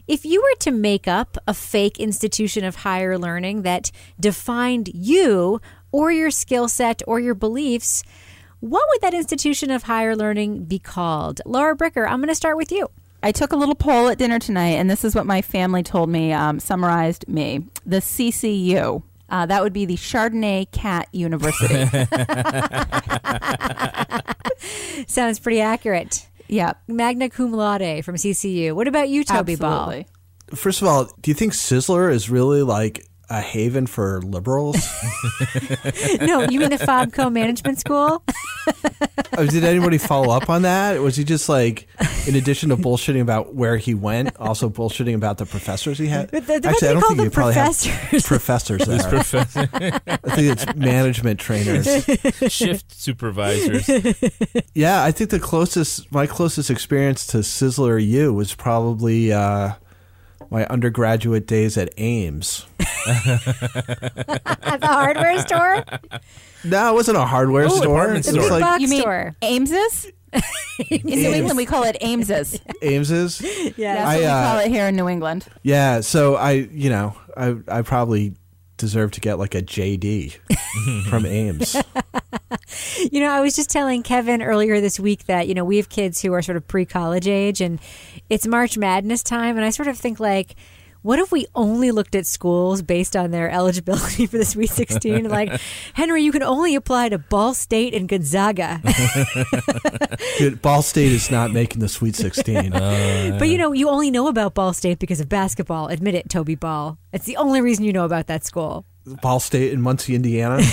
if 0.07 0.25
you 0.25 0.41
were 0.41 0.59
to 0.61 0.71
make 0.71 1.09
up 1.09 1.37
a 1.47 1.55
fake 1.55 1.99
institution 1.99 2.65
of 2.65 2.77
higher 2.77 3.19
learning 3.19 3.63
that 3.63 3.91
defined 4.19 4.91
you 4.95 5.61
or 5.93 6.13
your 6.13 6.31
skill 6.31 6.69
set 6.69 7.03
or 7.07 7.19
your 7.19 7.35
beliefs, 7.35 8.05
what 8.61 8.85
would 8.91 9.01
that 9.01 9.15
institution 9.15 9.71
of 9.71 9.85
higher 9.85 10.15
learning 10.15 10.65
be 10.65 10.79
called? 10.79 11.41
Lara 11.45 11.77
Bricker, 11.77 12.07
I'm 12.07 12.19
going 12.19 12.29
to 12.29 12.35
start 12.35 12.57
with 12.57 12.71
you. 12.71 12.89
I 13.23 13.33
took 13.33 13.53
a 13.53 13.57
little 13.57 13.75
poll 13.75 14.09
at 14.09 14.19
dinner 14.19 14.39
tonight, 14.39 14.77
and 14.77 14.91
this 14.91 15.05
is 15.05 15.15
what 15.15 15.27
my 15.27 15.43
family 15.43 15.83
told 15.83 16.09
me, 16.09 16.33
um, 16.33 16.61
summarized 16.61 17.29
me. 17.29 17.67
The 17.85 17.99
CCU. 17.99 19.03
Uh, 19.29 19.47
that 19.47 19.63
would 19.63 19.73
be 19.73 19.85
the 19.85 19.97
Chardonnay 19.97 20.71
Cat 20.73 21.09
University. 21.13 21.75
Sounds 25.07 25.39
pretty 25.39 25.61
accurate. 25.61 26.27
yeah, 26.49 26.73
Magna 26.89 27.31
cum 27.31 27.53
laude 27.53 28.05
from 28.05 28.17
CCU. 28.17 28.73
What 28.73 28.89
about 28.89 29.09
you, 29.09 29.25
Toby 29.25 29.53
absolutely. 29.53 30.07
First 30.55 30.83
of 30.83 30.89
all, 30.89 31.05
do 31.21 31.31
you 31.31 31.35
think 31.35 31.53
Sizzler 31.53 32.13
is 32.13 32.29
really 32.29 32.63
like 32.63 33.07
a 33.31 33.41
haven 33.41 33.87
for 33.87 34.21
liberals? 34.23 34.77
No, 36.21 36.43
you 36.43 36.61
mean 36.61 36.71
the 36.71 36.77
Fobco 36.79 37.33
Management 37.33 37.79
School? 37.81 38.23
Oh, 39.39 39.47
Did 39.47 39.65
anybody 39.65 39.97
follow 39.97 40.35
up 40.37 40.51
on 40.51 40.63
that? 40.63 41.01
Was 41.01 41.17
he 41.17 41.23
just 41.25 41.49
like, 41.49 41.87
in 42.27 42.35
addition 42.35 42.69
to 42.71 42.77
bullshitting 42.77 43.21
about 43.23 43.55
where 43.55 43.77
he 43.77 43.95
went, 43.95 44.37
also 44.39 44.69
bullshitting 44.69 45.15
about 45.15 45.39
the 45.39 45.47
professors 45.47 45.99
he 45.99 46.09
had? 46.09 46.31
The- 46.31 46.41
the- 46.41 46.69
Actually, 46.69 46.89
I 46.89 46.93
don't 46.95 47.03
think 47.03 47.17
them 47.17 47.27
he 47.27 47.31
probably 47.31 47.55
professors. 47.55 47.93
had 47.93 48.25
professors 48.25 48.85
there. 48.85 50.01
I 50.07 50.17
think 50.35 50.59
it's 50.59 50.75
management 50.75 51.41
trainers. 51.41 51.87
Shift 52.53 52.93
supervisors. 52.93 53.89
Yeah, 54.75 55.03
I 55.03 55.13
think 55.13 55.31
the 55.31 55.41
closest, 55.41 56.11
my 56.13 56.27
closest 56.27 56.69
experience 56.71 57.27
to 57.29 57.39
Sizzler 57.39 58.05
U 58.05 58.35
was 58.35 58.55
probably 58.55 59.33
uh, 59.33 59.73
my 60.51 60.67
undergraduate 60.67 61.47
days 61.47 61.77
at 61.79 61.93
Ames. 61.97 62.67
At 63.07 64.81
the 64.81 64.87
hardware 64.87 65.39
store? 65.41 65.85
No, 66.65 66.91
it 66.91 66.95
wasn't 66.95 67.17
a 67.19 67.25
hardware 67.25 67.65
Oh, 67.67 67.69
store. 67.77 68.15
It 68.15 68.25
The 68.25 68.33
was 68.37 68.45
big 68.47 68.51
like 68.51 68.61
box 68.63 68.83
You 68.83 68.89
mean 68.89 69.01
store. 69.01 69.35
Ames's? 69.43 70.07
In 70.91 71.01
New 71.05 71.33
England, 71.33 71.57
we 71.57 71.67
call 71.67 71.83
it 71.85 71.97
Ames's. 72.01 72.61
Ames's. 72.83 73.39
That's 73.39 73.79
Yeah. 73.79 74.05
I, 74.09 74.15
what 74.15 74.19
we 74.21 74.27
uh, 74.27 74.43
call 74.51 74.59
it 74.61 74.69
here 74.69 74.87
in 74.89 74.97
New 74.97 75.09
England. 75.09 75.47
Yeah, 75.63 76.01
so 76.01 76.37
I, 76.37 76.53
you 76.53 76.91
know, 76.91 77.17
I, 77.37 77.57
I 77.69 77.83
probably 77.83 78.35
deserve 78.81 79.13
to 79.13 79.21
get 79.21 79.39
like 79.39 79.55
a 79.55 79.63
JD 79.63 80.39
from 81.09 81.27
Ames. 81.27 81.77
You 83.11 83.21
know, 83.21 83.31
I 83.31 83.41
was 83.41 83.57
just 83.57 83.71
telling 83.71 84.03
Kevin 84.03 84.43
earlier 84.43 84.81
this 84.81 85.01
week 85.01 85.27
that, 85.27 85.49
you 85.49 85.55
know, 85.55 85.65
we 85.65 85.77
have 85.79 85.89
kids 85.89 86.21
who 86.23 86.33
are 86.33 86.43
sort 86.43 86.57
of 86.57 86.67
pre 86.69 86.85
college 86.85 87.27
age 87.27 87.61
and 87.61 87.81
it's 88.29 88.47
March 88.47 88.79
Madness 88.79 89.23
time. 89.23 89.57
And 89.57 89.65
I 89.65 89.71
sort 89.71 89.89
of 89.89 89.99
think, 89.99 90.21
like, 90.21 90.55
what 91.03 91.19
if 91.19 91.33
we 91.33 91.47
only 91.55 91.91
looked 91.91 92.15
at 92.15 92.27
schools 92.27 92.83
based 92.83 93.17
on 93.17 93.31
their 93.31 93.51
eligibility 93.51 94.27
for 94.27 94.39
the 94.39 94.45
Sweet 94.45 94.71
16? 94.71 95.29
like, 95.29 95.61
Henry, 95.95 96.23
you 96.23 96.33
can 96.33 96.43
only 96.43 96.75
apply 96.75 97.09
to 97.09 97.19
Ball 97.19 97.55
State 97.55 97.95
and 97.95 98.09
Gonzaga. 98.09 98.81
Dude, 100.39 100.61
Ball 100.63 100.83
State 100.83 101.13
is 101.13 101.31
not 101.31 101.53
making 101.53 101.81
the 101.81 101.89
Sweet 101.89 102.17
16. 102.17 102.73
Uh, 102.81 103.37
but, 103.39 103.49
you 103.49 103.59
know, 103.59 103.73
you 103.73 103.89
only 103.89 104.11
know 104.11 104.27
about 104.29 104.55
Ball 104.55 104.73
State 104.73 104.99
because 104.99 105.21
of 105.21 105.29
basketball. 105.29 105.89
Admit 105.89 106.15
it, 106.15 106.29
Toby 106.29 106.55
Ball. 106.55 106.99
It's 107.13 107.25
the 107.25 107.37
only 107.37 107.61
reason 107.61 107.85
you 107.85 107.93
know 107.93 108.05
about 108.05 108.27
that 108.29 108.45
school. 108.45 108.87
Ball 109.23 109.41
State 109.41 109.73
in 109.73 109.81
Muncie, 109.81 110.15
Indiana. 110.15 110.61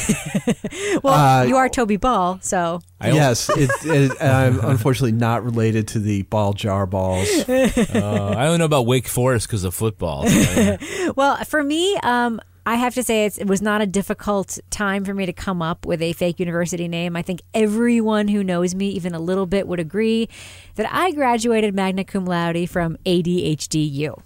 Well, 1.03 1.13
Uh, 1.13 1.43
you 1.43 1.57
are 1.57 1.69
Toby 1.69 1.97
Ball, 1.97 2.39
so. 2.41 2.82
I 2.99 3.11
yes, 3.11 3.49
it, 3.49 3.69
it, 3.86 4.11
I'm 4.21 4.59
unfortunately 4.63 5.11
not 5.11 5.43
related 5.43 5.88
to 5.89 5.99
the 5.99 6.23
ball 6.23 6.53
jar 6.53 6.86
balls. 6.88 7.28
Uh, 7.47 8.34
I 8.36 8.47
only 8.47 8.57
know 8.59 8.65
about 8.65 8.86
Wake 8.88 9.07
Forest 9.07 9.47
because 9.47 9.63
of 9.63 9.73
football. 9.75 10.28
so- 10.28 10.78
Well, 11.15 11.38
for 11.45 11.61
me, 11.63 11.95
um, 11.97 12.41
I 12.68 12.76
have 12.76 12.95
to 12.95 13.03
say 13.03 13.24
it's, 13.24 13.38
it 13.38 13.47
was 13.47 13.61
not 13.61 13.80
a 13.80 13.86
difficult 13.86 14.59
time 14.70 15.05
for 15.05 15.13
me 15.13 15.26
to 15.26 15.32
come 15.32 15.61
up 15.61 15.86
with 15.86 16.01
a 16.01 16.11
fake 16.11 16.38
university 16.38 16.89
name. 16.89 17.15
I 17.15 17.22
think 17.22 17.41
everyone 17.53 18.28
who 18.28 18.43
knows 18.43 18.76
me 18.76 18.89
even 18.89 19.15
a 19.15 19.22
little 19.22 19.45
bit 19.45 19.70
would 19.70 19.80
agree 19.80 20.28
that 20.76 20.86
I 20.91 21.11
graduated 21.11 21.74
magna 21.74 22.03
cum 22.03 22.26
laude 22.26 22.70
from 22.70 22.97
ADHDU. 23.05 24.22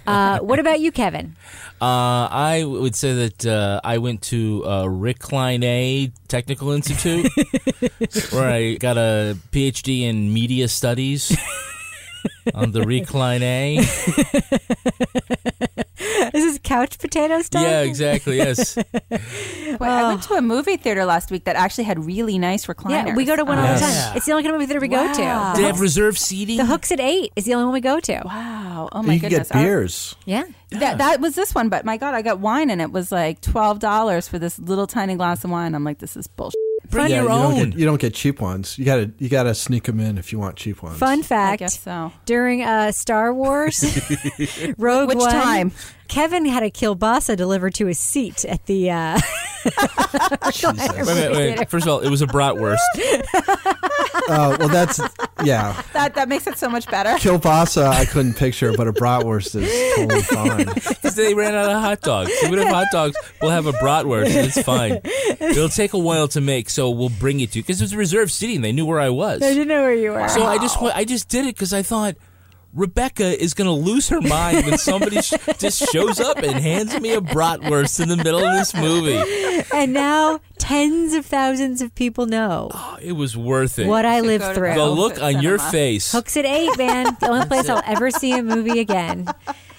uh, 0.06 0.38
what 0.38 0.58
about 0.58 0.80
you, 0.80 0.90
Kevin? 0.90 1.36
Uh, 1.82 2.28
I 2.30 2.64
would 2.64 2.96
say 2.96 3.28
that 3.28 3.44
uh, 3.44 3.82
I 3.84 3.98
went 3.98 4.22
to 4.22 4.64
uh, 4.66 4.86
Rick 4.86 5.18
Klein 5.18 5.62
A 5.64 6.10
Technical 6.28 6.70
Institute, 6.70 7.30
where 8.30 8.48
I 8.48 8.76
got 8.76 8.96
a 8.96 9.36
PhD 9.50 10.04
in 10.04 10.32
media 10.32 10.66
studies 10.66 11.36
on 12.54 12.72
the 12.72 12.80
Recline 12.84 13.42
A. 13.42 13.84
Is 16.72 16.88
this 16.88 16.96
couch 16.96 16.98
potato 16.98 17.42
stuff? 17.42 17.62
Yeah, 17.62 17.80
exactly. 17.82 18.36
Yes. 18.38 18.76
Wait, 19.10 19.80
I 19.80 20.08
went 20.08 20.22
to 20.24 20.34
a 20.34 20.42
movie 20.42 20.76
theater 20.76 21.04
last 21.04 21.30
week 21.30 21.44
that 21.44 21.56
actually 21.56 21.84
had 21.84 22.04
really 22.04 22.38
nice 22.38 22.66
recliners. 22.66 23.06
Yeah, 23.08 23.14
we 23.14 23.24
go 23.24 23.36
to 23.36 23.44
one 23.44 23.58
all 23.58 23.64
the 23.64 23.80
Yes. 23.80 24.06
time. 24.08 24.16
It's 24.16 24.26
the 24.26 24.32
only 24.32 24.42
kind 24.44 24.54
of 24.54 24.58
movie 24.60 24.66
theater 24.68 24.80
we 24.80 24.88
go 24.88 25.04
Wow. 25.04 25.52
to. 25.54 25.60
They 25.60 25.66
have 25.66 25.80
reserved 25.80 26.18
seating? 26.18 26.56
The 26.58 26.64
Hooksett 26.64 27.00
Eight 27.00 27.32
is 27.36 27.44
the 27.44 27.54
only 27.54 27.64
one 27.66 27.74
we 27.74 27.80
go 27.80 28.00
to. 28.00 28.22
Wow. 28.24 28.88
Oh 28.92 29.02
my 29.02 29.14
you 29.14 29.20
can 29.20 29.30
goodness. 29.30 29.48
get 29.48 29.54
beers. 29.62 30.16
Yeah. 30.24 30.44
That, 30.70 30.98
that 30.98 31.20
was 31.20 31.34
this 31.34 31.54
one, 31.54 31.68
but 31.68 31.84
my 31.84 31.96
God, 31.98 32.14
I 32.14 32.22
got 32.22 32.38
wine 32.40 32.70
and 32.70 32.80
it 32.80 32.90
was 32.90 33.12
like 33.12 33.40
twelve 33.42 33.78
dollars 33.78 34.26
for 34.28 34.38
this 34.38 34.58
little 34.58 34.86
tiny 34.86 35.14
glass 35.16 35.44
of 35.44 35.50
wine. 35.50 35.74
I'm 35.74 35.84
like, 35.84 35.98
this 35.98 36.16
is 36.16 36.26
bullshit. 36.26 36.58
Bring 36.90 37.10
Yeah, 37.10 37.22
your 37.22 37.24
you 37.24 37.28
don't, 37.28 37.52
own. 37.60 37.70
get, 37.70 37.78
you 37.78 37.84
don't 37.86 38.00
get 38.00 38.14
cheap 38.14 38.40
ones. 38.40 38.78
You 38.78 38.84
gotta 38.84 39.12
you 39.18 39.28
gotta 39.28 39.54
sneak 39.54 39.84
them 39.84 40.00
in 40.00 40.18
if 40.18 40.32
you 40.32 40.38
want 40.38 40.56
cheap 40.56 40.82
ones. 40.82 40.98
Fun 40.98 41.20
I 41.20 41.22
fact: 41.22 41.58
guess 41.60 41.78
so. 41.80 42.12
during 42.26 42.62
uh, 42.62 42.90
Star 42.92 43.32
Wars 43.32 43.82
Rogue 44.78 45.08
Which 45.08 45.18
One, 45.18 45.30
time? 45.30 45.72
Kevin 46.08 46.44
had 46.46 46.62
a 46.62 46.70
kielbasa 46.70 47.36
delivered 47.36 47.74
to 47.74 47.86
his 47.86 47.98
seat 47.98 48.44
at 48.44 48.66
the. 48.66 48.90
Uh, 48.90 49.20
Wait, 50.44 51.06
wait, 51.06 51.32
wait. 51.58 51.70
First 51.70 51.86
of 51.86 51.92
all, 51.92 52.00
it 52.00 52.10
was 52.10 52.20
a 52.20 52.26
bratwurst. 52.26 52.78
Oh 54.28 54.56
well, 54.58 54.68
that's 54.68 55.00
yeah. 55.44 55.80
That 55.92 56.14
that 56.16 56.28
makes 56.28 56.46
it 56.48 56.58
so 56.58 56.68
much 56.68 56.86
better. 56.90 57.10
Kielbasa 57.10 57.86
I 57.86 58.04
couldn't 58.04 58.34
picture, 58.34 58.72
but 58.76 58.88
a 58.88 58.92
bratwurst 58.92 59.54
is 59.60 59.94
totally 59.96 60.22
fine. 60.22 60.66
Because 60.74 61.14
they 61.14 61.34
ran 61.34 61.54
out 61.54 61.70
of 61.70 61.80
hot 61.80 62.00
dogs. 62.00 62.30
If 62.32 62.50
we 62.50 62.56
don't 62.56 62.66
have 62.66 62.74
hot 62.74 62.86
dogs, 62.92 63.16
we'll 63.40 63.50
have 63.52 63.66
a 63.66 63.72
bratwurst. 63.72 64.26
and 64.36 64.46
It's 64.48 64.60
fine. 64.62 65.00
It'll 65.40 65.68
take 65.68 65.92
a 65.92 65.98
while 65.98 66.26
to 66.28 66.40
make, 66.40 66.68
so 66.68 66.90
we'll 66.90 67.08
bring 67.20 67.38
it 67.40 67.52
to 67.52 67.58
you. 67.58 67.62
Because 67.62 67.80
it 67.80 67.84
was 67.84 67.92
a 67.92 67.98
reserved 67.98 68.32
seating. 68.32 68.62
They 68.62 68.72
knew 68.72 68.84
where 68.86 69.00
I 69.00 69.10
was. 69.10 69.42
I 69.42 69.50
didn't 69.52 69.68
know 69.68 69.82
where 69.82 69.94
you 69.94 70.10
were. 70.10 70.28
So 70.28 70.44
I 70.44 70.58
just 70.58 70.80
wa- 70.82 70.92
I 70.94 71.04
just 71.04 71.28
did 71.28 71.46
it 71.46 71.54
because 71.54 71.72
I 71.72 71.82
thought 71.82 72.16
Rebecca 72.74 73.24
is 73.42 73.52
going 73.54 73.66
to 73.66 73.72
lose 73.72 74.08
her 74.08 74.20
mind 74.22 74.64
when 74.64 74.78
somebody 74.78 75.20
sh- 75.20 75.34
just 75.58 75.90
shows 75.92 76.18
up 76.20 76.38
and 76.38 76.52
hands 76.58 76.98
me 77.00 77.12
a 77.12 77.20
bratwurst 77.20 78.00
in 78.00 78.08
the 78.08 78.16
middle 78.16 78.42
of 78.44 78.52
this 78.54 78.74
movie. 78.74 79.20
and 79.74 79.92
now 79.92 80.40
tens 80.58 81.12
of 81.12 81.26
thousands 81.26 81.82
of 81.82 81.94
people 81.94 82.24
know 82.26 82.70
Oh, 82.72 82.96
it 83.02 83.12
was 83.12 83.36
worth 83.36 83.78
it. 83.78 83.86
what 83.86 84.06
I 84.06 84.18
should 84.18 84.26
lived 84.26 84.54
through. 84.54 84.74
the 84.74 84.86
look 84.86 85.16
to 85.16 85.24
on 85.26 85.42
your 85.42 85.58
face. 85.58 86.12
Hooksett 86.14 86.44
eight, 86.44 86.76
man. 86.78 87.14
The 87.20 87.28
only 87.28 87.46
place 87.46 87.68
I'll 87.68 87.82
ever 87.86 88.10
see 88.10 88.32
a 88.32 88.42
movie 88.42 88.80
again. 88.80 89.28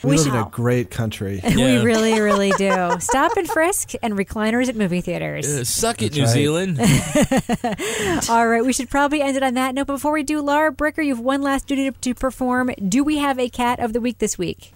We, 0.04 0.18
live 0.18 0.26
should- 0.26 0.34
in 0.36 0.39
a 0.41 0.49
great 0.49 0.89
country. 0.89 1.39
We 1.56 1.78
really, 1.78 2.20
really 2.20 2.51
do. 2.58 2.95
Stop 2.99 3.38
and 3.38 3.47
frisk 3.47 3.91
and 4.01 4.16
recliners 4.16 4.68
at 4.68 4.76
movie 4.76 5.01
theaters. 5.01 5.47
Uh, 5.47 5.64
suck 5.64 6.01
it, 6.01 6.14
That's 6.14 6.18
New 6.18 6.24
right. 6.24 6.78
Zealand. 6.78 8.30
All 8.30 8.47
right, 8.47 8.64
we 8.66 8.74
should 8.74 8.89
probably 8.89 9.22
end 9.22 9.38
it 9.38 9.43
on 9.43 9.54
that 9.54 9.76
note. 9.76 9.88
But 9.88 9.93
before 9.93 10.12
we 10.14 10.24
do, 10.24 10.41
Lara 10.41 10.74
Bricker, 10.74 11.04
you 11.06 11.16
have 11.16 11.24
one 11.24 11.41
last 11.41 11.68
duty 11.68 11.89
to, 11.89 11.97
to 11.99 12.14
perform. 12.16 12.72
Do 12.88 13.04
we 13.04 13.18
have 13.18 13.39
a 13.39 13.49
cat 13.49 13.80
of 13.80 13.93
the 13.93 14.01
week 14.01 14.18
this 14.18 14.38
week? 14.38 14.72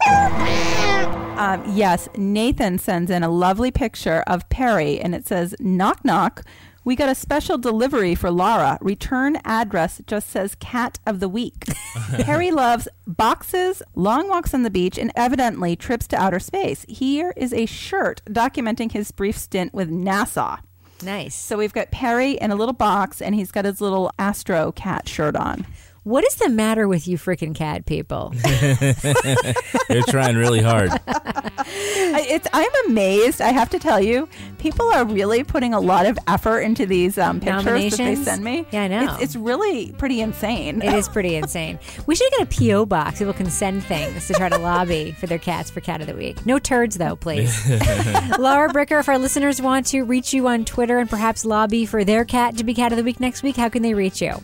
Um, 1.38 1.64
yes, 1.76 2.10
Nathan 2.18 2.78
sends 2.80 3.12
in 3.12 3.22
a 3.24 3.30
lovely 3.30 3.70
picture 3.72 4.24
of 4.28 4.48
Perry, 4.50 5.00
and 5.00 5.14
it 5.14 5.28
says, 5.28 5.56
"Knock 5.60 6.04
knock." 6.04 6.44
We 6.88 6.96
got 6.96 7.10
a 7.10 7.16
special 7.16 7.58
delivery 7.58 8.16
for 8.16 8.32
Lara. 8.32 8.78
Return 8.80 9.40
address 9.44 10.00
just 10.08 10.30
says 10.30 10.56
cat 10.56 11.00
of 11.06 11.20
the 11.20 11.28
week. 11.28 11.66
Perry 12.22 12.50
loves 12.50 12.88
boxes, 13.06 13.84
long 13.94 14.30
walks 14.30 14.54
on 14.54 14.64
the 14.64 14.70
beach, 14.70 14.98
and 14.98 15.12
evidently 15.14 15.76
trips 15.76 16.08
to 16.08 16.16
outer 16.16 16.40
space. 16.40 16.86
Here 16.88 17.34
is 17.36 17.52
a 17.52 17.66
shirt 17.66 18.22
documenting 18.30 18.94
his 18.94 19.12
brief 19.12 19.38
stint 19.38 19.74
with 19.74 19.92
NASA. 19.92 20.60
Nice. 21.04 21.36
So 21.36 21.58
we've 21.58 21.74
got 21.74 21.92
Perry 21.92 22.32
in 22.32 22.52
a 22.52 22.56
little 22.56 22.72
box, 22.72 23.22
and 23.22 23.36
he's 23.36 23.52
got 23.52 23.66
his 23.66 23.82
little 23.82 24.10
Astro 24.18 24.72
cat 24.72 25.10
shirt 25.10 25.36
on. 25.36 25.68
What 26.08 26.24
is 26.26 26.36
the 26.36 26.48
matter 26.48 26.88
with 26.88 27.06
you 27.06 27.18
freaking 27.18 27.54
cat 27.54 27.86
people? 27.86 28.34
They're 29.90 30.04
trying 30.08 30.38
really 30.38 30.62
hard. 30.62 30.90
I- 31.06 32.26
It's 32.30 32.48
I'm 32.54 32.72
amazed. 32.88 33.42
I 33.42 33.52
have 33.52 33.70
to 33.72 33.80
tell 33.80 34.00
you, 34.00 34.30
people 34.58 34.90
are 34.90 35.04
really 35.04 35.44
putting 35.44 35.74
a 35.74 35.82
lot 35.82 36.06
of 36.06 36.18
effort 36.26 36.62
into 36.62 36.86
these 36.86 37.18
um, 37.18 37.42
pictures 37.42 37.92
that 37.92 37.98
they 37.98 38.16
send 38.16 38.42
me. 38.42 38.66
Yeah, 38.72 38.84
I 38.84 38.88
know. 38.88 39.14
It's, 39.16 39.24
it's 39.24 39.36
really 39.36 39.92
pretty 39.98 40.22
insane. 40.22 40.82
It 40.82 40.94
is 40.94 41.10
pretty 41.10 41.36
insane. 41.36 41.78
We 42.06 42.16
should 42.16 42.32
get 42.38 42.42
a 42.54 42.58
PO 42.58 42.86
box. 42.86 43.20
People 43.20 43.34
can 43.34 43.50
send 43.50 43.84
things 43.84 44.28
to 44.28 44.34
try 44.34 44.48
to 44.48 44.58
lobby 44.58 45.12
for 45.12 45.28
their 45.28 45.40
cats 45.40 45.70
for 45.70 45.82
Cat 45.82 46.00
of 46.00 46.08
the 46.08 46.16
Week. 46.16 46.46
No 46.46 46.58
turds, 46.58 46.98
though, 46.98 47.18
please. 47.18 47.70
Lara 48.40 48.70
Bricker, 48.70 49.00
if 49.02 49.10
our 49.10 49.18
listeners 49.20 49.62
want 49.62 49.88
to 49.88 50.04
reach 50.04 50.34
you 50.34 50.48
on 50.48 50.64
Twitter 50.64 51.00
and 51.00 51.10
perhaps 51.10 51.44
lobby 51.44 51.86
for 51.86 52.06
their 52.06 52.24
cat 52.24 52.56
to 52.58 52.64
be 52.64 52.74
Cat 52.74 52.94
of 52.94 52.98
the 52.98 53.04
Week 53.04 53.20
next 53.20 53.44
week, 53.44 53.58
how 53.58 53.68
can 53.68 53.82
they 53.84 53.94
reach 53.94 54.22
you? 54.22 54.42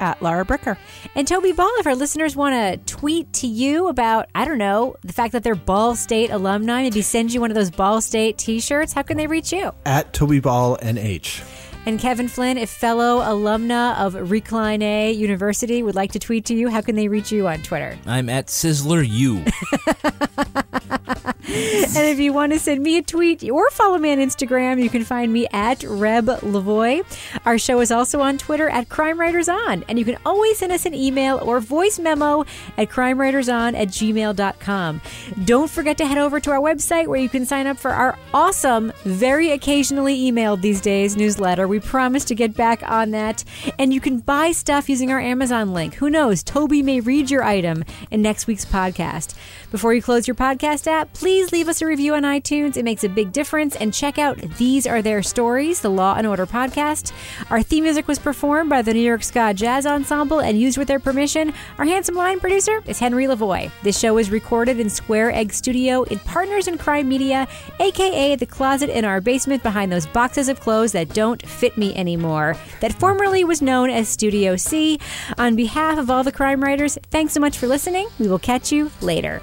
At 0.00 0.20
Lara 0.22 0.44
Bricker. 0.44 0.76
And 1.14 1.28
Toby 1.28 1.52
Ball, 1.52 1.70
if 1.78 1.86
our 1.86 1.94
listeners 1.94 2.34
want 2.34 2.54
to 2.54 2.92
tweet 2.92 3.32
to 3.34 3.46
you 3.46 3.88
about, 3.88 4.28
I 4.34 4.44
don't 4.44 4.58
know, 4.58 4.96
the 5.02 5.12
fact 5.12 5.32
that 5.32 5.42
they're 5.42 5.54
Ball 5.54 5.94
State 5.94 6.30
alumni, 6.30 6.82
maybe 6.82 7.02
send 7.02 7.32
you 7.32 7.40
one 7.40 7.50
of 7.50 7.54
those 7.54 7.70
Ball 7.70 8.00
State 8.00 8.38
t 8.38 8.60
shirts, 8.60 8.92
how 8.92 9.02
can 9.02 9.16
they 9.16 9.26
reach 9.26 9.52
you? 9.52 9.72
At 9.84 10.12
Toby 10.12 10.40
Ball 10.40 10.76
NH. 10.78 11.59
And 11.86 11.98
Kevin 11.98 12.28
Flynn, 12.28 12.58
if 12.58 12.70
fellow 12.70 13.20
alumna 13.20 13.98
of 13.98 14.30
Recline 14.30 14.82
A 14.82 15.12
University 15.12 15.82
would 15.82 15.94
like 15.94 16.12
to 16.12 16.18
tweet 16.18 16.44
to 16.46 16.54
you, 16.54 16.68
how 16.68 16.80
can 16.82 16.94
they 16.94 17.08
reach 17.08 17.32
you 17.32 17.48
on 17.48 17.62
Twitter? 17.62 17.98
I'm 18.06 18.28
at 18.28 18.46
Sizzler 18.46 19.06
U. 19.08 19.44
and 21.50 22.06
if 22.06 22.20
you 22.20 22.32
want 22.32 22.52
to 22.52 22.58
send 22.58 22.80
me 22.80 22.96
a 22.98 23.02
tweet 23.02 23.42
or 23.50 23.68
follow 23.70 23.98
me 23.98 24.12
on 24.12 24.18
Instagram, 24.18 24.80
you 24.80 24.88
can 24.88 25.04
find 25.04 25.32
me 25.32 25.48
at 25.52 25.82
Reb 25.82 26.26
Lavoie. 26.26 27.04
Our 27.44 27.58
show 27.58 27.80
is 27.80 27.90
also 27.90 28.20
on 28.20 28.38
Twitter 28.38 28.68
at 28.68 28.88
Crime 28.88 29.18
Writers 29.18 29.48
On, 29.48 29.84
and 29.88 29.98
you 29.98 30.04
can 30.04 30.16
always 30.24 30.58
send 30.58 30.70
us 30.70 30.86
an 30.86 30.94
email 30.94 31.38
or 31.42 31.58
voice 31.58 31.98
memo 31.98 32.44
at 32.78 32.88
crimewriterson 32.88 33.74
at 33.74 33.88
gmail.com. 33.88 35.00
Don't 35.44 35.70
forget 35.70 35.98
to 35.98 36.06
head 36.06 36.18
over 36.18 36.38
to 36.38 36.50
our 36.52 36.60
website 36.60 37.08
where 37.08 37.20
you 37.20 37.28
can 37.28 37.44
sign 37.44 37.66
up 37.66 37.78
for 37.78 37.90
our 37.90 38.16
awesome, 38.32 38.92
very 39.04 39.50
occasionally 39.50 40.30
emailed 40.30 40.60
these 40.60 40.80
days 40.80 41.16
newsletter. 41.16 41.66
We 41.66 41.79
promise 41.80 42.24
to 42.26 42.34
get 42.34 42.54
back 42.54 42.82
on 42.88 43.10
that. 43.10 43.44
And 43.78 43.92
you 43.92 44.00
can 44.00 44.18
buy 44.18 44.52
stuff 44.52 44.88
using 44.88 45.10
our 45.10 45.20
Amazon 45.20 45.72
link. 45.72 45.94
Who 45.94 46.10
knows? 46.10 46.42
Toby 46.42 46.82
may 46.82 47.00
read 47.00 47.30
your 47.30 47.42
item 47.42 47.84
in 48.10 48.22
next 48.22 48.46
week's 48.46 48.64
podcast. 48.64 49.34
Before 49.70 49.94
you 49.94 50.02
close 50.02 50.26
your 50.26 50.34
podcast 50.34 50.88
app, 50.88 51.12
please 51.12 51.52
leave 51.52 51.68
us 51.68 51.80
a 51.80 51.86
review 51.86 52.14
on 52.14 52.22
iTunes. 52.24 52.76
It 52.76 52.84
makes 52.84 53.04
a 53.04 53.08
big 53.08 53.30
difference. 53.30 53.76
And 53.76 53.94
check 53.94 54.18
out 54.18 54.36
These 54.58 54.84
Are 54.84 55.00
Their 55.00 55.22
Stories, 55.22 55.80
the 55.80 55.90
Law 55.90 56.16
and 56.16 56.26
Order 56.26 56.44
podcast. 56.44 57.12
Our 57.50 57.62
theme 57.62 57.84
music 57.84 58.08
was 58.08 58.18
performed 58.18 58.68
by 58.68 58.82
the 58.82 58.92
New 58.92 59.00
York 59.00 59.22
Ska 59.22 59.54
Jazz 59.54 59.86
Ensemble 59.86 60.40
and 60.40 60.60
used 60.60 60.76
with 60.76 60.88
their 60.88 60.98
permission. 60.98 61.54
Our 61.78 61.84
handsome 61.84 62.16
line 62.16 62.40
producer 62.40 62.82
is 62.86 62.98
Henry 62.98 63.26
Lavoie. 63.26 63.70
This 63.84 63.98
show 63.98 64.18
is 64.18 64.30
recorded 64.30 64.80
in 64.80 64.90
Square 64.90 65.34
Egg 65.34 65.52
Studio 65.52 66.02
in 66.02 66.18
Partners 66.18 66.66
in 66.66 66.76
Crime 66.76 67.08
Media, 67.08 67.46
aka 67.78 68.34
the 68.34 68.46
closet 68.46 68.90
in 68.90 69.04
our 69.04 69.20
basement 69.20 69.62
behind 69.62 69.92
those 69.92 70.06
boxes 70.06 70.48
of 70.48 70.58
clothes 70.58 70.90
that 70.92 71.10
don't 71.10 71.46
fit 71.46 71.78
me 71.78 71.94
anymore, 71.94 72.56
that 72.80 72.92
formerly 72.94 73.44
was 73.44 73.62
known 73.62 73.88
as 73.88 74.08
Studio 74.08 74.56
C. 74.56 74.98
On 75.38 75.54
behalf 75.54 75.96
of 75.96 76.10
all 76.10 76.24
the 76.24 76.32
crime 76.32 76.60
writers, 76.60 76.98
thanks 77.10 77.34
so 77.34 77.40
much 77.40 77.56
for 77.56 77.68
listening. 77.68 78.08
We 78.18 78.26
will 78.26 78.40
catch 78.40 78.72
you 78.72 78.90
later. 79.00 79.40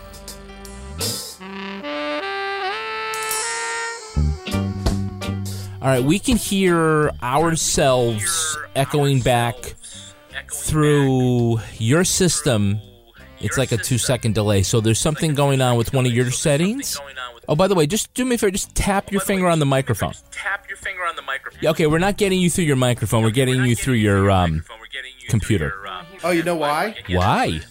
All 5.87 5.93
right, 5.93 6.03
we 6.03 6.19
can 6.19 6.35
hear 6.35 7.11
ourselves 7.23 8.57
echoing 8.75 9.21
back 9.21 9.55
through 10.51 11.61
your 11.77 12.03
system. 12.03 12.81
It's 13.39 13.57
like 13.57 13.71
a 13.71 13.77
two 13.77 13.97
second 13.97 14.35
delay. 14.35 14.63
So 14.63 14.81
there's 14.81 14.99
something 14.99 15.33
going 15.33 15.61
on 15.61 15.77
with 15.77 15.93
one 15.93 16.05
of 16.05 16.11
your 16.11 16.29
settings. 16.29 16.99
Oh, 17.47 17.55
by 17.55 17.69
the 17.69 17.75
way, 17.75 17.87
just 17.87 18.13
do 18.13 18.25
me 18.25 18.35
a 18.35 18.37
favor. 18.37 18.51
Just 18.51 18.75
tap 18.75 19.13
your 19.13 19.21
finger 19.21 19.47
on 19.47 19.59
the 19.59 19.65
microphone. 19.65 20.11
Tap 20.29 20.67
your 20.67 20.75
finger 20.75 21.05
on 21.05 21.15
the 21.15 21.21
microphone. 21.21 21.65
Okay, 21.65 21.87
we're 21.87 21.99
not 21.99 22.17
getting 22.17 22.41
you 22.41 22.49
through 22.49 22.65
your 22.65 22.75
microphone. 22.75 23.23
We're 23.23 23.29
getting 23.29 23.63
you 23.63 23.73
through 23.73 23.93
your 23.93 24.29
um, 24.29 24.65
computer. 25.29 25.73
Oh, 26.21 26.31
you 26.31 26.43
know 26.43 26.57
why? 26.57 26.97
Why? 27.07 27.61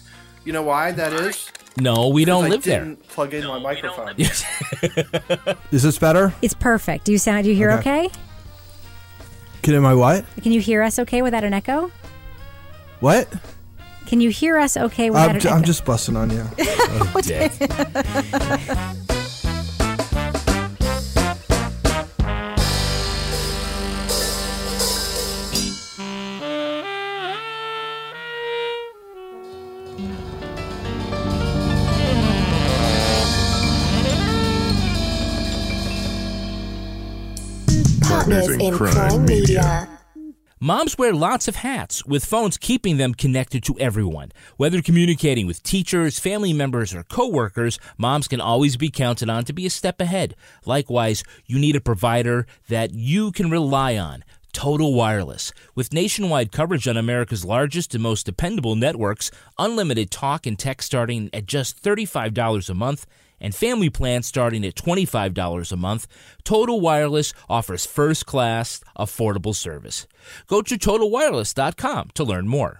You 0.43 0.53
know 0.53 0.63
why 0.63 0.91
that 0.91 1.13
is? 1.13 1.51
No, 1.79 2.07
we 2.09 2.25
don't 2.25 2.45
I 2.45 2.49
live 2.49 2.63
there. 2.63 2.83
didn't 2.85 3.07
Plug 3.09 3.33
in 3.33 3.45
my 3.45 3.59
microphone. 3.59 4.15
Is 5.71 5.83
this 5.83 5.97
better? 5.99 6.33
It's 6.41 6.53
perfect. 6.55 7.05
Do 7.05 7.11
you 7.11 7.17
sound? 7.17 7.43
Do 7.43 7.49
you 7.51 7.55
hear 7.55 7.71
Okay. 7.71 8.05
okay? 8.05 8.09
Can 9.61 9.75
in 9.75 9.81
my 9.81 9.93
what? 9.93 10.25
Can 10.41 10.51
you 10.51 10.61
hear 10.61 10.81
us 10.81 10.97
okay 10.99 11.21
without 11.21 11.43
an 11.43 11.53
echo? 11.53 11.91
What? 12.99 13.31
Can 14.07 14.21
you 14.21 14.29
hear 14.29 14.57
us 14.57 14.77
okay 14.77 15.09
without 15.09 15.29
I'm, 15.29 15.35
an 15.35 15.41
ju- 15.41 15.47
echo? 15.49 15.57
I'm 15.57 15.63
just 15.63 15.85
busting 15.85 16.15
on 16.15 16.29
you. 16.31 16.45
Partners 38.37 38.57
in 38.61 38.73
Crime 38.75 39.25
Media. 39.25 39.89
Moms 40.59 40.95
wear 40.95 41.11
lots 41.11 41.47
of 41.47 41.55
hats, 41.55 42.05
with 42.05 42.23
phones 42.23 42.57
keeping 42.57 42.97
them 42.97 43.15
connected 43.15 43.63
to 43.63 43.79
everyone. 43.79 44.31
Whether 44.57 44.81
communicating 44.83 45.47
with 45.47 45.63
teachers, 45.63 46.19
family 46.19 46.53
members, 46.53 46.93
or 46.93 47.03
coworkers, 47.03 47.79
moms 47.97 48.27
can 48.27 48.39
always 48.39 48.77
be 48.77 48.91
counted 48.91 49.27
on 49.27 49.43
to 49.45 49.53
be 49.53 49.65
a 49.65 49.71
step 49.71 49.99
ahead. 49.99 50.35
Likewise, 50.65 51.23
you 51.47 51.57
need 51.57 51.75
a 51.75 51.81
provider 51.81 52.45
that 52.69 52.93
you 52.93 53.31
can 53.31 53.49
rely 53.49 53.97
on. 53.97 54.23
Total 54.53 54.93
Wireless. 54.93 55.51
With 55.73 55.93
nationwide 55.93 56.51
coverage 56.51 56.87
on 56.87 56.97
America's 56.97 57.45
largest 57.45 57.95
and 57.95 58.03
most 58.03 58.25
dependable 58.25 58.75
networks, 58.75 59.31
unlimited 59.57 60.11
talk 60.11 60.45
and 60.45 60.57
text 60.57 60.85
starting 60.85 61.31
at 61.33 61.47
just 61.47 61.83
$35 61.83 62.69
a 62.69 62.73
month, 62.75 63.07
and 63.39 63.55
family 63.55 63.89
plans 63.89 64.27
starting 64.27 64.65
at 64.65 64.75
$25 64.75 65.71
a 65.71 65.75
month, 65.75 66.07
Total 66.43 66.79
Wireless 66.79 67.33
offers 67.49 67.85
first 67.85 68.25
class, 68.25 68.81
affordable 68.97 69.55
service. 69.55 70.07
Go 70.47 70.61
to 70.61 70.77
totalwireless.com 70.77 72.09
to 72.15 72.23
learn 72.23 72.47
more. 72.47 72.79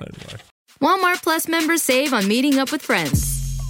Learn 0.00 0.12
more. 0.28 0.38
Walmart 0.80 1.22
Plus 1.22 1.48
members 1.48 1.82
save 1.82 2.12
on 2.12 2.26
meeting 2.28 2.58
up 2.58 2.72
with 2.72 2.82
friends. 2.82 3.41